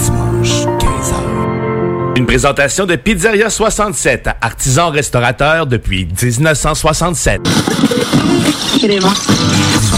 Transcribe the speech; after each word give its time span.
Tous 0.00 0.12
les 0.12 0.18
dimanches, 0.18 0.66
15h. 0.78 1.49
Une 2.20 2.26
présentation 2.26 2.84
de 2.84 2.96
Pizzeria 2.96 3.48
67, 3.48 4.28
artisan 4.42 4.90
restaurateur 4.90 5.66
depuis 5.66 6.06
1967. 6.06 7.40
18 8.78 9.04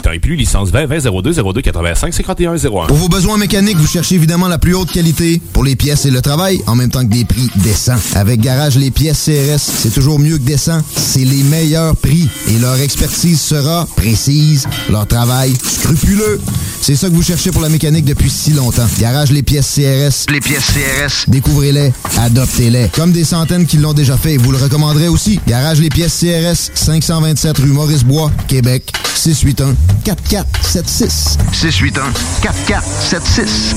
ans 0.07 0.11
et 0.13 0.19
plus, 0.21 0.37
licence 0.37 0.71
20 0.71 0.87
20 0.87 1.23
02 1.23 1.33
02 1.33 1.61
85 1.61 2.15
51 2.15 2.55
01. 2.55 2.87
Pour 2.87 2.97
vos 2.97 3.09
besoins 3.09 3.39
mécaniques, 3.39 3.77
vous 3.77 3.87
cherchez 3.87 4.15
évidemment 4.15 4.49
la 4.49 4.59
plus 4.59 4.75
haute 4.75 4.93
qualité 4.93 5.41
pour 5.53 5.65
les 5.65 5.75
pièces 5.75 6.07
et 6.07 6.11
le 6.11 6.21
travail, 6.21 6.61
en 6.67 6.77
même 6.77 6.91
temps 6.91 7.05
que 7.05 7.13
des 7.13 7.25
prix 7.25 7.51
décents. 7.57 7.99
Avec 8.15 8.41
Garage 8.41 8.77
Les 8.77 8.91
Pièces 8.91 9.25
CRS, 9.25 9.59
c'est 9.59 9.93
toujours 9.93 10.19
mieux 10.19 10.39
que 10.39 10.45
décent. 10.45 10.81
C'est 10.97 11.25
les 11.25 11.43
meilleurs 11.43 11.97
prix 11.97 12.29
et 12.49 12.59
leur 12.59 12.77
expertise 12.81 13.41
sera 13.41 13.87
précise, 13.97 14.69
leur 14.91 15.07
travail 15.07 15.55
scrupuleux. 15.63 16.41
C'est 16.81 16.97
ça 16.97 17.09
que 17.09 17.15
vous 17.15 17.23
cherchez 17.23 17.53
pour 17.53 17.63
la 17.63 17.69
mécanique 17.69 18.05
depuis 18.05 18.31
si 18.31 18.53
longtemps. 18.53 18.87
Garage 18.99 19.31
Les 19.31 19.43
Pièces 19.43 19.73
CRS. 19.75 20.33
Les 20.33 20.41
pièces 20.41 20.67
CRS. 20.67 21.29
Découvrez-les, 21.29 21.93
adoptez-les. 22.19 22.89
Comme 22.89 23.13
des 23.13 23.25
centaines 23.25 23.67
qui 23.67 23.77
l'ont 23.79 23.93
déjà 23.93 24.17
fait, 24.17 24.37
vous 24.37 24.53
le 24.53 24.59
recommanderez 24.59 25.09
aussi. 25.09 25.41
Garage 25.47 25.81
Les 25.81 25.89
Pièces 25.89 26.19
CRS, 26.21 26.71
527 26.75 27.59
rue 27.59 27.67
Maurice-Bois, 27.67 28.31
Québec, 28.49 28.93
681 29.15 29.75
4476. 30.05 31.39
681 31.53 32.05
4476. 32.43 33.77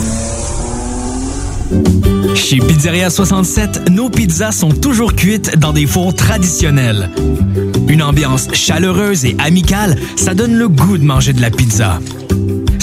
Chez 2.36 2.58
Pizzeria 2.60 3.10
67, 3.10 3.90
nos 3.90 4.10
pizzas 4.10 4.52
sont 4.52 4.70
toujours 4.70 5.16
cuites 5.16 5.58
dans 5.58 5.74
des 5.74 5.88
fours 5.88 6.14
traditionnels. 6.14 7.10
Une 7.88 8.04
ambiance 8.04 8.48
chaleureuse 8.54 9.26
et 9.26 9.36
amicale, 9.40 9.98
ça 10.16 10.34
donne 10.34 10.56
le 10.56 10.68
goût 10.68 10.98
de 10.98 11.04
manger 11.04 11.34
de 11.34 11.42
la 11.42 11.50
pizza. 11.50 12.00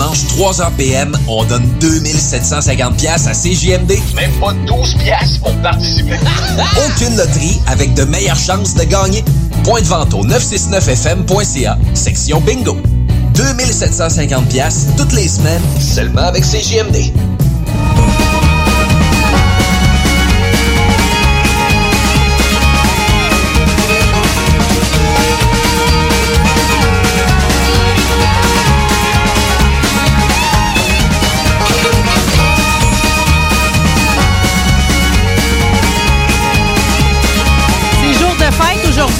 Les 0.00 0.06
dimanches, 0.06 0.24
3h 0.36 0.70
PM, 0.76 1.16
on 1.28 1.44
donne 1.44 1.66
2750 1.80 2.96
pièces 2.96 3.26
à 3.26 3.32
CJMD. 3.32 3.98
Même 4.14 4.32
pas 4.40 4.52
12 4.66 4.94
pièces 4.94 5.38
pour 5.38 5.54
participer. 5.56 6.16
Aucune 6.86 7.16
loterie 7.16 7.60
avec 7.66 7.94
de 7.94 8.04
meilleures 8.04 8.38
chances 8.38 8.74
de 8.74 8.84
gagner. 8.84 9.24
Point 9.64 9.82
de 9.82 9.86
vente 9.86 10.14
au 10.14 10.24
969fm.ca, 10.24 11.78
section 11.94 12.40
bingo. 12.40 12.76
2750 13.34 14.48
pièces 14.48 14.86
toutes 14.96 15.12
les 15.12 15.28
semaines, 15.28 15.62
seulement 15.78 16.22
avec 16.22 16.44
CJMD. 16.44 16.96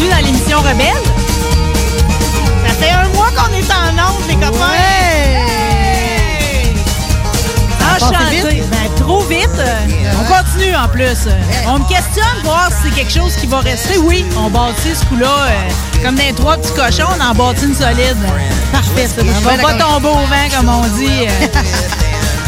Dans 0.09 0.25
l'émission 0.25 0.59
Rebelle. 0.59 1.03
Ça 2.67 2.73
fait 2.75 2.91
un 2.93 3.09
mois 3.15 3.31
qu'on 3.37 3.53
est 3.53 3.71
en 3.71 4.15
onde, 4.15 4.23
les 4.29 4.35
copains. 4.35 4.73
Hey! 4.75 6.75
Passé 7.79 8.05
Enchanté. 8.05 8.63
Ben, 8.71 8.89
trop 9.05 9.21
vite. 9.23 9.49
On 10.21 10.25
continue 10.25 10.75
en 10.77 10.89
plus. 10.89 11.29
On 11.67 11.79
me 11.79 11.89
questionne 11.89 12.25
voir 12.45 12.69
si 12.71 12.89
c'est 12.89 12.95
quelque 12.95 13.13
chose 13.13 13.35
qui 13.37 13.47
va 13.47 13.61
rester. 13.61 13.99
Oui, 13.99 14.25
on 14.39 14.49
bâtit 14.51 14.95
ce 14.95 15.05
coup-là. 15.07 15.47
euh, 15.49 16.03
comme 16.03 16.15
des 16.15 16.33
trois 16.33 16.57
petits 16.57 16.73
cochons, 16.73 17.09
on 17.19 17.23
en 17.23 17.35
bâtit 17.35 17.67
une 17.67 17.75
solide. 17.75 18.17
Parfait, 18.73 19.07
ça. 19.09 19.23
On 19.23 19.41
va 19.41 19.57
pas 19.63 19.75
tomber 19.75 20.09
au 20.09 20.13
vent, 20.13 20.49
comme 20.57 20.69
on 20.69 20.87
dit. 20.99 21.27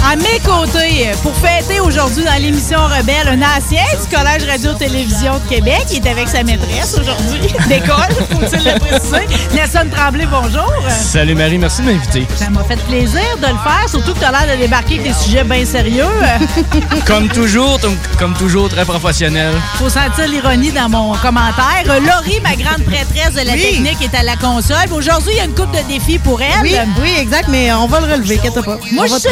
Euh. 0.03 0.13
À 0.13 0.17
mes 0.17 0.41
côtés, 0.45 1.11
pour 1.23 1.35
fêter 1.37 1.81
aujourd'hui 1.81 2.25
dans 2.25 2.35
l'émission 2.43 2.79
Rebelle, 2.87 3.29
un 3.29 3.41
ancien 3.43 3.83
du 4.01 4.15
Collège 4.15 4.45
Radio-Télévision 4.49 5.35
de 5.39 5.49
Québec. 5.49 5.87
Il 5.91 6.07
est 6.07 6.11
avec 6.11 6.29
sa 6.29 6.43
maîtresse 6.43 6.97
aujourd'hui 7.01 7.41
d'école, 7.69 8.13
faut-il 8.31 8.65
le 8.65 8.79
préciser. 8.79 9.27
Nelson 9.55 9.89
Tremblay, 9.95 10.27
bonjour. 10.27 10.71
Salut 10.91 11.35
Marie, 11.35 11.57
merci 11.59 11.83
de 11.83 11.87
m'inviter. 11.87 12.27
Ça 12.37 12.51
m'a 12.51 12.63
fait 12.65 12.81
plaisir 12.83 13.23
de 13.41 13.47
le 13.47 13.59
faire, 13.63 13.89
surtout 13.89 14.13
que 14.13 14.19
tu 14.19 14.25
as 14.25 14.33
l'air 14.33 14.55
de 14.57 14.61
débarquer 14.61 14.95
avec 14.99 15.07
des 15.07 15.15
sujets 15.15 15.45
bien 15.45 15.65
sérieux. 15.65 16.05
Comme 17.07 17.29
toujours, 17.29 17.79
comme 18.19 18.35
toujours, 18.35 18.69
très 18.69 18.85
professionnel. 18.85 19.53
Faut 19.77 19.89
sentir 19.89 20.29
l'ironie 20.29 20.73
dans 20.73 20.89
mon 20.89 21.15
commentaire. 21.17 21.85
Euh, 21.89 22.01
Laurie, 22.01 22.41
ma 22.43 22.55
grande 22.55 22.85
prêtresse 22.85 23.33
de 23.35 23.47
la 23.47 23.55
Oui. 23.55 23.61
technique, 23.63 23.99
est 24.03 24.17
à 24.17 24.23
la 24.23 24.37
console. 24.37 24.77
Aujourd'hui, 24.93 25.33
il 25.33 25.39
y 25.39 25.41
a 25.41 25.45
une 25.45 25.55
coupe 25.55 25.71
de 25.73 25.83
défis 25.89 26.19
pour 26.19 26.41
elle. 26.41 26.49
Oui, 26.63 26.75
oui, 27.03 27.15
exact, 27.19 27.49
mais 27.49 27.73
on 27.73 27.87
va 27.87 28.01
le 28.01 28.13
relever, 28.13 28.37
inquiète 28.39 28.55
pas. 28.65 28.79
Moi, 28.93 29.07
je 29.07 29.17
suis 29.19 29.29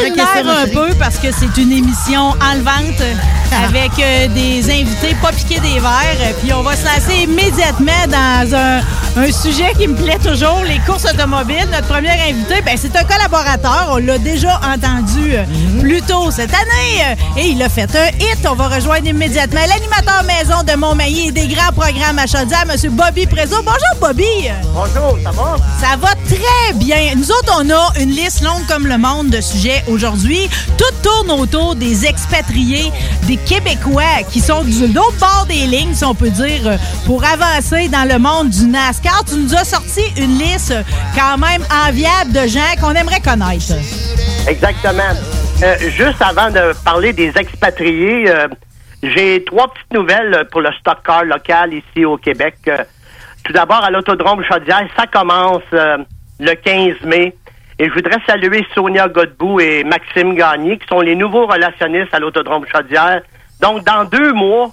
un 0.61 0.67
peu 0.67 0.93
parce 0.99 1.17
que 1.17 1.27
c'est 1.31 1.59
une 1.59 1.71
émission 1.71 2.31
enlevante 2.51 3.01
avec 3.65 3.91
euh, 3.99 4.27
des 4.27 4.63
invités 4.69 5.15
pas 5.21 5.31
piqués 5.31 5.59
des 5.59 5.79
verres. 5.79 6.33
Puis 6.41 6.53
on 6.53 6.61
va 6.61 6.75
se 6.75 6.85
lancer 6.85 7.23
immédiatement 7.23 7.91
dans 8.07 8.55
un, 8.55 8.79
un 9.23 9.31
sujet 9.31 9.73
qui 9.77 9.87
me 9.87 9.95
plaît 9.95 10.19
toujours, 10.23 10.61
les 10.67 10.79
courses 10.79 11.05
automobiles. 11.05 11.67
Notre 11.71 11.87
premier 11.87 12.11
invité, 12.29 12.61
ben, 12.63 12.77
c'est 12.79 12.95
un 12.95 13.03
collaborateur. 13.03 13.89
On 13.93 13.97
l'a 13.97 14.17
déjà 14.19 14.59
entendu 14.73 15.33
euh, 15.33 15.43
plus 15.81 16.01
tôt 16.03 16.29
cette 16.31 16.53
année. 16.53 17.03
euh, 17.09 17.39
Et 17.39 17.47
il 17.49 17.61
a 17.63 17.69
fait 17.69 17.89
un 17.95 18.07
hit. 18.19 18.45
On 18.49 18.53
va 18.55 18.67
rejoindre 18.69 19.07
immédiatement 19.07 19.61
l'animateur 19.67 20.23
maison 20.23 20.61
de 20.63 20.77
Montmagny 20.77 21.29
et 21.29 21.31
des 21.31 21.47
grands 21.47 21.71
programmes 21.75 22.19
à 22.19 22.27
Chaudière, 22.27 22.65
M. 22.69 22.91
Bobby 22.91 23.25
Prézo. 23.25 23.57
Bonjour, 23.63 23.99
Bobby. 23.99 24.49
Bonjour, 24.73 25.17
ça 25.23 25.31
va? 25.31 25.55
Ça 25.81 25.97
va 25.97 26.09
très 26.27 26.73
bien. 26.75 27.15
Nous 27.17 27.31
autres, 27.31 27.53
on 27.59 27.69
a 27.69 27.99
une 27.99 28.11
liste 28.11 28.41
longue 28.41 28.65
comme 28.67 28.85
le 28.87 28.97
monde 28.97 29.29
de 29.29 29.41
sujets 29.41 29.83
aujourd'hui. 29.87 30.49
Tout 30.77 30.95
tourne 31.03 31.39
autour 31.39 31.75
des 31.75 32.05
expatriés, 32.05 32.91
des 33.27 33.37
Québécois 33.37 34.23
qui 34.29 34.39
sont 34.39 34.63
du 34.63 34.87
l'autre 34.87 35.19
bord 35.19 35.45
des 35.47 35.67
lignes, 35.67 35.93
si 35.93 36.05
on 36.05 36.15
peut 36.15 36.29
dire, 36.29 36.77
pour 37.05 37.23
avancer 37.23 37.87
dans 37.87 38.07
le 38.07 38.19
monde 38.19 38.49
du 38.49 38.65
NASCAR. 38.65 39.23
Tu 39.25 39.35
nous 39.35 39.53
as 39.55 39.65
sorti 39.65 40.01
une 40.17 40.37
liste 40.37 40.73
quand 41.15 41.37
même 41.37 41.63
enviable 41.87 42.31
de 42.31 42.47
gens 42.47 42.59
qu'on 42.79 42.93
aimerait 42.93 43.21
connaître. 43.21 43.73
Exactement. 44.47 45.13
Euh, 45.63 45.75
juste 45.89 46.21
avant 46.21 46.49
de 46.49 46.73
parler 46.83 47.13
des 47.13 47.31
expatriés, 47.37 48.29
euh, 48.29 48.47
j'ai 49.03 49.43
trois 49.43 49.67
petites 49.67 49.93
nouvelles 49.93 50.47
pour 50.51 50.61
le 50.61 50.71
stock 50.79 50.97
car 51.05 51.23
local 51.23 51.73
ici 51.73 52.03
au 52.03 52.17
Québec. 52.17 52.55
Euh, 52.67 52.83
tout 53.43 53.53
d'abord, 53.53 53.83
à 53.83 53.91
l'Autodrome 53.91 54.43
Chaudière, 54.43 54.87
ça 54.97 55.05
commence 55.07 55.61
le 55.71 56.53
15 56.55 56.95
mai. 57.05 57.35
Et 57.81 57.89
je 57.89 57.93
voudrais 57.95 58.19
saluer 58.27 58.63
Sonia 58.75 59.07
Godbout 59.07 59.59
et 59.59 59.83
Maxime 59.83 60.35
Gagné, 60.35 60.77
qui 60.77 60.85
sont 60.85 61.01
les 61.01 61.15
nouveaux 61.15 61.47
relationnistes 61.47 62.13
à 62.13 62.19
l'Autodrome 62.19 62.63
Chaudière. 62.71 63.23
Donc, 63.59 63.83
dans 63.83 64.03
deux 64.03 64.33
mois, 64.33 64.69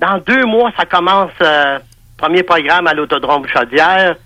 dans 0.00 0.18
deux 0.18 0.44
mois, 0.44 0.72
ça 0.76 0.84
commence 0.84 1.30
euh, 1.40 1.78
premier 2.16 2.42
programme 2.42 2.88
à 2.88 2.94
l'Autodrome 2.94 3.46
Chaudière. 3.46 4.16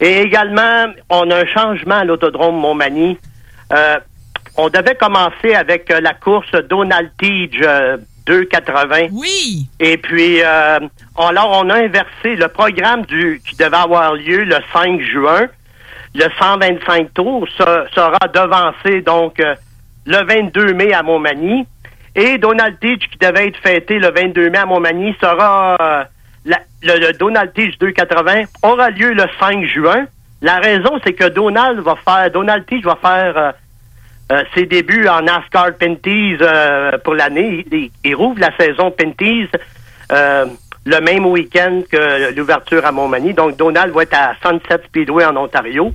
Et 0.00 0.22
également, 0.22 0.86
on 1.08 1.30
a 1.30 1.36
un 1.36 1.46
changement 1.46 1.98
à 1.98 2.04
l'Autodrome 2.04 2.56
Montmagny. 2.56 3.16
Euh, 3.72 4.00
on 4.56 4.68
devait 4.68 4.96
commencer 4.96 5.54
avec 5.54 5.88
euh, 5.92 6.00
la 6.00 6.14
course 6.14 6.50
Donald 6.68 7.12
euh, 7.22 7.96
280. 8.26 9.06
Oui. 9.12 9.68
Et 9.78 9.98
puis, 9.98 10.42
euh, 10.42 10.80
alors, 11.16 11.62
on 11.62 11.70
a 11.70 11.76
inversé 11.76 12.34
le 12.34 12.48
programme 12.48 13.02
du 13.02 13.40
qui 13.48 13.54
devait 13.54 13.76
avoir 13.76 14.14
lieu 14.14 14.42
le 14.42 14.56
5 14.72 15.00
juin. 15.00 15.46
Le 16.14 16.24
125 16.38 17.14
tours 17.14 17.46
se- 17.48 17.86
sera 17.94 18.18
devancé, 18.32 19.00
donc, 19.02 19.40
euh, 19.40 19.54
le 20.06 20.24
22 20.26 20.74
mai 20.74 20.92
à 20.92 21.02
Montmagny. 21.02 21.66
Et 22.14 22.36
Donald 22.38 22.78
Tige, 22.80 23.08
qui 23.10 23.16
devait 23.18 23.48
être 23.48 23.56
fêté 23.58 23.98
le 23.98 24.10
22 24.10 24.50
mai 24.50 24.58
à 24.58 24.66
Montmagny, 24.66 25.14
sera... 25.20 25.76
euh, 25.80 26.04
le, 26.82 27.12
Donald 27.16 27.52
Tige 27.54 27.78
280 27.78 28.42
aura 28.62 28.90
lieu 28.90 29.12
le 29.14 29.24
5 29.40 29.64
juin. 29.66 30.04
La 30.42 30.56
raison, 30.58 30.98
c'est 31.04 31.14
que 31.14 31.28
Donald 31.28 31.78
va 31.80 31.94
faire... 32.04 32.30
Donald 32.30 32.66
Tige 32.66 32.84
va 32.84 32.96
faire... 33.00 33.36
euh, 34.32 34.42
ses 34.54 34.66
débuts 34.66 35.08
en 35.08 35.22
NASCAR 35.22 35.72
Pinties 35.78 36.36
euh, 36.40 36.98
pour 37.04 37.14
l'année. 37.14 37.64
Il, 37.72 37.90
il- 38.04 38.14
rouvre 38.14 38.40
la 38.40 38.50
saison 38.58 38.90
Pinties 38.90 39.48
euh, 40.10 40.46
le 40.84 41.00
même 41.00 41.26
week-end 41.26 41.82
que 41.90 42.32
l'ouverture 42.34 42.84
à 42.84 42.92
Montmagny. 42.92 43.34
Donc, 43.34 43.56
Donald 43.56 43.92
va 43.94 44.02
être 44.02 44.14
à 44.14 44.34
Sunset 44.42 44.82
Speedway 44.86 45.24
en 45.24 45.36
Ontario. 45.36 45.92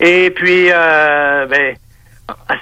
Et 0.00 0.30
puis, 0.30 0.68
euh, 0.70 1.46
ben, 1.46 1.76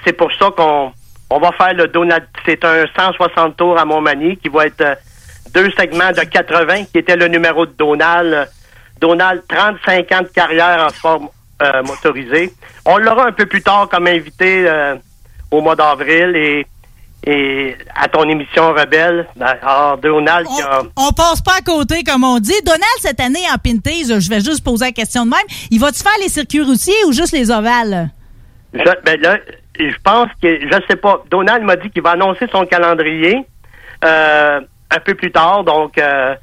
c'est 0.05 0.13
pour 0.13 0.31
ça 0.33 0.51
qu'on 0.55 0.91
on 1.29 1.39
va 1.39 1.51
faire 1.51 1.73
le 1.73 1.87
Donald. 1.87 2.25
C'est 2.45 2.63
un 2.63 2.85
160 2.95 3.57
tours 3.57 3.77
à 3.77 3.85
Montmagny 3.85 4.37
qui 4.37 4.49
va 4.49 4.67
être 4.67 4.81
euh, 4.81 4.95
deux 5.53 5.69
segments 5.71 6.11
de 6.11 6.21
80, 6.21 6.85
qui 6.85 6.99
était 6.99 7.15
le 7.15 7.27
numéro 7.27 7.65
de 7.65 7.73
Donald. 7.73 8.49
Donald, 8.99 9.43
35 9.47 10.11
ans 10.11 10.21
de 10.21 10.27
carrière 10.27 10.85
en 10.85 10.89
sport 10.89 11.33
euh, 11.61 11.83
motorisé. 11.83 12.53
On 12.85 12.97
l'aura 12.97 13.27
un 13.27 13.31
peu 13.31 13.45
plus 13.45 13.61
tard 13.61 13.87
comme 13.89 14.07
invité 14.07 14.67
euh, 14.67 14.95
au 15.51 15.61
mois 15.61 15.75
d'avril 15.75 16.35
et, 16.35 16.65
et 17.25 17.75
à 17.95 18.07
ton 18.07 18.23
émission 18.23 18.73
Rebelle. 18.73 19.27
Ben, 19.35 19.57
Alors, 19.61 19.97
Donald 19.97 20.47
qui 20.47 20.61
a... 20.61 20.81
On 20.95 21.11
passe 21.11 21.41
pas 21.41 21.57
à 21.59 21.61
côté, 21.61 22.03
comme 22.03 22.23
on 22.23 22.39
dit. 22.39 22.53
Donald, 22.65 22.83
cette 22.99 23.19
année, 23.19 23.43
en 23.53 23.57
Pinties, 23.57 24.05
je 24.07 24.29
vais 24.29 24.39
juste 24.39 24.63
poser 24.63 24.85
la 24.85 24.91
question 24.91 25.25
de 25.25 25.31
même. 25.31 25.39
Il 25.71 25.79
va-tu 25.79 26.01
faire 26.01 26.17
les 26.21 26.29
circuits 26.29 26.61
routiers 26.61 27.03
ou 27.07 27.11
juste 27.11 27.33
les 27.33 27.51
ovales? 27.51 28.09
Je, 28.73 28.83
ben 29.03 29.19
là, 29.21 29.37
je 29.79 29.95
pense 30.03 30.29
que, 30.41 30.59
je 30.59 30.79
sais 30.89 30.95
pas, 30.95 31.23
Donald 31.29 31.63
m'a 31.63 31.75
dit 31.75 31.89
qu'il 31.89 32.01
va 32.01 32.11
annoncer 32.11 32.47
son 32.51 32.65
calendrier 32.65 33.45
euh, 34.03 34.61
un 34.91 34.99
peu 34.99 35.15
plus 35.15 35.31
tard. 35.31 35.63
Donc, 35.63 35.97
euh, 35.97 36.35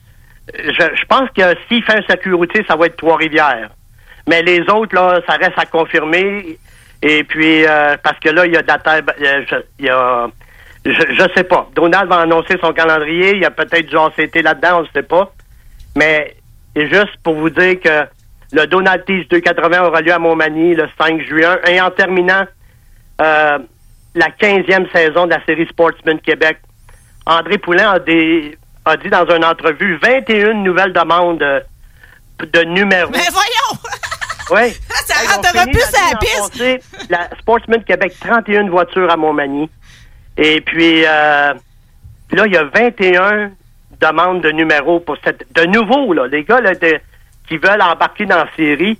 je, 0.53 0.73
je 0.73 1.05
pense 1.07 1.29
que 1.37 1.43
s'il 1.69 1.83
fait 1.85 1.99
un 1.99 2.03
circuit 2.03 2.33
routier, 2.33 2.65
ça 2.69 2.77
va 2.77 2.87
être 2.87 2.97
Trois-Rivières. 2.97 3.71
Mais 4.29 4.43
les 4.43 4.61
autres, 4.71 4.95
là, 4.95 5.21
ça 5.29 5.35
reste 5.37 5.59
à 5.59 5.67
confirmer. 5.67 6.59
Et 7.03 7.25
puis, 7.25 7.67
euh, 7.67 7.97
parce 8.03 8.19
que 8.19 8.31
là, 8.31 8.47
il 8.47 8.55
y 8.55 8.57
a 8.57 8.63
de 8.63 8.67
la 8.67 8.79
terre, 8.79 9.03
euh, 9.21 9.63
il 9.79 9.85
y 9.85 9.91
a, 9.91 10.27
je, 10.85 10.91
je 10.93 11.25
sais 11.35 11.45
pas. 11.45 11.69
Donald 11.75 12.09
va 12.09 12.21
annoncer 12.21 12.57
son 12.61 12.73
calendrier. 12.73 13.33
Il 13.35 13.43
y 13.43 13.45
a 13.45 13.51
peut-être 13.51 13.91
genre 13.91 14.13
c'était 14.17 14.43
là-dedans, 14.43 14.79
on 14.79 14.83
ne 14.83 14.89
sait 14.95 15.03
pas. 15.03 15.33
Mais 15.97 16.37
juste 16.77 17.17
pour 17.23 17.35
vous 17.35 17.51
dire 17.51 17.81
que 17.81 18.07
le 18.53 18.67
Donald 18.67 19.05
Tease 19.05 19.27
280 19.29 19.83
aura 19.83 20.01
lieu 20.01 20.13
à 20.13 20.19
Montmagny 20.19 20.75
le 20.75 20.89
5 20.99 21.23
juin. 21.23 21.59
Et 21.67 21.81
en 21.81 21.91
terminant 21.91 22.45
euh, 23.21 23.59
la 24.15 24.29
15e 24.29 24.91
saison 24.93 25.27
de 25.27 25.31
la 25.31 25.45
série 25.45 25.67
Sportsman 25.69 26.21
Québec, 26.21 26.59
André 27.27 27.59
Poulain 27.59 27.93
a, 27.93 27.99
des, 27.99 28.57
a 28.85 28.97
dit 28.97 29.09
dans 29.09 29.27
une 29.35 29.45
entrevue 29.45 29.99
21 30.03 30.55
nouvelles 30.55 30.93
demandes 30.93 31.39
de, 31.39 32.63
numéros. 32.65 33.11
Mais 33.11 33.29
voyons! 33.33 33.81
Oui. 34.51 34.77
Ça 35.07 35.15
Hey, 35.23 35.29
rentrera 35.29 35.65
plus 35.65 35.81
à 35.81 36.13
la 36.13 36.19
piste. 36.19 37.09
La 37.09 37.31
Sportsman 37.39 37.83
Québec, 37.83 38.15
31 38.21 38.69
voitures 38.69 39.11
à 39.11 39.17
Montmagny. 39.17 39.71
Et 40.37 40.61
puis, 40.61 41.05
euh, 41.05 41.55
là, 42.33 42.47
il 42.47 42.53
y 42.53 42.57
a 42.57 42.65
21 42.65 43.51
demandes 44.01 44.43
de 44.43 44.51
numéros 44.51 45.01
pour 45.01 45.17
cette... 45.25 45.45
De 45.55 45.65
nouveau, 45.67 46.13
là, 46.13 46.27
les 46.27 46.43
gars 46.45 46.61
là, 46.61 46.75
de- 46.75 46.99
qui 47.49 47.57
veulent 47.59 47.81
embarquer 47.83 48.27
dans 48.27 48.37
la 48.39 48.49
série. 48.57 48.99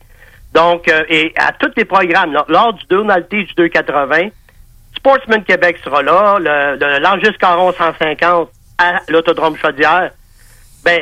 Donc, 0.55 0.89
euh, 0.89 1.03
et 1.09 1.33
à 1.37 1.51
tous 1.53 1.73
les 1.77 1.85
programmes, 1.85 2.33
là, 2.33 2.45
lors 2.49 2.73
du 2.75 2.85
Donald 2.89 3.29
T 3.29 3.43
du 3.43 3.55
280, 3.55 4.29
Sportsman 4.97 5.43
Québec 5.43 5.79
sera 5.85 6.03
là, 6.03 6.39
le, 6.39 6.77
le 6.79 6.99
Langis 7.01 7.37
Caron 7.39 7.73
150 7.73 8.49
à 8.79 9.01
l'Autodrome 9.09 9.57
Chaudière. 9.57 10.11
Ben, 10.85 11.01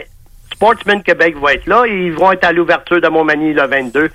Sportsman 0.52 1.02
Québec 1.02 1.36
va 1.36 1.54
être 1.54 1.66
là 1.66 1.84
et 1.86 2.06
ils 2.06 2.12
vont 2.12 2.32
être 2.32 2.44
à 2.44 2.52
l'ouverture 2.52 3.00
de 3.00 3.08
Montmagny 3.08 3.52
le 3.52 3.66
22. 3.66 4.10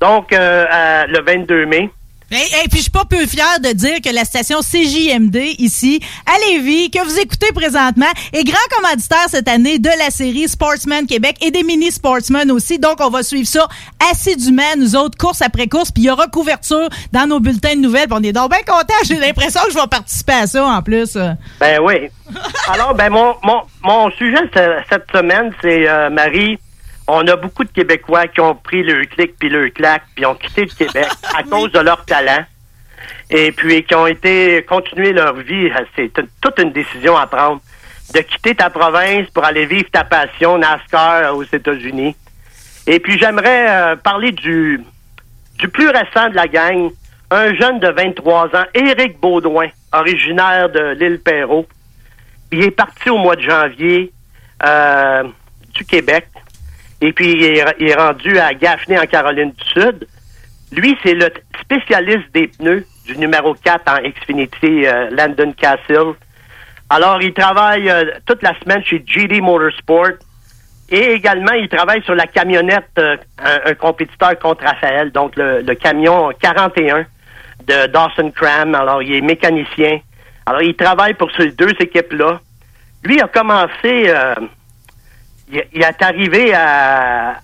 Donc, 0.00 0.32
euh, 0.32 0.64
à- 0.70 1.06
le 1.06 1.20
22 1.20 1.66
mai. 1.66 1.90
Et, 2.30 2.68
puis, 2.68 2.78
je 2.78 2.82
suis 2.82 2.90
pas 2.90 3.06
peu 3.06 3.24
fière 3.26 3.58
de 3.62 3.72
dire 3.72 4.02
que 4.04 4.14
la 4.14 4.24
station 4.24 4.58
CJMD, 4.60 5.36
ici, 5.58 5.98
à 6.26 6.38
Lévis, 6.50 6.90
que 6.90 7.02
vous 7.02 7.18
écoutez 7.18 7.50
présentement, 7.54 8.06
est 8.34 8.44
grand 8.44 8.56
commanditaire 8.76 9.24
cette 9.28 9.48
année 9.48 9.78
de 9.78 9.88
la 9.98 10.10
série 10.10 10.46
Sportsman 10.46 11.06
Québec 11.06 11.36
et 11.40 11.50
des 11.50 11.62
mini 11.62 11.90
Sportsman 11.90 12.50
aussi. 12.50 12.78
Donc, 12.78 12.98
on 13.00 13.08
va 13.08 13.22
suivre 13.22 13.46
ça 13.48 13.66
assidûment, 14.12 14.76
nous 14.76 14.94
autres, 14.94 15.16
course 15.16 15.40
après 15.40 15.68
course. 15.68 15.90
Puis, 15.90 16.02
il 16.02 16.06
y 16.06 16.10
aura 16.10 16.26
couverture 16.26 16.88
dans 17.12 17.26
nos 17.26 17.40
bulletins 17.40 17.74
de 17.76 17.80
nouvelles. 17.80 18.08
Puis, 18.08 18.18
on 18.20 18.22
est 18.22 18.32
donc 18.32 18.50
bien 18.50 18.60
contents. 18.66 18.92
J'ai 19.06 19.16
l'impression 19.16 19.62
que 19.66 19.72
je 19.72 19.78
vais 19.78 19.86
participer 19.86 20.32
à 20.34 20.46
ça, 20.46 20.66
en 20.66 20.82
plus. 20.82 21.16
Ben 21.60 21.80
oui. 21.80 22.08
Alors, 22.70 22.94
ben 22.94 23.08
mon, 23.10 23.36
mon, 23.42 23.62
mon 23.82 24.10
sujet 24.12 24.36
ce- 24.54 24.82
cette 24.90 25.06
semaine, 25.14 25.50
c'est 25.62 25.88
euh, 25.88 26.10
Marie. 26.10 26.58
On 27.08 27.26
a 27.26 27.36
beaucoup 27.36 27.64
de 27.64 27.70
Québécois 27.70 28.28
qui 28.28 28.40
ont 28.40 28.54
pris 28.54 28.82
le 28.82 29.04
clic 29.06 29.36
puis 29.38 29.48
le 29.48 29.70
clac 29.70 30.02
puis 30.14 30.26
ont 30.26 30.34
quitté 30.34 30.66
le 30.66 30.70
Québec 30.70 31.08
à 31.36 31.42
cause 31.42 31.72
de 31.72 31.80
leur 31.80 32.04
talent 32.04 32.44
et 33.30 33.50
puis 33.52 33.82
qui 33.84 33.94
ont 33.94 34.06
été 34.06 34.64
continuer 34.68 35.12
leur 35.12 35.34
vie. 35.34 35.70
C'est 35.96 36.12
toute 36.40 36.58
une 36.58 36.72
décision 36.72 37.16
à 37.16 37.26
prendre 37.26 37.60
de 38.14 38.20
quitter 38.20 38.54
ta 38.54 38.70
province 38.70 39.26
pour 39.30 39.44
aller 39.44 39.66
vivre 39.66 39.88
ta 39.90 40.04
passion 40.04 40.58
NASCAR 40.58 41.34
aux 41.36 41.44
États-Unis. 41.44 42.14
Et 42.86 43.00
puis 43.00 43.18
j'aimerais 43.18 43.68
euh, 43.68 43.96
parler 43.96 44.32
du 44.32 44.82
du 45.58 45.68
plus 45.68 45.88
récent 45.88 46.28
de 46.30 46.36
la 46.36 46.46
gang, 46.46 46.90
un 47.30 47.54
jeune 47.54 47.80
de 47.80 47.88
23 47.88 48.46
ans, 48.56 48.64
Éric 48.74 49.18
Baudouin, 49.20 49.68
originaire 49.92 50.70
de 50.70 50.94
l'île 50.98 51.20
Perrault. 51.20 51.66
Il 52.52 52.62
est 52.62 52.70
parti 52.70 53.10
au 53.10 53.18
mois 53.18 53.36
de 53.36 53.42
janvier 53.42 54.12
euh, 54.64 55.24
du 55.74 55.84
Québec. 55.84 56.28
Et 57.00 57.12
puis, 57.12 57.32
il 57.32 57.88
est, 57.88 57.94
rendu 57.94 58.38
à 58.38 58.54
Gaffney, 58.54 58.98
en 58.98 59.06
Caroline 59.06 59.52
du 59.52 59.64
Sud. 59.64 60.06
Lui, 60.72 60.96
c'est 61.02 61.14
le 61.14 61.28
spécialiste 61.60 62.32
des 62.34 62.48
pneus 62.48 62.84
du 63.06 63.16
numéro 63.16 63.54
4 63.54 63.82
en 63.88 64.08
Xfinity 64.08 64.86
euh, 64.86 65.08
Landon 65.10 65.52
Castle. 65.52 66.14
Alors, 66.90 67.22
il 67.22 67.32
travaille 67.32 67.88
euh, 67.88 68.04
toute 68.26 68.42
la 68.42 68.58
semaine 68.60 68.82
chez 68.84 69.02
GD 69.06 69.40
Motorsport. 69.40 70.18
Et 70.90 71.12
également, 71.12 71.52
il 71.52 71.68
travaille 71.68 72.02
sur 72.02 72.14
la 72.14 72.26
camionnette, 72.26 72.90
euh, 72.98 73.16
un, 73.38 73.70
un 73.70 73.74
compétiteur 73.74 74.38
contre 74.38 74.64
Raphaël, 74.64 75.12
donc 75.12 75.36
le, 75.36 75.60
le 75.60 75.74
camion 75.74 76.30
41 76.40 77.04
de 77.66 77.86
Dawson 77.86 78.30
Cram. 78.34 78.74
Alors, 78.74 79.02
il 79.02 79.14
est 79.14 79.20
mécanicien. 79.20 80.00
Alors, 80.46 80.62
il 80.62 80.74
travaille 80.74 81.14
pour 81.14 81.30
ces 81.36 81.50
deux 81.50 81.72
équipes-là. 81.78 82.40
Lui 83.04 83.20
a 83.20 83.28
commencé, 83.28 84.04
euh, 84.06 84.34
il, 85.50 85.64
il 85.72 85.82
est 85.82 86.02
arrivé 86.02 86.52
à, 86.54 87.40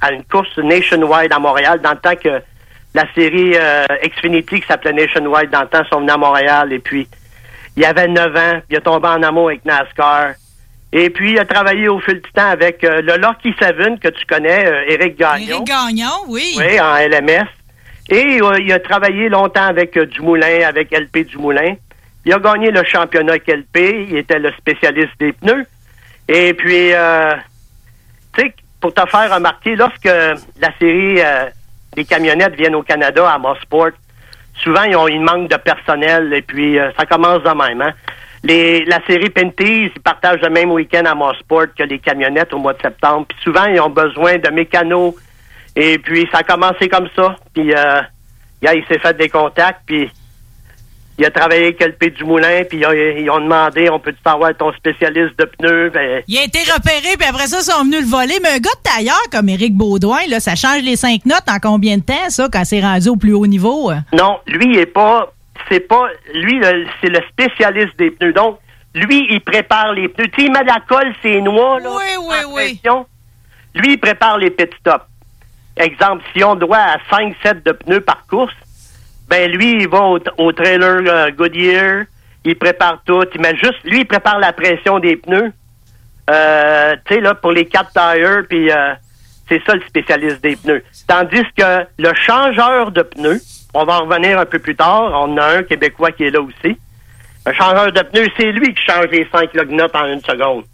à 0.00 0.12
une 0.12 0.24
course 0.24 0.56
nationwide 0.58 1.32
à 1.32 1.38
Montréal 1.38 1.80
dans 1.82 1.92
le 1.92 1.98
temps 1.98 2.16
que 2.16 2.42
la 2.94 3.04
série 3.14 3.52
euh, 3.54 3.84
Xfinity 4.04 4.60
qui 4.60 4.66
s'appelait 4.66 4.92
Nationwide 4.92 5.50
dans 5.50 5.62
le 5.62 5.68
temps 5.68 5.84
sont 5.90 6.00
venus 6.00 6.12
à 6.12 6.16
Montréal 6.16 6.72
et 6.72 6.78
puis 6.80 7.06
il 7.76 7.84
avait 7.84 8.08
9 8.08 8.36
ans, 8.36 8.60
il 8.68 8.76
a 8.76 8.80
tombé 8.80 9.08
en 9.08 9.22
amour 9.22 9.48
avec 9.48 9.64
NASCAR. 9.64 10.32
Et 10.92 11.08
puis, 11.10 11.32
il 11.32 11.38
a 11.38 11.44
travaillé 11.44 11.88
au 11.88 12.00
fil 12.00 12.20
du 12.20 12.32
temps 12.32 12.48
avec 12.48 12.82
euh, 12.82 13.00
le 13.00 13.16
Lucky 13.16 13.54
Seven 13.60 13.98
que 13.98 14.08
tu 14.08 14.26
connais, 14.26 14.66
euh, 14.66 14.82
Éric 14.88 15.16
Gagnon. 15.16 15.46
Éric 15.46 15.64
Gagnon, 15.64 16.24
oui. 16.26 16.56
Oui, 16.58 16.80
en 16.80 16.96
LMS. 16.96 17.46
Et 18.08 18.42
euh, 18.42 18.58
il 18.58 18.72
a 18.72 18.80
travaillé 18.80 19.28
longtemps 19.28 19.66
avec 19.66 19.96
Dumoulin, 19.96 20.66
avec 20.66 20.90
LP 20.90 21.28
Dumoulin. 21.28 21.76
Il 22.24 22.32
a 22.32 22.38
gagné 22.38 22.72
le 22.72 22.82
championnat 22.84 23.34
avec 23.34 23.46
LP. 23.46 24.08
Il 24.10 24.16
était 24.16 24.40
le 24.40 24.50
spécialiste 24.58 25.12
des 25.20 25.32
pneus. 25.32 25.64
Et 26.32 26.54
puis, 26.54 26.92
euh, 26.92 27.34
tu 28.34 28.42
sais, 28.42 28.54
pour 28.80 28.94
te 28.94 29.04
faire 29.08 29.34
remarquer, 29.34 29.74
lorsque 29.74 30.04
la 30.04 30.78
série 30.78 31.20
euh, 31.20 31.46
des 31.96 32.04
camionnettes 32.04 32.54
viennent 32.54 32.76
au 32.76 32.84
Canada 32.84 33.28
à 33.28 33.36
Mosport, 33.36 33.90
souvent, 34.62 34.84
ils 34.84 34.94
ont 34.94 35.08
une 35.08 35.24
manque 35.24 35.50
de 35.50 35.56
personnel. 35.56 36.32
Et 36.32 36.42
puis, 36.42 36.78
euh, 36.78 36.92
ça 36.96 37.04
commence 37.04 37.42
de 37.42 37.48
même. 37.48 37.82
Hein? 37.82 37.92
Les, 38.44 38.84
la 38.84 39.04
série 39.08 39.30
Penties, 39.30 39.90
ils 39.92 40.02
partagent 40.04 40.40
le 40.40 40.50
même 40.50 40.70
week-end 40.70 41.04
à 41.04 41.16
Mosport 41.16 41.74
que 41.76 41.82
les 41.82 41.98
camionnettes 41.98 42.54
au 42.54 42.58
mois 42.58 42.74
de 42.74 42.80
septembre. 42.80 43.26
Puis 43.28 43.38
souvent, 43.42 43.64
ils 43.64 43.80
ont 43.80 43.90
besoin 43.90 44.38
de 44.38 44.50
mécanos. 44.50 45.16
Et 45.74 45.98
puis, 45.98 46.28
ça 46.30 46.38
a 46.38 46.42
commencé 46.44 46.88
comme 46.88 47.08
ça. 47.16 47.34
Puis, 47.52 47.74
euh, 47.74 48.02
il 48.62 48.84
s'est 48.86 49.00
fait 49.00 49.16
des 49.16 49.28
contacts. 49.28 49.80
Puis, 49.84 50.08
il 51.20 51.26
a 51.26 51.30
travaillé 51.30 51.64
avec 51.64 51.80
LP 51.80 52.10
du 52.16 52.24
Moulin, 52.24 52.62
puis 52.68 52.78
ils 52.78 53.30
ont- 53.30 53.40
demandé, 53.40 53.88
on 53.90 53.98
peut-tu 54.00 54.18
savoir 54.24 54.56
ton 54.56 54.72
spécialiste 54.72 55.38
de 55.38 55.44
pneus? 55.44 55.90
Ben, 55.90 56.22
Il 56.26 56.38
a 56.38 56.44
été 56.44 56.58
repéré, 56.72 57.16
puis 57.18 57.28
après 57.28 57.46
ça, 57.46 57.58
ils 57.60 57.64
sont 57.70 57.84
venus 57.84 58.00
le 58.00 58.06
voler. 58.06 58.38
Mais 58.42 58.48
un 58.50 58.58
gars 58.58 58.70
de 58.76 58.82
tailleur 58.90 59.20
comme 59.30 59.48
Éric 59.48 59.74
Baudouin, 59.74 60.26
là, 60.28 60.40
ça 60.40 60.54
change 60.56 60.82
les 60.82 60.96
cinq 60.96 61.24
notes 61.26 61.44
en 61.48 61.58
combien 61.60 61.98
de 61.98 62.02
temps, 62.02 62.28
ça, 62.30 62.48
quand 62.52 62.64
c'est 62.64 62.80
rendu 62.80 63.08
au 63.10 63.16
plus 63.16 63.34
haut 63.34 63.46
niveau? 63.46 63.92
Non, 64.12 64.38
lui, 64.46 64.72
il 64.72 64.78
est 64.78 64.86
pas. 64.86 65.32
C'est 65.70 65.80
pas. 65.80 66.08
Lui, 66.34 66.60
c'est 67.02 67.10
le 67.10 67.20
spécialiste 67.30 67.96
des 67.98 68.10
pneus. 68.10 68.32
Donc, 68.32 68.58
lui, 68.94 69.26
il 69.30 69.40
prépare 69.42 69.92
les 69.92 70.08
pneus. 70.08 70.26
Tu 70.28 70.40
sais, 70.40 70.46
il 70.46 70.52
met 70.52 70.62
de 70.62 70.66
la 70.68 70.80
colle, 70.88 71.12
ses 71.22 71.40
noix, 71.42 71.78
là. 71.80 71.90
Oui, 71.90 72.26
oui, 72.28 72.36
oui. 72.54 72.80
Lui, 73.74 73.92
il 73.92 73.98
prépare 74.00 74.38
les 74.38 74.50
pit 74.50 74.70
stops. 74.80 75.04
Exemple, 75.76 76.22
si 76.34 76.42
on 76.42 76.56
doit 76.56 76.78
à 76.78 76.96
5 77.10 77.34
sets 77.42 77.54
de 77.64 77.72
pneus 77.72 78.00
par 78.00 78.26
course, 78.28 78.54
ben 79.30 79.50
lui, 79.50 79.82
il 79.82 79.88
va 79.88 80.00
au, 80.02 80.18
au 80.38 80.52
trailer 80.52 81.02
euh, 81.06 81.30
Goodyear, 81.30 82.04
il 82.44 82.56
prépare 82.56 83.00
tout. 83.06 83.22
Il 83.34 83.40
met 83.40 83.56
juste. 83.56 83.82
Lui, 83.84 84.00
il 84.00 84.06
prépare 84.06 84.40
la 84.40 84.52
pression 84.52 84.98
des 84.98 85.16
pneus. 85.16 85.52
Euh, 86.28 86.96
tu 87.06 87.14
sais, 87.14 87.20
là, 87.20 87.34
pour 87.34 87.52
les 87.52 87.66
quatre 87.66 87.92
tires, 87.92 88.42
puis 88.48 88.70
euh, 88.70 88.92
c'est 89.48 89.62
ça 89.64 89.74
le 89.74 89.82
spécialiste 89.82 90.42
des 90.42 90.56
pneus. 90.56 90.82
Tandis 91.06 91.44
que 91.56 91.86
le 91.98 92.12
changeur 92.14 92.90
de 92.90 93.02
pneus, 93.02 93.40
on 93.72 93.84
va 93.84 94.00
en 94.00 94.04
revenir 94.04 94.38
un 94.38 94.46
peu 94.46 94.58
plus 94.58 94.76
tard, 94.76 95.12
on 95.14 95.36
a 95.36 95.58
un 95.58 95.62
Québécois 95.62 96.10
qui 96.10 96.24
est 96.24 96.30
là 96.30 96.40
aussi. 96.40 96.76
Un 97.46 97.52
changeur 97.52 97.92
de 97.92 98.00
pneus, 98.02 98.28
c'est 98.36 98.50
lui 98.52 98.74
qui 98.74 98.82
change 98.82 99.06
les 99.12 99.26
cinq 99.32 99.54
log 99.54 99.70
nuts 99.70 99.82
en 99.94 100.06
une 100.06 100.20
seconde. 100.20 100.64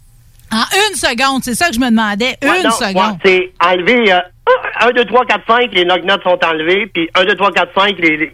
En 0.51 0.63
une 0.89 0.95
seconde, 0.95 1.43
c'est 1.43 1.55
ça 1.55 1.67
que 1.67 1.75
je 1.75 1.79
me 1.79 1.89
demandais. 1.89 2.37
Ouais, 2.41 2.57
une 2.57 2.63
non, 2.63 2.71
seconde. 2.71 2.95
ouais, 2.95 3.17
c'est 3.25 3.53
enlever 3.63 4.13
euh, 4.13 4.19
1, 4.79 4.91
2, 4.91 5.05
3, 5.05 5.25
4, 5.25 5.41
5, 5.47 5.73
les 5.73 5.85
nuts 5.85 5.91
sont 6.23 6.39
enlevés, 6.43 6.87
puis 6.87 7.09
1, 7.15 7.25
2, 7.25 7.35
3, 7.35 7.51
4, 7.51 7.71
5, 7.75 7.97
les, 7.99 8.31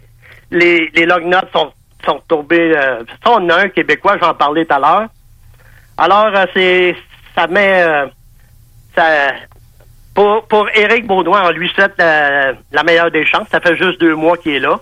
les, 0.54 0.90
les, 0.94 1.06
log 1.06 1.24
nuts 1.24 1.50
sont, 1.52 1.70
sont 2.06 2.20
tourbés. 2.28 2.72
Euh, 2.76 3.02
ça, 3.22 3.32
on 3.32 3.48
a 3.50 3.56
un 3.64 3.68
Québécois, 3.68 4.16
j'en 4.20 4.34
parlais 4.34 4.64
tout 4.64 4.74
à 4.74 4.78
l'heure. 4.78 5.08
Alors, 5.98 6.30
euh, 6.34 6.46
c'est 6.54 6.96
ça 7.34 7.46
met... 7.46 7.82
euh, 7.82 8.06
ça, 8.96 9.04
pour, 10.14 10.44
pour 10.46 10.68
Éric 10.74 11.06
Baudouin, 11.06 11.42
on 11.44 11.50
lui 11.50 11.68
souhaite 11.74 11.94
la, 11.98 12.82
meilleure 12.84 13.10
des 13.10 13.26
chances. 13.26 13.48
Ça 13.50 13.60
fait 13.60 13.76
juste 13.76 14.00
deux 14.00 14.14
mois 14.14 14.36
qu'il 14.36 14.52
est 14.54 14.60
là. 14.60 14.78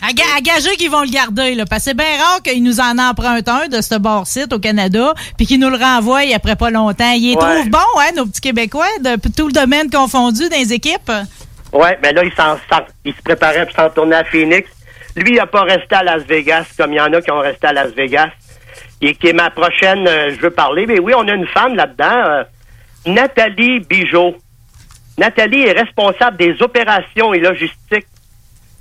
À, 0.00 0.12
ga- 0.12 0.22
à 0.36 0.40
gager 0.40 0.76
qu'ils 0.76 0.90
vont 0.90 1.00
le 1.02 1.10
garder, 1.10 1.54
là, 1.54 1.64
parce 1.68 1.82
que 1.84 1.90
c'est 1.90 1.96
bien 1.96 2.04
rare 2.22 2.40
qu'ils 2.42 2.62
nous 2.62 2.80
en 2.80 2.96
empruntent 2.98 3.48
un 3.48 3.66
de 3.66 3.80
ce 3.80 3.96
bar-site 3.98 4.52
au 4.52 4.58
Canada, 4.60 5.14
puis 5.36 5.46
qu'ils 5.46 5.58
nous 5.58 5.70
le 5.70 5.78
renvoient 5.78 6.20
après 6.34 6.54
pas 6.54 6.70
longtemps. 6.70 7.10
Ils 7.12 7.30
les 7.30 7.34
Ouais. 7.34 7.40
trouvent 7.42 7.70
bons, 7.70 7.98
hein, 7.98 8.10
nos 8.14 8.26
petits 8.26 8.42
Québécois, 8.42 8.86
de 9.00 9.16
tout 9.36 9.48
le 9.48 9.52
domaine 9.52 9.90
confondu 9.90 10.48
dans 10.48 10.56
les 10.56 10.72
équipes? 10.72 11.10
Ouais, 11.72 11.98
mais 12.02 12.12
là, 12.12 12.22
il, 12.24 12.32
il 13.06 13.14
se 13.14 13.22
préparait 13.22 13.66
pour 13.66 13.74
s'en 13.74 13.90
tourner 13.90 14.16
à 14.16 14.24
Phoenix. 14.24 14.68
Lui, 15.16 15.30
il 15.30 15.36
n'a 15.36 15.46
pas 15.46 15.62
resté 15.62 15.94
à 15.94 16.02
Las 16.02 16.24
Vegas 16.24 16.66
comme 16.76 16.92
il 16.92 16.96
y 16.96 17.00
en 17.00 17.12
a 17.12 17.20
qui 17.22 17.30
ont 17.30 17.40
resté 17.40 17.66
à 17.66 17.72
Las 17.72 17.92
Vegas. 17.92 18.30
Et 19.00 19.14
qui 19.14 19.28
est 19.28 19.32
ma 19.32 19.50
prochaine, 19.50 20.06
euh, 20.06 20.30
je 20.34 20.40
veux 20.40 20.50
parler. 20.50 20.86
Mais 20.86 20.98
oui, 20.98 21.12
on 21.16 21.26
a 21.28 21.32
une 21.32 21.46
femme 21.46 21.74
là-dedans, 21.74 22.04
euh, 22.06 22.44
Nathalie 23.06 23.80
Bijot. 23.80 24.36
Nathalie 25.18 25.62
est 25.62 25.72
responsable 25.72 26.36
des 26.36 26.60
opérations 26.62 27.32
et 27.32 27.40
logistiques 27.40 28.06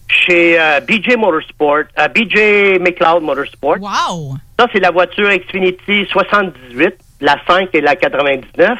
chez 0.07 0.59
euh, 0.59 0.79
BJ 0.81 1.15
Motorsport, 1.17 1.83
BJ 2.13 2.79
McLeod 2.79 3.23
Motorsport. 3.23 3.77
Wow! 3.79 4.35
Ça, 4.59 4.67
c'est 4.71 4.79
la 4.79 4.91
voiture 4.91 5.29
Xfinity 5.29 6.05
78, 6.09 6.95
la 7.21 7.37
5 7.47 7.69
et 7.73 7.81
la 7.81 7.95
99. 7.95 8.77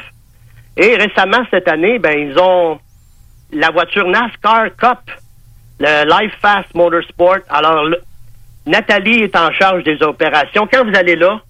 Et 0.78 0.96
récemment, 0.96 1.42
cette 1.50 1.68
année, 1.68 1.98
ben, 1.98 2.16
ils 2.18 2.38
ont 2.38 2.78
la 3.52 3.70
voiture 3.70 4.06
NASCAR 4.06 4.76
Cup, 4.76 5.10
le 5.78 6.04
Life 6.08 6.34
Fast 6.40 6.74
Motorsport. 6.74 7.38
Alors, 7.48 7.86
Nathalie 8.66 9.22
est 9.22 9.36
en 9.36 9.50
charge 9.52 9.84
des 9.84 10.02
opérations. 10.02 10.66
Quand 10.72 10.84
vous 10.84 10.96
allez 10.96 11.16
là, 11.16 11.40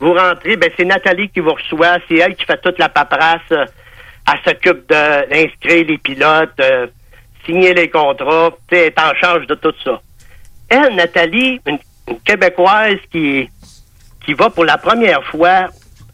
vous 0.00 0.12
rentrez, 0.14 0.56
ben, 0.56 0.70
c'est 0.76 0.84
Nathalie 0.84 1.28
qui 1.28 1.40
vous 1.40 1.52
reçoit. 1.52 1.98
C'est 2.08 2.16
elle 2.16 2.34
qui 2.34 2.44
fait 2.44 2.60
toute 2.60 2.78
la 2.78 2.88
paperasse. 2.88 3.40
euh, 3.52 3.64
Elle 4.30 4.40
s'occupe 4.52 4.88
d'inscrire 4.88 5.86
les 5.86 5.98
pilotes, 5.98 6.58
euh, 6.60 6.86
signer 7.46 7.74
les 7.74 7.88
contrats. 7.90 8.50
Elle 8.70 8.78
est 8.78 8.98
en 8.98 9.14
charge 9.14 9.46
de 9.46 9.54
tout 9.54 9.74
ça. 9.84 10.00
Elle, 10.68 10.94
Nathalie, 10.94 11.60
une, 11.66 11.78
une 12.08 12.20
Québécoise 12.20 12.98
qui, 13.12 13.48
qui 14.24 14.34
va 14.34 14.50
pour 14.50 14.64
la 14.64 14.78
première 14.78 15.22
fois 15.24 15.66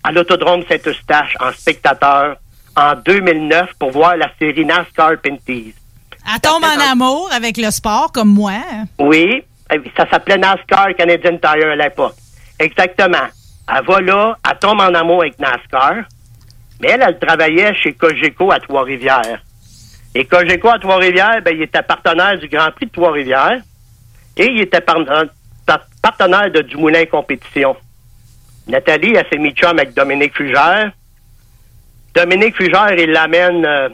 à 0.02 0.12
l'Autodrome 0.12 0.62
Saint-Eustache 0.68 1.36
en 1.40 1.52
spectateur 1.52 2.36
en 2.76 2.94
2009 2.94 3.74
pour 3.78 3.90
voir 3.92 4.16
la 4.16 4.30
série 4.38 4.64
NASCAR 4.64 5.12
Pinties. 5.22 5.74
Elle 6.34 6.40
tombe 6.40 6.64
en 6.64 6.90
amour 6.92 7.30
avec 7.34 7.56
le 7.56 7.70
sport, 7.70 8.12
comme 8.12 8.32
moi. 8.32 8.52
Oui, 8.98 9.42
euh, 9.72 9.78
ça 9.96 10.08
s'appelait 10.08 10.38
NASCAR 10.38 10.88
Canadian 10.96 11.38
Tire 11.38 11.68
à 11.72 11.76
l'époque. 11.76 12.14
Exactement. 12.58 13.26
Elle 13.68 13.84
va 13.86 14.00
là, 14.00 14.38
elle 14.50 14.58
tombe 14.58 14.80
en 14.80 14.94
amour 14.94 15.22
avec 15.22 15.38
NASCAR, 15.38 15.94
mais 16.80 16.88
elle, 16.90 17.04
elle 17.06 17.18
travaillait 17.18 17.74
chez 17.74 17.92
Cogeco 17.92 18.50
à 18.52 18.58
Trois-Rivières. 18.60 19.40
Et 20.14 20.24
Cogeco 20.24 20.68
à 20.68 20.78
Trois-Rivières, 20.78 21.40
ben, 21.44 21.54
il 21.56 21.62
était 21.62 21.82
partenaire 21.82 22.36
du 22.38 22.48
Grand 22.48 22.70
Prix 22.72 22.86
de 22.86 22.90
Trois-Rivières 22.92 23.60
et 24.36 24.46
il 24.46 24.60
était 24.60 24.80
par- 24.80 24.96
partenaire 26.02 26.50
de 26.50 26.62
Dumoulin 26.62 27.04
Compétition. 27.06 27.76
Nathalie, 28.66 29.14
elle 29.14 29.26
s'est 29.32 29.38
mis 29.38 29.52
chum 29.52 29.70
avec 29.78 29.94
Dominique 29.94 30.36
Fugère. 30.36 30.90
Dominique 32.14 32.56
Fugère, 32.56 32.92
il 32.98 33.10
l'amène 33.10 33.64
euh, 33.64 33.88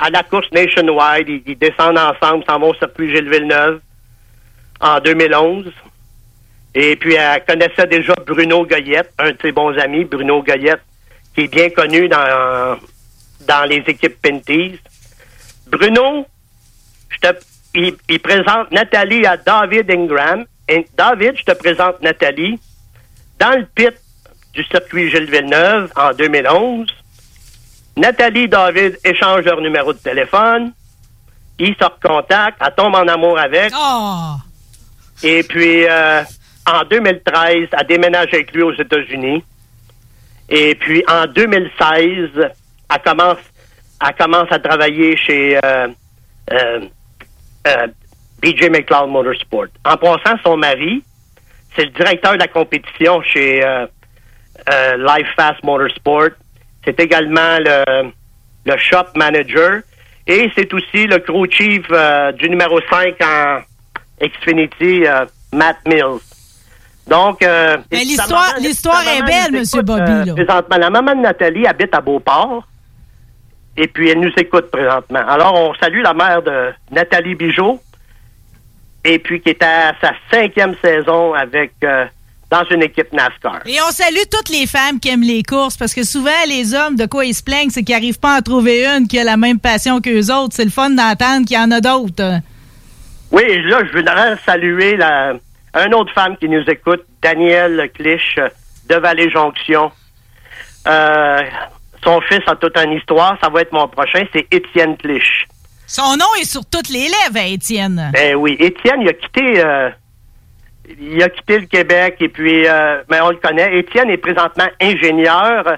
à 0.00 0.10
la 0.10 0.22
course 0.22 0.50
Nationwide. 0.52 1.28
Ils, 1.46 1.58
descendent 1.58 1.98
ensemble, 1.98 2.44
s'en 2.48 2.58
vont 2.58 2.70
au 2.70 2.74
circuit 2.74 3.14
Gilles 3.14 3.30
Villeneuve 3.30 3.80
en 4.80 4.98
2011. 5.00 5.70
Et 6.74 6.96
puis, 6.96 7.14
elle 7.14 7.44
connaissait 7.44 7.86
déjà 7.86 8.14
Bruno 8.26 8.64
Goyette, 8.64 9.12
un 9.18 9.32
de 9.32 9.36
ses 9.42 9.52
bons 9.52 9.76
amis, 9.78 10.04
Bruno 10.04 10.42
Goyette, 10.42 10.80
qui 11.34 11.42
est 11.42 11.48
bien 11.48 11.70
connu 11.70 12.08
dans, 12.08 12.78
dans 13.46 13.68
les 13.68 13.82
équipes 13.86 14.20
Pinties. 14.22 14.78
Bruno, 15.66 16.26
je 17.10 17.18
te, 17.18 17.36
il, 17.74 18.20
présente 18.20 18.70
Nathalie 18.70 19.26
à 19.26 19.36
David 19.36 19.90
Ingram. 19.90 20.44
David, 20.96 21.36
je 21.36 21.44
te 21.44 21.52
présente 21.52 22.00
Nathalie 22.00 22.58
dans 23.38 23.58
le 23.58 23.66
pit 23.74 23.94
du 24.54 24.62
circuit 24.64 25.10
Gilles 25.10 25.30
Villeneuve 25.30 25.90
en 25.96 26.12
2011. 26.12 26.88
Nathalie 27.96 28.42
et 28.42 28.48
David 28.48 28.98
échangent 29.04 29.44
leur 29.44 29.60
numéro 29.60 29.92
de 29.92 29.98
téléphone. 29.98 30.72
Ils 31.58 31.74
se 31.76 31.84
recontactent. 31.84 32.60
Elle 32.64 32.74
tombe 32.74 32.94
en 32.94 33.06
amour 33.06 33.38
avec. 33.38 33.72
Oh! 33.76 34.36
Et 35.22 35.42
puis, 35.42 35.84
euh, 35.86 36.22
en 36.66 36.82
2013, 36.84 37.68
elle 37.72 37.86
déménage 37.86 38.28
avec 38.32 38.52
lui 38.52 38.62
aux 38.62 38.72
États-Unis. 38.72 39.44
Et 40.48 40.74
puis, 40.74 41.04
en 41.06 41.26
2016, 41.26 42.30
elle 42.36 43.02
commence, 43.04 43.38
elle 44.04 44.14
commence 44.16 44.50
à 44.50 44.58
travailler 44.58 45.16
chez 45.16 45.58
euh, 45.62 45.88
euh, 46.52 47.86
BJ 48.40 48.70
McLeod 48.70 49.10
Motorsport. 49.10 49.66
En 49.84 49.96
passant, 49.96 50.38
son 50.42 50.56
mari, 50.56 51.02
c'est 51.76 51.84
le 51.84 51.90
directeur 51.90 52.32
de 52.32 52.38
la 52.38 52.48
compétition 52.48 53.22
chez 53.22 53.60
Life 54.96 55.28
Fast 55.36 55.62
Motorsport. 55.62 56.30
C'est 56.84 56.98
également 57.00 57.58
le, 57.58 58.10
le 58.64 58.76
shop 58.78 59.06
manager. 59.16 59.80
Et 60.26 60.50
c'est 60.56 60.72
aussi 60.72 61.06
le 61.06 61.18
crew 61.18 61.46
chief 61.50 61.82
euh, 61.90 62.32
du 62.32 62.48
numéro 62.50 62.78
5 62.90 63.14
en 63.22 63.60
Xfinity, 64.22 65.04
euh, 65.06 65.24
Matt 65.52 65.78
Mills. 65.86 66.20
Donc, 67.08 67.42
euh, 67.42 67.76
Mais 67.90 67.98
l'histoire- 68.04 68.54
l'histoire 68.60 69.02
est 69.08 69.22
belle, 69.22 69.52
Monsieur 69.60 69.82
Bobby, 69.82 70.26
là. 70.26 70.34
présentement, 70.34 70.76
la 70.76 70.90
maman 70.90 71.14
de 71.16 71.20
Nathalie 71.22 71.66
habite 71.66 71.94
à 71.94 72.00
Beauport. 72.00 72.64
Et 73.76 73.88
puis, 73.88 74.10
elle 74.10 74.20
nous 74.20 74.32
écoute 74.36 74.70
présentement. 74.70 75.22
Alors, 75.26 75.54
on 75.54 75.74
salue 75.74 76.02
la 76.02 76.12
mère 76.14 76.42
de 76.42 76.70
Nathalie 76.92 77.34
Bijot. 77.34 77.80
Et 79.04 79.18
puis, 79.18 79.40
qui 79.40 79.48
est 79.50 79.62
à 79.62 79.94
sa 80.00 80.12
cinquième 80.30 80.74
saison 80.82 81.32
avec 81.34 81.72
dans 82.50 82.64
une 82.70 82.82
équipe 82.82 83.12
NASCAR. 83.12 83.60
Et 83.66 83.78
on 83.86 83.90
salue 83.90 84.26
toutes 84.30 84.48
les 84.48 84.66
femmes 84.66 84.98
qui 84.98 85.08
aiment 85.08 85.22
les 85.22 85.42
courses, 85.42 85.76
parce 85.76 85.94
que 85.94 86.02
souvent, 86.02 86.30
les 86.48 86.74
hommes, 86.74 86.96
de 86.96 87.06
quoi 87.06 87.24
ils 87.24 87.34
se 87.34 87.42
plaignent, 87.42 87.70
c'est 87.70 87.84
qu'ils 87.84 87.94
n'arrivent 87.94 88.18
pas 88.18 88.34
à 88.34 88.38
en 88.38 88.42
trouver 88.42 88.86
une 88.86 89.06
qui 89.06 89.18
a 89.18 89.24
la 89.24 89.36
même 89.36 89.60
passion 89.60 90.00
qu'eux 90.00 90.32
autres. 90.32 90.54
C'est 90.54 90.64
le 90.64 90.70
fun 90.70 90.90
d'entendre 90.90 91.46
qu'il 91.46 91.56
y 91.56 91.60
en 91.60 91.70
a 91.70 91.80
d'autres. 91.80 92.40
Oui, 93.30 93.42
et 93.46 93.62
là, 93.62 93.82
je 93.86 93.96
voudrais 93.96 94.36
saluer 94.44 94.96
la, 94.96 95.34
une 95.74 95.94
autre 95.94 96.12
femme 96.12 96.36
qui 96.36 96.48
nous 96.48 96.64
écoute, 96.66 97.04
Danielle 97.22 97.90
Clich 97.94 98.36
de 98.88 98.96
Vallée-Jonction. 98.96 99.92
Euh, 100.88 101.42
son 102.02 102.20
fils 102.22 102.40
a 102.46 102.56
toute 102.56 102.76
une 102.76 102.92
histoire, 102.92 103.36
ça 103.42 103.48
va 103.48 103.60
être 103.60 103.72
mon 103.72 103.86
prochain, 103.86 104.24
c'est 104.32 104.46
Étienne 104.50 104.96
Clich. 104.96 105.46
Son 105.86 106.16
nom 106.16 106.26
est 106.40 106.44
sur 106.44 106.64
toutes 106.64 106.88
les 106.88 107.04
lèvres, 107.04 107.36
hein, 107.36 107.52
Étienne. 107.52 108.10
Ben 108.12 108.36
oui, 108.36 108.56
Étienne, 108.58 109.02
il 109.02 109.08
a 109.08 109.12
quitté, 109.12 109.64
euh, 109.64 109.90
il 110.98 111.22
a 111.22 111.28
quitté 111.28 111.58
le 111.58 111.66
Québec 111.66 112.16
et 112.20 112.28
puis, 112.28 112.66
euh, 112.66 113.02
mais 113.10 113.20
on 113.20 113.30
le 113.30 113.36
connaît. 113.36 113.78
Étienne 113.78 114.10
est 114.10 114.16
présentement 114.16 114.68
ingénieur 114.80 115.76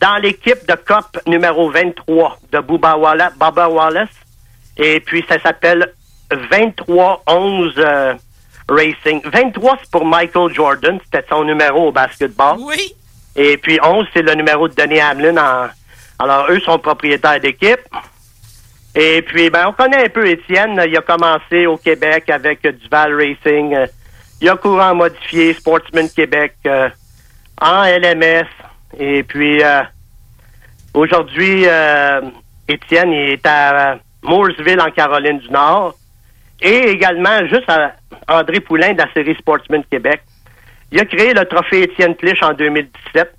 dans 0.00 0.16
l'équipe 0.16 0.66
de 0.68 0.74
COP 0.74 1.18
numéro 1.26 1.70
23 1.70 2.38
de 2.52 2.58
Bubba 2.60 2.96
Wallace, 2.96 3.32
Bubba 3.38 3.68
Wallace. 3.68 4.08
Et 4.76 5.00
puis, 5.00 5.24
ça 5.28 5.40
s'appelle 5.40 5.94
2311 6.30 7.74
euh, 7.78 8.14
Racing. 8.68 9.22
23, 9.24 9.78
c'est 9.82 9.90
pour 9.90 10.04
Michael 10.04 10.52
Jordan. 10.52 10.98
C'était 11.04 11.24
son 11.28 11.44
numéro 11.44 11.88
au 11.88 11.92
basketball. 11.92 12.56
Oui. 12.58 12.94
Et 13.36 13.56
puis 13.56 13.78
11, 13.82 14.06
c'est 14.12 14.22
le 14.22 14.34
numéro 14.34 14.68
de 14.68 14.74
Denis 14.74 15.00
Hamlin. 15.00 15.36
En... 15.36 15.68
Alors, 16.18 16.50
eux 16.50 16.60
sont 16.60 16.78
propriétaires 16.78 17.40
d'équipe. 17.40 17.80
Et 18.94 19.22
puis, 19.22 19.50
ben, 19.50 19.66
on 19.68 19.72
connaît 19.72 20.04
un 20.04 20.08
peu 20.08 20.26
Étienne. 20.26 20.80
Il 20.86 20.96
a 20.96 21.02
commencé 21.02 21.66
au 21.66 21.76
Québec 21.76 22.30
avec 22.30 22.64
euh, 22.64 22.72
Duval 22.72 23.14
Racing. 23.14 23.86
Il 24.40 24.48
a 24.48 24.56
courant 24.56 24.94
modifié, 24.94 25.54
Sportsman 25.54 26.08
Québec, 26.10 26.54
euh, 26.66 26.88
en 27.60 27.84
LMS. 27.84 28.46
Et 28.98 29.22
puis, 29.22 29.62
euh, 29.62 29.82
aujourd'hui, 30.92 31.64
euh, 31.66 32.20
Étienne 32.68 33.12
il 33.12 33.30
est 33.30 33.46
à 33.46 33.98
Mooresville, 34.22 34.80
en 34.80 34.90
Caroline 34.90 35.38
du 35.38 35.50
Nord. 35.50 35.94
Et 36.60 36.90
également, 36.90 37.46
juste 37.46 37.68
à 37.68 37.94
André 38.28 38.60
Poulain 38.60 38.92
de 38.92 38.98
la 38.98 39.12
série 39.12 39.34
Sportsman 39.36 39.82
Québec. 39.90 40.22
Il 40.92 41.00
a 41.00 41.04
créé 41.04 41.34
le 41.34 41.44
trophée 41.44 41.82
Étienne 41.82 42.14
Clich 42.14 42.42
en 42.42 42.52
2017. 42.52 43.34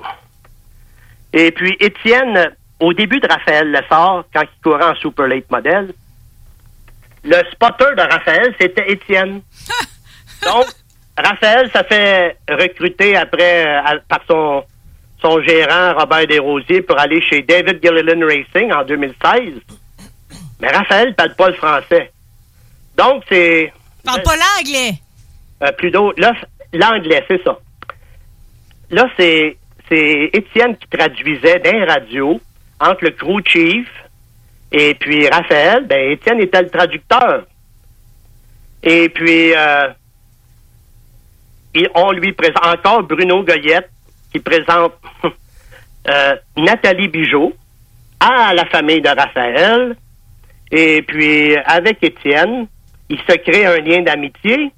Et 1.34 1.52
puis, 1.52 1.75
Étienne, 1.80 2.52
au 2.80 2.94
début 2.94 3.20
de 3.20 3.28
Raphaël 3.28 3.72
Lessard, 3.72 4.25
quand 4.34 4.42
il 4.42 4.62
courait 4.64 4.86
en 4.86 4.96
Super 4.96 5.28
Late 5.28 5.50
Model, 5.50 5.94
le 7.24 7.38
spotter 7.52 7.96
de 7.98 8.02
Raphaël, 8.02 8.56
c'était 8.60 8.92
Étienne. 8.92 9.42
Donc, 10.44 10.66
Raphaël 11.18 11.70
ça 11.74 11.84
fait 11.84 12.38
recruter 12.50 13.16
après 13.16 13.66
euh, 13.66 13.82
à- 13.84 14.00
par 14.08 14.20
son, 14.28 14.64
son 15.22 15.42
gérant 15.44 15.94
Robert 15.98 16.28
Desrosiers 16.28 16.82
pour 16.82 17.00
aller 17.00 17.22
chez 17.22 17.42
David 17.42 17.80
Gilliland 17.84 18.26
Racing 18.26 18.72
en 18.74 18.84
2016. 18.84 19.54
Mais 20.60 20.68
Raphaël 20.70 21.10
ne 21.10 21.14
parle 21.14 21.36
pas 21.36 21.48
le 21.50 21.54
français. 21.56 22.12
Donc, 22.98 23.24
c'est 23.30 23.72
Parle 24.04 24.22
pas 24.24 24.36
l'anglais. 24.36 24.92
euh, 25.64 25.72
plutôt, 25.74 26.14
là, 26.18 26.34
l'anglais, 26.74 27.24
c'est 27.30 27.44
ça. 27.44 27.58
Là, 28.92 29.10
c'est, 29.18 29.58
c'est 29.90 30.30
Étienne 30.34 30.78
qui 30.78 30.88
traduisait 30.88 31.60
d'un 31.60 31.86
radio 31.86 32.40
entre 32.80 33.04
le 33.06 33.12
crew 33.12 33.42
chief 33.46 33.88
et 34.72 34.94
puis 34.96 35.28
Raphaël. 35.28 35.86
Ben, 35.88 36.12
Étienne 36.12 36.40
était 36.42 36.62
le 36.62 36.70
traducteur. 36.70 37.46
Et 38.84 39.10
puis, 39.10 39.54
euh, 39.56 39.88
et 41.75 41.89
on 41.94 42.12
lui 42.12 42.32
présente 42.32 42.65
encore 42.65 43.03
Bruno 43.03 43.44
Goyette 43.44 43.89
qui 44.32 44.39
présente 44.39 44.94
euh, 46.08 46.36
Nathalie 46.58 47.10
Bijot 47.10 47.53
à 48.20 48.53
la 48.53 48.65
famille 48.65 49.01
de 49.01 49.10
Raphaël. 49.10 49.96
Et 50.72 51.01
puis, 51.03 51.55
avec 51.58 52.01
Étienne, 52.03 52.67
il 53.10 53.20
se 53.20 53.36
crée 53.38 53.65
un 53.65 53.77
lien 53.79 54.01
d'amitié. 54.01 54.72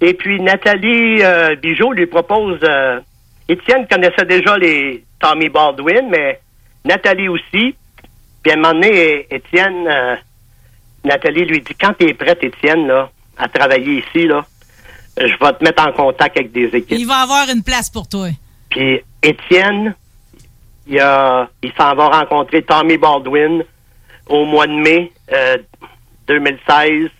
Et 0.00 0.14
puis 0.14 0.40
Nathalie 0.40 1.22
euh, 1.22 1.54
Bijot 1.56 1.92
lui 1.92 2.06
propose. 2.06 2.58
euh, 2.64 3.00
Étienne 3.48 3.86
connaissait 3.88 4.24
déjà 4.26 4.58
les 4.58 5.04
Tommy 5.20 5.48
Baldwin, 5.48 6.08
mais 6.10 6.40
Nathalie 6.84 7.28
aussi. 7.28 7.74
Puis 8.42 8.52
à 8.52 8.54
un 8.54 8.56
moment 8.56 8.74
donné, 8.74 9.26
Étienne, 9.30 9.86
euh, 9.88 10.16
Nathalie 11.04 11.44
lui 11.44 11.60
dit 11.60 11.74
quand 11.80 11.94
tu 11.98 12.08
es 12.08 12.14
prête, 12.14 12.42
Étienne, 12.42 12.86
là, 12.86 13.10
à 13.38 13.48
travailler 13.48 14.04
ici, 14.04 14.26
là, 14.26 14.44
je 15.18 15.44
vais 15.44 15.52
te 15.52 15.64
mettre 15.64 15.86
en 15.86 15.92
contact 15.92 16.36
avec 16.36 16.52
des 16.52 16.66
équipes. 16.66 16.98
Il 16.98 17.06
va 17.06 17.22
avoir 17.22 17.48
une 17.48 17.62
place 17.62 17.90
pour 17.90 18.08
toi. 18.08 18.28
Puis 18.70 19.00
Étienne, 19.22 19.94
il, 20.86 21.00
a, 21.00 21.48
il 21.62 21.72
s'en 21.72 21.94
va 21.94 22.08
rencontrer 22.08 22.62
Tommy 22.62 22.98
Baldwin 22.98 23.62
au 24.28 24.44
mois 24.44 24.66
de 24.66 24.72
mai 24.72 25.12
euh, 25.32 25.56
2016. 26.26 27.10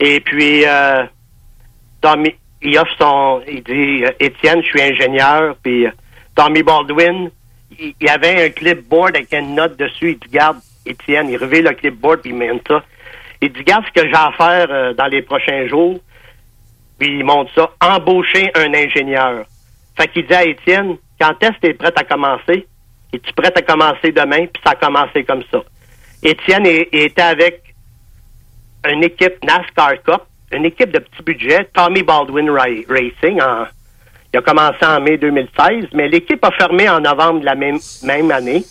Et 0.00 0.20
puis, 0.20 0.64
euh, 0.64 1.04
Tommy, 2.00 2.34
il 2.62 2.78
offre 2.78 2.94
son... 2.98 3.42
Il 3.48 3.62
dit, 3.62 4.04
euh, 4.04 4.10
Étienne, 4.20 4.62
je 4.62 4.68
suis 4.68 4.82
ingénieur. 4.82 5.56
Puis 5.62 5.86
euh, 5.86 5.90
Tommy 6.34 6.62
Baldwin, 6.62 7.30
il, 7.78 7.94
il 8.00 8.08
avait 8.08 8.46
un 8.46 8.50
clipboard 8.50 9.16
avec 9.16 9.32
une 9.32 9.54
note 9.54 9.76
dessus. 9.76 10.12
Il 10.12 10.18
dit, 10.18 10.28
garde, 10.32 10.58
Étienne, 10.86 11.28
il 11.28 11.36
revient 11.36 11.62
le 11.62 11.72
clipboard 11.72 12.20
puis 12.20 12.30
il 12.30 12.36
mène 12.36 12.60
ça. 12.66 12.82
Il 13.40 13.52
dit, 13.52 13.62
garde 13.62 13.84
ce 13.86 14.00
que 14.00 14.06
j'ai 14.06 14.14
à 14.14 14.32
faire 14.36 14.68
euh, 14.70 14.94
dans 14.94 15.06
les 15.06 15.22
prochains 15.22 15.66
jours. 15.68 16.00
Puis 16.98 17.18
il 17.18 17.24
montre 17.24 17.52
ça, 17.54 17.70
embaucher 17.80 18.50
un 18.54 18.72
ingénieur. 18.74 19.44
Fait 19.96 20.08
qu'il 20.08 20.26
dit 20.26 20.34
à 20.34 20.44
Étienne, 20.44 20.96
quand 21.20 21.34
est-ce 21.42 21.52
que 21.52 21.60
tu 21.62 21.66
es 21.68 21.74
prêt 21.74 21.92
à 21.94 22.04
commencer? 22.04 22.66
Es-tu 23.12 23.32
prêt 23.32 23.52
à 23.54 23.62
commencer 23.62 24.12
demain? 24.12 24.46
Puis 24.46 24.62
ça 24.64 24.72
a 24.72 24.74
commencé 24.74 25.24
comme 25.24 25.42
ça. 25.50 25.58
Étienne 26.22 26.66
était 26.66 27.22
avec 27.22 27.74
une 28.88 29.04
équipe 29.04 29.42
NASCAR 29.44 30.02
Cup, 30.04 30.22
une 30.52 30.64
équipe 30.64 30.90
de 30.90 30.98
petit 30.98 31.22
budget, 31.22 31.68
Tommy 31.74 32.02
Baldwin 32.02 32.50
Ra- 32.50 32.64
Racing. 32.88 33.40
il 34.32 34.38
a 34.38 34.42
commencé 34.42 34.84
en 34.84 35.00
mai 35.00 35.16
2016, 35.18 35.86
mais 35.92 36.08
l'équipe 36.08 36.44
a 36.44 36.50
fermé 36.52 36.88
en 36.88 37.00
novembre 37.00 37.40
de 37.40 37.44
la 37.46 37.54
même, 37.54 37.78
même 38.02 38.30
année. 38.30 38.62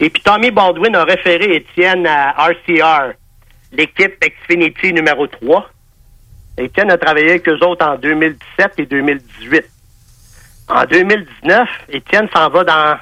Et 0.00 0.10
puis 0.10 0.22
Tommy 0.22 0.50
Baldwin 0.50 0.94
a 0.96 1.04
référé 1.04 1.54
Étienne 1.56 2.06
à 2.06 2.34
RCR, 2.48 3.12
l'équipe 3.72 4.14
Xfinity 4.20 4.92
numéro 4.92 5.26
3. 5.26 5.68
Étienne 6.58 6.90
a 6.90 6.98
travaillé 6.98 7.30
avec 7.30 7.48
eux 7.48 7.58
autres 7.64 7.86
en 7.86 7.96
2017 7.96 8.72
et 8.78 8.86
2018. 8.86 9.64
En 10.68 10.84
2019, 10.84 11.68
Étienne 11.88 12.28
s'en 12.32 12.48
va 12.48 12.64
dans 12.64 12.98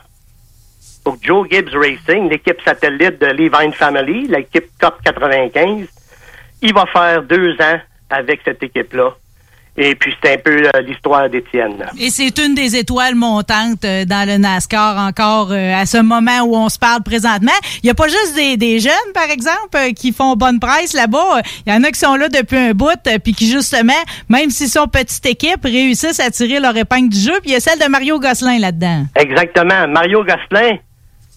pour 1.04 1.16
Joe 1.22 1.48
Gibbs 1.50 1.74
Racing, 1.74 2.28
l'équipe 2.28 2.60
satellite 2.62 3.20
de 3.20 3.26
Levine 3.26 3.72
Family, 3.72 4.26
l'équipe 4.28 4.66
Cup 4.78 4.94
95. 5.04 5.88
Il 6.62 6.74
va 6.74 6.86
faire 6.86 7.22
deux 7.22 7.52
ans 7.54 7.80
avec 8.10 8.40
cette 8.44 8.62
équipe-là. 8.62 9.14
Et 9.82 9.94
puis, 9.94 10.14
c'est 10.22 10.34
un 10.34 10.36
peu 10.36 10.62
euh, 10.62 10.82
l'histoire 10.82 11.30
d'Étienne. 11.30 11.86
Et 11.98 12.10
c'est 12.10 12.36
une 12.38 12.54
des 12.54 12.76
étoiles 12.76 13.14
montantes 13.14 13.82
euh, 13.86 14.04
dans 14.04 14.28
le 14.28 14.36
NASCAR 14.36 14.98
encore 14.98 15.52
euh, 15.52 15.72
à 15.72 15.86
ce 15.86 15.96
moment 16.02 16.42
où 16.42 16.54
on 16.54 16.68
se 16.68 16.78
parle 16.78 17.02
présentement. 17.02 17.50
Il 17.82 17.86
n'y 17.86 17.90
a 17.90 17.94
pas 17.94 18.08
juste 18.08 18.34
des, 18.34 18.58
des 18.58 18.78
jeunes, 18.78 18.92
par 19.14 19.30
exemple, 19.30 19.78
qui 19.96 20.12
font 20.12 20.36
bonne 20.36 20.60
presse 20.60 20.92
là-bas. 20.92 21.40
Il 21.66 21.72
y 21.72 21.74
en 21.74 21.82
a 21.82 21.90
qui 21.90 21.98
sont 21.98 22.14
là 22.16 22.28
depuis 22.28 22.58
un 22.58 22.72
bout, 22.72 23.00
puis 23.24 23.32
qui 23.32 23.50
justement, 23.50 23.94
même 24.28 24.50
s'ils 24.50 24.68
sont 24.68 24.86
petite 24.86 25.24
équipe, 25.24 25.64
réussissent 25.64 26.20
à 26.20 26.30
tirer 26.30 26.60
leur 26.60 26.76
épingle 26.76 27.08
du 27.08 27.18
jeu. 27.18 27.40
Puis 27.40 27.48
il 27.48 27.52
y 27.52 27.56
a 27.56 27.60
celle 27.60 27.78
de 27.78 27.88
Mario 27.88 28.20
Gosselin 28.20 28.58
là-dedans. 28.58 29.06
Exactement. 29.16 29.88
Mario 29.88 30.22
Gosselin, 30.24 30.76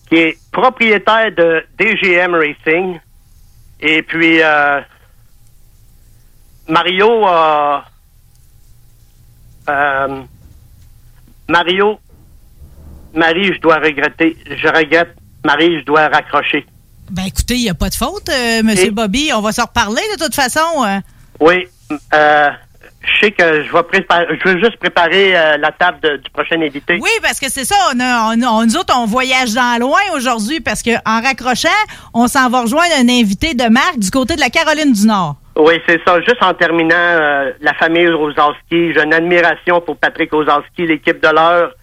qui 0.10 0.16
est 0.16 0.38
propriétaire 0.52 1.32
de 1.38 1.64
DGM 1.80 2.36
Racing. 2.36 3.00
Et 3.80 4.02
puis, 4.02 4.40
Mario 6.68 7.26
a... 7.26 7.86
euh, 9.70 10.22
Mario, 11.50 12.00
Marie, 13.14 13.54
je 13.54 13.60
dois 13.60 13.78
regretter. 13.78 14.38
Je 14.50 14.68
regrette. 14.68 15.16
Marie, 15.46 15.80
je 15.80 15.86
dois 15.86 16.08
raccrocher. 16.08 16.66
Ben 17.12 17.24
écoutez, 17.28 17.56
il 17.56 17.62
n'y 17.64 17.70
a 17.70 17.74
pas 17.74 17.90
de 17.90 17.96
faute, 17.96 18.30
euh, 18.30 18.64
Monsieur 18.64 18.92
Bobby. 18.92 19.30
On 19.36 19.42
va 19.42 19.52
se 19.52 19.62
reparler 19.62 20.02
de 20.18 20.24
toute 20.24 20.34
façon. 20.34 20.84
euh. 20.86 21.00
Oui, 21.40 21.68
euh, 22.14 22.50
je 23.02 23.20
sais 23.26 23.32
que 23.32 23.64
je 23.66 23.72
vais 23.74 23.84
préparer, 23.84 24.26
je 24.44 24.50
veux 24.50 24.60
juste 24.60 24.78
préparer 24.78 25.36
euh, 25.38 25.58
la 25.58 25.72
table 25.74 26.00
de- 26.02 26.18
du 26.18 26.30
prochain 26.32 26.62
invité. 26.62 26.98
Oui, 27.02 27.10
parce 27.22 27.40
que 27.42 27.50
c'est 27.52 27.66
ça. 27.66 27.76
On 27.94 28.00
a, 28.00 28.34
on, 28.34 28.42
on- 28.42 28.66
nous 28.66 28.78
autres, 28.78 28.94
on 28.98 29.06
voyage 29.06 29.54
dans 29.54 29.78
loin 29.82 30.00
aujourd'hui 30.16 30.62
parce 30.62 30.82
que 30.82 30.92
en 31.06 31.22
raccrochant, 31.22 31.68
on 32.14 32.28
s'en 32.30 32.50
va 32.50 32.62
rejoindre 32.62 32.94
un 32.98 33.10
invité 33.10 33.54
de 33.54 33.66
marque 33.66 34.00
du 34.00 34.10
côté 34.10 34.36
de 34.36 34.40
la 34.40 34.50
Caroline 34.50 34.94
du 34.94 35.06
Nord. 35.06 35.36
Oui, 35.56 35.80
c'est 35.88 36.02
ça. 36.06 36.20
Juste 36.22 36.42
en 36.42 36.54
terminant, 36.54 36.96
euh, 36.96 37.52
la 37.62 37.74
famille 37.76 38.10
Rosowski, 38.10 38.94
j'ai 38.94 39.04
une 39.04 39.14
admiration 39.14 39.82
pour 39.82 39.98
Patrick 39.98 40.32
Rosowski, 40.32 40.88
l'équipe 40.88 41.22
de 41.22 41.30
l'heure. 41.30 41.74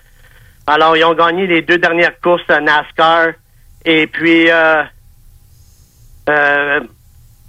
Alors, 0.66 0.96
ils 0.96 1.04
ont 1.04 1.14
gagné 1.14 1.46
les 1.46 1.62
deux 1.62 1.78
dernières 1.78 2.18
courses 2.20 2.48
à 2.48 2.60
NASCAR. 2.60 3.28
Et 3.84 4.06
puis, 4.06 4.50
euh, 4.50 4.82
euh, 6.28 6.80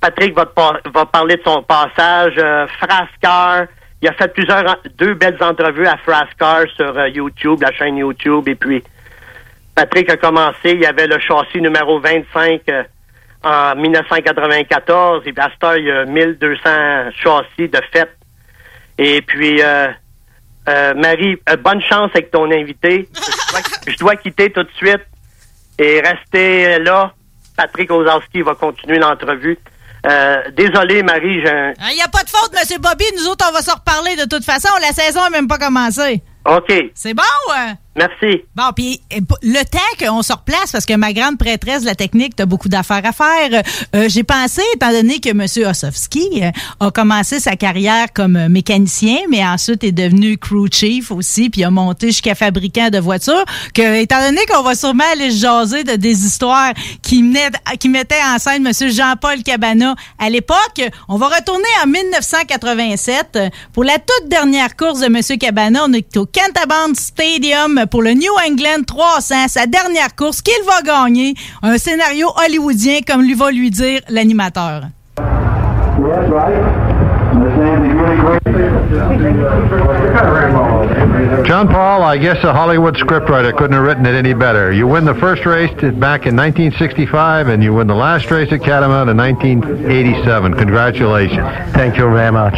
Patrick 0.02 0.36
va, 0.36 0.46
parler 1.06 1.38
de 1.38 1.44
son 1.46 1.62
passage. 1.62 2.34
Euh, 2.38 2.66
Frascar, 2.80 3.68
il 4.02 4.10
a 4.10 4.14
fait 4.14 4.34
plusieurs, 4.34 4.78
deux 4.98 5.14
belles 5.14 5.38
entrevues 5.42 5.86
à 5.86 5.98
Frascar 5.98 6.64
sur 6.76 6.98
euh, 6.98 7.08
YouTube, 7.10 7.62
la 7.62 7.72
chaîne 7.72 7.98
YouTube. 7.98 8.48
Et 8.48 8.56
puis, 8.56 8.84
Patrick 9.76 10.10
a 10.10 10.18
commencé, 10.18 10.72
il 10.72 10.82
y 10.82 10.88
avait 10.88 11.06
le 11.06 11.20
châssis 11.20 11.62
numéro 11.62 12.00
25 12.00 12.62
euh, 12.70 12.84
en 13.44 13.76
1994. 13.76 15.24
Et 15.26 15.34
heure, 15.40 15.78
il 15.78 15.86
y 15.86 15.92
a 15.92 16.06
1200 16.06 17.12
châssis 17.16 17.70
de 17.70 17.82
fête. 17.92 18.18
Et 18.98 19.22
puis, 19.22 19.62
euh, 19.62 19.88
euh, 20.70 20.94
Marie, 20.94 21.38
euh, 21.50 21.56
bonne 21.58 21.82
chance 21.82 22.12
avec 22.14 22.32
ton 22.32 22.52
invité. 22.52 23.10
Je 23.14 23.52
dois, 23.52 23.62
je 23.88 23.98
dois 23.98 24.16
quitter 24.16 24.52
tout 24.52 24.64
de 24.64 24.72
suite 24.76 25.02
et 25.80 26.02
rester 26.02 26.80
là. 26.80 27.14
Patrick 27.58 27.92
Ozowski 27.92 28.42
va 28.42 28.56
continuer 28.56 28.98
l'entrevue. 28.98 29.58
Désolé, 30.54 31.04
Marie, 31.04 31.42
j'ai. 31.46 31.74
Il 31.92 31.96
n'y 31.96 32.02
a 32.02 32.08
pas 32.08 32.24
de 32.24 32.30
faute, 32.30 32.52
Monsieur 32.54 32.80
Bobby. 32.80 33.06
Nous 33.18 33.28
autres, 33.28 33.46
on 33.48 33.54
va 33.54 33.62
se 33.62 33.72
reparler 33.72 34.16
de 34.16 34.28
toute 34.28 34.44
façon. 34.44 34.70
La 34.82 34.94
saison 34.94 35.22
n'a 35.22 35.30
même 35.30 35.48
pas 35.48 35.60
commencé. 35.60 36.24
OK. 36.46 36.74
C'est 36.96 37.14
bon, 37.14 37.24
hein? 37.56 37.76
Merci. 37.94 38.44
Bon, 38.56 38.72
puis 38.74 39.02
euh, 39.14 39.20
le 39.42 39.64
temps 39.66 39.80
qu'on 40.00 40.22
se 40.22 40.32
replace, 40.32 40.72
parce 40.72 40.86
que 40.86 40.94
ma 40.96 41.12
grande 41.12 41.38
prêtresse 41.38 41.82
de 41.82 41.88
la 41.88 41.96
technique, 41.96 42.38
t'as 42.38 42.46
beaucoup 42.46 42.70
d'affaires 42.70 43.02
à 43.06 43.12
faire. 43.12 43.64
euh, 43.96 44.08
J'ai 44.08 44.24
pensé, 44.24 44.62
étant 44.76 44.92
donné 44.92 45.20
que 45.20 45.30
M. 45.30 45.46
Ossowski 45.70 46.42
euh, 46.42 46.52
a 46.80 46.90
commencé 46.92 47.42
sa 47.42 47.58
carrière 47.58 48.08
comme 48.14 48.48
mécanicien, 48.48 49.18
mais 49.30 49.46
ensuite 49.46 49.84
est 49.84 49.92
devenu 49.92 50.38
crew 50.38 50.68
chief 50.72 51.12
aussi, 51.12 51.50
puis 51.50 51.66
a 51.66 51.70
monté 51.70 52.08
jusqu'à 52.08 52.34
fabricant 52.34 52.90
de 52.90 52.98
voitures, 52.98 53.44
que 53.74 54.02
étant 54.02 54.22
donné 54.26 54.40
qu'on 54.50 54.64
va 54.64 54.74
sûrement 54.74 55.04
aller 55.12 55.30
se 55.32 55.42
jaser 55.42 55.84
de 55.84 55.98
des 55.98 56.26
histoires 56.26 56.74
qui, 57.02 57.24
qui 57.78 57.90
mettaient 57.90 58.16
en 58.34 58.40
scène 58.40 58.66
M. 58.66 58.90
Jean-Paul 58.90 59.44
Cabana 59.44 59.96
à 60.18 60.30
l'époque, 60.30 60.82
on 61.10 61.18
va 61.18 61.28
retourner 61.28 61.64
en 61.84 61.88
1987 61.88 63.28
euh, 63.36 63.50
pour 63.74 63.84
la 63.84 63.98
toute 64.00 64.30
dernière 64.30 64.76
course 64.78 65.02
de 65.02 65.06
M. 65.06 65.38
Cabana. 65.38 65.82
On 65.86 65.94
est 65.94 66.16
au 66.18 66.26
Cantaband 66.26 66.94
Stadium 66.96 67.80
pour 67.90 68.02
le 68.02 68.12
New 68.12 68.32
England 68.48 68.84
300, 68.86 69.48
sa 69.48 69.66
dernière 69.66 70.16
course 70.16 70.42
qu'il 70.42 70.54
va 70.66 70.82
gagner. 70.82 71.34
Un 71.62 71.78
scénario 71.78 72.28
hollywoodien, 72.46 73.00
comme 73.08 73.22
lui 73.22 73.34
va 73.34 73.52
lui 73.52 73.70
dire 73.70 74.02
l'animateur. 74.10 74.84
John 81.46 81.68
Paul, 81.68 82.02
I 82.02 82.18
guess 82.18 82.44
a 82.44 82.52
Hollywood 82.52 82.96
scriptwriter 82.96 83.56
couldn't 83.56 83.74
have 83.74 83.84
written 83.84 84.06
it 84.06 84.16
any 84.16 84.34
better. 84.34 84.72
You 84.72 84.88
win 84.88 85.06
the 85.06 85.14
first 85.16 85.46
race 85.46 85.70
back 85.72 86.26
in 86.26 86.36
1965, 86.36 87.48
and 87.48 87.64
you 87.64 87.74
win 87.74 87.88
the 87.88 87.96
last 87.96 88.32
race 88.32 88.52
at 88.52 88.62
Catamount 88.62 89.10
in 89.10 89.18
1987. 89.18 90.54
Congratulations. 90.56 91.46
Thank 91.74 91.98
you 91.98 92.10
very 92.12 92.32
much. 92.32 92.56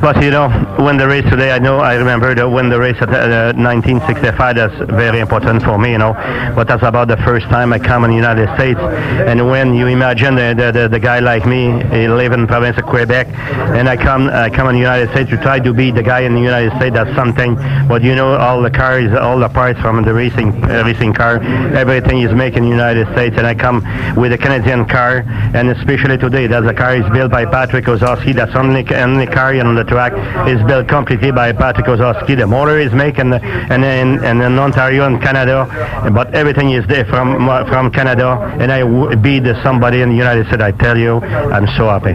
But 0.00 0.22
you 0.22 0.30
know, 0.30 0.48
win 0.78 0.98
the 0.98 1.08
race 1.08 1.24
today, 1.28 1.50
I 1.50 1.58
know 1.58 1.78
I 1.78 1.94
remember 1.94 2.34
to 2.34 2.48
win 2.48 2.68
the 2.68 2.78
race 2.78 2.96
at 3.00 3.08
uh, 3.10 3.52
1965. 3.56 4.56
That's 4.56 4.90
very 4.90 5.18
important 5.18 5.62
for 5.62 5.78
me, 5.78 5.92
you 5.92 5.98
know. 5.98 6.12
But 6.54 6.68
that's 6.68 6.84
about 6.84 7.08
the 7.08 7.16
first 7.18 7.46
time 7.46 7.72
I 7.72 7.78
come 7.78 8.04
in 8.04 8.10
the 8.10 8.16
United 8.16 8.54
States. 8.54 8.78
And 8.78 9.48
when 9.48 9.74
you 9.74 9.86
imagine 9.88 10.36
the, 10.36 10.54
the, 10.56 10.70
the, 10.72 10.88
the 10.88 11.00
guy 11.00 11.18
like 11.18 11.46
me, 11.46 11.82
he 11.90 12.06
live 12.06 12.32
in 12.32 12.46
province 12.46 12.78
of 12.78 12.84
Quebec, 12.84 13.26
and 13.28 13.88
I 13.88 13.96
come 13.96 14.28
I 14.28 14.50
come 14.50 14.68
in 14.68 14.74
the 14.74 14.80
United 14.80 15.10
States 15.10 15.30
to 15.30 15.36
try 15.38 15.58
to 15.58 15.72
be 15.72 15.90
the 15.90 16.02
guy 16.02 16.20
in 16.20 16.34
the 16.34 16.40
United 16.40 16.76
States. 16.76 16.94
That's 16.94 17.14
something. 17.16 17.47
But 17.88 18.02
you 18.02 18.14
know, 18.14 18.34
all 18.36 18.62
the 18.62 18.70
cars, 18.70 19.12
all 19.14 19.38
the 19.38 19.48
parts 19.48 19.80
from 19.80 20.02
the 20.04 20.14
racing 20.14 20.64
uh, 20.64 20.82
racing 20.84 21.14
car, 21.14 21.42
everything 21.74 22.20
is 22.22 22.32
made 22.34 22.56
in 22.56 22.64
the 22.64 22.68
United 22.68 23.06
States. 23.12 23.36
And 23.38 23.46
I 23.46 23.54
come 23.54 23.78
with 24.16 24.32
a 24.32 24.38
Canadian 24.38 24.86
car, 24.86 25.24
and 25.54 25.70
especially 25.70 26.18
today, 26.18 26.46
that 26.46 26.60
the 26.60 26.74
car 26.74 26.96
is 26.96 27.08
built 27.10 27.30
by 27.30 27.44
Patrick 27.44 27.86
Ozowski. 27.86 28.34
That's 28.34 28.54
only 28.54 28.82
only 28.94 29.26
car 29.26 29.54
on 29.60 29.74
the 29.74 29.84
track 29.84 30.12
is 30.48 30.62
built 30.66 30.88
completely 30.88 31.32
by 31.32 31.52
Patrick 31.52 31.86
Ozowski. 31.86 32.36
The 32.36 32.46
motor 32.46 32.78
is 32.78 32.92
made 32.92 33.18
in, 33.18 33.32
in, 33.32 33.84
in, 33.84 34.40
in 34.40 34.58
Ontario 34.58 35.06
and 35.06 35.20
Canada, 35.20 36.10
but 36.12 36.34
everything 36.34 36.70
is 36.70 36.86
there 36.86 37.04
from 37.06 37.46
from 37.68 37.90
Canada. 37.90 38.28
And 38.60 38.70
I 38.70 38.80
w- 38.80 39.16
be 39.16 39.40
the 39.40 39.60
somebody 39.62 40.00
in 40.02 40.10
the 40.10 40.16
United 40.16 40.46
States. 40.46 40.62
I 40.62 40.72
tell 40.72 40.96
you, 40.98 41.20
I'm 41.54 41.66
so 41.76 41.88
happy. 41.88 42.14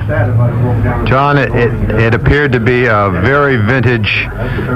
John, 1.09 1.37
it, 1.37 1.49
it, 1.55 1.71
it 2.05 2.13
appeared 2.13 2.51
to 2.53 2.59
be 2.59 2.85
a 2.85 3.09
very 3.23 3.57
vintage, 3.57 4.27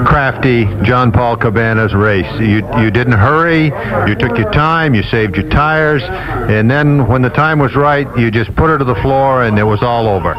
crafty 0.06 0.47
John 0.82 1.12
Paul 1.12 1.36
Cabana's 1.36 1.94
race. 1.94 2.26
You, 2.40 2.62
you 2.80 2.90
didn't 2.90 3.18
hurry, 3.18 3.66
you 4.08 4.14
took 4.14 4.38
your 4.38 4.50
time, 4.52 4.94
you 4.94 5.02
saved 5.04 5.36
your 5.36 5.48
tires, 5.50 6.02
and 6.02 6.70
then 6.70 7.06
when 7.06 7.22
the 7.22 7.30
time 7.30 7.58
was 7.58 7.74
right, 7.74 8.06
you 8.16 8.30
just 8.30 8.54
put 8.56 8.70
her 8.70 8.78
to 8.78 8.84
the 8.84 8.94
floor 9.02 9.42
and 9.42 9.58
it 9.58 9.64
was 9.64 9.82
all 9.82 10.08
over. 10.08 10.34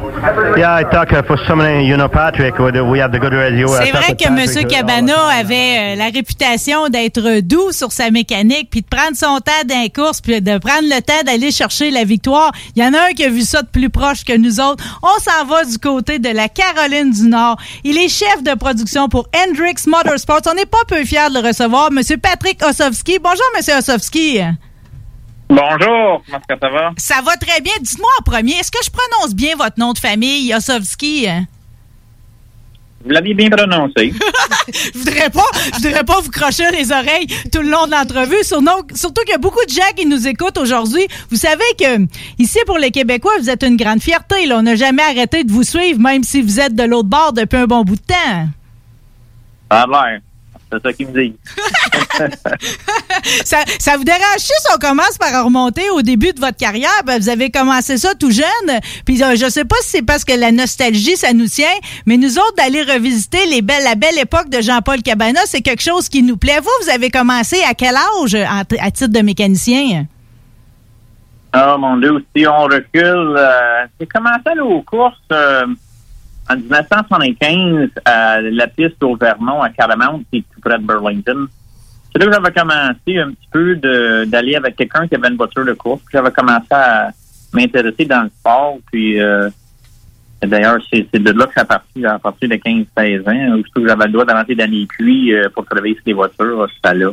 Yeah, 0.57 0.73
I 0.73 0.83
talk 0.83 1.13
uh, 1.13 1.21
for 1.23 1.37
so 1.47 1.55
many, 1.55 1.87
you 1.87 1.95
know, 1.95 2.09
Patrick, 2.09 2.57
we 2.57 2.71
we 2.81 2.99
have 2.99 3.11
the 3.11 3.19
good 3.19 3.33
radio. 3.33 3.67
I 3.67 3.85
C'est 3.85 3.91
vrai 3.91 4.15
que 4.15 4.27
M. 4.27 4.67
Cabana 4.67 5.27
avait 5.39 5.93
euh, 5.93 5.95
la 5.95 6.09
réputation 6.09 6.89
d'être 6.89 7.41
doux 7.41 7.71
sur 7.71 7.91
sa 7.91 8.09
mécanique, 8.11 8.69
puis 8.71 8.81
de 8.81 8.87
prendre 8.87 9.15
son 9.15 9.39
temps 9.39 9.65
dans 9.67 9.81
les 9.81 9.89
courses, 9.89 10.21
puis 10.21 10.41
de 10.41 10.57
prendre 10.57 10.83
le 10.83 11.01
temps 11.01 11.23
d'aller 11.25 11.51
chercher 11.51 11.91
la 11.91 12.03
victoire. 12.03 12.51
Il 12.75 12.83
y 12.83 12.85
en 12.85 12.93
a 12.93 13.09
un 13.09 13.13
qui 13.13 13.23
a 13.23 13.29
vu 13.29 13.41
ça 13.41 13.61
de 13.61 13.67
plus 13.67 13.89
proche 13.89 14.23
que 14.25 14.35
nous 14.35 14.59
autres. 14.59 14.83
On 15.03 15.19
s'en 15.19 15.45
va 15.45 15.63
du 15.65 15.77
côté 15.77 16.19
de 16.19 16.29
la 16.29 16.49
Caroline 16.49 17.11
du 17.11 17.27
Nord. 17.27 17.57
Il 17.83 17.97
est 17.97 18.09
chef 18.09 18.43
de 18.43 18.53
production 18.55 19.07
pour 19.09 19.27
Hendrix 19.35 19.75
Motorsports. 20.03 20.41
On 20.49 20.53
n'est 20.53 20.65
pas 20.65 20.83
peu 20.87 21.03
fiers 21.05 21.29
de 21.29 21.41
le 21.41 21.47
recevoir. 21.47 21.89
M. 21.91 22.01
Patrick 22.21 22.63
Ossowski. 22.63 23.19
Bonjour, 23.19 23.45
M. 23.57 23.77
Ossowski. 23.77 24.39
Bonjour, 25.49 26.23
comment 26.25 26.41
que 26.47 26.55
ça 26.61 26.69
va? 26.69 26.91
Ça 26.97 27.21
va 27.23 27.35
très 27.35 27.59
bien. 27.61 27.73
Dites-moi 27.81 28.09
en 28.19 28.23
premier, 28.23 28.53
est-ce 28.53 28.71
que 28.71 28.77
je 28.83 28.89
prononce 28.91 29.33
bien 29.33 29.55
votre 29.55 29.79
nom 29.79 29.93
de 29.93 29.97
famille, 29.97 30.53
Ossowski? 30.53 31.27
Vous 33.03 33.11
l'aviez 33.11 33.33
bien 33.33 33.49
prononcé. 33.49 34.13
je 34.67 34.99
voudrais 34.99 35.29
pas, 35.29 35.45
je 35.73 35.87
voudrais 35.87 36.03
pas 36.03 36.19
vous 36.19 36.29
crocher 36.29 36.69
les 36.71 36.91
oreilles 36.91 37.27
tout 37.51 37.61
le 37.61 37.69
long 37.69 37.87
de 37.87 37.91
l'entrevue. 37.91 38.43
Surtout, 38.43 38.93
surtout 38.93 39.21
qu'il 39.21 39.31
y 39.31 39.35
a 39.35 39.39
beaucoup 39.39 39.63
de 39.65 39.71
gens 39.71 39.91
qui 39.95 40.05
nous 40.05 40.27
écoutent 40.27 40.57
aujourd'hui. 40.57 41.07
Vous 41.31 41.37
savez 41.37 41.63
que 41.79 42.05
ici 42.37 42.59
pour 42.67 42.77
les 42.77 42.91
Québécois, 42.91 43.31
vous 43.39 43.49
êtes 43.49 43.63
une 43.63 43.77
grande 43.77 44.01
fierté. 44.01 44.45
Là. 44.45 44.57
On 44.59 44.63
n'a 44.63 44.75
jamais 44.75 45.03
arrêté 45.03 45.43
de 45.43 45.51
vous 45.51 45.63
suivre, 45.63 45.99
même 45.99 46.23
si 46.23 46.41
vous 46.41 46.59
êtes 46.59 46.75
de 46.75 46.83
l'autre 46.83 47.09
bord 47.09 47.33
depuis 47.33 47.57
un 47.57 47.67
bon 47.67 47.83
bout 47.83 47.95
de 47.95 48.01
temps. 48.01 48.49
Ça 49.69 49.81
a 49.81 49.87
l'air. 49.87 50.21
C'est 50.71 50.83
ça 50.83 50.93
qu'il 50.93 51.07
me 51.07 51.19
dit. 51.19 51.35
ça, 53.43 53.57
ça 53.79 53.97
vous 53.97 54.03
dérange 54.03 54.37
si 54.37 54.51
on 54.75 54.77
commence 54.77 55.17
par 55.17 55.43
remonter 55.43 55.89
au 55.89 56.03
début 56.03 56.31
de 56.31 56.39
votre 56.39 56.57
carrière? 56.57 56.91
Ben, 57.05 57.19
vous 57.19 57.29
avez 57.29 57.49
commencé 57.49 57.97
ça 57.97 58.13
tout 58.13 58.29
jeune. 58.29 58.79
Puis 59.03 59.23
euh, 59.23 59.35
je 59.35 59.49
sais 59.49 59.65
pas 59.65 59.75
si 59.81 59.89
c'est 59.89 60.01
parce 60.03 60.23
que 60.23 60.33
la 60.33 60.51
nostalgie, 60.51 61.17
ça 61.17 61.33
nous 61.33 61.47
tient, 61.47 61.65
mais 62.05 62.17
nous 62.17 62.37
autres, 62.37 62.53
d'aller 62.57 62.83
revisiter 62.83 63.47
les 63.47 63.63
belles, 63.63 63.83
la 63.83 63.95
belle 63.95 64.19
époque 64.19 64.49
de 64.49 64.61
Jean-Paul 64.61 65.01
Cabana, 65.01 65.39
c'est 65.45 65.61
quelque 65.61 65.81
chose 65.81 66.07
qui 66.07 66.21
nous 66.21 66.37
plaît. 66.37 66.59
Vous, 66.61 66.69
vous 66.83 66.89
avez 66.89 67.09
commencé 67.09 67.57
à 67.67 67.73
quel 67.73 67.95
âge 67.95 68.35
en 68.35 68.61
à 68.61 68.91
titre 68.91 69.13
de 69.13 69.21
mécanicien? 69.21 70.05
Ah, 71.51 71.77
mon 71.79 71.97
Dieu, 71.97 72.23
si 72.35 72.45
on 72.45 72.65
recule, 72.65 73.35
euh, 73.37 73.85
j'ai 73.99 74.05
commencé 74.05 74.41
à 74.45 74.51
aller 74.51 74.61
aux 74.61 74.83
courses 74.83 75.17
euh, 75.31 75.65
en 76.49 76.55
1975 76.55 77.89
à 78.05 78.41
la 78.41 78.67
piste 78.67 79.03
au 79.03 79.15
Vermont, 79.15 79.61
à 79.61 79.69
Caramount, 79.69 80.23
qui 80.31 80.39
est 80.39 80.45
tout 80.53 80.61
près 80.61 80.77
de 80.77 80.83
Burlington. 80.83 81.47
C'est 82.11 82.19
là 82.19 82.25
que 82.25 82.33
j'avais 82.33 82.51
commencé 82.51 83.19
un 83.19 83.31
petit 83.31 83.49
peu 83.51 83.75
d'aller 84.25 84.55
avec 84.55 84.75
quelqu'un 84.75 85.07
qui 85.07 85.15
avait 85.15 85.27
une 85.29 85.37
voiture 85.37 85.63
de 85.63 85.73
course. 85.73 86.01
J'avais 86.11 86.31
commencé 86.31 86.67
à 86.71 87.11
m'intéresser 87.53 88.05
dans 88.05 88.23
le 88.23 88.29
sport. 88.29 88.77
Puis 88.91 89.19
euh, 89.19 89.49
d'ailleurs, 90.41 90.79
c'est 90.91 91.13
de 91.13 91.31
là 91.31 91.45
que 91.45 91.53
ça 91.53 91.61
a 91.61 91.65
parti, 91.65 92.03
à 92.05 92.17
partir 92.17 92.49
de 92.49 92.55
15-16 92.55 93.29
ans. 93.29 93.61
Que 93.75 93.87
j'avais 93.87 94.05
le 94.05 94.11
droit 94.11 94.25
d'avancer 94.25 94.55
dans 94.55 94.69
les 94.69 94.87
puits 94.87 95.33
euh, 95.33 95.49
pour 95.53 95.65
travailler 95.65 95.93
sur 95.95 96.03
les 96.07 96.13
voitures, 96.13 96.67
c'était 96.75 96.95
là. 96.95 97.11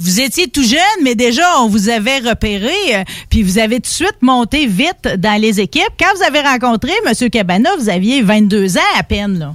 Vous 0.00 0.20
étiez 0.20 0.48
tout 0.48 0.62
jeune, 0.62 1.02
mais 1.02 1.16
déjà, 1.16 1.42
on 1.60 1.68
vous 1.68 1.88
avait 1.88 2.18
repéré, 2.18 2.70
euh, 2.94 3.02
puis 3.30 3.42
vous 3.42 3.58
avez 3.58 3.76
tout 3.76 3.82
de 3.82 3.86
suite 3.86 4.22
monté 4.22 4.66
vite 4.66 5.16
dans 5.18 5.40
les 5.40 5.60
équipes. 5.60 5.92
Quand 5.98 6.14
vous 6.16 6.22
avez 6.22 6.40
rencontré 6.40 6.92
M. 7.04 7.30
Cabana, 7.30 7.70
vous 7.76 7.88
aviez 7.90 8.22
22 8.22 8.78
ans 8.78 8.92
à 8.96 9.02
peine, 9.02 9.38
là. 9.38 9.54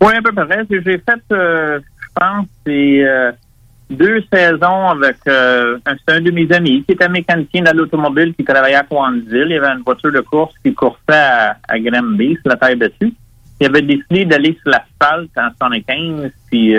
Oui, 0.00 0.12
à 0.14 0.22
peu 0.22 0.32
près. 0.32 0.64
J'ai 0.70 0.98
fait, 0.98 1.22
euh, 1.32 1.80
je 2.00 2.08
pense, 2.14 2.46
euh, 2.68 3.32
deux 3.90 4.22
saisons 4.32 4.88
avec 4.88 5.16
un, 5.26 6.20
de 6.20 6.30
mes 6.30 6.50
amis 6.52 6.84
qui 6.84 6.92
était 6.92 7.08
mécanicien 7.08 7.62
dans 7.62 7.76
l'automobile 7.76 8.34
qui 8.34 8.44
travaillait 8.44 8.76
à 8.76 8.84
Coansville. 8.84 9.48
Il 9.50 9.58
avait 9.58 9.74
une 9.74 9.82
voiture 9.84 10.12
de 10.12 10.20
course 10.20 10.54
qui 10.64 10.74
coursait 10.74 11.00
à, 11.08 11.78
Granby, 11.78 12.36
sur 12.40 12.50
la 12.50 12.56
terre 12.56 12.76
dessus. 12.76 13.14
Il 13.60 13.66
avait 13.66 13.82
décidé 13.82 14.24
d'aller 14.24 14.58
sur 14.62 14.70
l'asphalte 14.70 15.30
en 15.36 15.50
75, 15.56 16.30
puis 16.50 16.76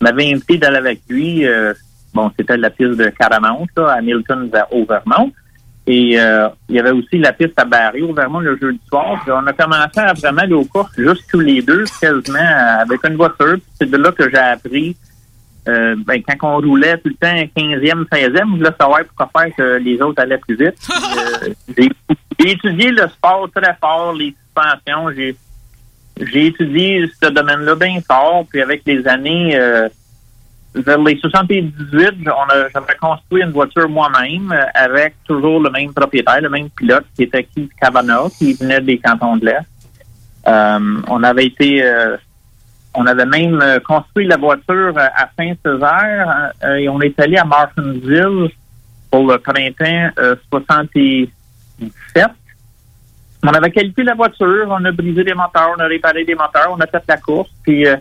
m'avait 0.00 0.32
invité 0.32 0.58
d'aller 0.58 0.76
avec 0.78 1.00
lui. 1.08 1.46
euh, 1.46 1.72
bon, 2.14 2.30
c'était 2.38 2.56
la 2.56 2.70
piste 2.70 2.96
de 2.96 3.08
Caramount, 3.10 3.66
là, 3.76 3.92
à 3.92 4.00
Milton, 4.00 4.50
au 4.70 4.84
Vermont. 4.84 5.32
Et 5.86 6.20
euh, 6.20 6.48
il 6.68 6.76
y 6.76 6.80
avait 6.80 6.90
aussi 6.90 7.16
la 7.18 7.32
piste 7.32 7.58
à 7.58 7.64
Barry 7.64 8.02
au 8.02 8.12
Vermont 8.12 8.40
le 8.40 8.58
jeudi 8.58 8.80
soir. 8.88 9.20
Puis 9.22 9.32
on 9.32 9.46
a 9.46 9.52
commencé 9.54 9.98
à 9.98 10.12
vraiment 10.12 10.42
aller 10.42 10.52
aux 10.52 10.64
courses 10.66 10.92
juste 10.98 11.24
tous 11.30 11.40
les 11.40 11.62
deux, 11.62 11.84
quasiment 11.98 12.38
avec 12.80 13.00
une 13.04 13.16
voiture. 13.16 13.54
Puis 13.54 13.62
C'est 13.80 13.90
de 13.90 13.96
là 13.96 14.12
que 14.12 14.28
j'ai 14.28 14.36
appris, 14.36 14.96
euh, 15.66 15.96
ben, 16.06 16.22
quand 16.22 16.56
on 16.56 16.60
roulait 16.60 16.98
tout 16.98 17.08
le 17.08 17.14
temps 17.14 17.34
15e, 17.56 18.06
16e, 18.06 18.32
je 18.36 18.56
voulais 18.58 18.70
savoir 18.78 19.00
pourquoi 19.04 19.42
faire 19.42 19.56
que 19.56 19.76
les 19.78 20.00
autres 20.02 20.22
allaient 20.22 20.38
plus 20.38 20.56
vite. 20.56 20.76
Euh, 21.42 21.54
j'ai 21.76 21.88
j'ai 22.38 22.52
étudié 22.52 22.90
le 22.90 23.08
sport 23.08 23.48
très 23.54 23.74
fort, 23.80 24.12
les 24.12 24.34
suspensions. 24.34 25.10
J'ai 25.16 25.36
j'ai 26.20 26.46
étudié 26.46 27.04
ce 27.22 27.28
domaine-là 27.28 27.74
bien 27.74 28.00
fort. 28.00 28.44
Puis 28.48 28.62
avec 28.62 28.82
les 28.86 29.06
années, 29.06 29.58
euh, 29.58 29.88
vers 30.74 30.98
les 30.98 31.18
78, 31.18 32.14
on 32.26 32.30
a, 32.30 32.68
j'avais 32.72 32.96
construit 33.00 33.42
une 33.42 33.50
voiture 33.50 33.88
moi-même 33.88 34.52
euh, 34.52 34.64
avec 34.74 35.14
toujours 35.24 35.60
le 35.60 35.70
même 35.70 35.92
propriétaire, 35.92 36.40
le 36.40 36.50
même 36.50 36.70
pilote 36.70 37.04
qui 37.16 37.24
était 37.24 37.44
Keith 37.44 37.70
Cavanaugh, 37.80 38.30
qui 38.30 38.54
venait 38.54 38.80
des 38.80 38.98
cantons 38.98 39.36
de 39.36 39.46
l'Est. 39.46 39.66
Euh, 40.46 41.00
on 41.08 41.22
avait 41.22 41.46
été, 41.46 41.84
on 42.94 43.04
avait 43.06 43.26
même 43.26 43.62
construit 43.86 44.26
la 44.26 44.38
voiture 44.38 44.94
à 44.96 45.28
Saint-Césaire 45.36 46.52
et 46.78 46.88
on 46.88 47.00
est 47.02 47.18
allé 47.20 47.36
à 47.36 47.44
Martinsville 47.44 48.48
pour 49.10 49.26
le 49.26 49.38
printemps 49.38 50.10
euh, 50.18 50.36
77. 50.50 51.30
On 53.48 53.52
avait 53.52 53.70
qualifié 53.70 54.04
la 54.04 54.14
voiture, 54.14 54.66
on 54.68 54.84
a 54.84 54.92
brisé 54.92 55.24
des 55.24 55.32
moteurs, 55.32 55.74
on 55.74 55.80
a 55.80 55.86
réparé 55.86 56.22
des 56.22 56.34
moteurs, 56.34 56.70
on 56.70 56.80
a 56.80 56.86
fait 56.86 57.02
la 57.08 57.16
course, 57.16 57.48
puis 57.62 57.86
euh, 57.86 57.96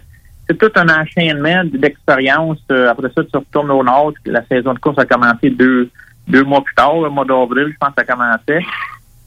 c'est 0.46 0.58
tout 0.58 0.72
un 0.76 0.90
enchaînement 0.90 1.64
d'expériences. 1.64 2.60
Euh, 2.70 2.90
après 2.90 3.08
ça, 3.16 3.24
tu 3.24 3.38
retournes 3.38 3.72
au 3.72 3.82
nord. 3.82 4.12
La 4.26 4.46
saison 4.48 4.74
de 4.74 4.80
course 4.80 5.00
a 5.00 5.06
commencé 5.06 5.50
deux, 5.50 5.90
deux 6.28 6.44
mois 6.44 6.62
plus 6.62 6.76
tard, 6.76 7.00
le 7.00 7.10
mois 7.10 7.24
d'avril, 7.24 7.70
je 7.72 7.78
pense 7.78 7.96
que 7.96 8.04
ça 8.06 8.14
commençait. 8.14 8.66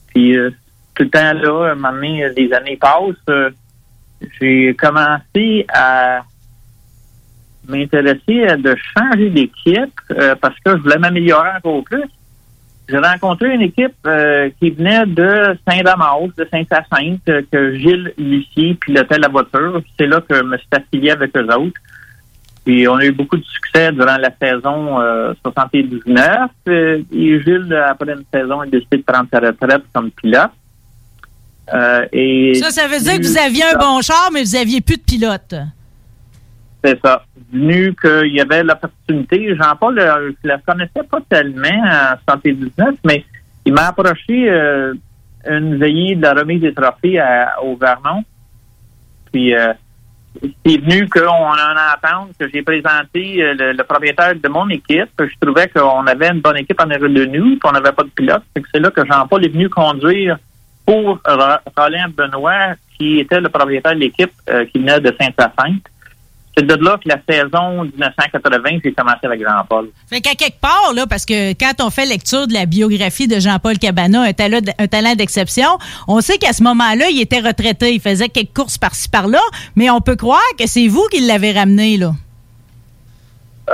Puis 0.09 0.37
euh, 0.37 0.51
tout 0.95 1.05
le 1.05 1.09
temps 1.09 1.33
là, 1.33 1.75
donné, 1.75 2.29
les 2.37 2.53
années 2.53 2.77
passent. 2.77 3.15
euh, 3.31 3.51
j'ai 4.39 4.77
commencé 4.79 5.65
à 5.73 6.21
m'intéresser 7.67 8.45
à 8.47 8.57
de 8.59 8.77
changer 8.95 9.31
d'équipe 9.31 9.99
parce 10.43 10.59
que 10.63 10.73
je 10.73 10.83
voulais 10.83 10.99
m'améliorer 10.99 11.49
encore 11.57 11.83
plus. 11.85 12.05
J'ai 12.91 12.99
rencontré 12.99 13.55
une 13.55 13.63
équipe 13.63 13.95
euh, 14.07 14.51
qui 14.59 14.71
venait 14.71 15.07
de 15.07 15.57
Saint-Damas, 15.69 16.31
de 16.37 16.47
Saint-Hyacinthe, 16.51 17.29
euh, 17.29 17.43
que 17.51 17.75
Gilles 17.77 18.13
Lucier 18.19 18.75
pilotait 18.75 19.19
la 19.19 19.29
voiture. 19.29 19.81
C'est 19.99 20.07
là 20.07 20.21
que 20.21 20.35
je 20.35 20.43
me 20.43 20.57
suis 20.59 20.67
affilié 20.73 21.11
avec 21.13 21.37
eux 21.37 21.47
autres. 21.55 21.81
Puis 22.65 22.89
on 22.89 22.97
a 22.97 23.05
eu 23.05 23.13
beaucoup 23.13 23.37
de 23.37 23.45
succès 23.45 23.93
durant 23.93 24.17
la 24.17 24.31
saison 24.41 25.01
euh, 25.01 25.33
79. 25.43 26.51
Euh, 26.69 27.03
et 27.13 27.41
Gilles, 27.43 27.75
après 27.89 28.13
une 28.13 28.25
saison, 28.33 28.61
a 28.61 28.67
décidé 28.67 28.99
de 28.99 29.03
prendre 29.03 29.29
sa 29.33 29.39
retraite 29.39 29.83
comme 29.95 30.11
pilote. 30.11 30.51
Euh, 31.73 32.07
et 32.13 32.55
Ça, 32.55 32.71
ça 32.71 32.89
veut 32.89 32.99
dire 32.99 33.19
que 33.19 33.27
vous 33.27 33.39
aviez 33.39 33.65
un 33.73 33.79
bon 33.79 34.01
char, 34.01 34.31
mais 34.33 34.43
vous 34.43 34.57
aviez 34.57 34.81
plus 34.81 34.97
de 34.97 35.03
pilote. 35.03 35.55
C'est 36.83 36.99
ça. 37.05 37.23
Venu 37.53 37.95
qu'il 38.01 38.33
y 38.35 38.41
avait 38.41 38.63
l'opportunité, 38.63 39.57
Jean-Paul, 39.57 39.99
euh, 39.99 40.31
je 40.43 40.49
ne 40.49 40.53
la 40.55 40.59
connaissais 40.59 41.03
pas 41.11 41.19
tellement 41.29 41.69
en 41.69 42.15
79, 42.29 42.95
mais 43.05 43.25
il 43.65 43.73
m'a 43.73 43.89
approché 43.89 44.49
euh, 44.49 44.95
une 45.49 45.77
veillée 45.77 46.15
de 46.15 46.23
la 46.23 46.35
remise 46.35 46.61
des 46.61 46.73
trophées 46.73 47.21
au 47.63 47.77
Vernon. 47.77 48.23
Puis 49.33 49.55
euh, 49.55 49.73
c'est 50.65 50.79
venu 50.81 51.09
qu'on 51.09 51.21
a 51.53 51.73
une 51.73 52.09
entente 52.19 52.31
que 52.39 52.49
j'ai 52.53 52.63
présenté 52.63 53.43
euh, 53.43 53.55
le, 53.73 53.83
propriétaire 53.83 54.35
de 54.37 54.49
mon 54.49 54.69
équipe. 54.69 55.11
Je 55.19 55.35
trouvais 55.41 55.69
qu'on 55.69 56.07
avait 56.07 56.29
une 56.29 56.41
bonne 56.41 56.59
équipe 56.59 56.81
en 56.81 56.85
arrière 56.91 57.01
de 57.09 57.25
nous, 57.27 57.51
puis 57.57 57.61
on 57.65 57.73
n'avait 57.73 57.93
pas 57.93 58.05
de 58.05 58.11
pilote. 58.11 58.43
C'est 58.73 58.81
là 58.81 58.91
que 58.91 59.05
Jean-Paul 59.05 59.45
est 59.45 59.49
venu 59.49 59.69
conduire 59.69 60.39
pour 60.87 61.19
Ro- 61.25 61.73
Roland 61.77 62.07
Benoît, 62.17 62.75
qui 62.97 63.19
était 63.19 63.41
le 63.41 63.49
propriétaire 63.49 63.95
de 63.95 64.01
l'équipe 64.01 64.33
qui 64.73 64.79
venait 64.79 65.01
de 65.01 65.15
Saint-Hyacinthe. 65.21 65.87
C'est 66.57 66.67
de 66.67 66.75
là 66.85 66.99
que 67.03 67.09
la 67.09 67.19
saison 67.29 67.85
1980, 67.85 68.81
j'ai 68.85 68.93
commencé 68.93 69.21
avec 69.23 69.41
Jean-Paul. 69.41 69.89
Fait 70.09 70.21
qu'à 70.21 70.35
quelque 70.35 70.61
part, 70.61 70.93
là, 70.95 71.07
parce 71.09 71.25
que 71.25 71.53
quand 71.53 71.75
on 71.81 71.91
fait 71.91 72.05
lecture 72.07 72.49
de 72.49 72.53
la 72.53 72.67
biographie 72.67 73.29
de 73.29 73.39
Jean-Paul 73.39 73.79
Cabana, 73.79 74.23
un 74.23 74.33
talent, 74.33 74.59
un 74.79 74.87
talent 74.89 75.15
d'exception, 75.15 75.69
on 76.09 76.21
sait 76.21 76.39
qu'à 76.39 76.53
ce 76.53 76.63
moment-là, 76.65 77.09
il 77.11 77.21
était 77.21 77.39
retraité. 77.41 77.95
Il 77.95 78.01
faisait 78.01 78.29
quelques 78.29 78.53
courses 78.53 78.79
par-ci 78.79 79.09
par-là, 79.09 79.39
mais 79.77 79.91
on 79.91 80.01
peut 80.01 80.17
croire 80.17 80.41
que 80.59 80.67
c'est 80.67 80.89
vous 80.89 81.07
qui 81.13 81.21
l'avez 81.21 81.53
ramené, 81.53 81.97
là. 81.97 82.13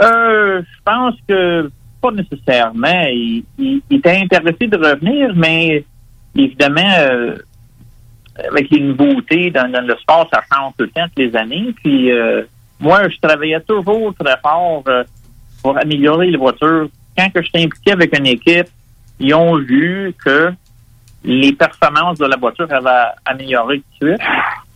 Euh, 0.02 0.60
je 0.62 0.78
pense 0.84 1.14
que 1.26 1.70
pas 2.02 2.10
nécessairement. 2.10 3.06
Il, 3.10 3.44
il- 3.58 3.82
il 3.90 3.96
était 3.96 4.18
intéressé 4.18 4.66
de 4.66 4.76
revenir, 4.76 5.32
mais 5.34 5.84
évidemment, 6.36 6.92
euh, 6.98 7.36
avec 8.50 8.70
les 8.70 8.80
nouveautés 8.80 9.50
dans, 9.50 9.70
dans 9.70 9.80
le 9.80 9.96
sport, 9.96 10.28
ça 10.30 10.42
change 10.52 10.74
tout 10.76 10.84
le 10.84 10.90
temps, 10.90 11.06
toutes 11.06 11.24
les 11.24 11.34
années. 11.36 11.74
Puis 11.82 12.12
euh, 12.12 12.42
moi, 12.78 13.08
je 13.08 13.16
travaillais 13.20 13.60
toujours 13.60 14.14
très 14.18 14.36
fort 14.42 14.82
euh, 14.88 15.04
pour 15.62 15.78
améliorer 15.78 16.30
les 16.30 16.36
voitures. 16.36 16.88
Quand 17.16 17.30
que 17.30 17.42
j'étais 17.42 17.64
impliqué 17.64 17.92
avec 17.92 18.16
une 18.18 18.26
équipe, 18.26 18.68
ils 19.18 19.34
ont 19.34 19.56
vu 19.56 20.14
que 20.22 20.52
les 21.24 21.52
performances 21.52 22.18
de 22.18 22.26
la 22.26 22.36
voiture 22.36 22.68
avaient 22.70 23.10
amélioré 23.24 23.78
tout 23.78 24.06
de 24.06 24.10
suite. 24.10 24.28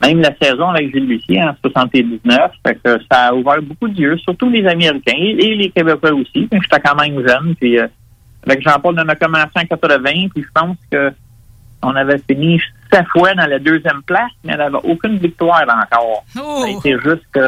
Même 0.03 0.21
la 0.21 0.35
saison 0.41 0.71
avec 0.71 0.93
Gilles 0.93 1.07
Lucier 1.07 1.43
en 1.43 1.55
79, 1.63 2.53
fait 2.67 2.75
que 2.83 2.99
ça 3.11 3.29
a 3.29 3.35
ouvert 3.35 3.63
beaucoup 3.63 3.89
d'yeux, 3.89 4.17
surtout 4.19 4.49
les 4.49 4.67
Américains 4.67 5.13
et, 5.17 5.55
les 5.55 5.71
Québécois 5.71 6.13
aussi. 6.13 6.49
J'étais 6.51 6.81
quand 6.83 6.97
même 6.97 7.25
jeune. 7.27 7.55
Puis 7.55 7.79
euh, 7.79 7.87
avec 8.45 8.63
Jean-Paul, 8.63 8.97
on 8.99 9.09
a 9.09 9.15
commencé 9.15 9.51
en 9.55 9.65
80, 9.65 10.11
puis 10.35 10.43
je 10.43 10.49
pense 10.53 10.77
que 10.91 11.13
on 11.83 11.95
avait 11.95 12.19
fini 12.19 12.61
sept 12.93 13.07
fois 13.09 13.35
dans 13.35 13.47
la 13.47 13.59
deuxième 13.59 14.03
place, 14.03 14.31
mais 14.45 14.55
on 14.55 14.59
n'avait 14.59 14.79
aucune 14.85 15.19
victoire 15.19 15.63
encore. 15.63 16.25
Oh! 16.39 16.65
C'est 16.83 16.99
juste 17.01 17.25
que 17.33 17.41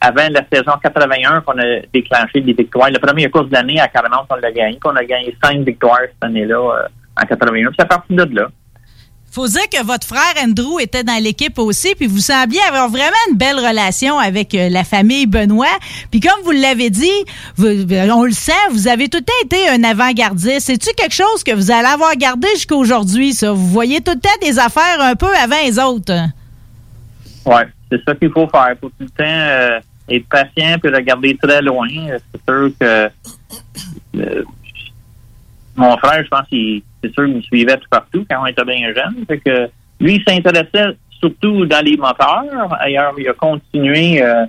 avant 0.00 0.28
la 0.30 0.42
saison 0.52 0.72
81 0.82 1.40
qu'on 1.42 1.58
a 1.58 1.80
déclenché 1.92 2.40
des 2.40 2.52
victoires. 2.52 2.90
La 2.90 2.98
première 2.98 3.30
course 3.30 3.48
de 3.48 3.54
l'année 3.54 3.80
à 3.80 3.88
Caramance, 3.88 4.26
on 4.30 4.36
l'a 4.36 4.52
gagné. 4.52 4.78
puis 4.80 4.90
On 4.92 4.96
a 4.96 5.04
gagné 5.04 5.36
cinq 5.42 5.60
victoires 5.60 6.00
cette 6.02 6.22
année-là 6.22 6.56
euh, 6.56 6.88
en 7.20 7.26
81. 7.26 7.66
Puis 7.66 7.74
c'est 7.78 7.82
à 7.82 7.86
partir 7.86 8.26
de 8.26 8.34
là. 8.34 8.48
Faut 9.30 9.46
dire 9.46 9.68
que 9.70 9.84
votre 9.84 10.06
frère 10.06 10.34
Andrew 10.42 10.80
était 10.80 11.04
dans 11.04 11.22
l'équipe 11.22 11.58
aussi, 11.58 11.94
puis 11.94 12.06
vous 12.06 12.18
sembliez 12.18 12.62
avoir 12.62 12.88
vraiment 12.88 13.16
une 13.30 13.36
belle 13.36 13.56
relation 13.58 14.18
avec 14.18 14.54
euh, 14.54 14.68
la 14.70 14.84
famille 14.84 15.26
Benoît. 15.26 15.66
Puis 16.10 16.20
comme 16.20 16.42
vous 16.44 16.50
l'avez 16.50 16.90
dit, 16.90 17.10
vous- 17.56 17.66
euh, 17.66 18.08
on 18.10 18.24
le 18.24 18.32
sent, 18.32 18.52
vous 18.72 18.88
avez 18.88 19.08
tout 19.08 19.18
le 19.18 19.24
temps 19.24 19.32
été 19.44 19.68
un 19.68 19.84
avant-gardiste. 19.84 20.60
C'est-tu 20.66 20.92
quelque 20.94 21.14
chose 21.14 21.44
que 21.44 21.52
vous 21.52 21.70
allez 21.70 21.86
avoir 21.86 22.16
gardé 22.16 22.48
jusqu'à 22.54 22.74
aujourd'hui, 22.74 23.34
ça? 23.34 23.52
Vous 23.52 23.68
voyez 23.68 24.00
tout 24.00 24.12
le 24.12 24.20
temps 24.20 24.30
des 24.40 24.58
affaires 24.58 25.00
un 25.00 25.14
peu 25.14 25.32
avant 25.36 25.62
les 25.64 25.78
autres. 25.78 26.14
Ouais, 27.44 27.66
c'est 27.92 28.02
ça 28.04 28.14
qu'il 28.14 28.30
faut 28.32 28.48
faire. 28.48 28.74
Faut 28.80 28.88
tout 28.88 28.94
le 29.04 29.08
temps 29.10 29.24
euh, 29.24 29.78
être 30.08 30.26
patient 30.28 30.78
puis 30.82 30.90
regarder 30.92 31.36
très 31.40 31.60
loin. 31.62 31.86
C'est 31.88 32.40
sûr 32.50 32.70
que 32.80 33.10
mon 35.78 35.96
frère, 35.96 36.22
je 36.24 36.28
pense 36.28 36.44
c'est 36.50 37.12
sûr 37.14 37.24
qu'il 37.24 37.36
me 37.36 37.40
suivait 37.40 37.76
tout 37.76 37.88
partout 37.88 38.26
quand 38.28 38.42
on 38.42 38.46
était 38.46 38.64
bien 38.64 38.92
jeune. 38.92 39.24
Lui, 40.00 40.16
il 40.16 40.24
s'intéressait 40.26 40.96
surtout 41.20 41.66
dans 41.66 41.84
les 41.84 41.96
moteurs. 41.96 42.68
D'ailleurs, 42.80 43.14
il 43.16 43.28
a 43.28 43.32
continué 43.34 44.22
euh, 44.22 44.44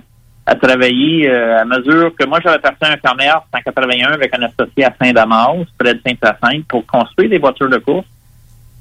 à 0.46 0.54
travailler 0.54 1.28
euh, 1.28 1.60
à 1.60 1.64
mesure 1.64 2.12
que 2.18 2.26
moi 2.26 2.40
j'avais 2.42 2.58
parti 2.58 2.78
un 2.82 2.96
commerce 2.96 3.44
en 3.52 3.58
81 3.58 4.12
avec 4.12 4.34
un 4.34 4.42
associé 4.42 4.84
à 4.84 4.94
Saint-Damas, 5.00 5.66
près 5.78 5.94
de 5.94 6.00
Saint-Hyacinthe, 6.04 6.66
pour 6.68 6.86
construire 6.86 7.30
des 7.30 7.38
voitures 7.38 7.70
de 7.70 7.78
course. 7.78 8.06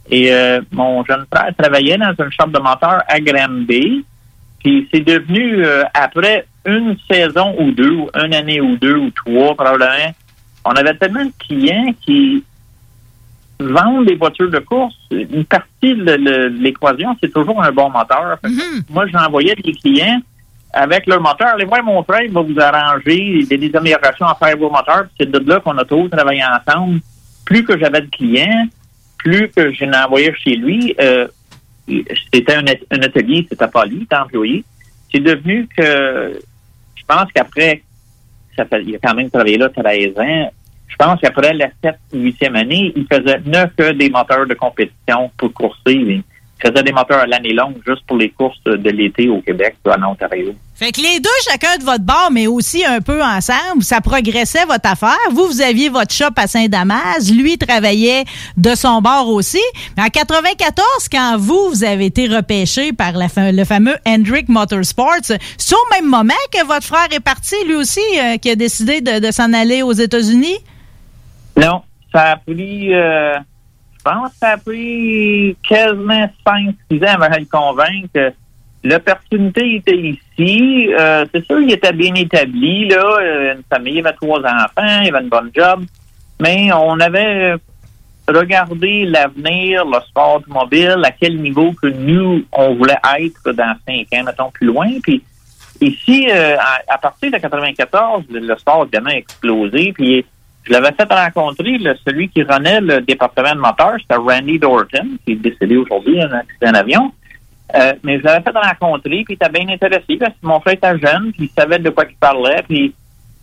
Et 0.09 0.33
euh, 0.33 0.61
mon 0.71 1.03
jeune 1.05 1.25
frère 1.31 1.53
travaillait 1.55 1.97
dans 1.97 2.13
une 2.23 2.31
chambre 2.31 2.53
de 2.53 2.59
moteur 2.59 3.03
à 3.07 3.19
Granby. 3.19 4.05
Puis 4.59 4.89
c'est 4.91 5.01
devenu, 5.01 5.63
après 5.93 6.45
une 6.65 6.97
saison 7.09 7.55
ou 7.59 7.71
deux, 7.71 7.91
ou 7.91 8.09
une 8.13 8.33
année 8.33 8.59
ou 8.59 8.75
deux 8.75 8.95
ou 8.95 9.09
trois 9.11 9.55
probablement, 9.55 10.13
on 10.65 10.71
avait 10.71 10.95
tellement 10.95 11.25
de 11.25 11.31
clients 11.39 11.93
qui 12.01 12.43
vendent 13.59 14.05
des 14.05 14.15
voitures 14.15 14.49
de 14.49 14.59
course. 14.59 14.95
Une 15.11 15.45
partie 15.45 15.95
de 15.95 16.47
l'équation, 16.61 17.15
c'est 17.21 17.31
toujours 17.31 17.61
un 17.61 17.71
bon 17.71 17.89
moteur. 17.89 18.37
Fait 18.41 18.49
que 18.49 18.91
Moi, 18.93 19.07
j'envoyais 19.07 19.55
des 19.55 19.73
clients 19.73 20.21
avec 20.71 21.05
leur 21.07 21.21
moteur. 21.21 21.49
Allez 21.55 21.65
voir 21.65 21.83
mon 21.83 22.03
frère, 22.03 22.21
il 22.23 22.31
va 22.31 22.41
vous 22.41 22.59
arranger. 22.59 23.17
Il 23.17 23.47
y 23.47 23.53
a 23.53 23.57
des 23.57 23.75
améliorations 23.75 24.27
à 24.27 24.35
faire 24.35 24.57
vos 24.57 24.69
moteurs. 24.69 25.07
C'est 25.19 25.29
de 25.29 25.39
là 25.49 25.59
qu'on 25.59 25.77
a 25.77 25.85
tous 25.85 26.09
travaillé 26.09 26.43
ensemble. 26.43 26.99
Plus 27.45 27.63
que 27.63 27.77
j'avais 27.77 28.01
de 28.01 28.09
clients, 28.09 28.67
plus 29.17 29.49
que 29.49 29.73
je 29.73 29.85
n'envoyais 29.85 30.33
chez 30.35 30.55
lui, 30.55 30.95
euh, 31.01 31.27
c'était 32.31 32.55
un 32.55 33.01
atelier, 33.01 33.45
c'était 33.49 33.67
pas 33.67 33.85
lui, 33.85 34.01
c'était 34.01 34.15
employé. 34.15 34.63
C'est 35.11 35.19
devenu 35.19 35.67
que, 35.75 36.39
je 36.95 37.03
pense 37.07 37.31
qu'après, 37.33 37.81
ça 38.55 38.65
fait, 38.65 38.83
il 38.83 38.95
a 38.95 38.99
quand 38.99 39.15
même 39.15 39.29
travaillé 39.29 39.57
là 39.57 39.69
13 39.69 40.17
ans, 40.17 40.51
je 40.87 40.95
pense 40.95 41.19
qu'après 41.21 41.53
la 41.53 41.69
7 41.83 41.95
ou 42.13 42.17
8e 42.17 42.55
année, 42.57 42.91
il 42.95 43.05
faisait 43.05 43.39
ne 43.45 43.65
que 43.67 43.91
des 43.93 44.09
moteurs 44.09 44.47
de 44.47 44.55
compétition 44.55 45.31
pour 45.37 45.53
courser. 45.53 46.23
Faisait 46.61 46.83
des 46.83 46.91
moteurs 46.91 47.19
à 47.19 47.27
l'année 47.27 47.53
longue 47.53 47.77
juste 47.87 48.05
pour 48.05 48.17
les 48.17 48.29
courses 48.29 48.61
de 48.65 48.89
l'été 48.89 49.29
au 49.29 49.41
Québec, 49.41 49.77
en 49.85 50.11
Ontario. 50.11 50.53
Fait 50.75 50.91
que 50.91 51.01
les 51.01 51.19
deux, 51.19 51.29
chacun 51.49 51.77
de 51.77 51.83
votre 51.83 52.03
bord, 52.03 52.29
mais 52.31 52.47
aussi 52.47 52.85
un 52.85 53.01
peu 53.01 53.21
ensemble, 53.21 53.81
ça 53.81 53.99
progressait 54.01 54.65
votre 54.65 54.89
affaire. 54.89 55.17
Vous, 55.31 55.45
vous 55.45 55.61
aviez 55.61 55.89
votre 55.89 56.13
shop 56.13 56.31
à 56.37 56.47
Saint-Damas. 56.47 57.31
Lui 57.31 57.57
travaillait 57.57 58.23
de 58.55 58.75
son 58.75 59.01
bord 59.01 59.27
aussi. 59.27 59.61
Mais 59.97 60.03
en 60.03 60.09
94, 60.09 60.85
quand 61.11 61.35
vous, 61.37 61.69
vous 61.69 61.83
avez 61.83 62.05
été 62.05 62.27
repêché 62.27 62.93
par 62.93 63.13
la 63.13 63.27
le 63.51 63.63
fameux 63.63 63.95
Hendrick 64.05 64.49
Motorsports, 64.49 65.23
c'est 65.23 65.75
au 65.75 65.93
même 65.93 66.09
moment 66.09 66.33
que 66.51 66.65
votre 66.65 66.85
frère 66.85 67.07
est 67.11 67.19
parti, 67.19 67.55
lui 67.65 67.75
aussi, 67.75 67.99
euh, 68.17 68.37
qui 68.37 68.49
a 68.49 68.55
décidé 68.55 69.01
de, 69.01 69.19
de 69.19 69.31
s'en 69.31 69.53
aller 69.53 69.81
aux 69.81 69.93
États-Unis? 69.93 70.57
Non, 71.57 71.81
ça 72.13 72.31
a 72.31 72.35
pris, 72.37 72.93
euh, 72.93 73.37
pense 74.03 74.31
que 74.31 74.37
ça 74.37 74.49
a 74.49 74.57
pris 74.57 75.55
quasiment 75.67 76.29
5-6 76.45 77.05
ans 77.05 77.21
avant 77.21 77.35
de 77.35 77.39
le 77.39 77.45
convaincre. 77.45 78.35
L'opportunité 78.83 79.75
était 79.75 79.97
ici. 79.97 80.89
Euh, 80.97 81.25
c'est 81.33 81.45
sûr, 81.45 81.59
il 81.59 81.71
était 81.71 81.91
bien 81.91 82.13
établi, 82.15 82.87
là. 82.87 83.03
euh, 83.21 83.55
Une 83.55 83.63
famille, 83.69 83.95
il 83.95 84.07
avait 84.07 84.15
trois 84.15 84.39
enfants, 84.39 85.01
il 85.03 85.13
avait 85.13 85.23
une 85.23 85.29
bonne 85.29 85.51
job. 85.53 85.83
Mais 86.39 86.71
on 86.71 86.99
avait 86.99 87.55
regardé 88.31 89.05
l'avenir, 89.05 89.85
le 89.85 89.99
sport 90.07 90.35
automobile, 90.35 91.01
à 91.03 91.11
quel 91.11 91.37
niveau 91.41 91.73
que 91.81 91.87
nous, 91.87 92.43
on 92.51 92.75
voulait 92.75 92.99
être 93.19 93.51
dans 93.51 93.75
cinq 93.87 94.07
ans, 94.13 94.23
mettons, 94.23 94.51
plus 94.51 94.67
loin. 94.67 94.87
Puis 95.01 95.23
ici, 95.81 96.27
euh, 96.31 96.57
à, 96.87 96.97
partir 96.97 97.31
de 97.31 97.37
94, 97.37 98.23
le, 98.29 98.57
sport 98.57 98.83
a 98.83 98.85
vraiment 98.85 99.09
explosé. 99.09 99.93
Puis 99.93 100.25
je 100.69 100.73
l'avais 100.73 100.91
fait 100.95 101.11
rencontrer 101.11 101.77
celui 102.05 102.29
qui 102.29 102.43
renait 102.43 102.79
le 102.79 103.01
département 103.01 103.55
de 103.55 103.59
moteur, 103.59 103.93
c'était 103.99 104.15
Randy 104.15 104.59
Dorton, 104.59 105.17
qui 105.25 105.33
est 105.33 105.35
décédé 105.35 105.77
aujourd'hui 105.77 106.19
dans 106.19 106.27
un 106.27 106.39
accident 106.39 106.71
d'avion. 106.71 107.11
Euh, 107.75 107.93
mais 108.03 108.19
je 108.19 108.23
l'avais 108.23 108.43
fait 108.43 108.57
rencontrer, 108.57 109.23
puis 109.23 109.25
il 109.29 109.33
était 109.33 109.49
bien 109.49 109.67
intéressé 109.67 110.17
parce 110.17 110.33
que 110.33 110.45
mon 110.45 110.59
frère 110.59 110.73
était 110.73 110.99
jeune, 110.99 111.31
puis 111.31 111.45
il 111.45 111.61
savait 111.61 111.79
de 111.79 111.89
quoi 111.89 112.05
il 112.09 112.15
parlait, 112.15 112.63
puis 112.67 112.93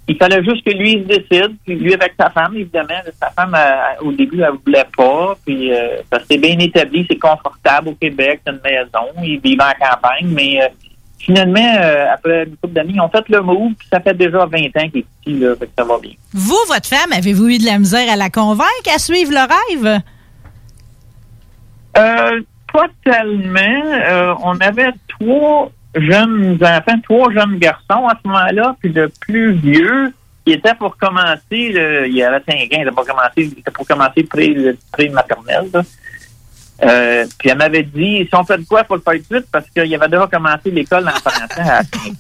il 0.09 0.17
fallait 0.17 0.43
juste 0.45 0.65
que 0.65 0.71
lui 0.71 0.93
il 0.93 1.03
se 1.03 1.19
décide, 1.19 1.57
puis 1.65 1.75
lui 1.75 1.95
avec 1.95 2.15
sa 2.19 2.31
femme, 2.31 2.57
évidemment. 2.57 3.01
Sa 3.21 3.31
femme, 3.31 3.55
euh, 3.57 4.05
au 4.05 4.12
début, 4.12 4.41
elle 4.43 4.55
voulait 4.65 4.87
pas, 4.97 5.37
puis 5.45 5.73
euh, 5.73 5.99
ça 6.12 6.21
s'est 6.25 6.39
bien 6.39 6.59
établi, 6.59 7.07
c'est 7.09 7.19
confortable 7.19 7.89
au 7.89 7.95
Québec, 7.95 8.41
c'est 8.47 8.53
une 8.53 8.61
maison, 8.65 9.12
ils 9.25 9.41
vivent 9.41 9.61
en 9.61 9.85
campagne, 9.85 10.29
mais 10.29 10.62
euh, 10.62 10.69
finalement, 11.27 11.75
euh, 11.79 12.07
après 12.15 12.45
une 12.45 12.57
couple 12.57 12.73
d'années, 12.75 12.93
ils 12.95 13.01
ont 13.01 13.09
fait 13.11 13.29
le 13.29 13.43
move, 13.43 13.75
puis 13.79 13.87
ça 13.93 14.01
fait 14.01 14.15
déjà 14.15 14.39
20 14.39 14.45
ans 14.47 14.89
qu'il 14.89 15.01
est 15.01 15.07
ici, 15.27 15.39
là, 15.41 15.55
fait 15.57 15.67
que 15.67 15.73
ça 15.77 15.85
va 15.85 15.99
bien. 15.99 16.12
Vous, 16.33 16.57
votre 16.69 16.87
femme, 16.89 17.12
avez-vous 17.12 17.49
eu 17.49 17.59
de 17.59 17.67
la 17.67 17.79
misère 17.79 18.11
à 18.11 18.17
la 18.17 18.31
convaincre 18.31 18.89
à 18.95 18.99
suivre 18.99 19.33
le 19.33 19.41
rêve? 19.41 20.01
Euh, 21.99 22.41
pas 22.73 22.87
tellement. 23.05 23.85
Euh, 23.93 24.35
on 24.43 24.57
avait 24.61 24.93
trois 25.09 25.71
jeunes 25.95 26.59
enfants, 26.62 27.01
trois 27.05 27.33
jeunes 27.33 27.59
garçons 27.59 28.07
à 28.07 28.17
ce 28.23 28.29
moment-là, 28.29 28.77
puis 28.81 28.93
le 28.93 29.09
plus 29.21 29.53
vieux, 29.53 30.12
il 30.45 30.53
était 30.55 30.75
pour 30.75 30.97
commencer, 30.97 31.71
le- 31.73 32.07
il 32.09 32.23
avait 32.23 32.43
5 32.47 32.55
ans, 32.57 32.67
il 32.73 32.81
était 32.83 32.91
pour 32.91 33.07
commencer, 33.07 33.31
il 33.39 33.59
était 33.59 33.71
pour 33.71 33.87
commencer 33.87 34.23
pré, 34.25 34.49
le 34.49 34.77
pré-maternelle. 34.93 35.69
là. 35.73 35.83
Euh, 36.83 37.25
puis 37.39 37.49
elle 37.49 37.59
m'avait 37.59 37.83
dit, 37.83 38.27
si 38.27 38.35
on 38.35 38.45
fait 38.45 38.59
de 38.59 38.65
quoi, 38.65 38.83
il 38.83 38.87
faut 38.87 38.97
le 38.97 39.01
faire 39.01 39.15
tout 39.15 39.21
de 39.21 39.37
suite, 39.37 39.47
parce 39.51 39.69
qu'il 39.71 39.95
avait 39.95 40.09
déjà 40.09 40.27
commencé 40.27 40.71
l'école 40.71 41.09
en 41.09 41.12
français 41.12 41.61
à 41.61 41.83
5 41.83 41.97
ans. 41.97 42.11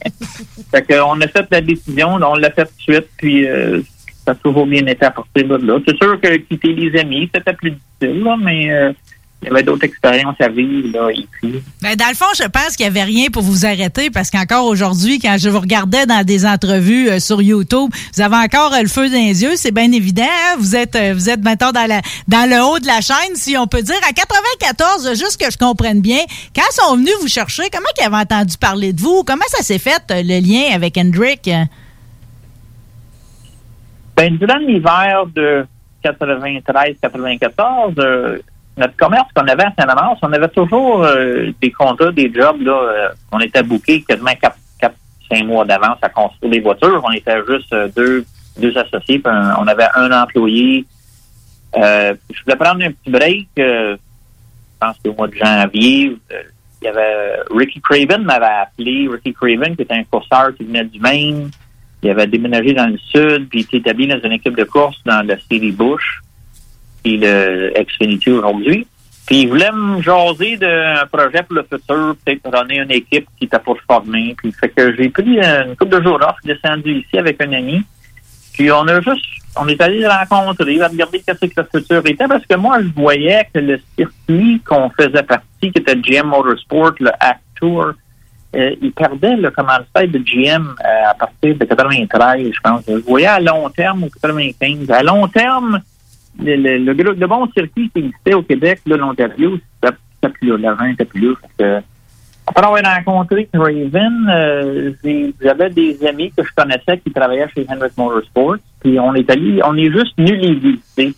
Fait 0.70 0.82
qu'on 0.82 1.20
a 1.20 1.28
fait 1.28 1.46
la 1.50 1.60
décision, 1.60 2.14
on 2.14 2.34
l'a 2.34 2.50
fait 2.50 2.64
tout 2.64 2.72
de 2.76 2.94
suite, 2.94 3.08
puis 3.18 3.46
euh, 3.46 3.82
ça 4.24 4.32
a 4.32 4.34
toujours 4.34 4.66
bien 4.66 4.86
été 4.86 5.04
à 5.04 5.10
partir 5.10 5.46
de 5.46 5.56
là. 5.56 5.78
C'est 5.86 5.96
sûr 5.96 6.20
que 6.20 6.36
quitter 6.36 6.72
les 6.72 6.98
amis, 6.98 7.30
c'était 7.34 7.52
plus 7.52 7.72
difficile, 7.72 8.24
là, 8.24 8.36
mais 8.40 8.70
euh, 8.70 8.92
il 9.42 9.48
y 9.48 9.50
avait 9.50 9.62
d'autres 9.62 9.84
expériences 9.84 10.40
à 10.40 10.48
vivre 10.48 10.88
là, 10.92 11.12
ici. 11.12 11.62
Ben, 11.82 11.94
dans 11.94 12.08
le 12.08 12.14
fond, 12.14 12.26
je 12.36 12.48
pense 12.48 12.74
qu'il 12.76 12.84
n'y 12.84 12.90
avait 12.90 13.04
rien 13.04 13.28
pour 13.30 13.42
vous 13.42 13.66
arrêter 13.66 14.10
parce 14.10 14.30
qu'encore 14.30 14.64
aujourd'hui, 14.64 15.18
quand 15.18 15.36
je 15.38 15.48
vous 15.50 15.60
regardais 15.60 16.06
dans 16.06 16.24
des 16.24 16.46
entrevues 16.46 17.08
euh, 17.10 17.20
sur 17.20 17.42
YouTube, 17.42 17.90
vous 18.14 18.20
avez 18.22 18.36
encore 18.36 18.72
euh, 18.74 18.80
le 18.82 18.88
feu 18.88 19.08
dans 19.08 19.14
les 19.16 19.42
yeux, 19.42 19.52
c'est 19.56 19.72
bien 19.72 19.92
évident. 19.92 20.24
hein? 20.24 20.56
Vous 20.58 20.74
êtes, 20.74 20.96
euh, 20.96 21.12
vous 21.14 21.28
êtes 21.28 21.44
maintenant 21.44 21.70
dans, 21.70 21.86
la, 21.86 22.00
dans 22.26 22.48
le 22.48 22.64
haut 22.64 22.78
de 22.78 22.86
la 22.86 23.00
chaîne, 23.00 23.34
si 23.36 23.56
on 23.56 23.66
peut 23.66 23.82
dire. 23.82 23.94
À 24.08 24.12
94, 24.12 25.10
juste 25.10 25.38
que 25.38 25.50
je 25.50 25.58
comprenne 25.58 26.00
bien, 26.00 26.20
quand 26.54 26.62
ils 26.70 26.74
sont 26.74 26.96
venus 26.96 27.14
vous 27.20 27.28
chercher, 27.28 27.64
comment 27.70 27.86
ils 28.00 28.04
avaient 28.04 28.16
entendu 28.16 28.56
parler 28.58 28.92
de 28.92 29.00
vous? 29.00 29.22
Comment 29.24 29.44
ça 29.48 29.62
s'est 29.62 29.78
fait, 29.78 30.02
le 30.10 30.40
lien 30.40 30.74
avec 30.74 30.96
Hendrick? 30.96 31.50
Ben, 34.16 34.38
durant 34.38 34.56
l'hiver 34.56 35.26
de 35.34 35.66
93-94, 36.02 37.94
euh, 37.98 38.38
notre 38.76 38.96
commerce 38.96 39.28
qu'on 39.34 39.46
avait 39.46 39.64
à 39.64 39.72
Saint-Amand, 39.78 40.18
on 40.20 40.32
avait 40.32 40.48
toujours 40.48 41.02
euh, 41.02 41.50
des 41.60 41.72
contrats, 41.72 42.12
des 42.12 42.32
jobs, 42.32 42.60
là, 42.60 42.72
euh, 42.72 43.08
on 43.32 43.40
était 43.40 43.62
booké 43.62 44.02
quasiment 44.02 44.32
4-5 45.30 45.44
mois 45.44 45.64
d'avance 45.64 45.98
à 46.02 46.08
construire 46.10 46.52
des 46.52 46.60
voitures. 46.60 47.02
On 47.04 47.12
était 47.12 47.38
juste 47.48 47.72
euh, 47.72 47.88
deux, 47.96 48.24
deux 48.58 48.76
associés, 48.76 49.18
puis 49.18 49.32
on 49.32 49.66
avait 49.66 49.88
un 49.94 50.12
employé. 50.12 50.84
Euh, 51.76 52.14
je 52.30 52.42
voulais 52.44 52.56
prendre 52.56 52.84
un 52.84 52.90
petit 52.90 53.10
break, 53.10 53.48
je 53.56 53.96
pense 54.78 54.96
qu'au 55.04 55.14
mois 55.14 55.28
de 55.28 55.34
janvier, 55.34 56.16
il 56.82 56.84
y 56.84 56.88
avait 56.88 57.40
Ricky 57.50 57.80
Craven 57.80 58.24
m'avait 58.24 58.44
appelé, 58.44 59.08
Ricky 59.10 59.32
Craven, 59.32 59.74
qui 59.74 59.82
était 59.82 59.94
un 59.94 60.04
courseur 60.04 60.54
qui 60.54 60.64
venait 60.64 60.84
du 60.84 61.00
Maine. 61.00 61.50
Il 62.02 62.10
avait 62.10 62.26
déménagé 62.26 62.74
dans 62.74 62.86
le 62.86 62.98
sud, 62.98 63.48
puis 63.48 63.60
il 63.60 63.62
était 63.62 63.78
établi 63.78 64.06
dans 64.06 64.20
une 64.20 64.32
équipe 64.32 64.54
de 64.54 64.64
course 64.64 64.96
dans 65.06 65.26
le 65.26 65.36
City 65.38 65.72
Bush, 65.72 66.20
le 67.06 67.72
Xfinity 67.78 68.30
aujourd'hui. 68.30 68.86
Puis 69.26 69.42
il 69.42 69.48
voulait 69.48 69.72
me 69.72 70.00
jaser 70.00 70.56
d'un 70.56 71.04
projet 71.10 71.42
pour 71.42 71.56
le 71.56 71.62
futur, 71.64 72.16
peut-être 72.24 72.48
donner 72.48 72.78
une 72.78 72.92
équipe 72.92 73.26
qui 73.38 73.46
était 73.46 73.58
pour 73.58 73.76
se 73.76 73.82
former. 73.82 74.34
Puis 74.38 74.52
fait 74.52 74.68
que 74.68 74.94
j'ai 74.96 75.08
pris 75.08 75.38
une 75.38 75.74
couple 75.76 75.98
de 75.98 76.02
jours 76.02 76.20
off, 76.22 76.36
descendu 76.44 77.00
ici 77.00 77.18
avec 77.18 77.42
un 77.42 77.52
ami. 77.52 77.82
Puis 78.52 78.70
on 78.70 78.86
a 78.86 79.00
juste, 79.00 79.26
on 79.56 79.66
est 79.66 79.80
allé 79.80 79.98
le 79.98 80.08
rencontrer, 80.08 80.82
regarder 80.82 81.20
qu'est-ce 81.26 81.44
que 81.44 81.60
le 81.60 81.66
futur 81.74 82.06
était, 82.06 82.28
parce 82.28 82.46
que 82.46 82.54
moi, 82.54 82.80
je 82.80 82.88
voyais 82.94 83.46
que 83.52 83.58
le 83.58 83.80
circuit 83.98 84.60
qu'on 84.64 84.90
faisait 84.90 85.24
partie, 85.24 85.72
qui 85.72 85.78
était 85.78 85.96
GM 85.96 86.28
Motorsport, 86.28 86.92
le 87.00 87.10
Act 87.20 87.40
Tour, 87.60 87.92
euh, 88.54 88.74
il 88.80 88.92
perdait 88.92 89.36
le 89.36 89.50
commanditaire 89.50 90.08
de 90.08 90.18
GM 90.18 90.74
euh, 90.82 91.10
à 91.10 91.14
partir 91.14 91.56
de 91.56 91.64
93, 91.64 92.52
je 92.52 92.60
pense. 92.60 92.82
Je 92.88 92.94
voyais 92.98 93.26
à 93.26 93.40
long 93.40 93.68
terme 93.70 94.04
au 94.04 94.08
95. 94.08 94.90
À 94.90 95.02
long 95.02 95.26
terme, 95.28 95.80
le, 96.38 96.56
le, 96.56 96.92
le, 96.92 97.26
bon 97.26 97.46
circuit 97.52 97.90
qui 97.90 98.00
existait 98.00 98.34
au 98.34 98.42
Québec, 98.42 98.80
là, 98.86 98.96
l'Ontario, 98.96 99.58
c'était 99.82 100.32
plus 100.34 100.56
là. 100.56 100.76
N'était 100.82 101.04
plus 101.04 101.36
là. 101.58 101.80
Après 102.48 102.64
avoir 102.64 102.96
rencontré 102.96 103.48
Raven, 103.52 104.30
euh, 104.30 104.92
j'avais 105.42 105.70
des 105.70 106.06
amis 106.06 106.32
que 106.36 106.44
je 106.44 106.50
connaissais 106.54 106.98
qui 106.98 107.10
travaillaient 107.10 107.48
chez 107.52 107.66
Hendrick 107.68 107.96
Motorsports. 107.96 108.58
Puis 108.80 109.00
on 109.00 109.14
est 109.14 109.28
allé, 109.28 109.60
on 109.64 109.76
est 109.76 109.90
juste 109.90 110.16
venus 110.16 110.40
les 110.40 110.54
visiter. 110.54 111.14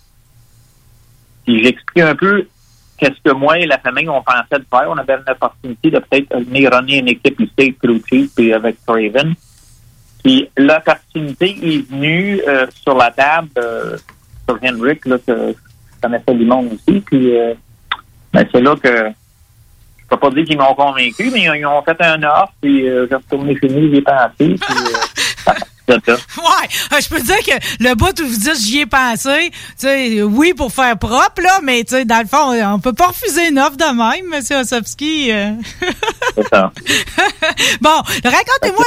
Puis 1.45 1.63
j'explique 1.63 2.05
un 2.05 2.15
peu 2.15 2.47
qu'est-ce 2.97 3.21
que 3.23 3.35
moi 3.35 3.59
et 3.59 3.67
la 3.67 3.79
famille 3.79 4.09
on 4.09 4.23
pensait 4.23 4.59
de 4.59 4.67
faire. 4.71 4.89
On 4.89 4.97
avait 4.97 5.15
une 5.15 5.31
opportunité 5.31 5.91
de 5.91 5.99
peut-être 5.99 6.35
venir 6.35 6.71
runner 6.73 6.99
une 6.99 7.09
équipe 7.09 7.39
ici 7.41 7.53
avec 7.59 7.79
Crew 7.79 8.27
puis 8.35 8.53
avec 8.55 8.77
Raven. 8.87 9.35
Puis 10.25 10.49
l'opportunité 10.57 11.51
est 11.63 11.91
venue 11.91 12.41
euh, 12.49 12.67
sur 12.83 12.97
la 12.97 13.11
table 13.11 13.49
euh, 13.59 13.99
sur 14.49 14.59
Hendrick, 14.63 15.05
là, 15.07 15.19
que 15.19 15.53
je 15.53 16.01
connaissais 16.01 16.35
du 16.35 16.45
monde 16.45 16.71
aussi. 16.73 17.01
Puis 17.01 17.37
euh, 17.37 17.55
ben, 18.33 18.47
c'est 18.53 18.61
là 18.61 18.75
que 18.77 18.89
je 18.89 20.17
peux 20.17 20.17
pas 20.17 20.31
dire 20.31 20.45
qu'ils 20.45 20.59
m'ont 20.59 20.75
convaincu, 20.75 21.31
mais 21.33 21.43
ils, 21.43 21.67
ont 21.67 21.83
fait 21.83 22.01
un 22.01 22.23
offre, 22.23 22.53
puis 22.63 22.89
euh, 22.89 23.07
j'ai 23.11 23.17
retourné 23.17 23.57
chez 23.59 23.69
nous, 23.69 23.91
j'y 23.91 23.99
ai 23.99 24.03
pensé, 24.03 24.31
puis 24.39 24.57
Ouais, 26.39 26.69
euh, 26.93 27.01
je 27.03 27.09
peux 27.09 27.21
dire 27.21 27.39
que 27.39 27.83
le 27.85 27.95
bout 27.95 28.19
où 28.21 28.27
vous 28.27 28.37
dites 28.37 28.61
j'y 28.61 28.81
ai 28.81 28.87
pensé, 28.87 29.51
tu 29.51 29.57
sais, 29.79 30.23
oui 30.23 30.53
pour 30.55 30.73
faire 30.73 30.99
propre 30.99 31.43
là, 31.43 31.61
mais 31.63 31.83
tu 31.85 31.95
sais 31.97 32.05
dans 32.05 32.21
le 32.21 32.27
fond 32.29 32.53
on 32.75 32.79
peut 32.81 32.93
pas 32.93 33.09
refuser 33.09 33.49
une 33.49 33.59
offre 33.59 33.77
de 33.77 33.85
même, 33.97 34.29
Monsieur 34.37 34.57
Osowski. 34.59 35.33
euh. 35.33 35.53
C'est 36.37 36.49
ça. 36.49 36.73
bon, 37.81 37.91
racontez-moi, 38.25 38.85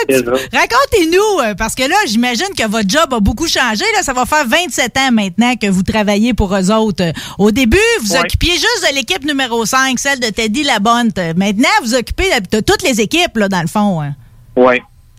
racontez-nous 0.53 1.39
euh, 1.43 1.55
parce 1.55 1.75
que 1.75 1.83
là 1.83 1.95
j'imagine 2.07 2.47
que 2.57 2.67
votre 2.67 2.89
job 2.89 3.13
a 3.13 3.19
beaucoup 3.19 3.47
changé. 3.47 3.83
Là, 3.95 4.03
ça 4.03 4.13
va 4.13 4.25
faire 4.25 4.47
27 4.47 4.97
ans 4.97 5.11
maintenant 5.11 5.55
que 5.55 5.67
vous 5.67 5.83
travaillez 5.83 6.33
pour 6.33 6.55
eux 6.55 6.71
autres. 6.71 7.11
Au 7.37 7.51
début, 7.51 7.77
vous 8.01 8.13
Ouais. 8.13 8.19
occupiez 8.19 8.53
juste 8.53 8.85
de 8.89 8.95
l'équipe 8.95 9.23
numéro 9.25 9.65
5, 9.65 9.97
celle 9.99 10.19
de 10.19 10.27
Teddy 10.29 10.63
Labonte. 10.63 11.17
Maintenant, 11.35 11.69
vous 11.83 11.95
occupez 11.95 12.29
de, 12.39 12.57
de 12.57 12.61
toutes 12.61 12.83
les 12.83 13.01
équipes 13.01 13.37
là 13.37 13.47
dans 13.49 13.61
le 13.61 13.67
fond. 13.67 14.01
hein. 14.01 14.13
Oui, 14.55 14.75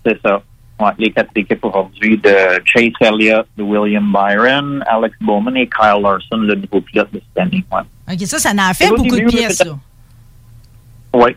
c'est 0.06 0.20
ça. 0.22 0.42
Ouais, 0.80 0.90
les 0.98 1.10
quatre 1.12 1.30
équipes 1.36 1.64
aujourd'hui 1.64 2.16
de 2.18 2.34
Chase 2.64 2.90
Elliott, 3.00 3.46
de 3.56 3.62
William 3.62 4.10
Byron, 4.12 4.82
Alex 4.86 5.14
Bowman 5.20 5.56
et 5.56 5.68
Kyle 5.68 6.02
Larson, 6.02 6.38
le 6.38 6.54
nouveau 6.56 6.80
pilote 6.80 7.12
de 7.12 7.20
cette 7.20 7.42
année. 7.46 7.62
Ouais. 7.70 7.82
Ok, 8.12 8.20
ça, 8.26 8.38
ça 8.38 8.50
en 8.50 8.74
fait 8.74 8.90
Au 8.90 8.96
beaucoup 8.96 9.16
de 9.16 9.24
pièces. 9.26 9.64
là. 9.64 9.74
Oui. 11.14 11.36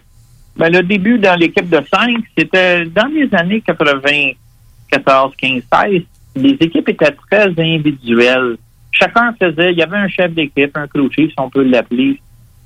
Ben, 0.57 0.71
le 0.71 0.81
début 0.83 1.19
dans 1.19 1.35
l'équipe 1.35 1.69
de 1.69 1.81
5, 1.93 2.15
c'était 2.37 2.85
dans 2.85 3.07
les 3.07 3.29
années 3.35 3.61
94, 3.61 5.33
15, 5.37 5.61
16. 5.73 6.01
Les 6.37 6.51
équipes 6.61 6.89
étaient 6.89 7.15
très 7.29 7.47
individuelles. 7.49 8.57
Chacun 8.91 9.33
faisait, 9.39 9.73
il 9.73 9.77
y 9.77 9.83
avait 9.83 9.97
un 9.97 10.07
chef 10.07 10.31
d'équipe, 10.33 10.75
un 10.77 10.87
crew 10.87 11.09
chief, 11.13 11.29
si 11.29 11.35
on 11.37 11.49
peut 11.49 11.63
l'appeler. 11.63 12.19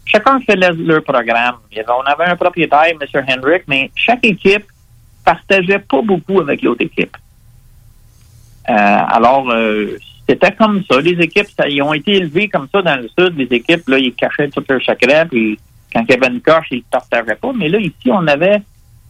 Chacun 0.06 0.40
faisait 0.40 0.72
leur 0.78 1.04
programme. 1.04 1.56
Il 1.72 1.78
y 1.78 1.80
avait- 1.82 1.90
on 1.92 2.02
avait 2.04 2.26
un 2.26 2.36
propriétaire, 2.36 2.86
M. 2.86 3.26
Hendrick, 3.28 3.64
mais 3.68 3.90
chaque 3.96 4.24
équipe 4.24 4.66
partageait 5.30 5.80
pas 5.80 6.02
beaucoup 6.02 6.40
avec 6.40 6.64
l'autre 6.64 6.82
équipe. 6.82 7.16
Euh, 8.68 8.74
alors, 8.74 9.50
euh, 9.52 9.98
c'était 10.28 10.52
comme 10.52 10.84
ça. 10.90 11.00
Les 11.02 11.20
équipes, 11.24 11.48
ça, 11.58 11.68
ils 11.68 11.82
ont 11.82 11.94
été 11.94 12.16
élevés 12.16 12.48
comme 12.48 12.68
ça 12.72 12.82
dans 12.82 12.96
le 12.96 13.08
sud. 13.08 13.38
Les 13.38 13.56
équipes, 13.56 13.88
là, 13.88 14.00
ils 14.00 14.14
cachaient 14.14 14.50
tout 14.50 14.64
leur 14.68 14.82
secret, 14.82 15.28
puis 15.30 15.60
quand 15.94 16.04
il 16.08 16.36
y 16.36 16.42
coche, 16.42 16.68
ils 16.72 16.78
ne 16.78 16.84
partageaient 16.90 17.36
pas. 17.36 17.52
Mais 17.54 17.70
là, 17.70 17.80
ici, 17.80 18.10
on 18.10 18.26
avait 18.28 18.62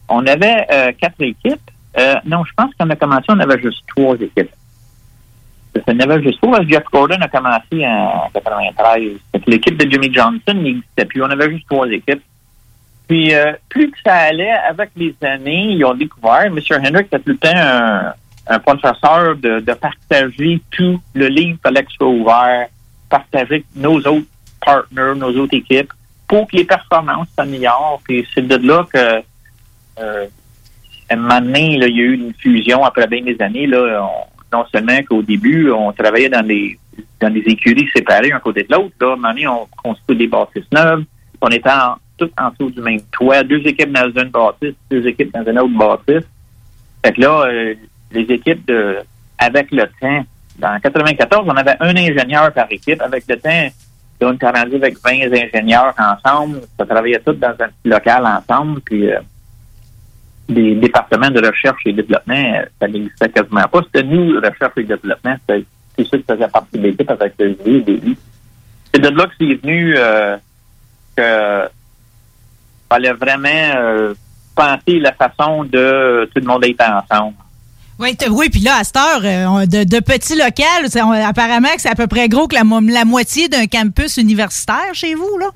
on 0.09 0.25
avait 0.25 0.65
euh, 0.71 0.91
quatre 0.99 1.21
équipes. 1.21 1.71
Non, 2.25 2.43
je 2.45 2.53
pense 2.55 2.73
qu'on 2.79 2.89
a 2.89 2.95
commencé, 2.95 3.25
on 3.29 3.39
avait 3.39 3.61
juste 3.61 3.83
trois 3.87 4.15
équipes. 4.15 4.51
On 5.75 5.91
en 5.91 5.99
avait 5.99 6.23
juste 6.23 6.41
trois. 6.41 6.65
Jeff 6.65 6.83
Gordon 6.91 7.17
a 7.19 7.27
commencé 7.27 7.85
en 7.85 8.29
93. 8.33 9.17
Fait 9.31 9.39
que 9.39 9.51
L'équipe 9.51 9.77
de 9.77 9.89
Jimmy 9.89 10.13
Johnson 10.13 10.53
n'existait 10.53 11.05
plus. 11.05 11.21
On 11.23 11.29
avait 11.29 11.51
juste 11.51 11.65
trois 11.69 11.87
équipes. 11.87 12.23
Puis, 13.09 13.33
euh, 13.33 13.53
plus 13.69 13.89
que 13.89 13.97
ça 14.05 14.13
allait, 14.15 14.51
avec 14.51 14.91
les 14.95 15.15
années, 15.23 15.71
ils 15.71 15.83
ont 15.83 15.95
découvert, 15.95 16.43
M. 16.45 16.59
Hendrick 16.71 17.07
était 17.07 17.17
tout 17.19 17.31
le 17.31 17.37
temps 17.37 17.49
un, 17.55 18.13
un 18.47 18.59
professeur 18.59 19.35
de, 19.35 19.59
de 19.61 19.73
partager 19.73 20.61
tout. 20.69 21.01
Le 21.15 21.27
livre 21.27 21.57
fallait 21.63 21.83
que 21.83 21.89
ce 21.89 21.97
soit 21.97 22.07
ouvert, 22.07 22.67
partager 23.09 23.65
nos 23.75 23.97
autres 23.97 24.27
partners, 24.63 25.13
nos 25.17 25.35
autres 25.39 25.55
équipes, 25.55 25.91
pour 26.27 26.47
que 26.47 26.57
les 26.57 26.65
performances 26.65 27.27
s'améliorent. 27.35 27.99
Puis 28.03 28.27
c'est 28.33 28.47
de 28.47 28.55
là 28.57 28.85
que, 28.93 29.23
euh, 29.99 30.27
un 31.09 31.17
là, 31.17 31.39
il 31.41 31.79
y 31.79 32.01
a 32.01 32.03
eu 32.03 32.13
une 32.13 32.33
fusion 32.35 32.85
après 32.85 33.07
bien 33.07 33.23
des 33.23 33.41
années. 33.41 33.65
Là, 33.65 34.03
on- 34.03 34.55
non 34.55 34.65
seulement 34.71 35.01
qu'au 35.07 35.23
début, 35.23 35.71
on 35.71 35.91
travaillait 35.93 36.29
dans 36.29 36.45
des 36.45 36.77
dans 37.21 37.29
des 37.29 37.43
écuries 37.47 37.87
séparées 37.95 38.31
un 38.31 38.39
côté 38.39 38.63
de 38.63 38.73
l'autre. 38.73 38.93
Là, 39.01 39.07
à 39.09 39.13
un 39.13 39.15
moment 39.15 39.29
donné, 39.29 39.47
on 39.47 39.67
construit 39.83 40.17
des 40.17 40.27
bâtisses 40.27 40.71
neuves. 40.71 41.03
On 41.41 41.49
était 41.49 41.69
en, 41.69 41.95
toutes 42.19 42.33
en 42.39 42.49
dessous 42.51 42.69
du 42.69 42.81
même 42.81 43.01
toit, 43.11 43.43
deux 43.43 43.65
équipes 43.65 43.91
dans 43.91 44.09
une 44.09 44.29
bâtisse, 44.29 44.75
deux 44.91 45.07
équipes 45.07 45.33
dans 45.33 45.49
une 45.49 45.59
autre 45.59 45.77
bâtisse. 45.77 46.27
Fait 47.03 47.13
que 47.13 47.21
là, 47.21 47.45
euh, 47.47 47.73
les 48.11 48.23
équipes 48.33 48.65
de 48.67 48.97
avec 49.37 49.71
le 49.71 49.85
temps, 50.01 50.25
dans 50.59 50.79
94, 50.79 51.45
on 51.47 51.55
avait 51.55 51.77
un 51.79 51.95
ingénieur 51.95 52.51
par 52.51 52.67
équipe. 52.69 53.01
Avec 53.01 53.23
le 53.27 53.39
temps, 53.39 53.69
on 54.21 54.33
était 54.33 54.49
rendu 54.49 54.75
avec 54.75 54.97
20 55.03 55.31
ingénieurs 55.31 55.93
ensemble. 55.97 56.61
Ça 56.77 56.85
travaillait 56.85 57.21
tous 57.25 57.33
dans 57.33 57.51
un 57.51 57.53
petit 57.53 57.85
local 57.85 58.25
ensemble. 58.25 58.81
Puis 58.81 59.09
euh, 59.09 59.19
départements 60.49 61.31
de 61.31 61.45
recherche 61.45 61.81
et 61.85 61.93
développement, 61.93 62.35
euh, 62.35 62.65
ça 62.79 62.87
n'existait 62.87 63.29
quasiment 63.29 63.67
pas. 63.67 63.81
C'était 63.83 64.03
nous, 64.03 64.35
recherche 64.35 64.73
et 64.77 64.83
développement. 64.83 65.35
C'était 65.47 65.65
ceux 65.97 66.17
qui 66.17 66.25
faisaient 66.27 66.47
partie 66.47 66.77
de 66.77 66.83
l'équipe 66.83 67.09
avec 67.09 67.33
le 67.39 67.51
au 67.51 67.79
début. 67.79 68.17
C'est 68.93 69.01
de 69.01 69.09
là 69.09 69.25
que 69.27 69.33
c'est 69.39 69.55
venu 69.55 69.95
euh, 69.97 70.37
que 71.15 71.69
fallait 72.89 73.13
vraiment 73.13 73.49
euh, 73.75 74.13
penser 74.55 74.99
la 74.99 75.13
façon 75.13 75.63
de 75.63 76.25
tout 76.33 76.41
le 76.41 76.47
monde 76.47 76.65
être 76.65 76.83
ensemble. 76.83 77.35
Oui, 77.99 78.15
oui, 78.29 78.49
puis 78.49 78.61
là, 78.61 78.77
à 78.77 78.83
cette 78.85 78.95
heure, 78.97 79.21
euh, 79.23 79.65
de, 79.65 79.83
de 79.83 79.99
petits 79.99 80.35
on- 81.01 81.11
apparemment 81.11 81.67
que 81.75 81.81
c'est 81.81 81.89
à 81.89 81.95
peu 81.95 82.07
près 82.07 82.29
gros 82.29 82.47
que 82.47 82.55
la, 82.55 82.63
mo- 82.63 82.79
la 82.79 83.03
moitié 83.03 83.49
d'un 83.49 83.67
campus 83.67 84.15
universitaire 84.17 84.93
chez 84.93 85.15
vous, 85.15 85.37
là. 85.37 85.47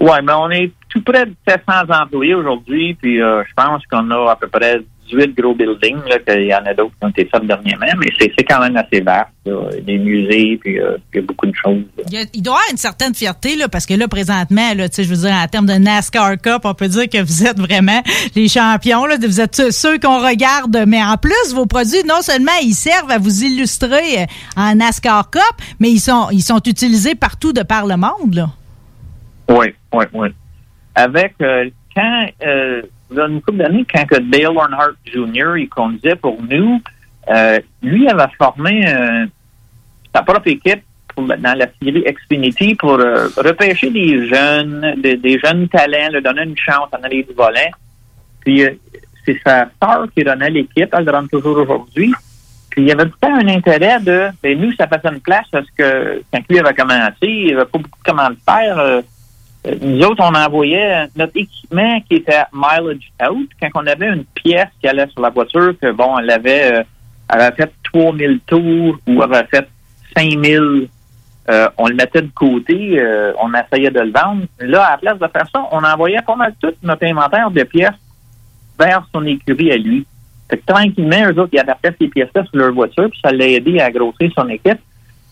Oui, 0.00 0.10
mais 0.22 0.32
on 0.34 0.50
est 0.50 0.72
tout 0.90 1.02
près 1.02 1.24
de 1.26 1.34
700 1.48 1.90
employés 2.02 2.34
aujourd'hui, 2.34 2.94
puis 2.94 3.22
euh, 3.22 3.42
je 3.48 3.54
pense 3.54 3.82
qu'on 3.90 4.10
a 4.10 4.30
à 4.32 4.36
peu 4.36 4.48
près 4.48 4.80
18 5.10 5.34
gros 5.36 5.54
buildings, 5.54 5.96
là, 6.08 6.18
qu'il 6.18 6.46
y 6.46 6.54
en 6.54 6.64
a 6.66 6.74
d'autres 6.74 6.92
qui 6.98 7.04
ont 7.04 7.08
été 7.08 7.24
faits 7.26 7.44
dernièrement, 7.46 7.86
mais 7.98 8.08
c'est 8.18 8.32
c'est 8.36 8.44
quand 8.44 8.60
même 8.60 8.76
assez 8.76 9.00
vaste, 9.00 9.28
là. 9.44 9.70
des 9.82 9.98
musées, 9.98 10.58
puis 10.60 10.78
euh, 10.80 10.96
il 11.12 11.16
y 11.16 11.18
a 11.20 11.22
beaucoup 11.26 11.46
de 11.46 11.54
choses. 11.54 11.82
Il, 12.08 12.14
y 12.14 12.18
a- 12.18 12.26
il 12.34 12.42
doit 12.42 12.54
y 12.54 12.56
avoir 12.56 12.62
une 12.72 12.76
certaine 12.76 13.14
fierté, 13.14 13.56
là, 13.56 13.68
parce 13.68 13.86
que 13.86 13.94
là, 13.94 14.08
présentement, 14.08 14.74
là, 14.74 14.88
tu 14.88 14.96
sais, 14.96 15.04
je 15.04 15.08
veux 15.10 15.20
dire, 15.28 15.32
en 15.34 15.46
termes 15.46 15.66
de 15.66 15.74
NASCAR 15.74 16.32
Cup, 16.42 16.62
on 16.64 16.74
peut 16.74 16.88
dire 16.88 17.08
que 17.08 17.22
vous 17.22 17.46
êtes 17.46 17.58
vraiment 17.58 18.02
les 18.34 18.48
champions, 18.48 19.04
là. 19.06 19.16
Vous 19.20 19.40
êtes 19.40 19.54
ceux- 19.56 19.70
ceux 19.70 19.98
qu'on 19.98 20.20
regarde, 20.20 20.76
mais 20.86 21.02
en 21.02 21.16
plus, 21.16 21.54
vos 21.54 21.66
produits, 21.66 22.04
non 22.08 22.20
seulement 22.22 22.52
ils 22.62 22.74
servent 22.74 23.10
à 23.10 23.18
vous 23.18 23.44
illustrer 23.44 24.22
euh, 24.22 24.26
en 24.56 24.74
NASCAR 24.74 25.30
Cup, 25.30 25.42
mais 25.80 25.90
ils 25.90 26.00
sont, 26.00 26.28
ils 26.32 26.42
sont 26.42 26.60
utilisés 26.66 27.14
partout 27.14 27.52
de 27.52 27.62
par 27.62 27.86
le 27.86 27.96
monde, 27.96 28.34
là. 28.34 28.48
Oui, 29.48 29.66
oui, 29.92 30.04
oui. 30.12 30.28
Avec, 30.94 31.34
euh, 31.42 31.68
quand, 31.94 32.26
euh, 32.46 32.82
il 33.10 33.16
y 33.16 33.20
a 33.20 33.26
une 33.26 33.40
couple 33.40 33.58
d'années, 33.58 33.84
quand 33.92 34.04
que 34.06 34.16
Dale 34.16 34.56
Earnhardt 34.56 34.96
Jr., 35.04 35.54
il 35.58 35.68
conduisait 35.68 36.16
pour 36.16 36.40
nous, 36.42 36.80
euh, 37.28 37.60
lui 37.82 38.08
avait 38.08 38.32
formé 38.38 38.86
euh, 38.88 39.26
sa 40.14 40.22
propre 40.22 40.48
équipe 40.48 40.82
pour- 41.14 41.26
dans 41.26 41.58
la 41.58 41.66
série 41.82 42.04
Xfinity 42.04 42.74
pour 42.74 42.98
euh, 42.98 43.28
repêcher 43.36 43.90
des 43.90 44.28
jeunes, 44.28 44.94
des, 44.98 45.38
jeunes 45.38 45.68
talents, 45.68 46.10
leur 46.12 46.22
donner 46.22 46.42
une 46.42 46.56
chance 46.56 46.88
en 46.92 47.02
aller 47.02 47.22
du 47.22 47.32
volant. 47.34 47.70
Puis, 48.40 48.62
c'est 49.24 49.40
sa 49.44 49.68
sœur 49.82 50.06
qui 50.16 50.22
donnait 50.22 50.50
l'équipe, 50.50 50.88
elle 50.92 51.04
le 51.04 51.12
donne 51.12 51.28
toujours 51.28 51.58
aujourd'hui. 51.58 52.12
Puis 52.70 52.82
il 52.82 52.88
y 52.88 52.92
avait 52.92 53.06
tout 53.06 53.16
un 53.22 53.48
intérêt 53.48 53.98
de, 54.00 54.28
ben 54.42 54.60
nous, 54.60 54.70
ça 54.74 54.86
faisait 54.86 55.14
une 55.14 55.20
place 55.20 55.46
parce 55.50 55.66
que 55.70 56.22
quand 56.30 56.40
lui 56.50 56.58
avait 56.58 56.74
commencé, 56.74 57.14
il 57.22 57.46
n'y 57.46 57.52
avait 57.54 57.64
pas 57.64 57.78
beaucoup 57.78 57.98
de 57.98 58.04
comment 58.04 58.28
le 58.28 58.36
faire. 58.44 59.02
Euh, 59.66 59.74
nous 59.80 60.04
autres, 60.06 60.22
on 60.22 60.34
envoyait 60.34 61.06
notre 61.16 61.36
équipement 61.36 62.00
qui 62.08 62.16
était 62.16 62.42
mileage 62.52 63.10
out. 63.28 63.48
Quand 63.60 63.68
on 63.74 63.86
avait 63.86 64.08
une 64.08 64.24
pièce 64.24 64.68
qui 64.80 64.88
allait 64.88 65.08
sur 65.08 65.20
la 65.22 65.30
voiture, 65.30 65.74
que 65.80 65.92
bon, 65.92 66.18
elle 66.18 66.30
avait, 66.30 66.72
euh, 66.72 66.82
elle 67.32 67.40
avait 67.40 67.56
fait 67.56 67.72
3000 67.92 68.40
tours 68.46 68.98
ou 69.06 69.22
avait 69.22 69.46
fait 69.46 69.68
5000, 70.16 70.88
euh, 71.48 71.68
on 71.78 71.88
le 71.88 71.94
mettait 71.94 72.22
de 72.22 72.30
côté, 72.34 72.98
euh, 72.98 73.32
on 73.40 73.52
essayait 73.54 73.90
de 73.90 74.00
le 74.00 74.12
vendre. 74.12 74.46
Là, 74.60 74.84
à 74.84 74.90
la 74.92 74.98
place 74.98 75.18
de 75.18 75.26
faire 75.28 75.48
ça, 75.52 75.68
on 75.70 75.82
envoyait 75.82 76.22
pas 76.22 76.36
mal 76.36 76.54
tout 76.60 76.72
notre 76.82 77.04
inventaire 77.04 77.50
de 77.50 77.62
pièces 77.62 77.90
vers 78.78 79.06
son 79.14 79.24
écurie 79.24 79.72
à 79.72 79.76
lui. 79.76 80.06
Que 80.48 80.56
tranquillement, 80.64 81.28
eux 81.28 81.40
autres, 81.40 81.50
ils 81.52 81.58
adaptaient 81.58 81.94
ces 82.00 82.08
pièces-là 82.08 82.44
sur 82.44 82.56
leur 82.56 82.72
voiture, 82.72 83.08
puis 83.10 83.18
ça 83.24 83.32
l'a 83.32 83.48
aidé 83.48 83.80
à 83.80 83.90
grossir 83.90 84.30
son 84.36 84.48
équipe. 84.48 84.78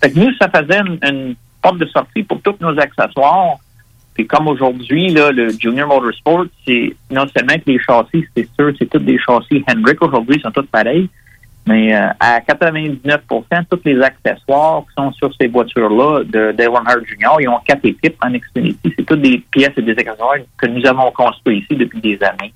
Fait 0.00 0.10
que 0.10 0.18
nous, 0.18 0.32
ça 0.40 0.48
faisait 0.48 0.80
une, 0.80 0.98
une 1.02 1.36
porte 1.62 1.78
de 1.78 1.86
sortie 1.86 2.22
pour 2.24 2.40
tous 2.42 2.56
nos 2.60 2.78
accessoires. 2.78 3.56
Puis 4.14 4.26
comme 4.26 4.46
aujourd'hui, 4.46 5.08
là, 5.08 5.32
le 5.32 5.50
Junior 5.50 5.88
Motorsport, 5.88 6.46
c'est 6.64 6.94
non 7.10 7.26
seulement 7.36 7.54
que 7.54 7.70
les 7.70 7.78
châssis, 7.80 8.24
c'est 8.36 8.48
sûr, 8.58 8.72
c'est 8.78 8.88
tous 8.88 9.00
des 9.00 9.18
châssis 9.18 9.64
Hendrick 9.68 10.00
aujourd'hui, 10.02 10.36
ils 10.36 10.42
sont 10.42 10.52
tous 10.52 10.66
pareils, 10.66 11.08
mais 11.66 11.94
euh, 11.94 12.08
à 12.20 12.38
99% 12.40 12.98
tous 13.68 13.80
les 13.84 14.00
accessoires 14.00 14.82
qui 14.82 14.94
sont 14.96 15.12
sur 15.12 15.34
ces 15.40 15.48
voitures-là 15.48 16.22
de 16.24 16.52
Dale 16.52 16.72
Earnhardt 16.72 17.04
Jr., 17.06 17.40
ils 17.40 17.48
ont 17.48 17.58
quatre 17.66 17.84
équipes 17.84 18.16
en 18.22 18.30
Xfinity. 18.30 18.94
C'est 18.96 19.04
toutes 19.04 19.22
des 19.22 19.42
pièces 19.50 19.72
et 19.76 19.82
des 19.82 19.92
accessoires 19.92 20.36
que 20.58 20.66
nous 20.66 20.86
avons 20.86 21.10
construits 21.10 21.58
ici 21.58 21.74
depuis 21.74 22.00
des 22.00 22.18
années. 22.22 22.52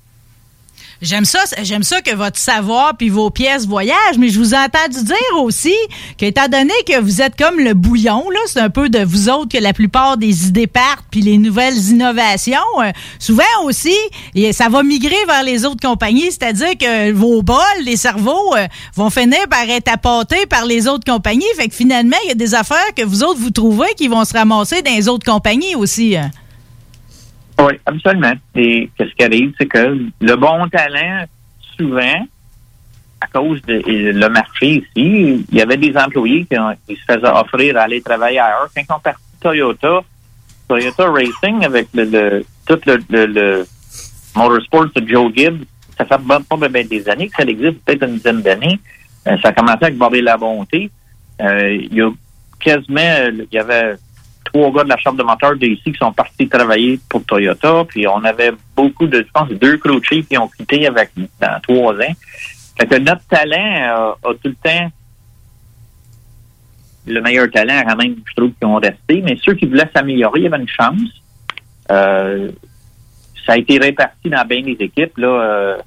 J'aime 1.01 1.23
ça, 1.23 1.39
j'aime 1.61 1.83
ça 1.83 2.01
que 2.01 2.13
votre 2.13 2.37
savoir 2.37 2.97
puis 2.97 3.07
vos 3.07 3.29
pièces 3.29 3.65
voyagent, 3.65 4.17
mais 4.17 4.27
je 4.27 4.37
vous 4.37 4.53
ai 4.53 4.57
entendu 4.57 5.01
dire 5.01 5.41
aussi 5.41 5.73
qu'étant 6.17 6.49
donné 6.49 6.73
que 6.85 6.99
vous 6.99 7.21
êtes 7.21 7.37
comme 7.37 7.57
le 7.57 7.73
bouillon, 7.73 8.29
là, 8.29 8.39
c'est 8.47 8.59
un 8.59 8.69
peu 8.69 8.89
de 8.89 8.99
vous 8.99 9.29
autres 9.29 9.47
que 9.47 9.63
la 9.63 9.71
plupart 9.71 10.17
des 10.17 10.47
idées 10.47 10.67
partent 10.67 11.05
puis 11.09 11.21
les 11.21 11.37
nouvelles 11.37 11.77
innovations, 11.77 12.59
euh, 12.81 12.91
souvent 13.17 13.43
aussi, 13.63 13.95
ça 14.51 14.67
va 14.67 14.83
migrer 14.83 15.15
vers 15.25 15.43
les 15.43 15.65
autres 15.65 15.79
compagnies, 15.81 16.31
c'est-à-dire 16.31 16.77
que 16.77 17.13
vos 17.13 17.43
bols, 17.43 17.59
les 17.85 17.95
cerveaux 17.95 18.55
euh, 18.57 18.67
vont 18.93 19.09
finir 19.09 19.47
par 19.49 19.69
être 19.69 19.89
appâtés 19.89 20.47
par 20.47 20.65
les 20.65 20.85
autres 20.89 21.09
compagnies, 21.09 21.45
fait 21.55 21.69
que 21.69 21.75
finalement, 21.75 22.17
il 22.25 22.29
y 22.29 22.31
a 22.31 22.35
des 22.35 22.55
affaires 22.55 22.93
que 22.93 23.05
vous 23.05 23.23
autres 23.23 23.39
vous 23.39 23.51
trouvez 23.51 23.93
qui 23.95 24.09
vont 24.09 24.25
se 24.25 24.33
ramasser 24.33 24.81
dans 24.81 24.93
les 24.93 25.07
autres 25.07 25.25
compagnies 25.25 25.75
aussi. 25.75 26.17
hein. 26.17 26.29
Oui, 27.59 27.73
absolument. 27.85 28.33
Et 28.55 28.89
qu'est-ce 28.97 29.13
qui 29.15 29.23
arrive, 29.23 29.53
c'est 29.57 29.65
que 29.67 29.97
le 30.21 30.35
bon 30.35 30.67
talent, 30.69 31.25
souvent, 31.77 32.25
à 33.21 33.27
cause 33.27 33.61
de 33.63 33.81
le 33.85 34.29
marché 34.29 34.75
ici, 34.77 35.45
il 35.51 35.57
y 35.57 35.61
avait 35.61 35.75
des 35.77 35.95
employés 35.97 36.45
qui, 36.45 36.95
se 36.95 37.01
faisaient 37.05 37.27
offrir 37.27 37.77
à 37.77 37.81
aller 37.81 38.01
travailler 38.01 38.39
ailleurs. 38.39 38.69
Quand 38.73 38.81
ils 38.87 38.93
ont 38.93 38.99
parti 38.99 39.21
de 39.35 39.39
Toyota, 39.41 39.99
Toyota 40.69 41.09
Racing 41.11 41.65
avec 41.65 41.87
le, 41.93 42.05
le- 42.05 42.45
tout 42.65 42.79
le, 42.85 42.97
le, 43.09 43.25
le 43.25 43.65
motorsport 44.35 44.85
de 44.95 45.05
Joe 45.07 45.33
Gibbs, 45.35 45.63
ça 45.97 46.05
fait 46.05 46.25
pas, 46.25 46.39
pas 46.39 46.69
bien 46.69 46.85
des 46.85 47.09
années 47.09 47.27
que 47.27 47.35
ça 47.35 47.43
existe, 47.43 47.83
peut-être 47.83 48.03
une 48.07 48.15
dizaine 48.15 48.41
d'années. 48.41 48.79
Euh, 49.27 49.35
ça 49.41 49.49
a 49.49 49.51
commencé 49.51 49.79
avec 49.81 49.97
Bobby 49.97 50.21
La 50.21 50.37
Bonté. 50.37 50.89
Euh, 51.41 51.73
il 51.75 51.93
y 51.93 52.01
a 52.01 52.09
quasiment, 52.59 53.01
euh, 53.01 53.31
il 53.51 53.53
y 53.53 53.57
avait 53.59 53.95
trois 54.51 54.71
gars 54.71 54.83
de 54.83 54.89
la 54.89 54.97
chambre 54.97 55.17
de 55.17 55.23
moteur 55.23 55.55
d'ici 55.55 55.91
qui 55.91 55.97
sont 55.97 56.11
partis 56.11 56.47
travailler 56.47 56.99
pour 57.09 57.23
Toyota. 57.23 57.85
Puis 57.87 58.07
on 58.07 58.23
avait 58.23 58.51
beaucoup 58.75 59.07
de, 59.07 59.19
je 59.19 59.31
pense, 59.33 59.49
deux 59.49 59.77
crew 59.77 59.99
qui 60.01 60.37
ont 60.37 60.47
quitté 60.47 60.87
avec 60.87 61.11
dans 61.39 61.59
trois 61.61 61.93
ans. 61.93 62.13
Fait 62.79 62.87
que 62.87 62.95
notre 62.95 63.25
talent 63.27 64.15
euh, 64.23 64.29
a 64.29 64.33
tout 64.33 64.49
le 64.49 64.55
temps 64.55 64.91
le 67.07 67.21
meilleur 67.21 67.49
talent, 67.49 67.81
quand 67.87 67.95
même, 67.95 68.15
je 68.23 68.33
trouve, 68.35 68.51
qui 68.51 68.65
ont 68.65 68.75
resté. 68.75 69.21
Mais 69.23 69.37
ceux 69.43 69.53
qui 69.53 69.65
voulaient 69.65 69.89
s'améliorer, 69.95 70.41
il 70.41 70.43
y 70.43 70.47
avait 70.47 70.57
une 70.57 70.67
chance. 70.67 71.21
Euh, 71.91 72.49
ça 73.45 73.53
a 73.53 73.57
été 73.57 73.79
réparti 73.79 74.29
dans 74.29 74.45
bien 74.45 74.61
des 74.61 74.77
équipes. 74.79 75.17
Là, 75.17 75.27
euh, 75.27 75.77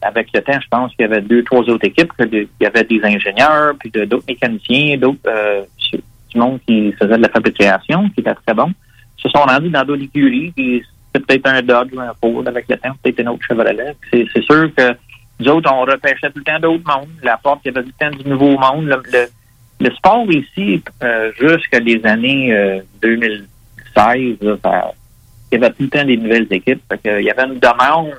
avec 0.00 0.28
le 0.34 0.42
temps, 0.42 0.58
je 0.60 0.68
pense 0.68 0.90
qu'il 0.94 1.02
y 1.02 1.04
avait 1.04 1.20
deux, 1.20 1.44
trois 1.44 1.60
autres 1.60 1.86
équipes. 1.86 2.12
Il 2.18 2.48
y 2.60 2.66
avait 2.66 2.82
des 2.82 3.00
ingénieurs, 3.04 3.74
puis 3.78 3.90
d'autres 3.90 4.24
mécaniciens, 4.26 4.96
d'autres 4.98 5.20
qui 6.66 6.92
faisait 6.92 7.16
de 7.16 7.22
la 7.22 7.28
fabrication, 7.28 8.08
qui 8.10 8.20
était 8.20 8.34
très 8.34 8.54
bon. 8.54 8.72
Se 9.16 9.28
sont 9.28 9.42
rendus 9.42 9.70
dans 9.70 9.84
d'autres 9.84 10.02
écuries, 10.02 10.52
puis 10.56 10.82
c'est 11.14 11.24
peut-être 11.24 11.46
un 11.46 11.62
Dodge 11.62 11.92
ou 11.94 12.00
un 12.00 12.12
Ford 12.20 12.42
avec 12.46 12.66
le 12.68 12.76
temps, 12.76 12.90
peut-être 13.02 13.20
un 13.20 13.28
autre 13.28 13.44
Chevrolet. 13.46 13.94
C'est 14.10 14.26
c'est 14.32 14.42
sûr 14.42 14.70
que 14.74 14.92
nous 15.40 15.48
autres, 15.48 15.70
on 15.72 15.80
repêchait 15.82 16.30
tout 16.30 16.38
le 16.38 16.44
temps 16.44 16.58
d'autres 16.60 16.84
mondes. 16.86 17.08
La 17.22 17.36
porte, 17.36 17.60
il 17.64 17.72
y 17.72 17.76
avait 17.76 17.82
tout 17.86 17.92
le 17.98 18.10
temps 18.10 18.16
du 18.16 18.28
nouveau 18.28 18.58
monde. 18.58 18.86
Le, 18.86 19.26
le, 19.80 19.90
sport 19.94 20.30
ici, 20.30 20.82
euh, 21.02 21.32
jusqu'à 21.40 21.80
les 21.80 22.04
années 22.06 22.52
euh, 22.54 22.80
2016, 23.02 24.36
là, 24.40 24.56
ça- 24.62 24.92
il 25.50 25.60
y 25.60 25.64
avait 25.64 25.72
tout 25.74 25.82
le 25.82 25.88
temps 25.88 26.04
des 26.04 26.16
nouvelles 26.16 26.46
équipes. 26.50 26.82
Il 27.04 27.22
y 27.24 27.30
avait 27.30 27.44
une 27.44 27.58
demande 27.58 28.12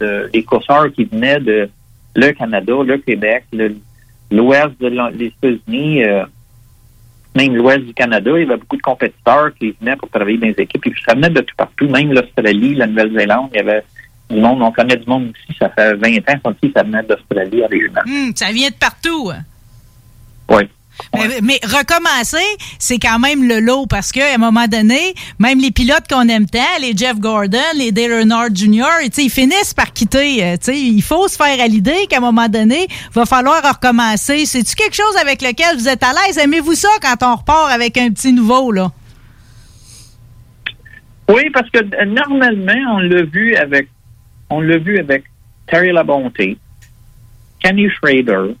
de, 0.00 0.28
des 0.32 0.42
courseurs 0.42 0.90
qui 0.92 1.04
venaient 1.04 1.38
de 1.40 1.68
le 2.16 2.32
Canada, 2.32 2.72
le 2.84 2.98
Québec, 2.98 3.44
l'ouest 4.30 4.80
de 4.80 5.22
États-Unis, 5.22 6.04
euh, 6.04 6.24
même 7.36 7.54
l'ouest 7.56 7.80
du 7.84 7.94
Canada. 7.94 8.30
Il 8.34 8.40
y 8.40 8.44
avait 8.44 8.56
beaucoup 8.56 8.76
de 8.76 8.82
compétiteurs 8.82 9.50
qui 9.58 9.74
venaient 9.80 9.96
pour 9.96 10.08
travailler 10.10 10.38
dans 10.38 10.46
les 10.46 10.54
équipes. 10.58 10.80
Puis 10.82 10.92
ça 11.06 11.14
venait 11.14 11.30
de 11.30 11.40
tout 11.40 11.54
partout, 11.56 11.88
même 11.88 12.12
l'Australie, 12.12 12.74
la 12.74 12.86
Nouvelle-Zélande. 12.86 13.50
Il 13.52 13.56
y 13.56 13.60
avait 13.60 13.82
du 14.30 14.40
monde. 14.40 14.62
On 14.62 14.72
connaît 14.72 14.96
du 14.96 15.06
monde 15.08 15.32
ici. 15.48 15.58
Ça 15.58 15.68
fait 15.70 15.94
20 15.94 16.16
ans 16.30 16.38
qu'on 16.42 16.50
dit 16.62 16.72
que 16.72 16.78
ça 16.78 16.82
venait 16.84 17.02
d'Australie 17.02 17.62
original. 17.62 18.04
Hum, 18.06 18.32
ça 18.34 18.50
vient 18.52 18.68
de 18.70 18.74
partout. 18.74 19.30
hein? 19.34 19.42
Mais, 21.14 21.40
mais 21.42 21.60
recommencer, 21.62 22.44
c'est 22.78 22.98
quand 22.98 23.18
même 23.18 23.46
le 23.46 23.60
lot 23.60 23.86
parce 23.86 24.12
qu'à 24.12 24.34
un 24.34 24.38
moment 24.38 24.66
donné, 24.66 25.14
même 25.38 25.58
les 25.60 25.70
pilotes 25.70 26.08
qu'on 26.08 26.28
aime 26.28 26.46
tant, 26.46 26.60
les 26.80 26.96
Jeff 26.96 27.18
Gordon, 27.18 27.58
les 27.76 27.92
Dale 27.92 28.12
Earnhardt 28.12 28.54
Jr., 28.54 28.84
ils 29.16 29.30
finissent 29.30 29.74
par 29.74 29.92
quitter. 29.92 30.44
euh, 30.44 30.56
il 30.68 31.02
faut 31.02 31.28
se 31.28 31.36
faire 31.36 31.60
à 31.60 31.66
l'idée 31.66 32.06
qu'à 32.08 32.18
un 32.18 32.20
moment 32.20 32.48
donné, 32.48 32.86
il 32.88 33.12
va 33.12 33.26
falloir 33.26 33.62
recommencer. 33.62 34.46
C'est-tu 34.46 34.74
quelque 34.74 34.96
chose 34.96 35.16
avec 35.20 35.42
lequel 35.42 35.76
vous 35.76 35.88
êtes 35.88 36.02
à 36.02 36.12
l'aise? 36.12 36.38
Aimez-vous 36.38 36.74
ça 36.74 36.88
quand 37.00 37.22
on 37.22 37.36
repart 37.36 37.72
avec 37.72 37.96
un 37.98 38.10
petit 38.10 38.32
nouveau, 38.32 38.72
là? 38.72 38.90
Oui, 41.28 41.48
parce 41.52 41.70
que 41.70 41.78
euh, 41.78 42.04
normalement, 42.04 42.96
on 42.96 42.98
l'a 42.98 43.22
vu 43.22 43.56
avec 43.56 43.88
on 44.50 44.60
l'a 44.60 44.78
vu 44.78 44.98
avec 44.98 45.24
Terry 45.66 45.90
Labonté, 45.90 46.58
Kenny 47.60 47.88
Schrader, 47.90 48.54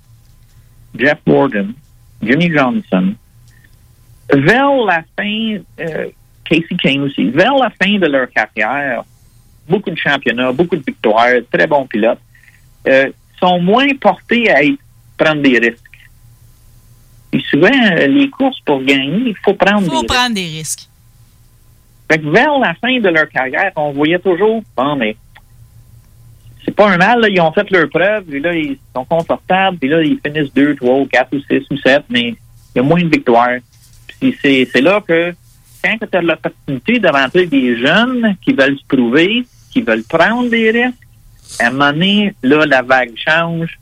Jeff 0.98 1.18
Gordon, 1.26 1.74
Jimmy 2.26 2.50
Johnson. 2.50 3.14
Vers 4.32 4.74
la 4.86 5.02
fin, 5.16 5.58
euh, 5.80 6.08
Casey 6.44 6.76
Kane 6.82 7.02
aussi, 7.02 7.30
vers 7.30 7.54
la 7.54 7.70
fin 7.70 7.98
de 7.98 8.06
leur 8.06 8.28
carrière, 8.30 9.04
beaucoup 9.68 9.90
de 9.90 9.96
championnats, 9.96 10.52
beaucoup 10.52 10.76
de 10.76 10.82
victoires, 10.86 11.28
très 11.52 11.66
bons 11.66 11.86
pilotes, 11.86 12.20
euh, 12.86 13.10
sont 13.40 13.60
moins 13.60 13.88
portés 14.00 14.50
à 14.50 14.60
prendre 15.16 15.42
des 15.42 15.58
risques. 15.58 15.80
Et 17.32 17.40
souvent, 17.50 17.68
euh, 17.68 18.06
les 18.06 18.30
courses 18.30 18.60
pour 18.60 18.82
gagner, 18.82 19.30
il 19.30 19.36
faut 19.44 19.54
prendre 19.54 19.82
Il 19.82 19.90
faut 19.90 20.00
des 20.02 20.06
prendre 20.06 20.34
des 20.34 20.46
risques. 20.46 20.88
fait 22.10 22.18
que 22.18 22.28
vers 22.28 22.58
la 22.58 22.74
fin 22.74 22.98
de 23.00 23.08
leur 23.08 23.28
carrière, 23.28 23.72
on 23.76 23.92
voyait 23.92 24.18
toujours, 24.18 24.62
bon, 24.76 24.96
mais 24.96 25.16
c'est 26.64 26.74
pas 26.74 26.90
un 26.90 26.96
mal, 26.96 27.20
là, 27.20 27.28
ils 27.28 27.40
ont 27.40 27.52
fait 27.52 27.68
leur 27.70 27.88
preuve, 27.88 28.24
puis 28.24 28.40
là, 28.40 28.54
ils 28.54 28.78
sont 28.94 29.04
confortables, 29.04 29.78
puis 29.78 29.88
là, 29.88 30.02
ils 30.02 30.18
finissent 30.24 30.52
deux, 30.54 30.74
trois, 30.74 30.98
ou 30.98 31.06
quatre, 31.06 31.34
ou 31.34 31.40
six, 31.40 31.64
ou 31.70 31.76
sept, 31.78 32.04
mais 32.08 32.28
il 32.30 32.36
y 32.76 32.78
a 32.78 32.82
moins 32.82 33.02
de 33.02 33.08
victoires. 33.08 33.58
Puis 34.20 34.36
c'est, 34.40 34.80
là 34.80 35.02
que, 35.06 35.34
quand 35.82 35.96
tu 36.10 36.16
as 36.16 36.22
l'opportunité 36.22 36.98
de 36.98 37.08
rentrer 37.08 37.46
des 37.46 37.76
jeunes 37.76 38.36
qui 38.42 38.52
veulent 38.52 38.78
se 38.78 38.86
prouver, 38.86 39.44
qui 39.70 39.82
veulent 39.82 40.04
prendre 40.04 40.48
des 40.48 40.70
risques, 40.70 40.98
à 41.60 41.66
un 41.66 41.70
moment 41.70 41.92
donné, 41.92 42.34
là, 42.42 42.64
la 42.66 42.82
vague 42.82 43.12
change, 43.16 43.78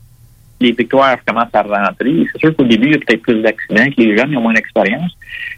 les 0.59 0.71
victoires 0.71 1.17
commencent 1.25 1.53
à 1.53 1.61
rentrer. 1.61 2.25
C'est 2.31 2.39
sûr 2.39 2.55
qu'au 2.55 2.63
début, 2.63 2.87
il 2.87 2.91
y 2.93 2.95
a 2.95 2.99
peut-être 2.99 3.21
plus 3.21 3.41
d'accidents, 3.41 3.89
que 3.89 4.01
les 4.01 4.17
jeunes 4.17 4.31
ils 4.31 4.37
ont 4.37 4.41
moins 4.41 4.53
d'expérience. 4.53 5.11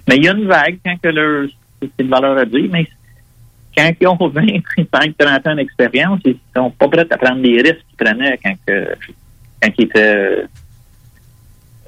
Mais 0.07 0.17
il 0.17 0.25
y 0.25 0.29
a 0.29 0.33
une 0.33 0.47
vague 0.47 0.77
quand 0.85 0.95
que 1.01 1.09
leur, 1.09 1.47
c'est 1.81 2.03
de 2.03 2.09
valeur 2.09 2.37
à 2.37 2.45
dire, 2.45 2.69
mais 2.71 2.87
quand 3.75 3.91
ils 3.99 4.07
ont 4.07 4.15
20, 4.17 4.29
25, 4.93 5.17
30 5.17 5.47
ans 5.47 5.55
d'expérience, 5.55 6.19
ils 6.25 6.37
sont 6.55 6.71
pas 6.71 6.87
prêts 6.87 7.07
à 7.09 7.17
prendre 7.17 7.41
les 7.41 7.61
risques 7.61 7.85
qu'ils 7.89 8.05
prenaient 8.05 8.39
quand, 8.43 8.53
ils 9.77 9.83
étaient 9.83 10.15
euh, 10.15 10.45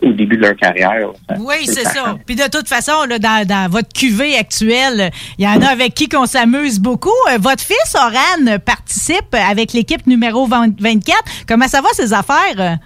au 0.01 0.11
début 0.13 0.38
de 0.38 0.41
leur 0.43 0.55
carrière. 0.55 1.09
Oui, 1.39 1.55
c'est 1.65 1.85
ça. 1.85 2.17
Puis 2.25 2.35
de 2.35 2.49
toute 2.49 2.67
façon, 2.67 3.05
là, 3.09 3.17
dans, 3.19 3.47
dans 3.47 3.69
votre 3.71 3.89
cuvée 3.93 4.35
actuelle, 4.38 5.09
il 5.38 5.45
y 5.45 5.47
en 5.47 5.61
a 5.61 5.67
avec 5.69 5.93
qui 5.93 6.07
qu'on 6.09 6.25
s'amuse 6.25 6.79
beaucoup. 6.79 7.09
Euh, 7.31 7.38
Votre 7.39 7.63
fils, 7.63 7.95
Oran, 7.95 8.57
participe 8.59 9.33
avec 9.33 9.73
l'équipe 9.73 10.05
numéro 10.07 10.45
20 10.45 10.79
24. 10.79 11.17
Comment 11.47 11.67
ça 11.67 11.81
va, 11.81 11.89
ces 11.93 12.13
affaires? 12.13 12.77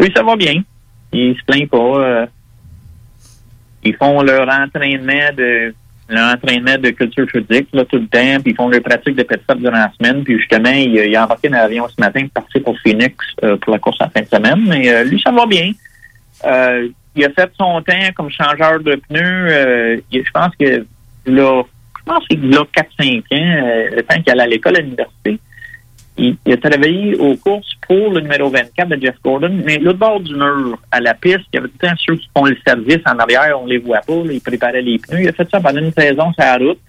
Oui, 0.00 0.10
ça 0.16 0.22
va 0.22 0.34
bien. 0.36 0.62
Ils 1.12 1.36
se 1.38 1.44
plaignent 1.44 1.68
pas. 1.68 1.76
euh, 1.78 2.26
ils 3.84 3.94
font 3.96 4.22
leur 4.22 4.48
entraînement 4.48 5.30
de 5.36 5.74
leur 6.08 6.34
entraînement 6.34 6.76
de 6.78 6.90
culture 6.90 7.26
physique 7.30 7.68
là, 7.72 7.84
tout 7.84 7.96
le 7.96 8.06
temps, 8.06 8.42
puis 8.42 8.52
ils 8.52 8.54
font 8.54 8.68
leur 8.68 8.82
pratique 8.82 9.16
de 9.16 9.22
pet 9.22 9.40
stop 9.42 9.58
durant 9.58 9.72
la 9.72 9.92
semaine. 9.98 10.22
Puis 10.22 10.38
justement, 10.38 10.70
il, 10.70 10.94
il 10.94 11.16
a 11.16 11.24
embarqué 11.24 11.48
dans 11.48 11.56
l'avion 11.56 11.86
ce 11.88 12.00
matin 12.00 12.22
pour 12.22 12.42
partir 12.42 12.62
pour 12.62 12.78
Phoenix 12.80 13.14
euh, 13.42 13.56
pour 13.56 13.72
la 13.72 13.78
course 13.78 13.98
en 14.00 14.10
fin 14.10 14.20
de 14.20 14.26
semaine. 14.26 14.64
Mais 14.66 14.92
euh, 14.92 15.04
lui, 15.04 15.20
ça 15.20 15.30
va 15.30 15.46
bien. 15.46 15.72
Euh, 16.44 16.88
il 17.16 17.24
a 17.24 17.30
fait 17.30 17.50
son 17.58 17.80
temps 17.82 18.12
comme 18.14 18.30
changeur 18.30 18.80
de 18.80 18.96
pneus. 18.96 19.48
euh, 19.50 20.00
je 20.12 20.30
pense 20.32 20.54
que 20.58 20.84
là, 21.26 21.62
je 21.98 22.12
pense 22.12 22.26
qu'il 22.28 22.54
a 22.54 22.60
4-5 22.60 23.18
ans, 23.18 23.22
euh, 23.32 23.90
le 23.96 24.02
temps 24.02 24.20
qu'il 24.20 24.32
allait 24.32 24.42
à 24.42 24.46
l'école 24.46 24.76
à 24.76 24.80
l'université. 24.80 25.38
Il, 26.16 26.36
il 26.46 26.52
a 26.52 26.56
travaillé 26.56 27.16
aux 27.16 27.36
courses 27.36 27.74
pour 27.86 28.10
le 28.10 28.20
numéro 28.20 28.48
24 28.48 28.88
de 28.88 29.00
Jeff 29.00 29.16
Gordon, 29.22 29.60
mais 29.64 29.78
l'autre 29.78 29.98
bord 29.98 30.20
du 30.20 30.34
mur, 30.34 30.78
à 30.90 31.00
la 31.00 31.14
piste, 31.14 31.40
il 31.52 31.56
y 31.56 31.58
avait 31.58 31.68
tout 31.68 31.74
le 31.82 31.88
temps 31.88 31.94
ceux 31.98 32.16
qui 32.16 32.30
font 32.36 32.44
le 32.44 32.56
service 32.66 33.00
en 33.06 33.18
arrière, 33.18 33.60
on 33.60 33.66
les 33.66 33.78
voit 33.78 34.00
pas, 34.00 34.14
là, 34.14 34.32
ils 34.32 34.40
préparaient 34.40 34.82
les 34.82 34.98
pneus. 34.98 35.22
Il 35.22 35.28
a 35.28 35.32
fait 35.32 35.48
ça 35.50 35.60
pendant 35.60 35.80
une 35.80 35.92
saison 35.92 36.32
sur 36.32 36.44
la 36.44 36.56
route. 36.56 36.80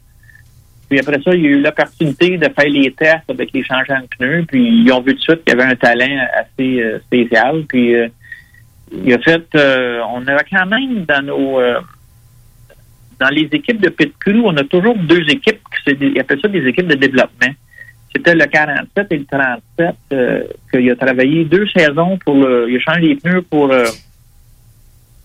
Puis 0.90 1.00
après 1.00 1.20
ça, 1.22 1.34
il 1.34 1.46
a 1.46 1.50
eu 1.50 1.62
l'opportunité 1.62 2.38
de 2.38 2.46
faire 2.46 2.70
les 2.70 2.92
tests 2.92 3.30
avec 3.30 3.52
les 3.52 3.64
changements 3.64 4.02
de 4.02 4.08
pneus, 4.18 4.46
puis 4.48 4.84
ils 4.84 4.92
ont 4.92 5.02
vu 5.02 5.14
tout 5.14 5.18
de 5.18 5.22
suite 5.22 5.44
qu'il 5.44 5.58
y 5.58 5.60
avait 5.60 5.72
un 5.72 5.76
talent 5.76 6.28
assez 6.36 6.82
euh, 6.82 7.00
spécial. 7.00 7.64
Puis 7.68 7.96
euh, 7.96 8.08
il 8.92 9.14
a 9.14 9.20
fait, 9.20 9.48
euh, 9.56 10.02
on 10.10 10.26
avait 10.28 10.46
quand 10.50 10.66
même 10.66 11.06
dans 11.06 11.26
nos, 11.26 11.60
euh, 11.60 11.80
dans 13.20 13.30
les 13.30 13.48
équipes 13.52 13.82
de 13.82 13.90
pit 13.90 14.14
crew, 14.20 14.42
on 14.44 14.56
a 14.58 14.64
toujours 14.64 14.98
deux 14.98 15.28
équipes, 15.30 15.62
qui 15.86 16.20
appellent 16.20 16.42
ça 16.42 16.48
des 16.48 16.66
équipes 16.68 16.88
de 16.88 16.96
développement. 16.96 17.54
C'était 18.16 18.34
le 18.34 18.46
47 18.46 19.08
et 19.12 19.18
le 19.18 19.26
37 19.26 19.96
euh, 20.14 20.44
qu'il 20.72 20.90
a 20.90 20.96
travaillé 20.96 21.44
deux 21.44 21.68
saisons 21.68 22.18
pour 22.24 22.36
le, 22.36 22.68
il 22.70 22.78
a 22.78 22.80
changé 22.80 23.08
les 23.08 23.16
pneus 23.16 23.42
pour 23.42 23.70
euh, 23.70 23.84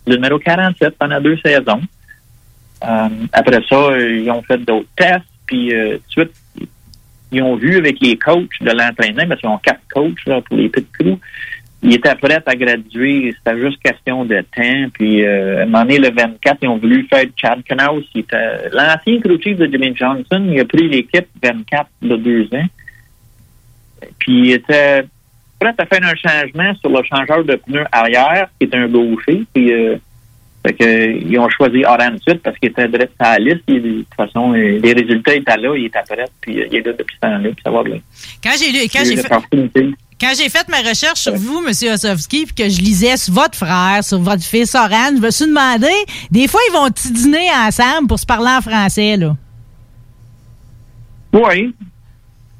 le 0.08 0.16
numéro 0.16 0.40
47 0.40 0.96
pendant 0.98 1.20
deux 1.20 1.36
saisons. 1.36 1.82
Euh, 2.82 3.08
après 3.32 3.60
ça, 3.68 3.96
ils 3.96 4.28
ont 4.28 4.42
fait 4.42 4.58
d'autres 4.58 4.88
tests, 4.96 5.20
puis 5.46 5.68
tout 5.68 5.74
de 5.74 6.00
suite, 6.08 6.32
ils 7.30 7.42
ont 7.42 7.54
vu 7.54 7.76
avec 7.76 8.00
les 8.00 8.16
coachs 8.16 8.60
de 8.60 8.72
l'entraînement, 8.72 9.28
parce 9.28 9.40
qu'ils 9.40 9.50
ont 9.50 9.58
quatre 9.58 9.86
coachs 9.94 10.26
là, 10.26 10.40
pour 10.40 10.56
les 10.56 10.68
pit 10.68 10.86
crew, 10.98 11.16
ils 11.84 11.94
étaient 11.94 12.16
prêts 12.16 12.42
à 12.44 12.56
graduer, 12.56 13.32
c'était 13.38 13.60
juste 13.60 13.80
question 13.82 14.24
de 14.24 14.40
temps. 14.40 14.90
Puis, 14.92 15.24
à 15.24 15.62
un 15.62 15.66
moment 15.66 15.82
donné, 15.82 15.98
le 15.98 16.10
24, 16.10 16.58
ils 16.62 16.68
ont 16.68 16.76
voulu 16.76 17.06
faire 17.06 17.24
Chad 17.36 17.62
Knaus. 17.70 18.02
L'ancien 18.72 19.20
crew 19.20 19.40
chief 19.40 19.58
de 19.58 19.66
Jimmy 19.66 19.94
Johnson, 19.94 20.44
il 20.50 20.60
a 20.60 20.64
pris 20.64 20.88
l'équipe 20.88 21.28
24 21.40 21.88
de 22.02 22.16
deux 22.16 22.48
ans. 22.52 22.66
Puis, 24.18 24.52
était 24.52 25.04
prêt 25.58 25.74
à 25.76 25.86
faire 25.86 26.02
un 26.02 26.14
changement 26.14 26.74
sur 26.80 26.90
le 26.90 27.02
changeur 27.04 27.44
de 27.44 27.56
pneus 27.56 27.84
arrière, 27.92 28.48
qui 28.58 28.66
est 28.66 28.74
un 28.74 28.88
gaucher. 28.88 29.44
Puis, 29.52 29.72
euh, 29.72 29.96
fait 30.66 30.74
que, 30.74 31.24
ils 31.26 31.38
ont 31.38 31.48
choisi 31.48 31.84
Oran 31.84 32.16
suite 32.20 32.42
parce 32.42 32.58
qu'il 32.58 32.70
était 32.70 32.88
direct 32.88 33.12
à 33.18 33.38
la 33.38 33.44
liste. 33.44 33.66
De 33.66 34.02
toute 34.02 34.14
façon, 34.16 34.52
euh, 34.52 34.78
les 34.82 34.92
résultats 34.92 35.34
étaient 35.34 35.56
là, 35.56 35.74
il 35.76 35.86
était 35.86 36.02
prêt. 36.08 36.24
Puis, 36.40 36.60
euh, 36.60 36.66
il 36.70 36.78
est 36.78 36.86
là 36.86 36.92
depuis 36.92 37.14
ce 37.14 37.20
temps-là, 37.20 37.48
puis 37.50 37.62
ça 37.64 37.70
va 37.70 37.82
bien. 37.82 37.98
Quand 38.42 38.52
j'ai 38.58 38.72
lu, 38.72 38.88
quand 38.92 39.04
j'ai 39.04 39.16
fait, 39.16 39.92
quand 40.20 40.32
j'ai 40.36 40.50
fait 40.50 40.68
ma 40.68 40.86
recherche 40.86 41.20
sur 41.20 41.34
vous, 41.34 41.64
M. 41.66 41.92
Osowski, 41.92 42.44
puis 42.44 42.54
que 42.54 42.68
je 42.68 42.80
lisais 42.80 43.16
sur 43.16 43.32
votre 43.32 43.56
frère, 43.56 44.04
sur 44.04 44.18
votre 44.18 44.42
fils 44.42 44.74
Oran, 44.74 45.16
je 45.16 45.20
me 45.20 45.30
suis 45.30 45.46
demandé, 45.46 45.88
des 46.30 46.46
fois, 46.46 46.60
ils 46.68 46.72
vont-ils 46.74 47.12
dîner 47.12 47.48
ensemble 47.66 48.06
pour 48.06 48.18
se 48.18 48.26
parler 48.26 48.50
en 48.50 48.60
français, 48.60 49.16
là? 49.16 49.34
Oui. 51.32 51.74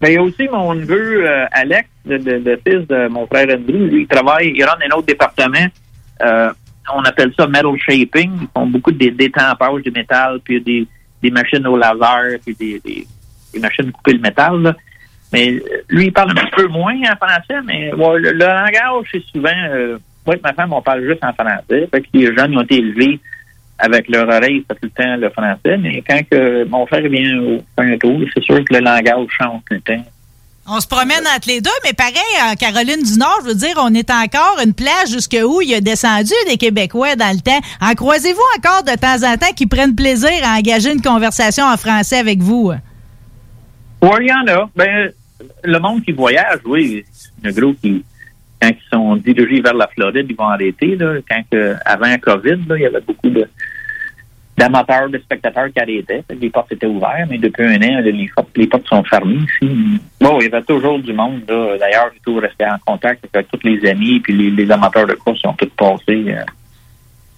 Ben, 0.01 0.09
il 0.09 0.14
y 0.14 0.16
a 0.16 0.22
aussi 0.22 0.48
mon 0.48 0.74
neveu 0.74 1.26
euh, 1.28 1.44
Alex, 1.53 1.88
le, 2.07 2.16
le- 2.16 2.38
le 2.38 2.57
fils 2.66 2.86
de 2.88 3.09
mon 3.09 3.26
frère 3.26 3.46
Andrew. 3.55 3.86
Lui, 3.88 4.03
il 4.03 4.07
travaille, 4.09 4.53
il 4.57 4.64
rentre 4.64 4.78
dans 4.78 4.86
un 4.94 4.98
autre 4.98 5.07
département. 5.07 5.66
Euh, 6.22 6.51
on 6.94 7.03
appelle 7.03 7.32
ça 7.38 7.46
metal 7.46 7.76
shaping. 7.78 8.30
Ils 8.42 8.48
font 8.55 8.66
beaucoup 8.66 8.92
de 8.92 8.98
dé- 8.98 9.11
détampage 9.11 9.82
de 9.82 9.90
métal, 9.90 10.40
puis 10.42 10.61
des, 10.61 10.86
des 11.22 11.30
machines 11.30 11.66
au 11.66 11.76
laser, 11.76 12.38
puis 12.44 12.55
des, 12.55 12.80
des, 12.80 13.07
des 13.53 13.61
machines 13.61 13.84
de 13.86 13.90
couper 13.90 14.14
le 14.14 14.20
métal. 14.20 14.62
là. 14.62 14.74
Mais 15.32 15.53
euh, 15.53 15.61
lui, 15.90 16.07
il 16.07 16.12
parle 16.12 16.30
un 16.30 16.34
petit 16.34 16.51
peu 16.57 16.66
moins 16.68 16.94
en 17.03 17.16
français, 17.16 17.61
mais 17.64 17.90
le, 17.90 18.18
le 18.18 18.32
langage, 18.38 19.07
c'est 19.12 19.22
souvent... 19.32 19.51
Euh, 19.70 19.98
moi 20.26 20.36
et 20.36 20.40
ma 20.42 20.53
femme, 20.53 20.72
on 20.72 20.82
parle 20.82 21.05
juste 21.07 21.22
en 21.24 21.32
français. 21.32 21.88
Fait 21.90 22.01
que 22.01 22.07
les 22.14 22.26
jeunes 22.26 22.53
ils 22.53 22.59
ont 22.59 22.62
été 22.62 22.76
élevés 22.76 23.20
avec 23.81 24.09
leur 24.09 24.28
oreille, 24.28 24.64
c'est 24.68 24.81
tout 24.81 24.91
le 24.95 25.03
temps 25.03 25.16
le 25.16 25.31
français, 25.31 25.76
mais 25.78 26.03
quand 26.09 26.20
que 26.31 26.64
mon 26.64 26.87
frère 26.87 27.03
vient 27.09 27.39
au- 27.41 27.62
un 27.78 27.97
tour, 27.99 28.20
c'est 28.35 28.43
sûr 28.45 28.64
que 28.64 28.74
le 28.74 28.81
langage 28.81 29.26
change 29.39 29.61
tout 29.68 29.74
le 29.74 29.81
temps. 29.81 30.05
On 30.72 30.78
se 30.78 30.87
promène 30.87 31.24
entre 31.35 31.49
les 31.49 31.61
deux, 31.61 31.70
mais 31.85 31.93
pareil, 31.95 32.14
en 32.45 32.55
Caroline 32.55 33.03
du 33.03 33.18
Nord, 33.18 33.41
je 33.43 33.49
veux 33.49 33.55
dire, 33.55 33.74
on 33.78 33.93
est 33.93 34.09
encore 34.11 34.59
une 34.64 34.74
plage 34.74 35.09
jusqu'où 35.11 35.62
il 35.62 35.74
a 35.74 35.81
descendu 35.81 36.33
des 36.49 36.59
Québécois 36.59 37.16
dans 37.16 37.35
le 37.35 37.41
temps. 37.41 37.59
En 37.81 37.93
croisez-vous 37.95 38.39
encore 38.59 38.85
de 38.85 38.97
temps 38.97 39.26
en 39.26 39.37
temps 39.37 39.53
qui 39.57 39.66
prennent 39.66 39.97
plaisir 39.97 40.31
à 40.45 40.59
engager 40.59 40.93
une 40.93 41.03
conversation 41.03 41.64
en 41.64 41.76
français 41.76 42.18
avec 42.18 42.39
vous? 42.41 42.72
Oui, 44.03 44.11
il 44.20 44.26
y 44.28 44.33
en 44.33 44.47
a. 44.47 44.70
Ben, 44.76 45.11
le 45.64 45.78
monde 45.78 46.05
qui 46.05 46.12
voyage, 46.12 46.61
oui, 46.64 47.05
le 47.43 47.53
gros 47.53 47.72
qui, 47.74 48.05
quand 48.61 48.68
ils 48.68 48.89
sont 48.93 49.16
dirigés 49.16 49.62
vers 49.62 49.74
la 49.74 49.89
Floride, 49.89 50.26
ils 50.28 50.37
vont 50.37 50.49
arrêter. 50.49 50.95
Là, 50.95 51.14
quand 51.28 51.43
avant 51.85 52.16
COVID, 52.18 52.59
là, 52.68 52.76
il 52.76 52.83
y 52.83 52.87
avait 52.87 53.01
beaucoup 53.01 53.31
de 53.31 53.49
d'amateurs, 54.61 55.08
de 55.08 55.18
spectateurs 55.18 55.68
qui 55.74 56.04
que 56.04 56.34
Les 56.40 56.50
portes 56.50 56.70
étaient 56.72 56.86
ouvertes, 56.86 57.28
mais 57.30 57.38
depuis 57.38 57.64
un 57.64 57.76
an, 57.82 58.00
les, 58.04 58.30
portes- 58.34 58.56
les 58.56 58.66
portes 58.66 58.86
sont 58.86 59.02
fermées 59.04 59.38
ici. 59.62 59.72
Bon, 60.20 60.38
il 60.40 60.44
y 60.44 60.54
avait 60.54 60.62
toujours 60.62 60.98
du 60.98 61.12
monde. 61.12 61.42
là. 61.48 61.76
D'ailleurs, 61.78 62.11
j'ai 62.12 62.20
toujours 62.20 62.42
resté 62.42 62.64
en 62.66 62.76
contact 62.86 63.24
avec 63.32 63.48
tous 63.50 63.61
les 63.64 63.88
amis, 63.88 64.20
puis 64.20 64.32
les, 64.36 64.50
les 64.50 64.70
amateurs 64.70 65.06
de 65.06 65.14
course 65.14 65.40
sont 65.40 65.54
tous 65.54 65.70
passés. 65.76 66.24
euh, 66.28 66.44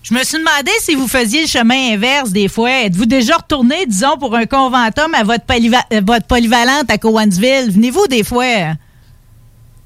Je 0.03 0.13
me 0.15 0.23
suis 0.25 0.39
demandé 0.39 0.71
si 0.81 0.95
vous 0.97 1.07
faisiez 1.07 1.43
le 1.43 1.47
chemin 1.47 1.95
inverse 1.95 2.33
des 2.33 2.49
fois. 2.49 2.71
Êtes-vous 2.87 3.07
déjà 3.07 3.37
retourné, 3.37 3.87
disons, 3.87 4.17
pour 4.19 4.35
un 4.35 4.47
conventum 4.47 5.15
à 5.15 5.23
votre, 5.23 5.45
polyva- 5.47 5.87
euh, 5.93 6.01
votre 6.05 6.27
polyvalente 6.27 6.91
à 6.91 6.99
Cowansville? 6.99 7.71
Venez-vous 7.71 8.07
des 8.09 8.25
fois? 8.25 8.75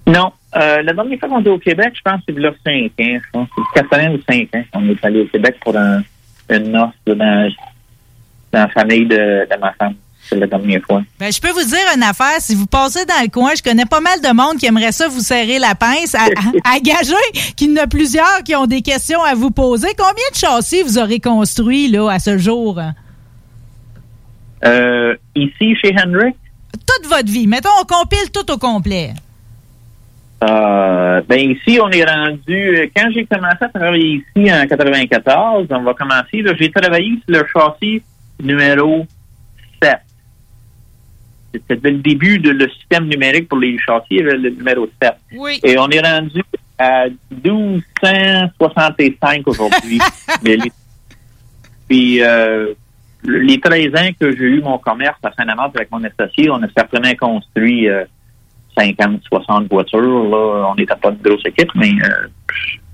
Non. 0.07 0.33
Euh, 0.55 0.81
la 0.83 0.93
dernière 0.95 1.19
fois 1.19 1.29
qu'on 1.29 1.41
était 1.41 1.51
au 1.51 1.59
Québec, 1.59 1.93
je 1.97 2.01
pense 2.03 2.21
que 2.27 2.33
c'est 2.33 2.41
là 2.41 2.51
5 2.65 2.75
ans. 2.75 3.19
Je 3.25 3.31
pense 3.33 3.49
que 3.49 3.63
c'est 3.75 3.89
4 3.89 4.01
ans 4.01 4.15
ou 4.15 4.19
5 4.33 4.49
ans 4.55 4.65
qu'on 4.73 4.89
est 4.89 5.05
allé 5.05 5.21
au 5.21 5.27
Québec 5.27 5.57
pour 5.61 5.77
un, 5.77 6.01
une 6.51 6.71
noce 6.73 6.91
dans, 7.07 7.15
dans 7.17 7.49
la 8.53 8.69
famille 8.69 9.07
de, 9.07 9.47
de 9.51 9.61
ma 9.61 9.73
femme. 9.75 9.95
C'est 10.29 10.37
la 10.37 10.47
dernière 10.49 10.83
fois. 10.83 11.03
Ben, 11.21 11.33
je 11.33 11.41
peux 11.41 11.51
vous 11.51 11.63
dire 11.65 11.79
une 11.95 12.03
affaire. 12.03 12.41
Si 12.41 12.57
vous 12.57 12.67
passez 12.67 13.05
dans 13.05 13.23
le 13.23 13.29
coin, 13.29 13.53
je 13.57 13.63
connais 13.63 13.85
pas 13.85 14.01
mal 14.01 14.21
de 14.21 14.33
monde 14.35 14.57
qui 14.59 14.67
aimerait 14.67 14.91
ça 14.91 15.07
vous 15.07 15.21
serrer 15.21 15.61
la 15.61 15.77
pince. 15.77 16.17
À, 16.17 16.25
à, 16.25 16.75
à 16.75 16.81
gager 16.81 17.15
qu'il 17.57 17.71
y 17.71 17.79
en 17.79 17.85
a 17.85 17.87
plusieurs 17.87 18.43
qui 18.45 18.57
ont 18.57 18.67
des 18.67 18.83
questions 18.83 19.23
à 19.23 19.35
vous 19.35 19.53
poser. 19.53 19.89
Combien 19.97 20.25
de 20.33 20.37
châssis 20.37 20.83
vous 20.83 20.99
aurez 20.99 21.21
construit 21.21 21.89
là, 21.89 22.09
à 22.11 22.19
ce 22.19 22.39
jour? 22.39 22.81
Euh, 24.65 25.15
ici, 25.37 25.77
chez 25.77 25.95
Hendrick, 26.03 26.35
Toute 26.73 27.09
votre 27.09 27.31
vie. 27.31 27.47
Mettons, 27.47 27.69
on 27.81 27.85
compile 27.85 28.31
tout 28.33 28.51
au 28.51 28.59
complet. 28.59 29.13
Euh, 30.45 31.23
ben 31.27 31.51
ici, 31.51 31.79
on 31.83 31.91
est 31.91 32.05
rendu. 32.05 32.79
euh, 32.79 32.87
Quand 32.95 33.09
j'ai 33.13 33.25
commencé 33.25 33.57
à 33.63 33.69
travailler 33.69 34.23
ici 34.37 34.53
en 34.53 34.67
94, 34.67 35.67
on 35.71 35.83
va 35.83 35.95
commencer. 35.95 36.43
là, 36.43 36.53
J'ai 36.59 36.71
travaillé 36.71 37.13
sur 37.29 37.41
le 37.41 37.47
châssis 37.53 38.03
numéro 38.43 39.07
7. 39.83 39.97
C'était 41.55 41.91
le 41.91 41.99
début 41.99 42.39
de 42.39 42.51
le 42.51 42.69
système 42.69 43.07
numérique 43.09 43.49
pour 43.49 43.59
les 43.59 43.79
châssis, 43.79 44.19
le 44.19 44.51
numéro 44.51 44.87
7. 45.03 45.15
Oui. 45.37 45.59
Et 45.63 45.79
on 45.79 45.89
est 45.89 46.01
rendu 46.07 46.43
à 46.79 47.05
1265 47.31 49.43
aujourd'hui. 49.47 49.99
Puis, 51.89 52.23
euh, 52.23 52.75
les 53.25 53.59
13 53.61 53.95
ans 53.95 54.11
que 54.21 54.37
j'ai 54.37 54.45
eu 54.45 54.61
mon 54.61 54.77
commerce 54.79 55.17
à 55.23 55.33
Saint-Amand 55.33 55.71
avec 55.75 55.91
mon 55.91 56.03
associé, 56.05 56.51
on 56.51 56.63
a 56.63 56.67
certainement 56.77 57.15
construit 57.19 57.89
euh, 57.89 58.05
50, 58.77 59.21
60 59.29 59.69
voitures. 59.71 60.01
Là, 60.01 60.69
on 60.71 60.75
n'était 60.75 60.95
pas 60.97 61.11
une 61.11 61.17
grosse 61.23 61.45
équipe, 61.47 61.71
mais 61.75 61.91
euh, 61.91 62.29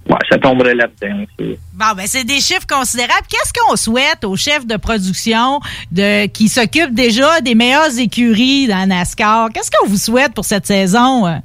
ouais, 0.09 0.19
ça 0.31 0.39
tomberait 0.39 0.75
là-dedans. 0.75 1.25
Bon, 1.39 1.87
ben 1.97 2.05
c'est 2.07 2.25
des 2.25 2.41
chiffres 2.41 2.67
considérables. 2.69 3.27
Qu'est-ce 3.29 3.53
qu'on 3.53 3.77
souhaite 3.77 4.25
aux 4.25 4.37
chefs 4.37 4.67
de 4.67 4.77
production 4.77 5.61
de 5.91 6.27
qui 6.27 6.49
s'occupent 6.49 6.95
déjà 6.95 7.41
des 7.41 7.55
meilleures 7.55 7.99
écuries 7.99 8.67
dans 8.67 8.87
NASCAR? 8.89 9.49
Qu'est-ce 9.53 9.71
qu'on 9.71 9.89
vous 9.89 9.97
souhaite 9.97 10.35
pour 10.35 10.45
cette 10.45 10.67
saison? 10.67 11.27
euh? 11.27 11.37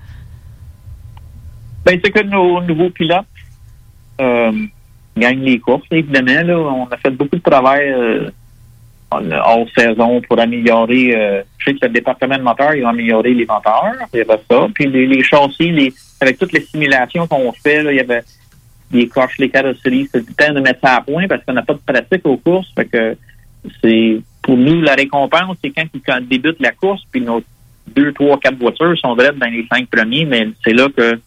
Ben, 1.86 2.00
c'est 2.04 2.12
que 2.12 2.24
nos 2.24 2.62
nouveaux 2.62 2.90
pilotes 2.90 3.26
euh, 4.20 4.52
gagnent 5.16 5.44
les 5.44 5.60
courses, 5.60 5.88
évidemment. 5.92 6.44
Là, 6.44 6.58
on 6.58 6.86
a 6.88 6.98
fait 6.98 7.12
beaucoup 7.12 7.38
de 7.38 7.42
travail 7.42 7.90
euh, 7.90 8.30
hors 9.12 9.68
saison 9.76 10.22
pour 10.22 10.40
améliorer. 10.40 11.16
euh, 11.16 11.42
je 11.58 11.66
sais 11.66 11.74
que 11.74 11.86
le 11.86 11.94
département 11.94 12.38
de 12.38 12.44
moteur, 12.44 12.76
ils 12.76 12.86
ont 12.86 12.90
amélioré 12.90 13.34
les 13.34 13.46
moteurs, 13.46 13.94
il 14.14 14.20
y 14.20 14.22
avait 14.22 14.42
ça. 14.50 14.68
Puis 14.74 14.88
les, 14.88 15.08
les 15.08 15.24
les, 15.60 15.94
avec 16.20 16.38
toutes 16.38 16.54
les 16.54 16.62
simulations 16.62 17.28
qu'on 17.28 17.52
fait, 17.52 17.84
là, 17.84 17.92
il 17.92 17.98
y 17.98 18.02
avait 18.02 18.24
des 18.92 19.08
coches, 19.08 19.38
les 19.38 19.50
carrosseries. 19.50 20.10
C'est 20.12 20.28
le 20.28 20.34
temps 20.34 20.54
de 20.54 20.60
mettre 20.60 20.82
ça 20.82 20.98
à 20.98 21.02
point 21.02 21.28
parce 21.28 21.44
qu'on 21.44 21.54
n'a 21.54 21.64
pas 21.64 21.74
de 21.74 21.80
pratique 21.86 22.26
aux 22.26 22.38
courses. 22.38 22.72
Fait 22.76 22.86
que 22.86 23.18
c'est 23.82 24.22
pour 24.42 24.58
nous 24.58 24.82
la 24.82 24.94
récompense, 24.94 25.58
c'est 25.62 25.72
quand 25.72 25.84
ils 25.94 26.28
débutent 26.28 26.60
la 26.62 26.72
course, 26.72 27.04
puis 27.12 27.22
nos 27.22 27.44
deux, 27.88 28.12
trois, 28.14 28.40
quatre 28.40 28.58
voitures 28.58 28.98
sont 28.98 29.16
directes 29.16 29.38
dans 29.38 29.48
les 29.48 29.66
cinq 29.72 29.88
premiers, 29.88 30.26
mais 30.26 30.50
c'est 30.64 30.74
là 30.74 30.88
que 30.96 31.20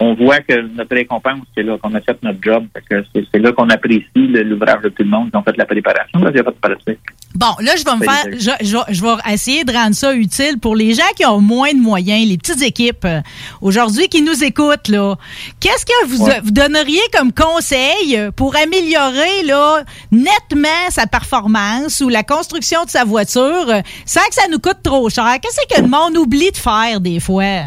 on 0.00 0.14
voit 0.14 0.40
que 0.40 0.60
notre 0.74 0.94
récompense, 0.96 1.40
c'est 1.54 1.62
là 1.62 1.78
qu'on 1.80 1.94
a 1.94 2.00
fait 2.00 2.16
notre 2.22 2.38
job. 2.42 2.66
Que 2.90 3.04
c'est, 3.14 3.38
là 3.38 3.52
qu'on 3.52 3.68
apprécie 3.70 4.04
l'ouvrage 4.16 4.82
de 4.82 4.88
tout 4.88 5.02
le 5.04 5.08
monde 5.10 5.30
qui 5.30 5.36
ont 5.36 5.42
fait 5.42 5.56
la 5.56 5.64
préparation. 5.64 6.18
Là, 6.18 6.30
il 6.30 6.34
n'y 6.34 6.40
a 6.40 6.44
pas 6.44 6.50
de 6.50 6.56
pratique. 6.56 6.98
Bon, 7.34 7.46
là, 7.60 7.72
je 7.78 7.84
vais 7.84 7.96
me 7.96 8.02
faire, 8.02 8.24
je, 8.32 8.66
je 8.66 8.76
vais- 8.76 8.82
je 8.94 9.00
vais 9.02 9.32
essayer 9.32 9.64
de 9.64 9.72
rendre 9.72 9.94
ça 9.94 10.12
utile 10.12 10.58
pour 10.60 10.76
les 10.76 10.92
gens 10.92 11.02
qui 11.16 11.24
ont 11.24 11.40
moins 11.40 11.72
de 11.72 11.78
moyens, 11.80 12.28
les 12.28 12.36
petites 12.36 12.62
équipes 12.62 13.04
euh, 13.06 13.20
aujourd'hui 13.62 14.08
qui 14.08 14.20
nous 14.22 14.44
écoutent 14.44 14.88
là. 14.88 15.14
Qu'est-ce 15.60 15.86
que 15.86 16.06
vous, 16.08 16.24
Ouais. 16.26 16.40
vous 16.42 16.50
donneriez 16.50 17.00
comme 17.16 17.32
conseil 17.32 18.18
pour 18.36 18.54
améliorer 18.56 19.44
là 19.46 19.82
nettement 20.10 20.68
sa 20.90 21.06
performance 21.06 22.00
ou 22.00 22.08
la 22.10 22.22
construction 22.22 22.84
de 22.84 22.90
sa 22.90 23.04
voiture 23.04 23.68
euh, 23.68 23.80
sans 24.04 24.26
que 24.28 24.34
ça 24.34 24.48
nous 24.50 24.58
coûte 24.58 24.82
trop 24.82 25.08
cher? 25.08 25.36
Qu'est-ce 25.40 25.74
que 25.76 25.80
le 25.80 25.88
monde 25.88 26.16
oublie 26.18 26.50
de 26.50 26.56
faire 26.56 27.00
des 27.00 27.18
fois? 27.20 27.62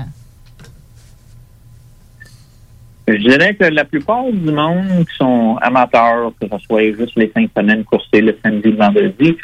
Je 3.08 3.18
dirais 3.18 3.54
que 3.54 3.66
la 3.66 3.86
plupart 3.86 4.32
du 4.32 4.52
monde 4.52 5.06
qui 5.08 5.16
sont 5.16 5.58
amateurs, 5.62 6.34
que 6.42 6.48
ce 6.48 6.66
soit 6.66 6.92
juste 6.94 7.16
les 7.16 7.28
fins 7.28 7.44
de 7.44 7.50
semaine 7.56 7.84
coursées 7.84 8.22
le 8.22 8.36
samedi, 8.44 8.72
le 8.72 8.78
vendredi, 8.78 9.38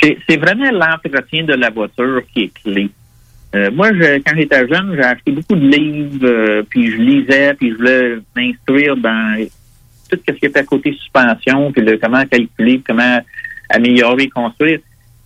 c'est, 0.00 0.36
vraiment 0.36 0.70
l'entretien 0.70 1.44
de 1.44 1.54
la 1.54 1.70
voiture 1.70 2.22
qui 2.32 2.44
est 2.44 2.62
clé. 2.62 2.90
Euh, 3.54 3.70
moi, 3.70 3.90
je, 3.92 4.18
quand 4.18 4.36
j'étais 4.36 4.66
jeune, 4.68 4.94
j'ai 4.94 5.04
acheté 5.04 5.32
beaucoup 5.32 5.54
de 5.54 5.66
livres, 5.66 6.26
euh, 6.26 6.62
puis 6.68 6.90
je 6.90 6.96
lisais, 6.96 7.54
puis 7.54 7.70
je 7.70 7.76
voulais 7.76 8.16
m'instruire 8.34 8.96
dans 8.96 9.46
tout 10.10 10.18
ce 10.26 10.32
qui 10.32 10.46
était 10.46 10.60
à 10.60 10.64
côté 10.64 10.92
suspension, 10.92 11.72
puis 11.72 11.82
le, 11.82 11.96
comment 11.98 12.24
calculer, 12.24 12.82
comment 12.86 13.20
améliorer, 13.70 14.28
construire. 14.28 14.80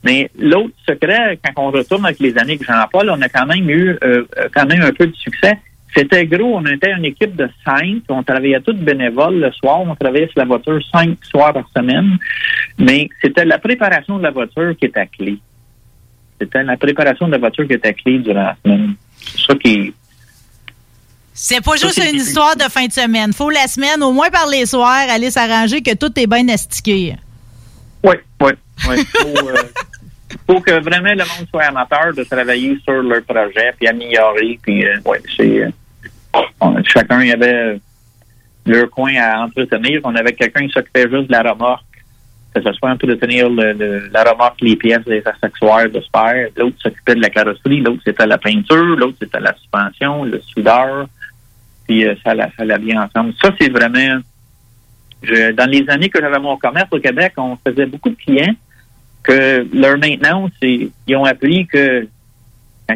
Mais 0.05 0.31
l'autre 0.39 0.74
secret, 0.87 1.39
quand 1.43 1.62
on 1.62 1.70
retourne 1.70 2.05
avec 2.05 2.20
les 2.20 2.37
années 2.39 2.59
que 2.59 2.64
Jean-Paul, 2.64 3.11
on 3.11 3.20
a 3.22 3.29
quand 3.29 3.47
même 3.47 3.68
eu 3.68 3.97
euh, 4.05 4.24
quand 4.55 4.66
même 4.66 4.83
un 4.83 4.93
peu 4.93 5.07
de 5.07 5.14
succès. 5.14 5.59
C'était 5.95 6.26
gros, 6.26 6.59
on 6.59 6.66
était 6.66 6.93
une 6.93 7.07
équipe 7.07 7.34
de 7.34 7.49
cinq, 7.64 8.03
on 8.09 8.22
travaillait 8.22 8.61
tous 8.61 8.74
bénévoles 8.74 9.41
le 9.41 9.51
soir, 9.53 9.80
on 9.80 9.95
travaillait 9.95 10.28
sur 10.28 10.39
la 10.39 10.45
voiture 10.45 10.80
cinq 10.93 11.16
soirs 11.24 11.53
par 11.53 11.68
semaine, 11.76 12.18
mais 12.78 13.09
c'était 13.22 13.45
la 13.45 13.59
préparation 13.59 14.18
de 14.18 14.22
la 14.22 14.30
voiture 14.30 14.76
qui 14.76 14.86
était 14.86 15.01
à 15.01 15.07
clé. 15.07 15.39
C'était 16.41 16.62
la 16.62 16.76
préparation 16.76 17.26
de 17.26 17.32
la 17.32 17.39
voiture 17.39 17.66
qui 17.66 17.72
était 17.72 17.89
à 17.89 17.93
clé 17.93 18.18
durant 18.18 18.43
la 18.43 18.57
semaine. 18.62 18.95
C'est 19.16 19.47
ça 19.47 19.55
qui, 19.55 19.93
C'est 21.32 21.64
pas 21.64 21.76
juste 21.76 21.99
une 21.99 22.16
histoire 22.16 22.55
de 22.55 22.64
fin 22.64 22.86
de 22.86 22.93
semaine. 22.93 23.32
Faut 23.32 23.51
la 23.51 23.66
semaine, 23.66 24.03
au 24.03 24.12
moins 24.12 24.30
par 24.30 24.47
les 24.47 24.66
soirs, 24.66 25.09
aller 25.09 25.30
s'arranger 25.30 25.82
que 25.82 25.95
tout 25.95 26.12
est 26.18 26.26
bien 26.26 26.49
astiqué. 26.49 27.16
Oui, 28.05 28.14
oui, 28.41 28.53
oui. 28.89 29.05
Faut, 29.05 29.49
euh, 29.49 29.55
faut 30.47 30.61
que 30.61 30.72
vraiment 30.80 31.12
le 31.12 31.24
monde 31.24 31.49
soit 31.51 31.64
amateur 31.64 32.14
de 32.14 32.22
travailler 32.24 32.78
sur 32.84 33.03
leur 33.03 33.22
projet, 33.22 33.72
puis 33.78 33.89
améliorer, 33.89 34.59
puis 34.62 34.86
euh, 34.86 34.99
ouais, 35.05 35.20
c'est 35.36 35.62
euh, 35.62 35.70
chacun 36.85 37.22
y 37.24 37.33
avait 37.33 37.81
leur 38.66 38.91
coin 38.91 39.14
à 39.16 39.41
entretenir. 39.45 40.01
On 40.05 40.14
avait 40.14 40.33
quelqu'un 40.33 40.66
qui 40.66 40.72
s'occupait 40.72 41.09
juste 41.11 41.29
de 41.29 41.33
la 41.33 41.43
remorque, 41.53 41.85
que 42.55 42.62
ce 42.62 42.72
soit 42.74 42.91
entretenir 42.91 43.49
le, 43.49 44.09
la 44.12 44.24
remorque, 44.24 44.61
les 44.61 44.76
pièces, 44.76 45.07
les 45.07 45.22
accessoires 45.26 45.89
de 45.89 46.01
spare. 46.01 46.35
L'autre 46.57 46.76
s'occupait 46.83 47.14
de 47.14 47.22
la 47.22 47.31
carrosserie, 47.31 47.81
l'autre 47.81 48.03
c'était 48.05 48.26
la 48.26 48.39
peinture, 48.39 48.85
l'autre 48.97 49.16
c'était 49.20 49.41
la 49.41 49.55
suspension, 49.55 50.24
le 50.24 50.41
soudeur, 50.41 51.07
puis 51.87 52.07
euh, 52.07 52.14
ça, 52.24 52.35
la- 52.35 52.79
bien 52.79 53.03
ensemble. 53.03 53.33
Ça, 53.43 53.53
c'est 53.61 53.70
vraiment 53.70 54.20
je- 55.22 55.53
dans 55.53 55.68
les 55.70 55.89
années 55.89 56.09
que 56.11 56.20
j'avais 56.20 56.39
mon 56.39 56.57
commerce 56.57 56.89
au 56.93 57.01
Québec, 57.01 57.33
on 57.39 57.57
faisait 57.66 57.87
beaucoup 57.87 58.11
de 58.11 58.16
clients 58.16 58.55
que 59.22 59.66
leur 59.74 59.99
maintenance, 59.99 60.53
ils 60.62 60.91
ont 61.16 61.24
appris 61.24 61.66
que 61.66 62.07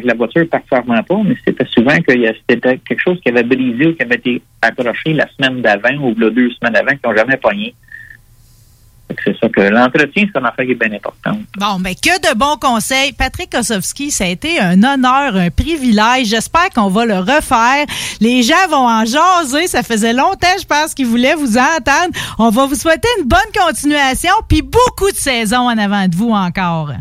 la 0.01 0.13
voiture 0.15 0.41
ne 0.41 0.47
performait 0.47 1.03
pas, 1.03 1.21
mais 1.23 1.35
c'était 1.45 1.67
souvent 1.67 1.97
que 1.97 2.13
c'était 2.49 2.77
quelque 2.79 3.01
chose 3.01 3.19
qui 3.21 3.29
avait 3.29 3.43
brisé 3.43 3.87
ou 3.87 3.93
qui 3.93 4.01
avait 4.01 4.15
été 4.15 4.41
accroché 4.61 5.13
la 5.13 5.27
semaine 5.29 5.61
d'avant 5.61 5.95
ou 6.01 6.15
là, 6.17 6.29
deux 6.29 6.49
semaines 6.51 6.75
avant, 6.75 6.91
qui 6.91 6.99
n'ont 7.05 7.15
jamais 7.15 7.37
pogné. 7.37 7.75
C'est 9.23 9.37
ça 9.37 9.47
que 9.47 9.61
l'entretien, 9.61 10.25
c'est 10.31 10.39
une 10.39 10.45
affaire 10.45 10.65
qui 10.65 10.71
est 10.71 10.75
bien 10.75 10.93
importante. 10.93 11.39
Bon, 11.57 11.77
mais 11.79 11.93
que 11.93 12.31
de 12.31 12.35
bons 12.35 12.57
conseils. 12.57 13.13
Patrick 13.13 13.51
Kosowski, 13.51 14.09
ça 14.09 14.23
a 14.23 14.27
été 14.27 14.59
un 14.59 14.81
honneur, 14.81 15.35
un 15.35 15.51
privilège. 15.51 16.27
J'espère 16.27 16.69
qu'on 16.71 16.87
va 16.87 17.05
le 17.05 17.19
refaire. 17.19 17.85
Les 18.21 18.41
gens 18.41 18.67
vont 18.69 18.87
en 18.87 19.05
jaser. 19.05 19.67
Ça 19.67 19.83
faisait 19.83 20.13
longtemps, 20.13 20.57
je 20.59 20.65
pense, 20.65 20.93
qu'ils 20.95 21.05
voulaient 21.05 21.35
vous 21.35 21.57
entendre. 21.57 22.11
On 22.39 22.49
va 22.49 22.65
vous 22.65 22.75
souhaiter 22.75 23.07
une 23.19 23.27
bonne 23.27 23.39
continuation 23.53 24.33
puis 24.47 24.61
beaucoup 24.61 25.11
de 25.11 25.17
saisons 25.17 25.69
en 25.69 25.77
avant 25.77 26.07
de 26.07 26.15
vous 26.15 26.31
encore. 26.31 26.93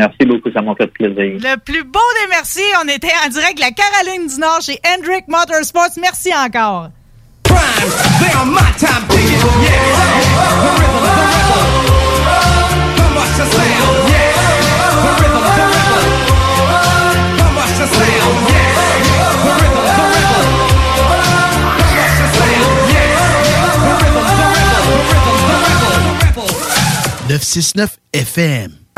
Merci 0.00 0.24
beaucoup, 0.24 0.50
ça 0.50 0.62
m'a 0.62 0.74
fait 0.76 0.86
plaisir. 0.86 1.36
Le 1.42 1.56
plus 1.58 1.84
beau 1.84 2.00
des 2.22 2.28
merci, 2.30 2.62
on 2.82 2.88
était 2.88 3.12
en 3.22 3.28
direct 3.28 3.56
de 3.58 3.60
la 3.60 3.70
Caroline 3.70 4.26
du 4.28 4.40
Nord 4.40 4.62
chez 4.62 4.80
Hendrick 4.82 5.28
Motorsports. 5.28 5.98
Merci 6.00 6.32
encore. 6.32 6.88
They 7.44 8.32
on 8.40 8.46
my 8.46 8.72
time 8.78 9.04
digging, 9.08 9.36
yeah. 9.60 9.76
The 9.92 10.64
rhythm, 10.80 11.04
the 11.04 11.12
rhythm. 11.20 11.68
Come 12.96 13.12
watch 13.14 13.36
the 13.36 13.44
sound, 13.44 14.08
yeah. 14.08 14.32
The 15.04 15.12
rhythm, 15.20 15.44
the 15.44 15.68
rhythm. 15.68 16.08
Come 17.36 17.56
watch 17.60 17.76
the 17.76 17.84
sound, 17.92 18.40
yeah. 18.48 18.72
The 19.44 19.52
rhythm, 19.60 19.84
the 19.84 20.04
rhythm. 20.16 20.48
Come 21.76 21.92
watch 22.00 22.16
the 22.16 22.26
sound, 22.40 22.88
yeah. 22.88 23.20
The 23.84 23.92
rhythm, 24.00 24.24
the 24.24 24.48
rhythm. 24.48 24.88
The 24.88 25.12
rhythm, 25.12 25.44
the 25.44 25.60
rhythm. 26.24 26.56
969 27.28 28.00
FM. 28.14 28.79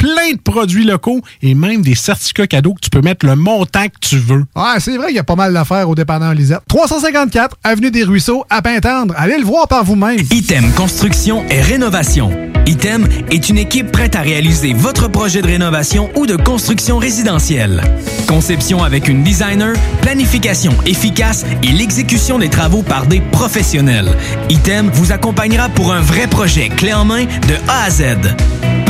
plein 0.00 0.32
de 0.32 0.40
produits 0.40 0.84
locaux 0.84 1.20
et 1.42 1.54
même 1.54 1.82
des 1.82 1.94
certificats 1.94 2.46
cadeaux 2.46 2.72
que 2.72 2.80
tu 2.80 2.88
peux 2.88 3.02
mettre 3.02 3.26
le 3.26 3.36
montant 3.36 3.84
que 3.84 3.98
tu 4.00 4.16
veux. 4.16 4.46
Ah, 4.54 4.76
c'est 4.78 4.96
vrai 4.96 5.08
qu'il 5.08 5.16
y 5.16 5.20
a 5.20 5.24
pas 5.24 5.36
mal 5.36 5.52
d'affaires 5.52 5.90
au 5.90 5.94
dépanneur 5.94 6.32
Lisette. 6.32 6.62
354 6.68 7.58
Avenue 7.62 7.90
des 7.90 8.04
Ruisseaux, 8.04 8.44
à 8.48 8.62
Pintendre. 8.62 9.12
Allez 9.18 9.36
le 9.36 9.44
voir 9.44 9.68
par 9.68 9.84
vous-même. 9.84 10.18
Item 10.30 10.72
Construction 10.72 11.44
et 11.50 11.60
Rénovation. 11.60 12.30
Item 12.66 13.06
est 13.30 13.50
une 13.50 13.58
équipe 13.58 13.92
prête 13.92 14.16
à 14.16 14.20
réaliser 14.20 14.72
votre 14.72 15.08
projet 15.08 15.42
de 15.42 15.46
rénovation 15.48 16.08
ou 16.14 16.26
de 16.26 16.36
construction 16.36 16.96
résidentielle. 16.96 17.82
Conception 18.26 18.82
avec 18.82 19.06
une 19.06 19.22
designer, 19.22 19.74
planification 20.00 20.72
efficace 20.86 21.44
et 21.62 21.72
l'exécution 21.72 22.38
des 22.38 22.48
travaux 22.48 22.82
par 22.82 23.06
des 23.06 23.20
professionnels. 23.20 24.16
Item 24.48 24.88
vous 24.94 25.12
accompagnera 25.12 25.68
pour 25.68 25.92
un 25.92 26.00
vrai 26.00 26.26
projet 26.26 26.70
clé 26.70 26.94
en 26.94 27.04
main 27.04 27.24
de 27.24 27.54
A 27.68 27.84
à 27.84 27.90
Z. 27.90 28.04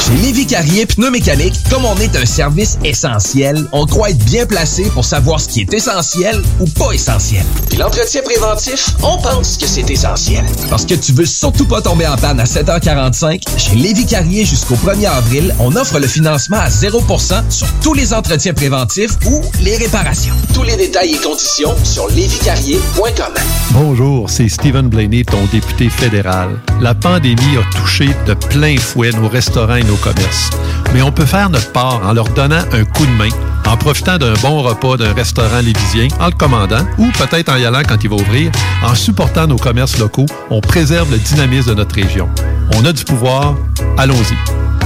Chez 0.00 0.14
Lévi 0.22 0.46
Carrier 0.46 0.86
Pneumécanique, 0.86 1.54
comme 1.70 1.84
on 1.84 1.96
est 1.96 2.14
un 2.16 2.26
service 2.26 2.78
essentiel, 2.84 3.66
on 3.72 3.86
croit 3.86 4.10
être 4.10 4.24
bien 4.24 4.46
placé 4.46 4.84
pour 4.90 5.04
savoir 5.04 5.40
ce 5.40 5.48
qui 5.48 5.62
est 5.62 5.72
essentiel 5.72 6.40
ou 6.60 6.66
pas 6.66 6.92
essentiel. 6.92 7.44
Puis 7.68 7.78
l'entretien 7.78 8.22
préventif, 8.22 8.90
on 9.02 9.18
pense 9.18 9.56
que 9.56 9.66
c'est 9.66 9.90
essentiel. 9.90 10.44
Parce 10.70 10.84
que 10.84 10.94
tu 10.94 11.12
veux 11.12 11.24
surtout 11.24 11.66
pas 11.66 11.80
tomber 11.80 12.06
en 12.06 12.16
panne 12.16 12.38
à 12.38 12.44
7h45, 12.44 13.42
chez 13.56 13.74
Lévi 13.74 14.06
Carrier 14.06 14.44
jusqu'au 14.44 14.76
1er 14.76 15.08
avril, 15.08 15.54
on 15.58 15.74
offre 15.74 15.98
le 15.98 16.06
financement 16.06 16.58
à 16.58 16.68
0% 16.68 17.50
sur 17.50 17.66
tous 17.82 17.94
les 17.94 18.12
entretiens 18.12 18.54
préventifs 18.54 19.12
ou 19.26 19.42
les 19.60 19.76
réparations. 19.76 20.34
Tous 20.54 20.62
les 20.62 20.76
détails 20.76 21.14
et 21.14 21.18
conditions 21.18 21.74
sur 21.82 22.08
lévicarrier.com. 22.10 23.34
Bonjour, 23.70 24.30
c'est 24.30 24.48
Stephen 24.48 24.88
Blaney, 24.88 25.24
ton 25.24 25.44
député 25.50 25.88
fédéral. 25.90 26.60
La 26.80 26.94
pandémie 26.94 27.56
a 27.56 27.76
touché 27.76 28.08
de 28.26 28.34
plein 28.34 28.76
fouet 28.76 29.10
nos 29.10 29.28
restaurants 29.28 29.76
et 29.76 29.85
nos 29.86 29.96
commerces. 29.96 30.50
Mais 30.92 31.02
on 31.02 31.12
peut 31.12 31.26
faire 31.26 31.50
notre 31.50 31.72
part 31.72 32.00
en 32.04 32.12
leur 32.12 32.28
donnant 32.30 32.62
un 32.72 32.84
coup 32.84 33.06
de 33.06 33.12
main, 33.12 33.28
en 33.66 33.76
profitant 33.76 34.18
d'un 34.18 34.34
bon 34.34 34.62
repas 34.62 34.96
d'un 34.96 35.12
restaurant 35.14 35.60
lévisien, 35.60 36.08
en 36.20 36.26
le 36.26 36.32
commandant, 36.32 36.86
ou 36.98 37.10
peut-être 37.12 37.50
en 37.50 37.56
y 37.56 37.64
allant 37.64 37.82
quand 37.86 38.02
il 38.02 38.10
va 38.10 38.16
ouvrir. 38.16 38.50
En 38.82 38.94
supportant 38.94 39.46
nos 39.46 39.56
commerces 39.56 39.98
locaux, 39.98 40.26
on 40.50 40.60
préserve 40.60 41.10
le 41.10 41.18
dynamisme 41.18 41.70
de 41.70 41.74
notre 41.74 41.94
région. 41.94 42.28
On 42.74 42.84
a 42.84 42.92
du 42.92 43.04
pouvoir, 43.04 43.54
allons-y. 43.98 44.85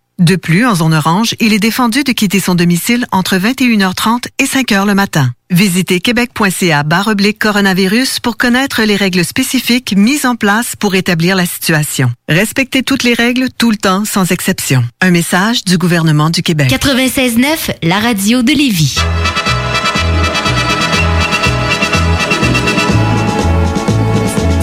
De 0.21 0.35
plus, 0.35 0.67
en 0.67 0.75
zone 0.75 0.93
orange, 0.93 1.33
il 1.39 1.51
est 1.51 1.57
défendu 1.57 2.03
de 2.03 2.11
quitter 2.11 2.39
son 2.39 2.53
domicile 2.53 3.07
entre 3.11 3.37
21h30 3.37 4.25
et 4.37 4.43
5h 4.43 4.85
le 4.85 4.93
matin. 4.93 5.31
Visitez 5.49 5.99
québec.ca 5.99 6.85
oblique 7.07 7.39
coronavirus 7.39 8.19
pour 8.19 8.37
connaître 8.37 8.83
les 8.83 8.95
règles 8.95 9.25
spécifiques 9.25 9.95
mises 9.97 10.27
en 10.27 10.35
place 10.35 10.75
pour 10.75 10.93
établir 10.93 11.35
la 11.35 11.47
situation. 11.47 12.11
Respectez 12.29 12.83
toutes 12.83 13.01
les 13.01 13.15
règles 13.15 13.47
tout 13.57 13.71
le 13.71 13.77
temps 13.77 14.05
sans 14.05 14.31
exception. 14.31 14.83
Un 15.01 15.09
message 15.09 15.65
du 15.65 15.79
gouvernement 15.79 16.29
du 16.29 16.43
Québec. 16.43 16.69
96.9, 16.69 17.77
la 17.81 17.99
radio 17.99 18.43
de 18.43 18.51
Lévis. 18.51 18.97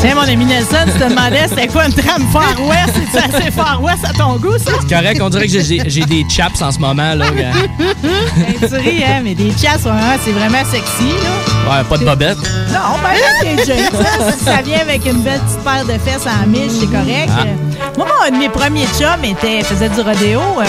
Tiens, 0.01 0.14
mon 0.14 0.22
ami 0.22 0.44
Nelson, 0.44 0.76
tu 0.86 0.92
te 0.99 1.09
demandais 1.09 1.49
c'était 1.49 1.66
quoi 1.66 1.86
une 1.86 1.92
trame 1.92 2.24
Far 2.32 2.55
West? 2.61 2.94
C'est 3.12 3.18
assez 3.18 3.51
Far 3.51 3.82
West 3.82 4.05
à 4.05 4.12
ton 4.12 4.36
goût, 4.36 4.57
ça? 4.57 4.70
C'est 4.80 4.94
correct, 4.94 5.20
on 5.20 5.28
dirait 5.28 5.49
que 5.49 5.59
j'ai 5.61 6.05
des 6.05 6.24
chaps 6.28 6.62
en 6.62 6.70
ce 6.70 6.78
moment. 6.78 7.14
Là, 7.14 7.26
tu 8.61 8.74
ris, 8.76 9.03
hein, 9.05 9.20
mais 9.24 9.34
des 9.34 9.51
chaps, 9.61 9.86
c'est 10.24 10.30
vraiment 10.30 10.64
sexy, 10.70 11.09
là. 11.24 11.78
Ouais, 11.78 11.84
pas 11.84 11.99
de 11.99 12.05
bobette. 12.05 12.38
Non, 12.68 12.96
ben 13.03 13.12
là, 13.18 13.64
ça, 13.66 14.32
si 14.38 14.44
ça 14.44 14.62
vient 14.62 14.78
avec 14.80 15.05
une 15.05 15.20
belle 15.22 15.40
petite 15.40 15.64
paire 15.64 15.84
de 15.84 15.99
fesses 15.99 16.26
en 16.26 16.46
miche, 16.46 16.72
c'est 16.78 16.86
correct. 16.86 17.30
Ah. 17.36 17.44
Moi, 17.96 18.07
mon- 18.07 18.26
un 18.26 18.30
de 18.30 18.36
mes 18.40 18.49
premiers 18.49 18.86
chums 18.96 19.24
était, 19.24 19.64
faisait 19.64 19.88
du 19.88 20.01
rodéo, 20.01 20.40
euh, 20.40 20.64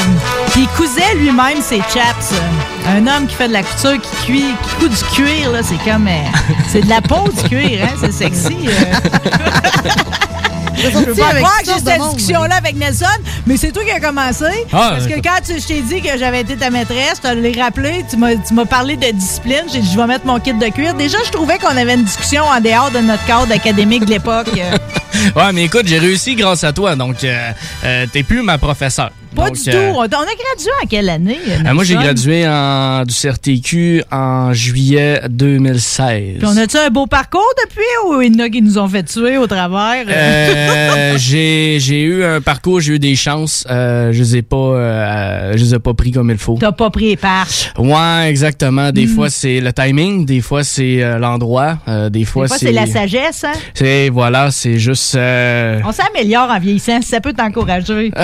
puis 0.52 0.62
il 0.62 0.68
cousait 0.70 1.14
lui-même 1.18 1.62
ses 1.62 1.78
chaps. 1.78 2.32
euh. 2.34 2.79
Un 2.88 3.06
homme 3.08 3.28
qui 3.28 3.36
fait 3.36 3.48
de 3.48 3.54
la 3.54 3.64
couture, 3.64 4.02
qui 4.02 4.26
cuit, 4.26 4.44
qui 4.64 4.76
coud 4.80 4.90
du 4.90 5.04
cuir, 5.16 5.52
là, 5.52 5.60
c'est 5.64 5.78
comme... 5.90 6.08
euh, 6.08 6.12
c'est 6.72 6.82
de 6.82 6.90
la 6.90 7.02
peau 7.02 7.28
du 7.30 7.50
cuir, 7.50 7.80
hein, 7.84 7.96
c'est 8.00 8.12
sexy. 8.14 8.58
euh. 8.68 9.90
Je 10.82 10.88
peux 10.98 11.14
pas 11.14 11.28
avec 11.28 11.44
croire 11.44 11.58
toutes 11.58 11.66
que 11.68 11.74
j'ai 11.74 11.86
cette 11.92 12.02
discussion-là 12.16 12.56
avec 12.56 12.76
Nelson, 12.78 13.06
mais 13.46 13.58
c'est 13.58 13.72
toi 13.74 13.84
qui 13.84 13.92
as 13.92 14.00
commencé. 14.00 14.46
Ah, 14.72 14.92
parce 14.94 15.08
que 15.08 15.16
quand 15.20 15.42
tu- 15.46 15.60
je 15.60 15.68
t'ai 15.68 15.82
dit 15.82 16.02
que 16.02 16.18
j'avais 16.18 16.40
été 16.42 16.56
ta 16.56 16.70
maîtresse, 16.70 17.20
tu 17.22 17.36
l'ai 17.36 17.62
rappelé, 17.62 18.06
tu 18.10 18.16
m'as 18.16 18.36
tu 18.36 18.54
m'as 18.54 18.64
parlé 18.66 18.96
de 18.96 19.12
discipline, 19.12 19.64
j'ai 19.74 19.80
dit 19.82 19.90
je 19.92 19.98
vais 20.00 20.08
mettre 20.08 20.26
mon 20.26 20.40
kit 20.40 20.54
de 20.54 20.68
cuir. 20.70 20.94
Déjà, 20.94 21.18
je 21.26 21.32
trouvais 21.32 21.58
qu'on 21.58 21.76
avait 21.76 21.96
une 21.96 22.06
discussion 22.06 22.44
en 22.46 22.62
dehors 22.62 22.92
de 22.92 23.00
notre 23.00 23.26
cadre 23.26 23.52
académique 23.54 24.06
de 24.06 24.12
l'époque. 24.12 24.48
Ouais, 25.36 25.52
mais 25.54 25.66
écoute, 25.66 25.84
j'ai 25.86 26.00
réussi 26.00 26.36
grâce 26.36 26.64
à 26.64 26.72
toi, 26.72 26.96
donc 26.96 27.24
euh, 27.26 27.52
euh, 27.84 28.06
t'es 28.14 28.24
plus 28.24 28.42
ma 28.42 28.58
professeure. 28.58 29.10
Pas 29.36 29.48
Donc, 29.50 29.62
du 29.62 29.70
euh, 29.70 29.92
tout. 29.92 29.98
On, 29.98 30.02
on 30.02 30.04
a 30.04 30.08
gradué 30.08 30.72
en 30.84 30.88
quelle 30.88 31.10
année? 31.10 31.38
Euh, 31.66 31.74
moi, 31.74 31.84
j'ai 31.84 31.96
gradué 31.96 32.48
en, 32.48 33.04
du 33.06 33.14
CRTQ 33.14 34.04
en 34.12 34.54
juillet 34.54 35.22
2016. 35.30 36.38
Puis 36.40 36.48
on 36.48 36.58
a-tu 36.58 36.78
un 36.78 36.90
beau 36.90 37.06
parcours 37.08 37.46
depuis 37.64 37.84
ou 38.08 38.22
il 38.22 38.36
y 38.36 38.42
en 38.42 38.46
a 38.46 38.50
qui 38.50 38.62
nous 38.62 38.78
ont 38.78 38.88
fait 38.88 39.04
tuer 39.04 39.38
au 39.38 39.46
travers? 39.48 40.06
Euh, 40.08 41.16
j'ai 41.18 41.78
j'ai 41.80 42.02
eu 42.02 42.24
un 42.24 42.42
parcours, 42.42 42.80
j'ai 42.82 42.94
eu 42.94 43.00
des 43.00 43.16
chances. 43.16 43.66
Euh, 43.70 44.12
je 44.14 44.20
les 44.20 44.38
ai 44.38 44.42
pas, 44.42 44.56
euh, 44.58 45.52
je 45.56 45.64
les 45.64 45.76
ai 45.76 45.80
pas 45.80 45.94
pris 45.94 46.12
comme 46.12 46.32
il 46.32 46.38
faut. 46.38 46.58
T'as 46.60 46.72
pas 46.72 46.90
pris 46.90 47.10
les 47.10 47.18
parches. 47.18 47.72
Ouais, 47.78 48.28
exactement. 48.30 48.92
Des 48.92 49.06
Mm. 49.06 49.16
fois 49.16 49.30
c'est 49.30 49.60
le 49.62 49.72
timing, 49.74 50.26
des 50.26 50.42
fois 50.42 50.64
c'est 50.64 51.02
euh, 51.04 51.18
l'endroit, 51.20 51.78
euh, 51.88 52.10
des 52.10 52.26
fois 52.26 52.44
Des 52.46 52.50
fois, 52.50 52.58
c'est 52.58 52.72
la 52.72 52.86
sagesse, 52.88 53.44
hein? 53.44 53.54
C'est 53.74 54.10
voilà, 54.10 54.52
c'est 54.52 54.78
juste. 54.80 55.16
euh, 55.16 55.80
On 55.86 55.92
s'améliore 55.92 56.50
en 56.50 56.60
vieillissant, 56.60 57.02
ça 57.02 57.20
peut 57.22 57.34
t'encourager. 57.34 58.12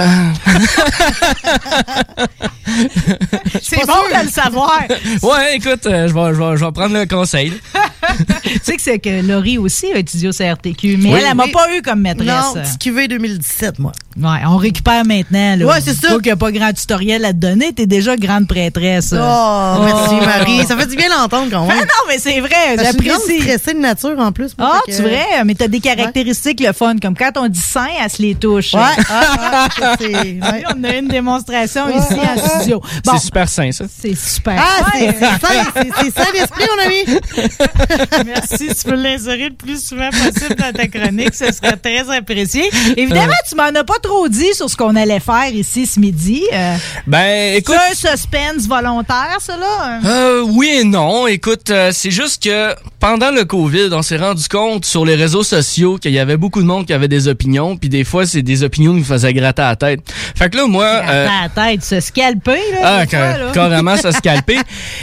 C'est 3.62 3.86
bon 3.86 3.93
de 3.93 4.26
le 4.26 4.30
savoir. 4.32 4.82
ouais, 4.89 5.56
écoute, 5.56 5.86
euh, 5.86 6.08
je 6.08 6.14
vais, 6.14 6.34
je 6.34 6.39
vais, 6.39 6.58
je 6.58 6.66
vais 6.66 6.72
prendre 6.72 6.93
le 6.98 7.06
conseil. 7.06 7.54
tu 8.43 8.60
sais 8.64 8.76
que 8.76 8.82
c'est 8.82 9.00
que 9.00 9.22
Laurie 9.26 9.58
aussi 9.58 9.88
a 9.93 9.98
étudié 9.98 10.30
au 10.30 10.32
CRTQ, 10.32 10.98
mais 10.98 11.14
Oui, 11.14 11.20
elle, 11.20 11.26
elle 11.30 11.36
m'a 11.36 11.46
oui. 11.46 11.52
pas 11.52 11.76
eu 11.76 11.82
comme 11.82 12.02
maîtresse. 12.02 12.28
Non, 12.28 12.54
petit 12.62 12.78
QV 12.89 13.08
2017, 13.08 13.80
moi. 13.80 13.91
Ouais, 14.18 14.39
on 14.48 14.56
récupère 14.58 15.04
maintenant. 15.06 15.58
Là. 15.58 15.66
Ouais, 15.66 15.82
c'est 15.82 15.93
ça. 15.93 16.08
Faut 16.10 16.18
qu'il 16.20 16.28
n'y 16.28 16.32
a 16.32 16.36
pas 16.38 16.52
grand 16.52 16.72
tutoriel 16.72 17.26
à 17.26 17.34
te 17.34 17.38
donner. 17.38 17.74
T'es 17.74 17.86
déjà 17.86 18.16
grande 18.16 18.48
prêtresse. 18.48 19.14
Oh, 19.14 19.76
merci 19.84 20.16
Marie. 20.26 20.66
Ça 20.66 20.78
fait 20.78 20.88
du 20.88 20.96
bien 20.96 21.10
l'entendre 21.10 21.50
quand 21.52 21.62
même. 21.68 21.78
Ah 21.82 21.84
non, 21.84 22.08
mais 22.08 22.18
c'est 22.18 22.39
vrai. 22.39 22.76
Parce 22.78 22.93
que 22.96 22.98
Je 22.98 23.00
suis 23.02 23.10
J'apprécie. 23.10 23.41
stressée 23.41 23.74
de 23.74 23.80
nature 23.82 24.16
en 24.18 24.32
plus. 24.32 24.52
moi, 24.58 24.72
Ah, 24.76 24.80
fait 24.86 24.91
que- 24.93 24.98
tu 24.98 25.04
vrai? 25.04 25.26
Mais 25.46 25.54
t'as 25.56 25.68
des 25.68 25.82
caractéristiques 25.82 26.62
le 26.62 26.72
fun. 26.72 26.96
Comme 27.02 27.16
quand 27.16 27.32
on 27.38 27.48
dit 27.50 27.60
sain, 27.60 27.88
elle 28.02 28.10
se 28.10 28.22
les 28.22 28.36
touche. 28.36 28.74
Ouais, 28.74 28.80
ah, 29.10 29.68
ah, 29.82 29.96
c'est- 30.00 30.08
ouais. 30.14 30.64
On 30.74 30.82
a 30.86 30.96
une 30.98 31.08
démonstration 31.08 31.88
ici 31.90 32.20
en 32.20 32.38
studio. 32.60 32.82
Bon, 33.06 33.12
C'est 33.14 33.26
super 33.26 33.50
sain, 33.50 33.72
ça. 33.72 33.86
c'est 34.02 34.16
super. 34.16 34.56
Ah, 34.58 34.86
c'est 34.94 35.06
Ouais. 35.08 35.16
c'est 35.20 35.26
ça, 35.48 35.64
c'est- 35.76 35.90
c'est 36.02 36.14
ça 36.24 36.28
l'esprit, 36.34 36.64
mon 36.76 36.86
ami. 36.86 37.20
Merci. 38.26 38.68
Tu 38.68 38.84
peux 38.90 38.96
l'insérer 38.96 39.50
le 39.50 39.56
plus 39.56 39.84
souvent 39.86 40.10
possible 40.10 40.56
dans 40.56 40.72
ta 40.74 40.88
chronique. 40.88 41.34
Ce 41.36 41.52
serait 41.52 41.78
très 41.78 42.10
apprécié. 42.16 42.70
Évidemment, 42.98 43.34
tu 43.48 43.56
m'en 43.56 43.64
as 43.66 43.84
pas 43.84 44.00
trop 44.02 44.28
dit 44.28 44.54
sur 44.54 44.70
ce 44.70 44.76
qu'on 44.76 44.96
allait 44.96 45.20
faire 45.20 45.50
ici 45.54 45.86
ce 45.86 46.00
midi. 46.00 46.44
Euh, 46.54 46.76
Ben, 47.08 47.56
écoute. 47.56 47.76
c'est 47.94 48.10
un 48.10 48.16
suspense 48.16 48.68
volontaire, 48.68 49.38
ça, 49.40 49.58
là? 49.58 50.00
Euh, 50.06 50.42
oui 50.48 50.80
et 50.82 50.84
non. 50.84 51.28
Écoute, 51.28 51.70
euh, 51.70 51.92
c'est 51.94 52.12
juste 52.12 52.44
que 52.44 52.74
pendant 53.00 53.32
le 53.32 53.46
COVID, 53.46 53.90
on 53.92 54.02
s'est 54.02 54.18
rendu 54.18 54.48
compte 54.48 54.86
sur 54.86 55.06
les 55.06 55.16
réseaux 55.16 55.44
sociaux 55.44 55.98
qu'il 55.98 56.12
y 56.12 56.20
avait 56.20 56.38
beaucoup 56.38 56.62
de 56.62 56.68
monde 56.68 56.86
qui 56.86 56.94
avait 56.94 57.08
des 57.08 57.28
opinions, 57.28 57.78
puis 57.78 57.90
des 57.90 58.04
fois, 58.04 58.26
c'est 58.26 58.42
des 58.42 58.64
opinions 58.64 58.94
qui 58.94 59.00
me 59.00 59.04
faisaient 59.04 59.34
gratter 59.34 59.62
à 59.62 59.70
la 59.70 59.76
tête. 59.76 60.02
Fait 60.36 60.50
que 60.50 60.58
là, 60.58 60.68
moi... 60.76 61.01
euh, 61.09 61.28
la 61.28 61.49
tête, 61.49 61.84
se 61.84 61.99
scalper, 61.99 62.59
là. 62.73 62.99
ah, 63.01 63.07
fois, 63.07 63.19
là. 63.19 63.51
carrément, 63.53 63.97
ça 63.97 64.11
se 64.11 64.21
calpait. 64.21 64.59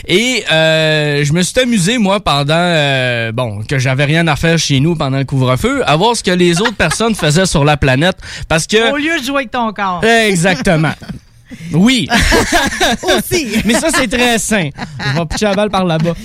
Et 0.06 0.44
euh, 0.50 1.24
je 1.24 1.32
me 1.32 1.42
suis 1.42 1.58
amusé, 1.60 1.98
moi, 1.98 2.20
pendant... 2.20 2.54
euh, 2.54 3.32
bon, 3.32 3.62
que 3.68 3.78
j'avais 3.78 4.04
rien 4.04 4.26
à 4.28 4.36
faire 4.36 4.58
chez 4.58 4.80
nous 4.80 4.94
pendant 4.94 5.18
le 5.18 5.24
couvre-feu, 5.24 5.82
à 5.86 5.96
voir 5.96 6.16
ce 6.16 6.22
que 6.22 6.30
les 6.30 6.60
autres 6.60 6.76
personnes 6.76 7.14
faisaient 7.14 7.46
sur 7.46 7.64
la 7.64 7.76
planète. 7.76 8.16
Parce 8.48 8.66
que... 8.66 8.92
Au 8.92 8.96
lieu 8.96 9.18
de 9.18 9.24
jouer 9.24 9.36
avec 9.38 9.50
ton 9.50 9.72
corps. 9.72 10.02
Exactement. 10.04 10.92
Oui. 11.72 12.08
Aussi. 13.02 13.48
Mais 13.64 13.74
ça, 13.74 13.88
c'est 13.94 14.08
très 14.08 14.38
sain. 14.38 14.70
Je 14.98 15.18
vais 15.18 15.26
pitcher 15.26 15.46
la 15.46 15.54
balle 15.54 15.70
par 15.70 15.84
là-bas. 15.84 16.14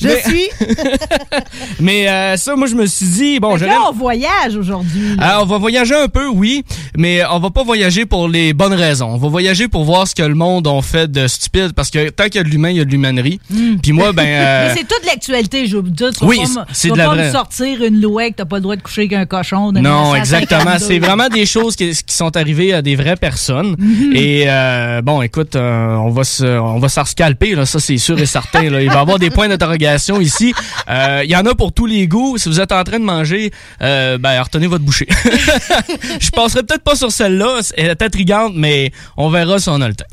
Je 0.00 0.08
Mais- 0.08 0.22
suis. 0.22 0.48
Mais 1.80 2.08
euh, 2.08 2.36
ça, 2.36 2.56
moi, 2.56 2.66
je 2.66 2.74
me 2.74 2.86
suis 2.86 3.06
dit, 3.06 3.40
bon, 3.40 3.56
j'allais... 3.56 3.72
là, 3.72 3.82
on 3.90 3.92
voyage 3.92 4.56
aujourd'hui. 4.56 5.16
Alors, 5.18 5.42
on 5.42 5.46
va 5.46 5.58
voyager 5.58 5.94
un 5.94 6.08
peu, 6.08 6.26
oui, 6.28 6.64
mais 6.96 7.22
on 7.30 7.38
va 7.38 7.50
pas 7.50 7.62
voyager 7.62 8.06
pour 8.06 8.26
les 8.28 8.52
bonnes 8.54 8.72
raisons. 8.72 9.08
On 9.10 9.16
va 9.18 9.28
voyager 9.28 9.68
pour 9.68 9.84
voir 9.84 10.08
ce 10.08 10.14
que 10.14 10.22
le 10.22 10.34
monde 10.34 10.66
a 10.66 10.80
fait 10.82 11.10
de 11.12 11.28
stupide, 11.28 11.72
parce 11.74 11.90
que 11.90 12.08
tant 12.08 12.24
qu'il 12.24 12.36
y 12.36 12.38
a 12.38 12.42
de 12.42 12.48
l'humain, 12.48 12.70
il 12.70 12.78
y 12.78 12.80
a 12.80 12.84
de 12.84 12.90
l'humanerie. 12.90 13.38
Puis 13.82 13.92
moi, 13.92 14.12
ben... 14.12 14.26
euh, 14.26 14.68
Mais 14.74 14.80
c'est 14.80 14.88
toute 14.88 15.04
l'actualité, 15.04 15.66
je 15.66 15.78
dire. 15.78 16.10
Tu 16.18 16.24
Oui, 16.24 16.40
c'est 16.72 16.88
de 16.90 16.96
la 16.96 17.04
pas 17.06 17.14
vraie. 17.14 17.26
me 17.26 17.32
sortir 17.32 17.84
une 17.84 18.00
loi 18.00 18.30
que 18.30 18.36
t'as 18.36 18.44
pas 18.46 18.56
le 18.56 18.62
droit 18.62 18.76
de 18.76 18.82
coucher 18.82 19.02
avec 19.02 19.12
un 19.12 19.26
cochon. 19.26 19.72
Non, 19.72 20.12
1952. 20.14 20.18
exactement. 20.18 20.78
C'est 20.78 20.98
vraiment 20.98 21.28
des 21.28 21.46
choses 21.46 21.76
qui, 21.76 21.90
qui 21.90 22.14
sont 22.16 22.34
arrivées 22.36 22.72
à 22.72 22.80
des 22.82 22.96
vraies 23.06 23.16
personnes. 23.16 23.76
Mhm. 23.78 24.12
Et 24.14 24.44
euh, 24.46 25.00
bon, 25.02 25.22
écoute, 25.22 25.56
euh, 25.56 25.94
on 25.96 26.10
va 26.10 26.24
se, 26.24 26.44
on 26.44 26.78
va 26.78 26.88
s'en 26.88 27.04
scalper, 27.04 27.54
là, 27.54 27.66
ça 27.66 27.80
c'est 27.80 27.98
sûr 27.98 28.18
et 28.18 28.26
certain. 28.26 28.68
Là. 28.68 28.82
Il 28.82 28.88
va 28.88 28.96
y 28.96 28.98
avoir 28.98 29.18
des 29.18 29.30
points 29.30 29.48
d'interrogation 29.48 30.20
ici. 30.20 30.52
Euh, 30.88 31.22
Il 31.24 31.30
y 31.30 31.36
en 31.36 31.46
a 31.46 31.54
pour 31.54 31.72
tous 31.72 31.86
les 31.86 32.06
goûts. 32.08 32.38
Si 32.38 32.48
vous 32.48 32.60
êtes 32.60 32.72
en 32.72 32.84
train 32.84 32.98
de 32.98 33.04
manger, 33.04 33.52
ben 33.80 34.42
retenez 34.42 34.66
votre 34.66 34.84
bouchée. 34.84 35.08
Je 36.20 36.30
passerai 36.30 36.62
peut-être 36.62 36.82
pas 36.82 36.96
sur 36.96 37.12
celle-là. 37.12 37.60
Elle 37.76 37.90
est 37.90 38.02
intrigante, 38.02 38.52
mais 38.54 38.90
on 39.16 39.30
verra 39.30 39.58
si 39.58 39.68
on 39.68 39.80
a 39.80 39.88
le 39.88 39.94
temps. 39.94 40.04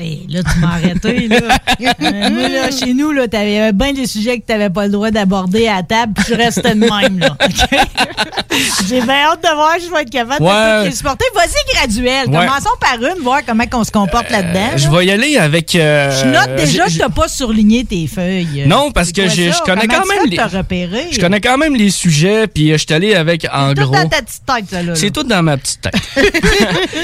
Hey, 0.00 0.26
là, 0.30 0.40
tu 0.42 0.58
m'as 0.60 0.68
arrêté, 0.74 1.28
là. 1.28 1.36
Euh, 2.02 2.30
moi, 2.30 2.48
là, 2.48 2.70
chez 2.70 2.92
nous, 2.94 3.10
là, 3.12 3.26
t'avais 3.28 3.72
bien 3.72 3.92
des 3.92 4.06
sujets 4.06 4.38
que 4.38 4.44
t'avais 4.46 4.68
pas 4.70 4.84
le 4.86 4.92
droit 4.92 5.10
d'aborder 5.10 5.66
à 5.66 5.76
la 5.76 5.82
table, 5.82 6.12
puis 6.14 6.24
je 6.28 6.34
restais 6.34 6.74
de 6.74 6.80
même, 6.80 7.18
là. 7.18 7.36
J'ai 8.88 9.00
bien 9.00 9.14
hâte 9.30 9.42
de 9.42 9.54
voir 9.54 9.74
si 9.78 9.86
je 9.86 9.90
vais 9.94 10.02
être 10.02 10.10
capable 10.10 10.42
Ouais. 10.42 10.88
de 10.90 10.94
supporter. 10.94 11.24
Vas-y, 11.34 11.74
graduel. 11.74 12.28
Ouais. 12.28 12.46
Commençons 12.46 12.76
par 12.80 12.96
une, 12.96 13.22
voir 13.22 13.40
comment 13.46 13.64
on 13.72 13.84
se 13.84 13.90
comporte 13.90 14.30
là-dedans. 14.30 14.76
Je 14.76 14.88
là. 14.90 14.98
vais 14.98 15.06
y 15.06 15.10
aller 15.10 15.36
avec. 15.38 15.74
euh, 15.74 16.10
Je 16.20 16.26
note 16.26 16.56
déjà 16.56 16.86
que 16.86 16.98
t'as 16.98 17.08
pas 17.08 17.28
surligné 17.28 17.84
tes 17.84 18.06
feuilles. 18.06 18.64
Non, 18.66 18.90
parce 18.92 19.08
C'est 19.08 19.12
que 19.14 19.28
je 19.28 19.62
connais 19.64 19.86
Comment 19.86 20.02
quand 20.02 20.06
même 20.08 20.26
les-. 20.30 21.12
Je 21.12 21.20
connais 21.20 21.40
quand 21.40 21.58
même 21.58 21.74
les 21.76 21.90
sujets, 21.90 22.46
puis 22.46 22.70
euh, 22.70 22.74
je 22.78 22.84
suis 22.86 22.94
allé 22.94 23.14
avec 23.14 23.46
en 23.52 23.72
Tout 23.74 23.82
gros. 23.82 23.94
dans 23.94 24.08
ta 24.08 24.22
petite 24.22 24.42
tête, 24.46 24.64
ça, 24.70 24.82
là. 24.82 24.94
C'est 24.94 25.10
tout 25.10 25.22
dans 25.22 25.42
ma 25.42 25.56
petite 25.56 25.80
tête. 25.82 25.96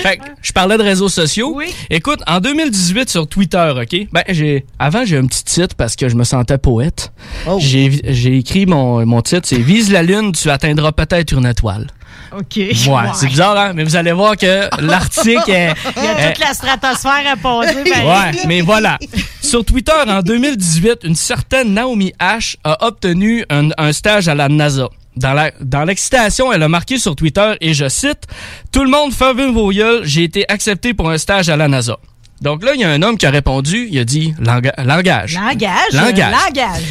fait 0.03 0.17
que 0.19 0.23
je 0.43 0.53
parlais 0.53 0.77
de 0.77 0.83
réseaux 0.83 1.09
sociaux. 1.09 1.61
Écoute, 1.91 2.21
en 2.27 2.41
2018 2.41 2.86
sur 3.07 3.27
Twitter, 3.29 3.73
OK? 3.81 4.07
Ben, 4.13 4.23
j'ai 4.29 4.65
avant 4.79 5.05
j'ai 5.05 5.17
un 5.19 5.27
petit 5.27 5.45
titre 5.45 5.75
parce 5.77 5.97
que 5.97 6.09
je 6.09 6.15
me 6.15 6.25
sentais 6.25 6.59
poète. 6.59 7.13
Oh. 7.49 7.59
J'ai 7.61 8.37
écrit 8.39 8.67
mon, 8.67 9.05
mon 9.07 9.23
titre, 9.23 9.43
c'est 9.49 9.59
Vise 9.59 9.91
la 9.91 10.03
lune, 10.03 10.33
tu 10.33 10.51
atteindras 10.51 10.93
peut-être 10.93 11.33
une 11.33 11.47
étoile. 11.47 11.87
OK. 12.33 12.57
Ouais, 12.57 12.73
c'est 13.15 13.29
bizarre 13.29 13.57
hein, 13.57 13.73
mais 13.75 13.85
vous 13.85 13.95
allez 13.97 14.13
voir 14.13 14.37
que 14.37 14.69
l'article 14.83 15.51
est 15.51 15.73
Il 15.97 16.03
y 16.03 16.07
a 16.07 16.33
toute 16.33 16.45
la 16.45 16.55
stratosphère 16.55 17.23
à 17.33 17.37
passer. 17.37 17.77
ben. 17.85 18.05
Ouais, 18.07 18.47
mais 18.47 18.61
voilà. 18.63 18.99
Sur 19.41 19.65
Twitter, 19.65 19.93
en 20.07 20.21
2018, 20.23 20.99
une 21.05 21.15
certaine 21.15 21.73
Naomi 21.75 22.13
H 22.21 22.57
a 22.65 22.85
obtenu 22.87 23.45
un, 23.49 23.69
un 23.79 23.93
stage 23.93 24.29
à 24.29 24.35
la 24.35 24.49
NASA. 24.49 24.89
Dans 25.17 25.33
la- 25.33 25.53
dans 25.61 25.85
l'excitation, 25.85 26.53
elle 26.53 26.63
a 26.63 26.69
marqué 26.69 26.99
sur 26.99 27.17
Twitter, 27.17 27.55
et 27.61 27.73
je 27.73 27.89
cite, 27.89 28.25
«Tout 28.73 28.83
le 28.85 28.91
monde 28.91 29.13
ferme 29.15 29.51
vos 29.53 29.71
gueules, 29.71 30.03
j'ai 30.05 30.25
été 30.25 30.45
accepté 30.51 30.93
pour 30.95 31.09
un 31.09 31.17
stage 31.17 31.49
à 31.49 31.57
la 31.57 31.69
NASA.» 31.69 31.97
Donc 32.41 32.63
là, 32.65 32.73
il 32.75 32.81
y 32.81 32.85
a 32.85 32.91
un 32.91 33.03
homme 33.03 33.17
qui 33.17 33.27
a 33.27 33.31
répondu, 33.31 33.89
il 33.91 33.99
a 33.99 34.05
dit 34.05 34.35
Langa- 34.41 34.75
langage. 34.85 35.35
Langage. 35.35 35.93
Langage. 35.93 36.19
euh, 36.19 36.31
Langage. 36.47 36.83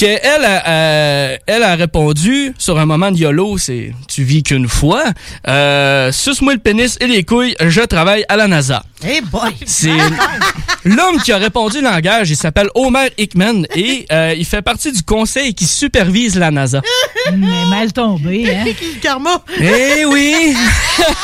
Que 0.00 0.06
elle, 0.06 0.46
a, 0.46 0.66
euh, 0.66 1.36
elle 1.46 1.62
a 1.62 1.74
répondu 1.76 2.54
sur 2.56 2.78
un 2.78 2.86
moment 2.86 3.10
de 3.10 3.18
YOLO, 3.18 3.58
c'est 3.58 3.92
tu 4.08 4.22
vis 4.22 4.42
qu'une 4.42 4.66
fois. 4.66 5.04
Euh, 5.46 6.10
Suce-moi 6.10 6.54
le 6.54 6.58
pénis 6.58 6.96
et 7.02 7.06
les 7.06 7.22
couilles, 7.22 7.54
je 7.60 7.82
travaille 7.82 8.24
à 8.30 8.36
la 8.38 8.48
NASA. 8.48 8.82
Hey 9.02 9.20
boy! 9.20 9.52
C'est 9.66 9.90
l'homme 10.84 11.20
qui 11.22 11.32
a 11.32 11.38
répondu 11.38 11.80
langage. 11.80 12.30
Il 12.30 12.36
s'appelle 12.36 12.68
Homer 12.74 13.08
Hickman 13.18 13.64
et 13.74 14.06
euh, 14.12 14.34
il 14.36 14.44
fait 14.44 14.62
partie 14.62 14.92
du 14.92 15.02
conseil 15.02 15.54
qui 15.54 15.64
supervise 15.66 16.38
la 16.38 16.50
NASA. 16.50 16.82
Mais 17.32 17.64
mal 17.70 17.92
tombé, 17.92 18.44
hein? 18.54 18.64
Karma! 19.02 19.42
Eh 19.58 20.04
oui! 20.06 20.54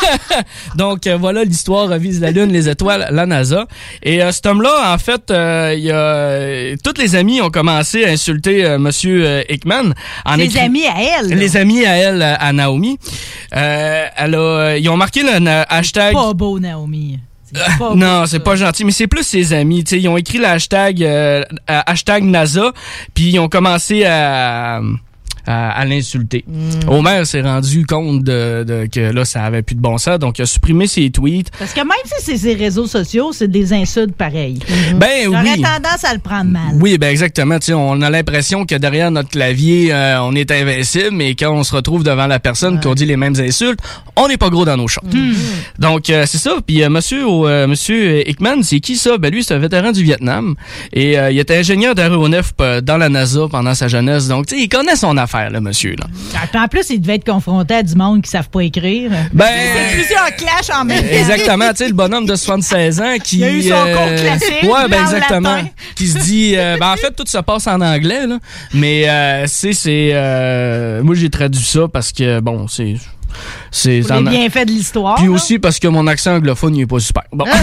Donc 0.76 1.06
euh, 1.06 1.16
voilà 1.18 1.44
l'histoire 1.44 1.90
euh, 1.92 1.98
vise 1.98 2.20
la 2.20 2.30
lune, 2.30 2.50
les 2.50 2.68
étoiles, 2.68 3.08
la 3.10 3.26
NASA. 3.26 3.66
Et 4.02 4.22
euh, 4.22 4.32
cet 4.32 4.46
homme-là, 4.46 4.94
en 4.94 4.98
fait, 4.98 5.30
euh, 5.30 5.74
il 5.76 5.84
y 5.84 5.90
a 5.90 6.76
tous 6.82 6.98
les 7.00 7.14
amis 7.14 7.40
ont 7.42 7.50
commencé 7.50 8.04
à 8.04 8.08
insulter 8.10 8.65
euh, 8.66 8.78
Monsieur 8.78 9.24
euh, 9.26 9.42
Hickman. 9.48 9.92
En 10.24 10.36
Les 10.36 10.56
amis 10.58 10.86
à 10.86 10.94
elle. 11.20 11.28
là. 11.30 11.34
Les 11.36 11.56
amis 11.56 11.84
à 11.86 11.96
elle, 11.96 12.20
euh, 12.22 12.34
à 12.38 12.52
Naomi. 12.52 12.98
Euh, 13.54 14.06
elle 14.16 14.34
a, 14.34 14.76
ils 14.76 14.88
ont 14.88 14.96
marqué 14.96 15.22
le 15.22 15.38
na- 15.38 15.62
hashtag. 15.62 16.12
Pas 16.14 16.32
beau, 16.34 16.58
Naomi. 16.58 17.18
Pas 17.78 17.94
Non, 17.94 18.24
c'est 18.26 18.40
pas 18.40 18.56
gentil, 18.56 18.84
mais 18.84 18.90
c'est 18.92 19.06
plus 19.06 19.22
ses 19.22 19.52
amis. 19.52 19.84
Tu 19.84 19.90
sais, 19.90 20.00
ils 20.02 20.08
ont 20.08 20.16
écrit 20.16 20.38
le 20.38 20.46
hashtag, 20.46 21.02
euh, 21.02 21.42
euh, 21.70 21.80
hashtag 21.86 22.24
NASA, 22.24 22.72
puis 23.14 23.30
ils 23.30 23.38
ont 23.38 23.48
commencé 23.48 24.04
à, 24.04 24.80
à, 25.46 25.70
à 25.70 25.84
l'insulter. 25.84 26.44
Mm. 26.46 26.88
Homer 26.88 27.24
s'est 27.24 27.40
rendu 27.42 27.86
compte 27.86 28.22
de, 28.24 28.64
de- 28.64 28.86
que 28.90 29.00
là, 29.12 29.24
ça 29.24 29.42
avait 29.44 29.62
plus 29.62 29.74
de 29.76 29.80
bon 29.80 29.98
sens, 29.98 30.18
donc 30.18 30.38
il 30.38 30.42
a 30.42 30.46
supprimé 30.46 30.86
ses 30.86 31.10
tweets. 31.10 31.50
Parce 31.58 31.72
que 31.72 31.80
même 31.80 31.90
si 32.04 32.24
c'est 32.24 32.36
ses 32.36 32.54
réseaux 32.54 32.86
sociaux, 32.86 33.32
c'est 33.32 33.50
des 33.50 33.72
insultes 33.72 34.14
pareilles. 34.14 34.58
Ben 34.96 35.24
J'aurais 35.24 35.42
oui. 35.42 35.62
tendance 35.62 36.04
à 36.04 36.12
le 36.14 36.20
prendre 36.20 36.50
mal. 36.50 36.76
Oui, 36.80 36.98
ben 36.98 37.08
exactement. 37.08 37.58
Tu 37.58 37.66
sais, 37.66 37.74
on 37.74 38.00
a 38.02 38.10
l'impression 38.10 38.66
que 38.66 38.74
derrière 38.74 39.10
notre 39.10 39.28
clavier, 39.30 39.92
euh, 39.92 40.20
on 40.22 40.34
est 40.34 40.50
invincible, 40.50 41.10
mais 41.12 41.34
quand 41.34 41.52
on 41.52 41.64
se 41.64 41.74
retrouve 41.74 42.02
devant 42.04 42.26
la 42.26 42.38
personne, 42.38 42.80
qu'on 42.80 42.94
dit 42.94 43.06
les 43.06 43.16
mêmes 43.16 43.34
insultes, 43.38 43.80
on 44.16 44.28
n'est 44.28 44.36
pas 44.36 44.48
gros 44.50 44.64
dans 44.64 44.76
nos 44.76 44.88
shorts. 44.88 45.04
Donc 45.78 46.10
euh, 46.10 46.24
c'est 46.26 46.38
ça. 46.38 46.56
Puis 46.66 46.82
euh, 46.82 46.88
Monsieur 46.88 47.24
euh, 47.26 47.66
Monsieur 47.66 48.28
Hickman, 48.28 48.62
c'est 48.62 48.80
qui 48.80 48.96
ça? 48.96 49.18
Ben 49.18 49.30
lui, 49.32 49.44
c'est 49.44 49.54
un 49.54 49.58
vétéran 49.58 49.92
du 49.92 50.02
Vietnam 50.02 50.54
et 50.92 51.18
euh, 51.18 51.30
il 51.30 51.38
était 51.38 51.56
ingénieur 51.58 51.94
d'aéronef 51.94 52.52
dans 52.82 52.96
la 52.96 53.08
NASA 53.08 53.42
pendant 53.50 53.74
sa 53.74 53.88
jeunesse. 53.88 54.28
Donc 54.28 54.46
tu 54.46 54.56
sais, 54.56 54.62
il 54.62 54.68
connaît 54.68 54.96
son 54.96 55.16
affaire. 55.16 55.35
Monsieur. 55.60 55.94
Là. 55.98 56.06
Ah, 56.34 56.64
En 56.64 56.68
plus, 56.68 56.90
il 56.90 57.00
devait 57.00 57.16
être 57.16 57.24
confronté 57.26 57.74
à 57.74 57.82
du 57.82 57.94
monde 57.94 58.22
qui 58.22 58.28
ne 58.28 58.32
savent 58.32 58.48
pas 58.50 58.60
écrire. 58.60 59.10
Ben- 59.32 59.46
C'est 59.46 59.94
plusieurs 59.94 60.78
en 60.80 60.84
même 60.84 61.00
temps. 61.02 61.06
Exactement, 61.10 61.70
tu 61.70 61.76
sais, 61.76 61.88
le 61.88 61.94
bonhomme 61.94 62.26
de 62.26 62.34
76 62.34 63.00
ans 63.00 63.14
qui. 63.22 63.38
Il 63.38 63.44
a 63.44 63.50
eu 63.50 63.62
son 63.62 63.68
cours 63.68 64.14
classique, 64.14 64.62
Ouais, 64.64 64.88
ben 64.88 65.00
en 65.02 65.04
exactement. 65.04 65.54
latin. 65.56 65.68
Qui 65.94 66.06
se 66.08 66.18
dit. 66.18 66.54
euh, 66.56 66.76
ben 66.78 66.92
en 66.92 66.96
fait, 66.96 67.12
tout 67.12 67.24
se 67.26 67.38
passe 67.38 67.66
en 67.66 67.80
anglais, 67.80 68.26
là. 68.26 68.38
Mais, 68.74 69.08
euh, 69.08 69.44
c'est. 69.46 69.72
c'est 69.72 70.10
euh, 70.12 71.02
moi, 71.02 71.14
j'ai 71.14 71.30
traduit 71.30 71.62
ça 71.64 71.88
parce 71.92 72.12
que, 72.12 72.40
bon, 72.40 72.66
c'est. 72.68 72.94
C'est 73.70 74.00
Pour 74.00 74.16
les 74.16 74.22
bienfaits 74.22 74.66
de 74.66 74.70
l'histoire. 74.70 75.16
Puis 75.16 75.26
là. 75.26 75.32
aussi 75.32 75.58
parce 75.58 75.78
que 75.78 75.88
mon 75.88 76.06
accent 76.06 76.36
anglophone, 76.36 76.76
il 76.76 76.82
est 76.82 76.86
pas 76.86 77.00
super. 77.00 77.24
Bon. 77.32 77.44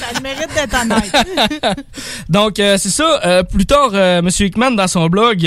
Ça 0.00 0.06
a 0.10 0.14
le 0.14 0.20
mérite 0.22 0.48
d'être 0.54 0.76
honnête. 0.80 1.76
Donc, 2.28 2.58
euh, 2.58 2.76
c'est 2.78 2.88
ça. 2.88 3.20
Euh, 3.24 3.42
plus 3.42 3.66
tard, 3.66 3.90
euh, 3.92 4.20
M. 4.20 4.28
Hickman, 4.28 4.72
dans 4.72 4.88
son 4.88 5.06
blog, 5.08 5.42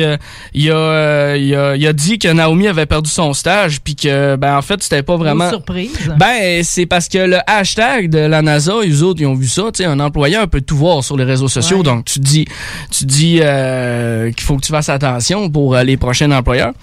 il, 0.53 0.72
a, 0.72 1.36
il, 1.36 1.55
a, 1.55 1.76
il 1.76 1.88
a 1.88 1.93
dit 1.93 2.20
que 2.20 2.28
Naomi 2.28 2.68
avait 2.68 2.86
perdu 2.86 3.09
son 3.09 3.34
stage, 3.34 3.82
puis 3.82 3.95
que, 3.95 4.36
ben, 4.36 4.57
en 4.57 4.61
fait, 4.61 4.82
c'était 4.84 5.03
pas 5.03 5.16
vraiment... 5.16 5.45
Grosse 5.45 5.57
surprise. 5.57 6.14
Ben, 6.18 6.64
c'est 6.64 6.86
parce 6.86 7.07
que 7.07 7.18
le 7.18 7.38
hashtag 7.47 8.09
de 8.09 8.20
la 8.20 8.41
NASA, 8.41 8.74
eux 8.86 9.03
autres, 9.03 9.22
ils 9.22 9.28
ont 9.28 9.36
vu 9.36 9.47
ça. 9.47 9.64
Tu 9.74 9.84
sais, 9.84 9.86
un 9.86 9.99
employeur 9.99 10.47
peut 10.47 10.61
tout 10.61 10.78
voir 10.78 11.03
sur 11.03 11.18
les 11.18 11.24
réseaux 11.24 11.47
sociaux. 11.47 11.84
Donc, 11.84 12.05
tu 12.05 12.20
dis, 12.20 12.45
tu 12.91 13.05
dis 13.05 13.39
qu'il 13.39 14.43
faut 14.43 14.57
que 14.57 14.66
tu 14.66 14.72
fasses 14.72 14.89
attention 14.89 15.49
pour 15.49 15.76
les 15.78 15.97
prochains 15.97 16.32
employeurs. 16.32 16.74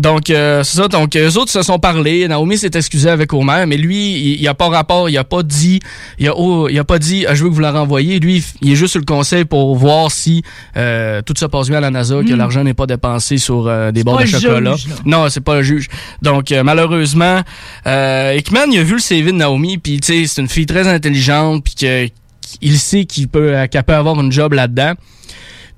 Donc, 0.00 0.30
euh, 0.30 0.62
c'est 0.64 0.78
ça. 0.78 0.88
Donc, 0.88 1.14
eux 1.16 1.36
autres 1.36 1.50
se 1.50 1.60
sont 1.62 1.78
parlé. 1.78 2.26
Naomi 2.26 2.56
s'est 2.56 2.70
excusée 2.74 3.10
avec 3.10 3.32
Homer, 3.34 3.64
mais 3.66 3.76
lui, 3.76 4.12
il, 4.12 4.40
il 4.40 4.48
a 4.48 4.54
pas 4.54 4.68
rapport. 4.70 5.10
Il 5.10 5.18
a 5.18 5.24
pas 5.24 5.42
dit, 5.42 5.80
il 6.18 6.28
a, 6.28 6.32
oh, 6.34 6.66
il 6.70 6.78
a 6.78 6.84
pas 6.84 6.98
dit, 6.98 7.26
Ah, 7.28 7.34
je 7.34 7.44
veux 7.44 7.50
que 7.50 7.54
vous 7.54 7.60
la 7.60 7.72
renvoyez. 7.72 8.18
Lui, 8.18 8.42
il- 8.62 8.72
est 8.72 8.74
juste 8.74 8.92
sur 8.92 9.00
le 9.00 9.04
conseil 9.04 9.44
pour 9.44 9.76
voir 9.76 10.10
si 10.10 10.42
euh, 10.78 11.20
tout 11.20 11.34
se 11.36 11.44
passe 11.44 11.68
bien 11.68 11.76
à 11.78 11.80
la 11.82 11.90
NASA, 11.90 12.16
que 12.22 12.32
Mm. 12.32 12.36
l'argent 12.36 12.64
n'est 12.64 12.72
pas 12.74 12.86
dépensé 12.86 13.36
sur 13.36 13.66
euh, 13.66 13.92
des 13.92 14.02
barres 14.02 14.16
pas 14.16 14.24
de 14.24 14.32
le 14.32 14.38
chocolat. 14.38 14.76
juge. 14.76 14.94
Non, 15.04 15.28
c'est 15.28 15.40
pas 15.42 15.56
le 15.56 15.62
juge. 15.62 15.88
Donc 16.22 16.52
euh, 16.52 16.62
malheureusement, 16.62 17.42
euh, 17.86 18.34
Hickman 18.38 18.70
il 18.72 18.78
a 18.78 18.82
vu 18.82 18.94
le 18.94 18.98
CV 19.00 19.30
de 19.32 19.36
Naomi, 19.36 19.76
puis 19.76 20.00
tu 20.00 20.06
sais 20.22 20.26
c'est 20.26 20.40
une 20.40 20.48
fille 20.48 20.66
très 20.66 20.88
intelligente, 20.88 21.64
puis 21.64 21.74
que 21.74 22.08
il 22.62 22.78
sait 22.78 23.04
qu'il 23.04 23.28
peut 23.28 23.54
euh, 23.56 23.66
qu'elle 23.66 23.82
peut 23.84 23.94
avoir 23.94 24.18
une 24.20 24.32
job 24.32 24.54
là-dedans. 24.54 24.92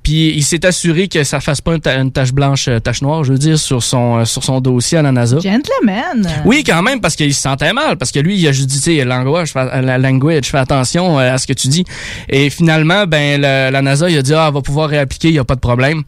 Puis 0.04 0.32
il 0.36 0.42
s'est 0.44 0.64
assuré 0.66 1.08
que 1.08 1.24
ça 1.24 1.40
fasse 1.40 1.60
pas 1.60 1.74
une, 1.74 1.80
ta- 1.80 1.96
une 1.98 2.12
tache 2.12 2.32
blanche, 2.32 2.68
euh, 2.68 2.78
tache 2.78 3.00
noire, 3.02 3.24
je 3.24 3.32
veux 3.32 3.38
dire, 3.38 3.58
sur 3.58 3.82
son 3.82 4.18
euh, 4.18 4.24
sur 4.26 4.44
son 4.44 4.60
dossier 4.60 4.98
à 4.98 5.02
la 5.02 5.10
NASA. 5.10 5.38
Gentleman. 5.40 6.28
Oui, 6.44 6.62
quand 6.64 6.82
même, 6.82 7.00
parce 7.00 7.16
qu'il 7.16 7.34
se 7.34 7.40
sentait 7.40 7.72
mal, 7.72 7.96
parce 7.96 8.12
que 8.12 8.20
lui, 8.20 8.38
il 8.38 8.46
a 8.46 8.52
juste 8.52 8.68
dit, 8.68 8.80
tu 8.80 8.96
sais, 8.98 9.04
language, 9.04 9.52
fais- 9.52 9.80
la 9.82 9.98
language, 9.98 10.44
fais 10.44 10.58
attention 10.58 11.18
euh, 11.18 11.32
à 11.34 11.38
ce 11.38 11.46
que 11.46 11.54
tu 11.54 11.68
dis. 11.68 11.84
Et 12.28 12.50
finalement, 12.50 13.06
ben, 13.06 13.40
le- 13.40 13.70
la 13.72 13.82
NASA, 13.82 14.08
il 14.10 14.18
a 14.18 14.22
dit, 14.22 14.34
ah, 14.34 14.44
elle 14.48 14.54
va 14.54 14.60
pouvoir 14.60 14.90
réappliquer, 14.90 15.28
il 15.28 15.32
n'y 15.32 15.38
a 15.38 15.44
pas 15.44 15.54
de 15.56 15.60
problème. 15.60 16.02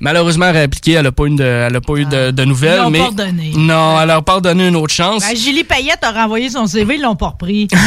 Malheureusement, 0.00 0.50
réappliquer, 0.52 0.92
elle 0.92 1.04
n'a 1.04 1.12
pas 1.12 1.24
eu 1.24 1.34
de, 1.34 1.44
elle 1.44 1.76
a 1.76 1.80
pas 1.80 1.94
eu 1.96 2.04
de, 2.04 2.30
de 2.30 2.44
nouvelles, 2.44 2.78
Ils 2.78 2.82
l'ont 2.84 2.90
mais 2.90 2.98
pardonné. 2.98 3.52
non, 3.56 4.00
elle 4.00 4.08
leur 4.08 4.24
pas 4.24 4.40
donné 4.40 4.68
une 4.68 4.76
autre 4.76 4.92
chance. 4.92 5.22
Ben, 5.26 5.36
Julie 5.36 5.64
Payette 5.64 6.02
a 6.02 6.12
renvoyé 6.12 6.50
son 6.50 6.66
CV, 6.66 6.96
ils 6.96 7.02
l'ont 7.02 7.16
pas 7.16 7.28
repris. 7.28 7.68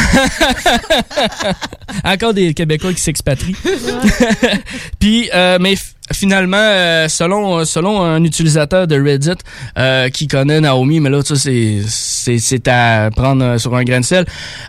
Encore 2.04 2.34
des 2.34 2.54
Québécois 2.54 2.92
qui 2.92 3.00
s'expatrient. 3.00 3.56
Puis, 4.98 5.30
euh, 5.34 5.58
mais 5.60 5.74
finalement, 6.12 6.56
euh, 6.58 7.08
selon 7.08 7.64
selon 7.64 8.02
un 8.02 8.22
utilisateur 8.24 8.86
de 8.86 9.00
Reddit 9.00 9.32
euh, 9.78 10.08
qui 10.08 10.26
connaît 10.28 10.60
Naomi, 10.60 11.00
mais 11.00 11.10
là, 11.10 11.22
ça 11.22 11.36
c'est 11.36 11.80
c'est 11.86 12.38
c'est 12.38 12.66
à 12.68 13.10
prendre 13.14 13.44
euh, 13.44 13.58
sur 13.58 13.74
un 13.74 13.84
grain 13.84 14.00
de 14.00 14.04
sel, 14.04 14.24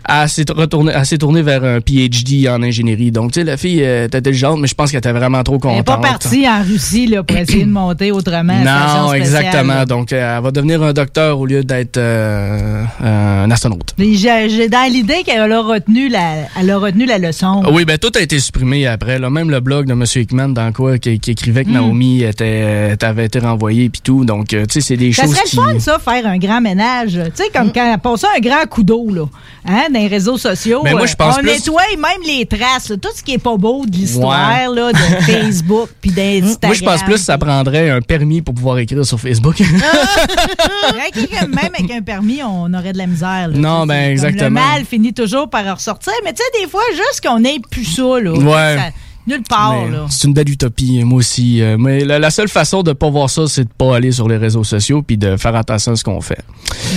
elle 0.08 0.28
s'est 0.28 0.44
retournée, 0.50 0.92
elle 0.94 1.06
s'est 1.06 1.18
tournée 1.18 1.42
vers 1.42 1.64
un 1.64 1.80
PhD 1.80 2.48
en 2.48 2.62
ingénierie. 2.62 3.10
Donc, 3.10 3.32
tu 3.32 3.40
sais, 3.40 3.44
la 3.44 3.56
fille 3.56 3.82
euh, 3.82 4.04
est 4.04 4.14
intelligente, 4.14 4.58
mais 4.60 4.68
je 4.68 4.74
pense 4.74 4.90
qu'elle 4.90 4.98
était 4.98 5.12
vraiment 5.12 5.42
trop 5.42 5.58
Elle 5.64 5.70
n'est 5.70 5.76
contente. 5.78 6.02
pas 6.02 6.08
partie 6.08 6.48
en 6.48 6.62
Russie 6.62 7.06
là, 7.06 7.22
pour 7.22 7.36
essayer 7.36 7.64
de 7.64 7.70
monter 7.70 8.12
autrement. 8.12 8.58
Non, 8.64 9.12
exactement. 9.12 9.84
Donc, 9.84 10.12
euh, 10.12 10.36
elle 10.36 10.42
va 10.42 10.50
devenir 10.50 10.82
un 10.82 10.92
docteur 10.92 11.38
au 11.38 11.46
lieu 11.46 11.64
d'être 11.64 11.96
euh, 11.98 12.84
un 13.02 13.50
astronaute. 13.50 13.94
Mais 13.98 14.14
J'ai 14.14 14.48
j'ai 14.50 14.68
dans 14.68 14.90
l'idée 14.90 15.22
qu'elle 15.24 15.50
a 15.52 15.60
retenu 15.60 16.08
la, 16.08 16.34
elle 16.58 16.70
a 16.70 16.78
retenu 16.78 17.06
la 17.06 17.18
leçon. 17.18 17.62
Oui, 17.72 17.84
ben 17.84 17.98
tout 17.98 18.10
a 18.16 18.20
été 18.20 18.38
supprimé 18.38 18.86
après. 18.86 19.18
Là. 19.18 19.30
Même 19.30 19.50
le 19.50 19.60
blog 19.60 19.86
de 19.86 19.92
M. 19.92 20.04
Hickman, 20.14 20.48
dans 20.48 20.72
quoi, 20.72 20.98
qui, 20.98 21.18
qui 21.20 21.29
écrivait 21.30 21.64
que 21.64 21.70
Mm. 21.70 21.74
Naomi 21.74 22.22
était, 22.22 22.62
euh, 22.64 22.96
avait 23.00 23.26
été 23.26 23.38
renvoyée 23.38 23.88
puis 23.90 24.00
tout. 24.02 24.24
Donc, 24.24 24.52
euh, 24.52 24.66
tu 24.66 24.74
sais, 24.74 24.80
c'est 24.80 24.96
des 24.96 25.12
Ça 25.12 25.22
choses 25.22 25.34
serait 25.34 25.44
qui... 25.48 25.56
le 25.56 25.62
fun, 25.62 25.78
ça, 25.78 25.98
faire 25.98 26.26
un 26.26 26.38
grand 26.38 26.60
ménage. 26.60 27.12
Tu 27.12 27.42
sais, 27.44 27.50
comme 27.54 27.72
quand 27.72 27.94
on 27.94 27.98
passe 27.98 28.24
un 28.36 28.40
grand 28.40 28.66
coup 28.68 28.82
d'eau, 28.82 29.08
là, 29.10 29.24
hein, 29.66 29.86
dans 29.92 29.98
les 30.00 30.08
réseaux 30.08 30.38
sociaux. 30.38 30.80
Mais 30.84 30.92
moi, 30.92 31.06
je 31.06 31.14
pense 31.14 31.36
on 31.36 31.40
plus- 31.40 31.50
nettoie 31.52 31.82
même 31.96 32.22
les 32.26 32.44
traces, 32.46 32.90
là, 32.90 32.96
tout 32.96 33.08
ce 33.14 33.22
qui 33.22 33.32
est 33.34 33.38
pas 33.38 33.56
beau 33.56 33.84
de 33.86 33.92
l'histoire, 33.92 34.50
Ouais. 34.68 34.74
là, 34.74 34.92
de 34.92 34.96
Facebook 35.24 35.88
puis 36.00 36.10
d'Instagram. 36.10 36.58
Moi, 36.64 36.74
je 36.74 36.84
pense 36.84 37.02
plus 37.04 37.14
que 37.14 37.20
ça 37.20 37.38
prendrait 37.38 37.90
un 37.90 38.00
permis 38.00 38.42
pour 38.42 38.54
pouvoir 38.54 38.78
écrire 38.78 39.04
sur 39.04 39.18
Facebook. 39.20 39.60
Vrai 39.60 41.10
que 41.12 41.46
Même 41.46 41.70
avec 41.78 41.90
un 41.90 42.02
permis, 42.02 42.40
on 42.42 42.72
aurait 42.74 42.92
de 42.92 42.98
la 42.98 43.06
misère. 43.06 43.48
là. 43.48 43.56
Non, 43.56 43.86
ben, 43.86 44.10
exactement. 44.10 44.44
Le 44.46 44.50
mal 44.50 44.84
finit 44.84 45.12
toujours 45.12 45.48
par 45.48 45.64
ressortir. 45.76 46.12
Mais 46.24 46.32
tu 46.32 46.42
sais, 46.42 46.64
des 46.64 46.68
fois, 46.70 46.82
juste 46.92 47.20
qu'on 47.26 47.42
ait 47.44 47.58
plus 47.70 47.84
ça, 47.84 48.02
là. 48.20 48.32
Ouais. 48.32 48.76
Ça- 48.78 48.90
nulle 49.26 49.42
part, 49.48 49.74
Mais 49.84 49.90
là. 49.96 50.06
C'est 50.10 50.26
une 50.28 50.34
belle 50.34 50.48
utopie, 50.50 51.02
moi 51.04 51.18
aussi. 51.18 51.62
Euh, 51.62 51.76
Mais 51.78 52.04
la, 52.04 52.18
la 52.18 52.30
seule 52.30 52.48
façon 52.48 52.82
de 52.82 52.92
pas 52.92 53.08
voir 53.10 53.30
ça, 53.30 53.46
c'est 53.46 53.64
de 53.64 53.70
pas 53.76 53.96
aller 53.96 54.12
sur 54.12 54.28
les 54.28 54.36
réseaux 54.36 54.64
sociaux 54.64 55.02
puis 55.02 55.16
de 55.16 55.36
faire 55.36 55.54
attention 55.54 55.92
à 55.92 55.96
ce 55.96 56.04
qu'on 56.04 56.20
fait. 56.20 56.40